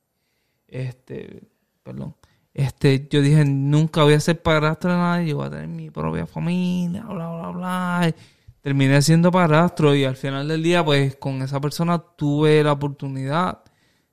Este, 0.67 1.49
perdón. 1.87 2.15
Este, 2.55 3.07
yo 3.11 3.21
dije, 3.23 3.45
nunca 3.45 4.03
voy 4.03 4.15
a 4.15 4.21
ser 4.21 4.41
padrastro 4.43 4.91
de 4.93 4.97
nadie, 4.99 5.29
yo 5.31 5.37
voy 5.37 5.47
a 5.47 5.51
tener 5.51 5.69
mi 5.69 5.91
propia 5.91 6.27
familia, 6.27 7.05
bla, 7.05 7.29
bla, 7.29 7.51
bla. 7.51 8.15
Terminé 8.63 9.01
siendo 9.03 9.31
padrastro 9.31 9.95
y 9.95 10.05
al 10.05 10.17
final 10.17 10.49
del 10.49 10.63
día, 10.63 10.85
pues, 10.85 11.17
con 11.17 11.43
esa 11.43 11.61
persona 11.61 11.99
tuve 11.99 12.63
la 12.65 12.73
oportunidad 12.73 13.63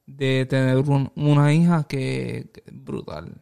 de 0.05 0.45
tener 0.45 0.77
un- 0.77 1.11
una 1.15 1.53
hija 1.53 1.85
que, 1.85 2.49
que 2.53 2.63
brutal. 2.71 3.41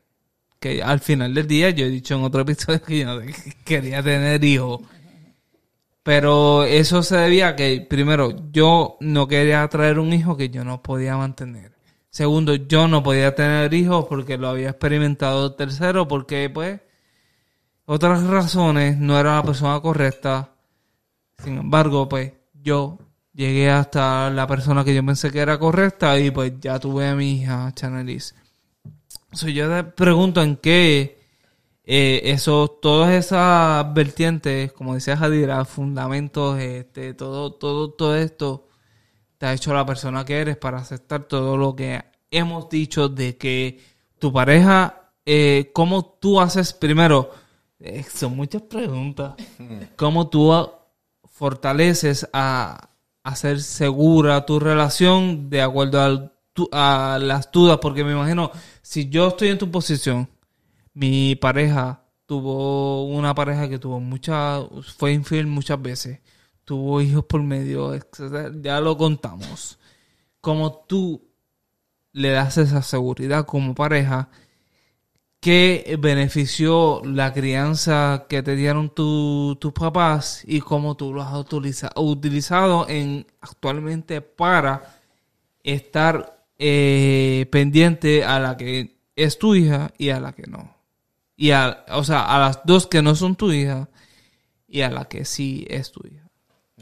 Que 0.60 0.84
al 0.84 1.00
final 1.00 1.34
del 1.34 1.48
día, 1.48 1.72
yo 1.72 1.86
he 1.86 1.90
dicho 1.90 2.16
en 2.16 2.24
otro 2.24 2.42
episodio 2.42 2.82
que 2.84 3.00
yo 3.00 3.06
no 3.16 3.22
quería 3.66 4.04
tener 4.04 4.44
hijos. 4.46 4.82
Pero 6.04 6.64
eso 6.64 7.04
se 7.04 7.16
debía 7.18 7.50
a 7.50 7.56
que, 7.56 7.86
primero, 7.88 8.34
yo 8.52 8.98
no 9.02 9.28
quería 9.28 9.68
traer 9.68 10.00
un 10.00 10.14
hijo 10.14 10.36
que 10.36 10.50
yo 10.50 10.64
no 10.64 10.82
podía 10.82 11.16
mantener. 11.18 11.71
Segundo, 12.12 12.56
yo 12.56 12.90
no 12.90 13.02
podía 13.02 13.34
tener 13.36 13.74
hijos 13.74 14.06
porque 14.08 14.38
lo 14.38 14.50
había 14.50 14.70
experimentado. 14.72 15.56
Tercero, 15.56 16.08
porque, 16.08 16.50
pues, 16.50 16.82
otras 17.86 18.24
razones 18.24 18.98
no 18.98 19.18
era 19.20 19.36
la 19.38 19.44
persona 19.44 19.80
correcta. 19.82 20.52
Sin 21.38 21.58
embargo, 21.58 22.10
pues, 22.10 22.34
yo 22.54 23.00
llegué 23.34 23.70
hasta 23.70 24.30
la 24.30 24.46
persona 24.46 24.84
que 24.84 24.94
yo 24.94 25.06
pensé 25.06 25.32
que 25.32 25.40
era 25.40 25.58
correcta 25.58 26.20
y 26.20 26.32
pues 26.32 26.54
ya 26.60 26.80
tuve 26.80 27.08
a 27.08 27.16
mi 27.16 27.42
hija, 27.42 27.72
Chanelis. 27.74 28.36
So, 29.32 29.48
yo 29.48 29.70
te 29.70 29.84
pregunto 29.86 30.42
en 30.42 30.58
qué 30.58 31.18
eh, 31.86 32.22
eso, 32.26 32.68
todas 32.82 33.14
esas 33.14 33.94
vertientes, 33.94 34.74
como 34.74 34.96
decía 34.96 35.18
Jadira, 35.18 35.64
fundamentos, 35.66 36.60
este, 36.60 37.14
todo, 37.14 37.54
todo, 37.54 37.92
todo 37.92 38.16
esto 38.18 38.68
te 39.42 39.48
ha 39.48 39.54
hecho 39.54 39.74
la 39.74 39.84
persona 39.88 40.24
que 40.24 40.38
eres 40.40 40.56
para 40.56 40.78
aceptar 40.78 41.24
todo 41.24 41.58
lo 41.58 41.76
que 41.76 42.00
hemos 42.30 42.70
dicho 42.70 43.10
de 43.10 43.38
que 43.38 43.80
tu 44.20 44.32
pareja, 44.32 45.10
eh, 45.26 45.72
cómo 45.74 46.06
tú 46.22 46.40
haces 46.40 46.74
primero, 46.74 47.32
eh, 47.80 48.04
son 48.04 48.36
muchas 48.36 48.62
preguntas, 48.62 49.34
cómo 49.96 50.30
tú 50.30 50.54
fortaleces 51.28 52.30
a 52.34 52.90
hacer 53.24 53.62
segura 53.62 54.46
tu 54.46 54.60
relación 54.60 55.50
de 55.50 55.64
acuerdo 55.64 56.00
al- 56.02 56.34
tu- 56.54 56.70
a 56.72 57.18
las 57.20 57.52
dudas, 57.52 57.80
porque 57.82 58.04
me 58.04 58.12
imagino, 58.12 58.52
si 58.84 59.10
yo 59.10 59.30
estoy 59.30 59.48
en 59.50 59.58
tu 59.58 59.72
posición, 59.72 60.30
mi 60.94 61.36
pareja 61.36 62.04
tuvo 62.28 63.06
una 63.06 63.34
pareja 63.34 63.68
que 63.68 63.80
tuvo 63.80 64.00
muchas, 64.00 64.66
fue 65.00 65.14
infiel 65.14 65.48
muchas 65.48 65.82
veces, 65.82 66.20
tuvo 66.72 67.02
hijos 67.02 67.26
por 67.26 67.44
medio, 67.44 67.92
ya 68.62 68.80
lo 68.80 68.96
contamos. 68.96 69.78
Como 70.40 70.86
tú 70.88 71.22
le 72.14 72.30
das 72.30 72.58
esa 72.58 72.82
seguridad 72.82 73.46
como 73.46 73.76
pareja, 73.76 74.30
¿qué 75.42 75.98
benefició 76.00 77.02
la 77.04 77.34
crianza 77.34 78.26
que 78.30 78.42
te 78.42 78.56
dieron 78.56 78.90
tu- 78.96 79.58
tus 79.60 79.74
papás 79.74 80.44
y 80.48 80.62
cómo 80.62 80.96
tú 80.96 81.14
lo 81.14 81.22
has 81.24 81.34
utiliza- 81.34 81.92
utilizado 81.98 82.88
en 82.88 83.28
actualmente 83.42 84.22
para 84.22 84.98
estar 85.64 86.46
eh, 86.58 87.48
pendiente 87.52 88.24
a 88.24 88.40
la 88.40 88.56
que 88.56 88.98
es 89.18 89.38
tu 89.38 89.56
hija 89.56 89.92
y 89.98 90.12
a 90.12 90.22
la 90.22 90.32
que 90.32 90.44
no? 90.48 90.74
Y 91.36 91.52
a, 91.52 91.84
o 91.90 92.06
sea, 92.06 92.34
a 92.34 92.40
las 92.40 92.62
dos 92.64 92.88
que 92.88 93.02
no 93.02 93.14
son 93.16 93.36
tu 93.36 93.52
hija 93.52 93.90
y 94.70 94.82
a 94.84 94.90
la 94.90 95.04
que 95.10 95.26
sí 95.26 95.66
es 95.70 95.92
tu 95.92 96.02
hija. 96.08 96.31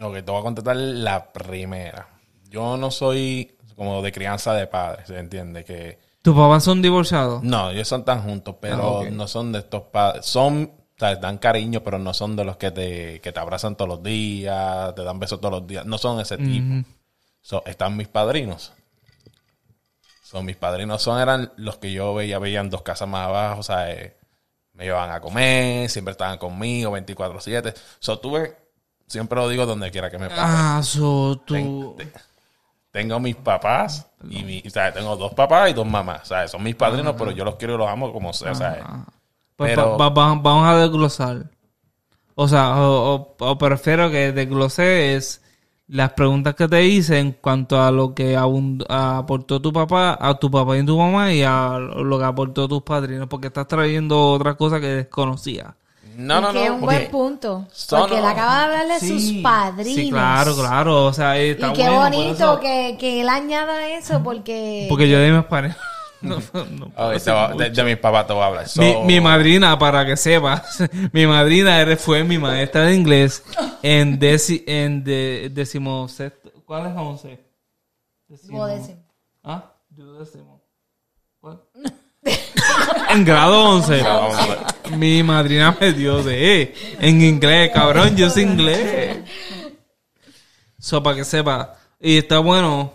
Ok, 0.01 0.13
te 0.15 0.21
voy 0.31 0.39
a 0.39 0.43
contestar 0.43 0.76
la 0.76 1.31
primera. 1.31 2.07
Yo 2.49 2.77
no 2.77 2.89
soy 2.91 3.55
como 3.76 4.01
de 4.01 4.11
crianza 4.11 4.53
de 4.53 4.67
padres, 4.67 5.07
¿se 5.07 5.17
entiende? 5.19 5.63
Que 5.63 5.99
¿Tus 6.21 6.35
papás 6.35 6.63
son 6.63 6.81
divorciados? 6.81 7.43
no, 7.43 7.69
ellos 7.71 7.88
son 7.88 8.03
tan 8.03 8.21
juntos, 8.23 8.55
pero 8.59 8.76
Ah, 8.84 8.99
ok. 9.01 9.09
no 9.09 9.27
son 9.27 9.51
de 9.51 9.59
estos 9.59 9.84
padres. 9.84 10.26
Son, 10.26 10.63
o 10.63 10.99
sea, 10.99 11.15
dan 11.15 11.38
cariño, 11.38 11.81
pero 11.81 11.97
no 11.99 12.13
son 12.13 12.35
de 12.35 12.43
los 12.43 12.57
que 12.57 12.71
te, 12.71 13.21
que 13.21 13.31
te 13.31 13.39
abrazan 13.39 13.76
todos 13.76 13.88
los 13.89 14.03
días, 14.03 14.93
te 14.95 15.03
dan 15.03 15.19
besos 15.19 15.39
todos 15.39 15.59
los 15.59 15.67
días. 15.67 15.85
No 15.85 15.97
son 15.97 16.19
ese 16.19 16.38
tipo. 16.38 16.85
So, 17.41 17.63
están 17.65 17.95
mis 17.95 18.07
padrinos. 18.09 18.73
Son 20.23 20.45
mis 20.45 20.57
padrinos 20.57 21.01
son 21.01 21.19
eran 21.19 21.51
los 21.57 21.77
que 21.77 21.91
yo 21.91 22.13
veía, 22.13 22.38
veían 22.38 22.69
dos 22.69 22.84
casas 22.84 23.07
más 23.07 23.27
abajo, 23.27 23.61
o 23.61 23.63
sea, 23.63 23.91
eh, 23.91 24.15
me 24.73 24.84
llevaban 24.84 25.11
a 25.11 25.19
comer, 25.21 25.89
siempre 25.89 26.11
estaban 26.11 26.38
conmigo 26.38 26.91
24/7. 26.91 27.73
So, 27.99 28.19
tuve, 28.19 28.55
siempre 29.10 29.38
lo 29.38 29.49
digo 29.49 29.65
donde 29.65 29.91
quiera 29.91 30.10
que 30.10 30.18
me 30.18 30.30
pase. 30.30 30.41
Ah, 30.41 30.81
so 30.84 31.41
tú... 31.45 31.95
Ten- 31.98 32.11
te- 32.14 32.19
tengo 32.91 33.19
mis 33.19 33.36
papás 33.36 34.07
y 34.30 34.41
mi, 34.44 34.64
o 34.65 34.69
sea, 34.69 34.91
tengo 34.94 35.15
dos 35.18 35.34
papás 35.34 35.69
y 35.69 35.73
dos 35.73 35.86
mamás. 35.86 36.27
Sea, 36.27 36.48
son 36.48 36.64
mis 36.64 36.76
padrinos, 36.76 37.15
pero 37.18 37.31
yo 37.31 37.44
los 37.45 37.56
quiero 37.56 37.76
y 37.76 37.77
los 37.77 37.88
amo 37.90 38.11
como 38.14 38.31
sea. 38.34 38.52
O 38.52 38.56
sea, 38.56 39.06
Pues 39.56 39.72
Pero- 39.76 39.98
va- 39.98 40.10
va- 40.10 40.36
vamos 40.36 40.68
a 40.68 40.77
desglosar. 40.77 41.45
O 42.36 42.48
sea, 42.48 42.77
o, 42.81 43.15
o- 43.15 43.36
o 43.38 43.57
prefiero 43.57 44.10
que 44.10 44.31
desgloses 44.31 45.41
las 45.88 46.14
preguntas 46.14 46.56
que 46.56 46.68
te 46.68 46.84
hice 46.86 47.19
en 47.19 47.34
cuanto 47.34 47.81
a 47.81 47.91
lo 47.91 48.14
que 48.15 48.38
aportó 48.38 49.60
tu 49.61 49.73
papá, 49.73 50.18
a 50.19 50.34
tu 50.40 50.49
papá 50.49 50.77
y 50.77 50.86
tu 50.86 50.98
mamá 50.98 51.34
y 51.34 51.44
a 51.44 51.77
lo 51.80 52.18
que 52.19 52.26
aportó 52.26 52.68
tus 52.68 52.84
padrinos, 52.84 53.27
porque 53.27 53.48
estás 53.48 53.68
trayendo 53.68 54.31
otra 54.31 54.56
cosa 54.56 54.80
que 54.80 54.88
desconocía. 54.88 55.76
No, 56.19 56.41
no, 56.41 56.51
que 56.53 56.63
es 56.63 56.69
no. 56.69 56.75
un 56.75 56.79
porque- 56.81 56.95
buen 56.97 57.11
punto. 57.11 57.67
Son- 57.71 58.01
Porque 58.01 58.17
él 58.19 58.25
acaba 58.25 58.57
de 58.59 58.63
hablar 58.65 58.87
de 58.87 58.99
Sí, 58.99 59.19
sus 59.33 59.41
padrinos. 59.41 59.95
Sí, 59.95 60.09
claro, 60.09 60.55
claro. 60.55 61.05
O 61.05 61.13
sea, 61.13 61.41
Y 61.43 61.49
está 61.51 61.73
qué 61.73 61.83
bueno, 61.83 61.99
bonito 62.01 62.31
eso- 62.33 62.59
que, 62.59 62.97
que 62.99 63.21
él 63.21 63.29
añada 63.29 63.87
eso 63.89 64.21
porque... 64.23 64.85
Porque 64.89 65.09
yo 65.09 65.17
de 65.19 65.31
mis 65.31 65.45
padres. 65.45 65.75
No, 66.21 66.31
no 66.35 66.85
Ok, 66.87 66.93
puedo 66.95 67.07
te 67.07 67.13
decir 67.13 67.31
voy 67.33 67.41
a- 67.43 67.47
mucho. 67.47 67.63
de, 67.63 67.69
de 67.69 67.83
mis 67.85 67.97
papás 67.97 68.27
te 68.27 68.33
voy 68.33 68.43
a 68.43 68.45
hablar. 68.47 68.67
So- 68.67 68.81
Mi, 68.81 68.95
mi 69.05 69.21
madrina, 69.21 69.79
para 69.79 70.05
que 70.05 70.17
sepas, 70.17 70.83
mi 71.13 71.25
madrina 71.25 71.79
era- 71.79 71.95
fue 71.95 72.25
mi 72.25 72.37
maestra 72.37 72.81
de 72.87 72.95
inglés 72.95 73.41
en, 73.81 74.19
deci, 74.19 74.61
en 74.67 75.01
de, 75.05 75.49
decimosexto. 75.53 76.51
¿Cuál 76.65 76.87
es 76.87 76.93
once? 76.97 77.39
Decimo- 78.27 78.57
Duodécimo. 78.57 79.01
¿Ah? 79.45 79.63
Duodécimo. 79.89 80.48
En 83.09 83.25
grado 83.25 83.69
11. 83.69 84.03
Vamos 84.03 84.37
a 84.37 84.47
ver. 84.47 84.97
Mi 84.97 85.23
madrina 85.23 85.75
me 85.79 85.93
dio 85.93 86.23
de 86.23 86.73
en 86.99 87.21
inglés, 87.21 87.71
cabrón, 87.73 88.15
yo 88.15 88.29
sé 88.29 88.41
inglés. 88.41 89.17
So, 90.79 91.03
para 91.03 91.17
que 91.17 91.23
sepa. 91.23 91.75
Y 91.99 92.17
está 92.17 92.39
bueno 92.39 92.93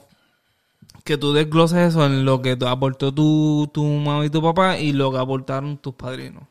que 1.04 1.18
tú 1.18 1.32
desgloses 1.32 1.90
eso 1.90 2.04
en 2.06 2.24
lo 2.24 2.40
que 2.40 2.56
aportó 2.66 3.12
tu, 3.12 3.70
tu 3.72 3.84
mamá 3.84 4.24
y 4.24 4.30
tu 4.30 4.42
papá 4.42 4.78
y 4.78 4.92
lo 4.92 5.12
que 5.12 5.18
aportaron 5.18 5.76
tus 5.78 5.94
padrinos. 5.94 6.44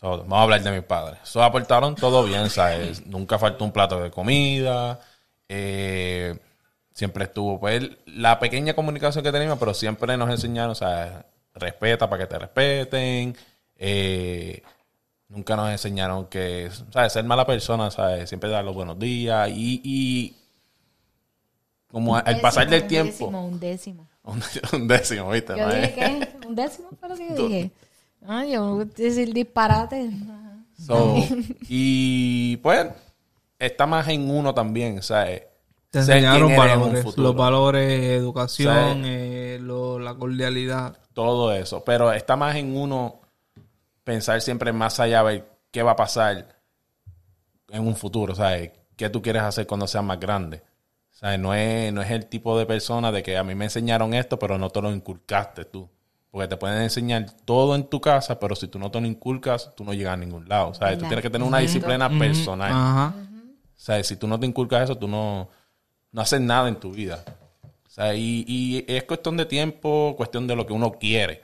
Vamos 0.00 0.32
a 0.32 0.42
hablar 0.42 0.62
de 0.62 0.70
mis 0.70 0.82
padres. 0.82 1.18
So, 1.24 1.42
aportaron 1.42 1.94
todo 1.96 2.22
bien, 2.24 2.50
¿sabes? 2.50 3.04
Nunca 3.06 3.38
faltó 3.38 3.64
un 3.64 3.72
plato 3.72 4.00
de 4.00 4.10
comida. 4.10 5.00
Eh, 5.48 6.38
siempre 6.92 7.24
estuvo. 7.24 7.58
Pues 7.58 7.88
la 8.06 8.38
pequeña 8.38 8.74
comunicación 8.74 9.24
que 9.24 9.32
teníamos, 9.32 9.58
pero 9.58 9.74
siempre 9.74 10.16
nos 10.16 10.30
enseñaron, 10.30 10.76
sea, 10.76 11.26
respeta 11.58 12.08
para 12.08 12.24
que 12.24 12.28
te 12.28 12.38
respeten. 12.38 13.36
Eh, 13.76 14.62
nunca 15.28 15.56
nos 15.56 15.70
enseñaron 15.70 16.26
que, 16.26 16.70
¿sabes? 16.92 17.12
Ser 17.12 17.24
mala 17.24 17.46
persona, 17.46 17.90
¿sabes? 17.90 18.28
Siempre 18.28 18.50
dar 18.50 18.64
los 18.64 18.74
buenos 18.74 18.98
días 18.98 19.48
y, 19.50 19.80
y 19.84 20.36
como 21.90 22.16
al 22.16 22.40
pasar 22.40 22.68
del 22.68 22.82
un 22.82 22.88
tiempo. 22.88 23.10
décimo, 23.10 23.46
un 23.46 23.60
décimo. 23.60 24.08
Un, 24.28 24.42
un 24.74 24.86
décimo, 24.88 25.30
¿viste? 25.30 25.56
Yo 25.56 25.66
no 25.66 25.72
dije 25.74 25.86
es? 25.86 26.28
que 26.28 26.46
un 26.46 26.54
décimo 26.54 26.90
fue 27.00 27.08
lo 27.08 27.16
que 27.16 27.28
yo 27.30 27.48
dije. 27.48 27.70
Ah, 28.26 28.44
yo 28.44 28.84
decir 28.84 29.32
disparate. 29.32 30.10
So, 30.86 31.16
y 31.62 32.58
pues 32.58 32.88
está 33.58 33.86
más 33.86 34.06
en 34.08 34.30
uno 34.30 34.52
también, 34.52 35.02
¿sabes? 35.02 35.44
Te 35.90 36.00
enseñaron 36.00 36.50
en 36.50 36.56
valores, 36.56 37.02
futuro. 37.02 37.22
los 37.28 37.36
valores, 37.36 38.02
educación, 38.10 39.02
eh, 39.06 39.58
lo- 39.60 39.98
la 39.98 40.14
cordialidad. 40.14 40.98
todo 41.14 41.52
eso. 41.52 41.82
Pero 41.84 42.12
está 42.12 42.36
más 42.36 42.54
en 42.56 42.76
uno 42.76 43.20
pensar 44.04 44.40
siempre 44.40 44.72
más 44.72 45.00
allá, 45.00 45.22
ver 45.22 45.48
qué 45.72 45.82
va 45.82 45.92
a 45.92 45.96
pasar 45.96 46.56
en 47.70 47.86
un 47.86 47.96
futuro, 47.96 48.34
¿sabes? 48.34 48.70
¿Qué 48.96 49.10
tú 49.10 49.20
quieres 49.22 49.42
hacer 49.42 49.66
cuando 49.66 49.86
seas 49.86 50.04
más 50.04 50.18
grande? 50.20 50.62
¿Sabes? 51.10 51.38
No 51.40 51.52
es, 51.54 51.92
no 51.92 52.02
es 52.02 52.10
el 52.10 52.26
tipo 52.26 52.56
de 52.58 52.66
persona 52.66 53.10
de 53.10 53.22
que 53.22 53.36
a 53.36 53.42
mí 53.44 53.54
me 53.54 53.64
enseñaron 53.64 54.14
esto, 54.14 54.38
pero 54.38 54.56
no 54.58 54.70
te 54.70 54.80
lo 54.80 54.92
inculcaste 54.92 55.64
tú. 55.64 55.88
Porque 56.30 56.46
te 56.46 56.56
pueden 56.56 56.82
enseñar 56.82 57.26
todo 57.44 57.74
en 57.74 57.84
tu 57.88 58.00
casa, 58.00 58.38
pero 58.38 58.54
si 58.54 58.68
tú 58.68 58.78
no 58.78 58.90
te 58.90 59.00
lo 59.00 59.06
inculcas, 59.06 59.72
tú 59.74 59.82
no 59.84 59.92
llegas 59.94 60.12
a 60.14 60.16
ningún 60.16 60.48
lado. 60.48 60.74
¿sabes? 60.74 60.94
Tú 60.94 61.00
Verdad. 61.02 61.08
tienes 61.08 61.22
que 61.22 61.30
tener 61.30 61.48
una 61.48 61.58
disciplina 61.58 62.08
personal. 62.08 62.70
Ajá. 62.72 63.14
O 63.16 63.80
sea, 63.80 64.02
si 64.04 64.16
tú 64.16 64.28
no 64.28 64.38
te 64.38 64.46
inculcas 64.46 64.84
eso, 64.84 64.96
tú 64.96 65.08
no, 65.08 65.48
no 66.12 66.20
haces 66.22 66.40
nada 66.40 66.68
en 66.68 66.76
tu 66.76 66.90
vida. 66.92 67.24
O 67.86 67.90
sea, 67.90 68.14
y, 68.14 68.44
y 68.46 68.84
es 68.88 69.04
cuestión 69.04 69.36
de 69.36 69.46
tiempo, 69.46 70.14
cuestión 70.16 70.46
de 70.46 70.54
lo 70.56 70.66
que 70.66 70.72
uno 70.72 70.92
quiere. 70.92 71.42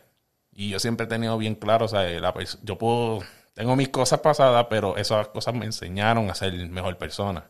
Y 0.53 0.69
yo 0.71 0.79
siempre 0.79 1.07
he 1.07 1.09
tenido 1.09 1.37
bien 1.37 1.57
claro, 1.57 1.87
o 1.87 1.89
sea, 1.89 2.03
la 2.21 2.33
yo 2.63 2.79
puedo, 2.79 3.19
tengo 3.55 3.75
mis 3.75 3.89
cosas 3.89 4.21
pasadas, 4.21 4.67
pero 4.71 4.97
esas 4.97 5.29
cosas 5.29 5.53
me 5.55 5.65
enseñaron 5.67 6.31
a 6.31 6.35
ser 6.35 6.53
mejor 6.69 6.97
persona. 6.97 7.45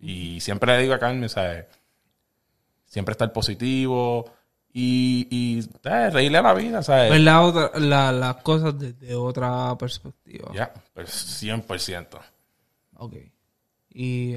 Y 0.00 0.40
siempre 0.40 0.74
le 0.76 0.82
digo 0.82 0.94
a 0.94 0.98
Carmen, 0.98 1.24
o 1.24 1.28
sea, 1.28 1.66
siempre 2.86 3.12
estar 3.12 3.32
positivo 3.32 4.30
y, 4.72 5.26
y 5.30 5.68
eh, 5.84 6.10
reírle 6.10 6.38
a 6.38 6.42
la 6.42 6.54
vida, 6.54 6.82
¿sabes? 6.82 7.10
Ver 7.10 7.20
la 7.20 7.42
otra- 7.42 7.70
la- 7.78 8.12
las 8.12 8.36
cosas 8.36 8.78
desde 8.78 9.14
otra 9.14 9.76
perspectiva. 9.78 10.50
Ya, 10.54 10.72
pues 10.94 11.42
100%. 11.42 12.18
Ok. 12.96 13.14
Y 13.90 14.36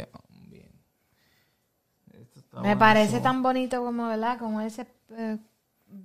está 2.60 2.70
Me 2.70 2.78
parece 2.78 3.20
tan 3.20 3.42
bonito 3.44 3.84
como, 3.84 4.08
¿verdad? 4.08 4.38
Como 4.38 4.62
ese... 4.62 4.86
eh, 5.16 5.38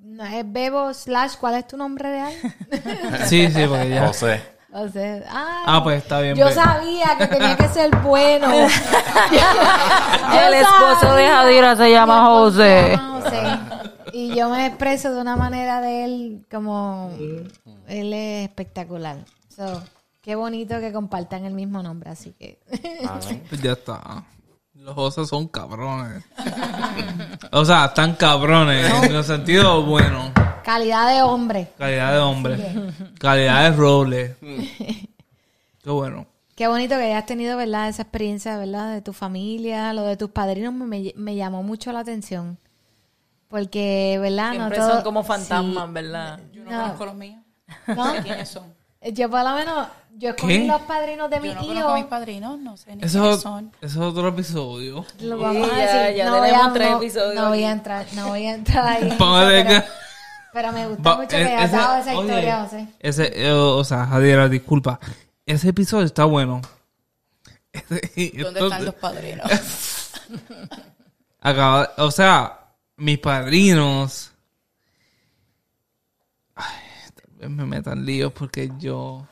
no, 0.03 0.25
es 0.25 0.51
Bebo 0.51 0.95
slash, 0.95 1.35
¿cuál 1.39 1.55
es 1.57 1.67
tu 1.67 1.77
nombre 1.77 2.09
real? 2.11 2.33
Sí, 3.27 3.49
sí, 3.51 3.65
porque 3.69 3.91
ya. 3.91 4.07
José. 4.07 4.41
O 4.73 4.89
sea, 4.89 5.23
ah, 5.29 5.63
Ah, 5.67 5.81
pues 5.85 6.03
está 6.03 6.21
bien. 6.21 6.35
yo 6.37 6.47
ve. 6.47 6.53
sabía 6.53 7.17
que 7.17 7.27
tenía 7.29 7.57
que 7.57 7.69
ser 7.69 7.95
bueno. 7.99 8.49
Yo 9.33 10.41
El 10.49 10.55
esposo 10.55 11.15
de 11.15 11.27
Jadira 11.29 11.77
se 11.77 11.91
llama 11.93 12.27
José. 12.27 12.97
José. 12.97 13.43
Y 14.13 14.35
yo 14.35 14.49
me 14.49 14.67
expreso 14.67 15.13
de 15.15 15.21
una 15.21 15.37
manera 15.37 15.81
de 15.81 16.05
él 16.05 16.47
como... 16.51 17.11
Él 17.89 18.13
es 18.13 18.49
espectacular. 18.49 19.19
So, 19.49 19.83
qué 20.21 20.35
bonito 20.37 20.79
que 20.81 20.93
compartan 20.93 21.45
el 21.45 21.53
mismo 21.55 21.83
nombre, 21.83 22.11
así 22.11 22.33
que... 22.33 22.61
Pues 23.49 23.61
ya 23.63 23.73
está. 23.73 24.25
Los 24.85 24.95
José 24.97 25.25
son 25.25 25.49
cabrones. 25.49 26.23
o 27.53 27.65
sea, 27.65 27.87
están 27.87 28.17
cabrones 28.17 28.93
en 29.05 29.15
el 29.15 29.25
sentido 29.25 29.83
bueno. 29.83 30.31
Calidad 30.63 31.09
de 31.15 31.23
hombre. 31.23 31.73
Calidad 31.79 32.13
de 32.13 32.19
hombre. 32.19 32.93
Calidad 33.19 33.71
de 33.71 33.77
roble. 33.79 34.37
Qué 35.83 35.89
bueno. 35.91 36.27
Qué 36.55 36.69
bonito 36.69 36.97
que 36.97 37.05
hayas 37.05 37.25
tenido, 37.25 37.57
¿verdad? 37.57 37.89
Esa 37.89 38.03
experiencia, 38.03 38.59
¿verdad? 38.59 38.93
De 38.93 39.01
tu 39.01 39.15
familia, 39.15 39.95
lo 39.95 40.03
de 40.03 40.19
tus 40.19 40.29
padrinos 40.31 40.75
me, 40.75 41.35
llamó 41.35 41.63
mucho 41.63 41.91
la 41.91 42.01
atención. 42.01 42.59
Porque, 43.49 44.19
¿verdad? 44.21 44.51
Siempre 44.51 44.79
no 44.79 44.85
todo- 44.85 44.95
son 44.97 45.03
como 45.03 45.25
fantasmas, 45.25 45.87
Sí. 45.87 45.93
¿verdad? 45.93 46.41
Yo 46.53 46.63
no, 46.63 46.71
No. 46.71 46.83
conozco 46.83 47.07
los 47.07 47.15
míos. 47.15 47.41
¿No? 47.87 47.95
No 47.95 48.13
sé 48.13 48.23
quiénes 48.23 48.49
son. 48.51 48.65
Yo 49.13 49.29
por 49.31 49.43
lo 49.45 49.55
menos, 49.55 49.89
yo 50.17 50.31
escogí 50.31 50.61
¿Qué? 50.61 50.67
los 50.67 50.81
padrinos 50.83 51.29
de 51.29 51.41
mi 51.41 51.49
Yo 51.49 51.55
no 51.55 51.61
tío. 51.61 51.69
conozco 51.71 51.91
a 51.91 51.95
mis 51.97 52.05
padrinos, 52.07 52.59
no 52.59 52.77
sé 52.77 52.97
ni 52.97 53.03
Eso, 53.05 53.19
quiénes 53.21 53.37
es- 53.37 53.43
son. 53.43 53.73
eso 53.83 53.87
es 53.87 53.97
otro 54.13 54.29
episodio. 54.29 55.05
Lo 55.21 55.39
vamos 55.39 55.69
a 55.71 55.75
Sí, 55.75 55.81
decir. 55.81 56.17
ya 56.17 56.25
no 56.31 56.39
voy 56.39 56.49
tenemos 56.49 56.67
a, 56.67 56.73
tres 56.73 56.91
no- 56.91 56.97
episodios 56.97 57.35
No 57.35 57.49
voy 57.51 57.65
a 57.65 57.71
entrar, 57.73 58.07
no 58.15 58.29
voy 58.29 58.47
a 58.47 58.55
entrar 58.55 58.87
ahí. 58.89 59.09
eso, 59.09 59.17
pero, 59.19 59.69
que- 59.69 59.85
pero 60.55 60.73
me 60.73 60.87
gusta 60.89 61.03
Va- 61.11 61.17
mucho 61.17 61.29
que 61.29 61.43
e- 61.43 61.47
hayas 61.47 61.65
ese- 61.65 61.77
dado 61.77 61.97
esa 61.99 62.11
oye, 62.17 62.21
historia, 62.29 62.63
José. 62.65 62.87
Ese, 63.01 63.47
eh, 63.47 63.53
o 63.53 63.85
sea, 63.85 64.07
Jadiera, 64.07 64.49
disculpa. 64.49 64.99
Ese 65.45 65.69
episodio 65.69 66.07
está 66.07 66.25
bueno. 66.25 66.63
¿Dónde 67.91 68.61
están 68.61 68.85
los 68.87 68.95
padrinos? 68.95 69.51
Acaba, 71.41 71.91
o 71.99 72.11
sea, 72.11 72.59
mis 72.97 73.19
padrinos. 73.19 74.31
Ay, 76.55 76.65
tal 77.15 77.25
vez 77.27 77.33
me 77.51 77.65
metan 77.67 78.05
líos 78.05 78.33
porque 78.33 78.71
yo. 78.79 79.27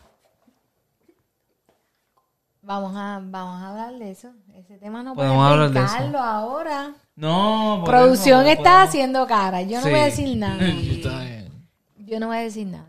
Vamos 2.65 2.93
a, 2.97 3.21
vamos 3.25 3.61
a 3.63 3.71
hablar 3.71 3.99
de 3.99 4.11
eso. 4.13 4.31
Ese 4.55 4.79
tema 4.79 5.03
no 5.03 5.15
Podemos 5.15 5.45
hablar 5.45 5.71
de 5.71 5.81
eso. 5.81 6.19
ahora. 6.19 6.95
No, 7.17 7.83
Producción 7.85 8.43
eso, 8.43 8.51
está 8.51 8.63
podemos- 8.63 8.89
haciendo 8.89 9.27
cara. 9.27 9.63
Yo 9.63 9.79
no 9.79 9.85
Sí. 9.85 9.91
voy 9.91 9.99
a 9.99 10.05
decir 10.05 10.37
nada. 10.37 10.65
Está 10.67 11.21
bien. 11.21 11.53
Yo 11.99 12.21
no 12.21 12.29
voy 12.29 12.37
a 12.37 12.41
decir 12.41 12.67
nada. 12.69 12.87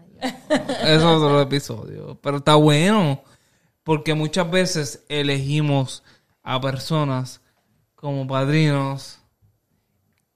Es 0.83 1.01
otro 1.03 1.41
episodio. 1.41 2.17
Pero 2.21 2.37
está 2.37 2.55
bueno. 2.55 3.21
Porque 3.83 4.13
muchas 4.13 4.49
veces 4.49 5.03
elegimos 5.09 6.03
a 6.43 6.61
personas 6.61 7.41
como 7.95 8.25
padrinos 8.27 9.19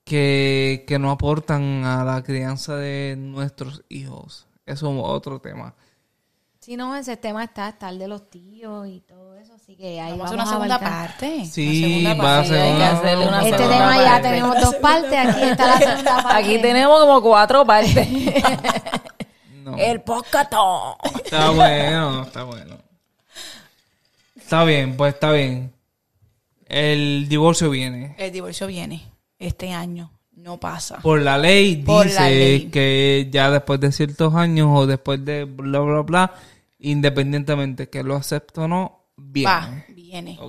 que, 0.04 0.84
que 0.88 1.00
no 1.00 1.12
aportan 1.12 1.86
a 1.86 2.04
la 2.04 2.24
crianza 2.24 2.76
de 2.76 3.16
nuestros 3.18 3.84
hijos. 3.88 4.47
Eso 4.68 4.92
es 4.92 5.02
otro 5.04 5.40
tema. 5.40 5.74
Si 6.60 6.76
no, 6.76 6.96
ese 6.96 7.16
tema 7.18 7.46
está, 7.46 7.74
el 7.90 7.98
de 7.98 8.08
los 8.10 8.30
tíos 8.30 8.88
y 8.88 9.00
todo 9.02 9.36
eso. 9.38 9.54
Así 9.56 9.76
que 9.78 10.02
ahí 10.02 10.12
Vamos 10.12 10.32
a 10.32 10.36
vamos, 10.36 10.48
hacer 10.50 10.60
una 10.60 10.78
segunda 10.78 10.80
parte. 10.80 11.46
Sí, 11.46 12.02
Una 12.04 12.10
segunda 12.12 12.24
va 12.26 12.40
a 12.40 12.44
ser 12.46 12.76
una- 12.76 12.92
hacerle 12.92 13.28
una 13.28 13.38
Este 13.46 13.58
segunda 13.58 13.78
tema 13.78 13.98
ya 13.98 14.12
parte. 14.12 14.28
tenemos 14.28 14.62
dos 14.62 14.76
partes. 14.76 15.14
Aquí 15.28 15.44
está 15.44 15.66
la 15.68 15.78
segunda 15.78 16.16
parte. 16.24 16.34
Aquí 16.44 16.62
tenemos 16.62 17.00
como 17.00 17.22
cuatro 17.22 17.66
partes. 17.66 18.08
No. 19.64 19.78
El 19.78 20.00
podcast. 20.02 20.54
Está 21.26 21.50
bueno, 21.50 22.24
está 22.24 22.44
bueno. 22.44 22.78
Está 24.38 24.64
bien, 24.64 24.96
pues 24.96 25.14
está 25.14 25.32
bien. 25.34 25.74
El 26.68 27.28
divorcio 27.28 27.70
viene. 27.70 28.16
El 28.18 28.32
divorcio 28.32 28.68
viene 28.68 29.04
este 29.40 29.74
año. 29.74 30.10
No 30.48 30.58
pasa. 30.62 31.00
Por 31.02 31.22
la 31.22 31.38
ley 31.38 31.76
Por 31.76 32.06
dice 32.06 32.22
la 32.22 32.30
ley. 32.30 32.70
que 32.70 33.28
ya 33.30 33.52
después 33.52 33.82
de 33.82 33.92
ciertos 33.92 34.34
años 34.34 34.70
o 34.72 34.88
después 34.88 35.26
de 35.26 35.44
bla 35.44 35.82
bla 35.82 36.02
bla, 36.04 36.34
independientemente 36.80 37.90
que 37.90 38.02
lo 38.02 38.16
acepte 38.16 38.62
o 38.62 38.68
no, 38.70 39.10
viene. 39.18 39.52
Va, 39.52 39.86
viene. 39.90 40.40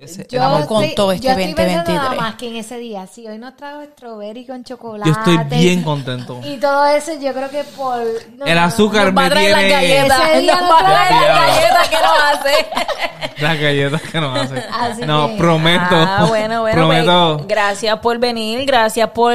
Ese- 0.00 0.24
Yo 0.30 0.40
con 0.68 0.84
estoy- 0.84 0.94
todo 0.94 1.10
este 1.10 1.26
yo 1.26 1.32
estoy 1.32 1.54
pensando 1.54 1.92
2023. 1.92 1.96
nada 1.96 2.14
más 2.14 2.34
que 2.36 2.46
en 2.48 2.56
ese 2.56 2.78
día, 2.78 3.06
si 3.08 3.26
hoy 3.26 3.36
nos 3.38 3.56
trajo 3.56 3.82
strawberry 3.82 4.46
con 4.46 4.62
chocolate. 4.62 5.10
yo 5.10 5.16
estoy 5.18 5.58
bien 5.58 5.82
contento. 5.82 6.40
Y 6.44 6.56
todo 6.58 6.86
eso, 6.86 7.12
yo 7.20 7.32
creo 7.32 7.50
que 7.50 7.64
por... 7.64 7.98
no, 8.36 8.46
El 8.46 8.58
azúcar 8.58 9.06
Nos 9.06 9.16
va 9.16 9.20
a 9.22 9.24
me 9.24 9.30
traer 9.30 9.50
las 9.50 9.60
tiene 9.60 9.72
galletas. 9.96 10.20
Ese 10.30 10.40
día 10.40 10.52
Nos 10.52 10.60
nos 10.62 10.70
va 10.70 10.78
a 10.78 10.84
traer 10.84 11.08
trae- 11.08 11.28
las 11.28 11.46
galletas 11.48 11.88
que 11.88 11.96
nos 11.96 12.22
hace. 12.22 13.42
las 13.42 13.60
galletas 13.60 14.02
que 14.02 14.20
nos 14.20 14.38
hace. 14.38 14.64
Así 14.72 15.02
No, 15.02 15.28
que- 15.30 15.34
prometo. 15.36 15.84
Ah, 15.96 16.26
bueno, 16.28 16.60
bueno. 16.60 16.76
prometo. 16.76 17.34
pues, 17.38 17.48
gracias 17.48 17.98
por 17.98 18.18
venir, 18.18 18.64
gracias 18.66 19.10
por 19.10 19.34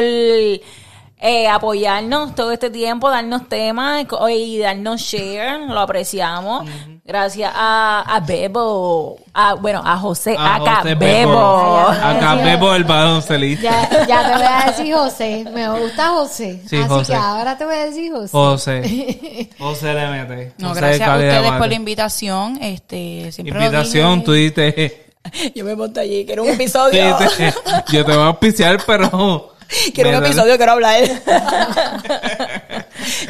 eh, 1.25 1.47
apoyarnos 1.47 2.35
todo 2.35 2.51
este 2.51 2.69
tiempo, 2.69 3.09
darnos 3.09 3.47
temas 3.47 4.05
y 4.29 4.59
darnos 4.59 4.99
share, 4.99 5.61
lo 5.69 5.79
apreciamos. 5.79 6.67
Gracias 7.05 7.49
a, 7.55 8.01
a 8.01 8.19
Bebo, 8.19 9.17
a, 9.33 9.53
bueno, 9.53 9.81
a 9.85 9.97
José, 9.97 10.35
A 10.37 10.55
acá 10.55 10.75
José 10.81 10.95
Bebo. 10.95 11.87
Acá 11.87 12.35
Bebo 12.35 12.75
el 12.75 12.83
baloncelista. 12.83 13.89
Ya, 13.89 14.05
ya 14.05 14.23
te 14.23 14.33
voy 14.37 14.47
a 14.51 14.65
decir 14.71 14.93
José. 14.95 15.45
Me 15.53 15.69
gusta 15.79 16.09
José. 16.09 16.61
Sí, 16.67 16.75
Así 16.75 16.89
José. 16.89 17.13
que 17.13 17.17
ahora 17.17 17.57
te 17.57 17.65
voy 17.65 17.75
a 17.75 17.85
decir 17.85 18.11
José. 18.11 18.29
José. 18.31 19.49
José 19.59 19.93
le 19.93 20.07
mete. 20.07 20.53
No, 20.57 20.69
José 20.69 20.81
gracias 20.81 21.07
a 21.09 21.13
ustedes 21.15 21.43
de 21.43 21.57
por 21.57 21.67
la 21.69 21.73
invitación. 21.75 22.59
Este, 22.61 23.31
siempre 23.31 23.57
lo 23.57 23.65
Invitación, 23.65 24.19
dije. 24.19 24.25
tú 24.25 24.31
dices. 24.33 24.93
Yo 25.55 25.63
me 25.63 25.73
monté 25.75 26.01
allí, 26.01 26.25
quiero 26.25 26.43
un 26.43 26.49
episodio. 26.49 27.17
yo 27.91 28.05
te 28.05 28.11
voy 28.13 28.23
a 28.23 28.27
auspiciar, 28.27 28.77
pero. 28.85 29.52
Quiero 29.93 30.09
un 30.17 30.25
episodio, 30.25 30.57
quiero 30.57 30.71
hablar. 30.73 31.03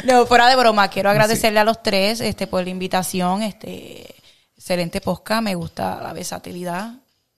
No, 0.04 0.26
fuera 0.26 0.48
de 0.48 0.56
broma, 0.56 0.88
quiero 0.88 1.10
agradecerle 1.10 1.60
a 1.60 1.64
los 1.64 1.82
tres 1.82 2.20
este, 2.20 2.46
por 2.46 2.62
la 2.62 2.70
invitación. 2.70 3.42
Este, 3.42 4.14
excelente 4.56 5.00
posca, 5.00 5.40
me 5.40 5.54
gusta 5.54 6.00
la 6.02 6.12
versatilidad. 6.12 6.90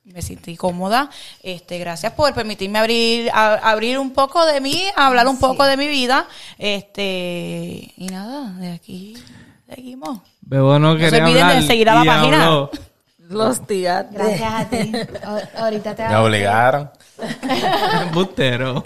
me 0.04 0.22
sentí 0.22 0.56
cómoda. 0.56 1.08
Este, 1.42 1.78
gracias 1.78 2.12
por 2.12 2.32
permitirme 2.34 2.78
abrir, 2.78 3.30
a- 3.32 3.54
abrir 3.70 3.98
un 3.98 4.12
poco 4.12 4.44
de 4.46 4.60
mí, 4.60 4.82
hablar 4.96 5.26
un 5.28 5.38
poco 5.38 5.64
de 5.64 5.76
mi 5.76 5.88
vida. 5.88 6.26
Este, 6.58 7.92
y 7.96 8.06
nada, 8.10 8.50
de 8.58 8.72
aquí 8.72 9.16
seguimos. 9.68 10.20
Bebo 10.40 10.78
no 10.78 10.96
se 10.98 11.06
olviden 11.22 11.48
de 11.48 11.62
seguir 11.66 11.88
a 11.90 11.94
la 11.96 12.04
página. 12.04 12.44
habló. 12.46 12.70
Los 13.28 13.66
tías. 13.66 14.06
Gracias 14.12 14.52
a 14.52 14.64
ti. 14.68 14.92
O- 15.26 15.58
ahorita 15.64 15.94
te 15.96 16.06
Me 16.08 16.16
obligaron. 16.16 16.90
Bustero. 18.12 18.84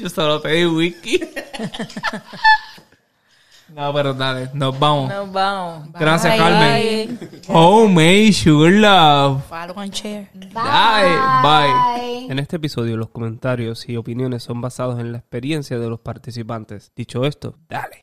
Yo 0.00 0.08
solo 0.08 0.42
pedí 0.42 0.64
whisky. 0.66 1.20
no, 3.68 3.92
pero 3.94 4.12
dale, 4.12 4.50
nos 4.54 4.78
vamos. 4.78 5.08
Nos 5.08 5.32
vamos. 5.32 5.92
Gracias, 5.92 6.32
Bye. 6.32 6.38
Carmen. 6.38 7.18
Homemade 7.48 8.32
Sugar 8.32 8.72
Love. 8.72 9.44
Follow 9.48 9.78
and 9.78 9.92
share. 9.92 10.28
Bye. 10.34 11.42
Bye. 11.42 12.26
En 12.30 12.38
este 12.38 12.56
episodio 12.56 12.96
los 12.96 13.10
comentarios 13.10 13.88
y 13.88 13.96
opiniones 13.96 14.42
son 14.42 14.60
basados 14.60 14.98
en 14.98 15.12
la 15.12 15.18
experiencia 15.18 15.78
de 15.78 15.88
los 15.88 16.00
participantes. 16.00 16.92
Dicho 16.96 17.24
esto, 17.24 17.56
dale. 17.68 18.02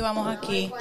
llevamos 0.00 0.26
aquí? 0.28 0.72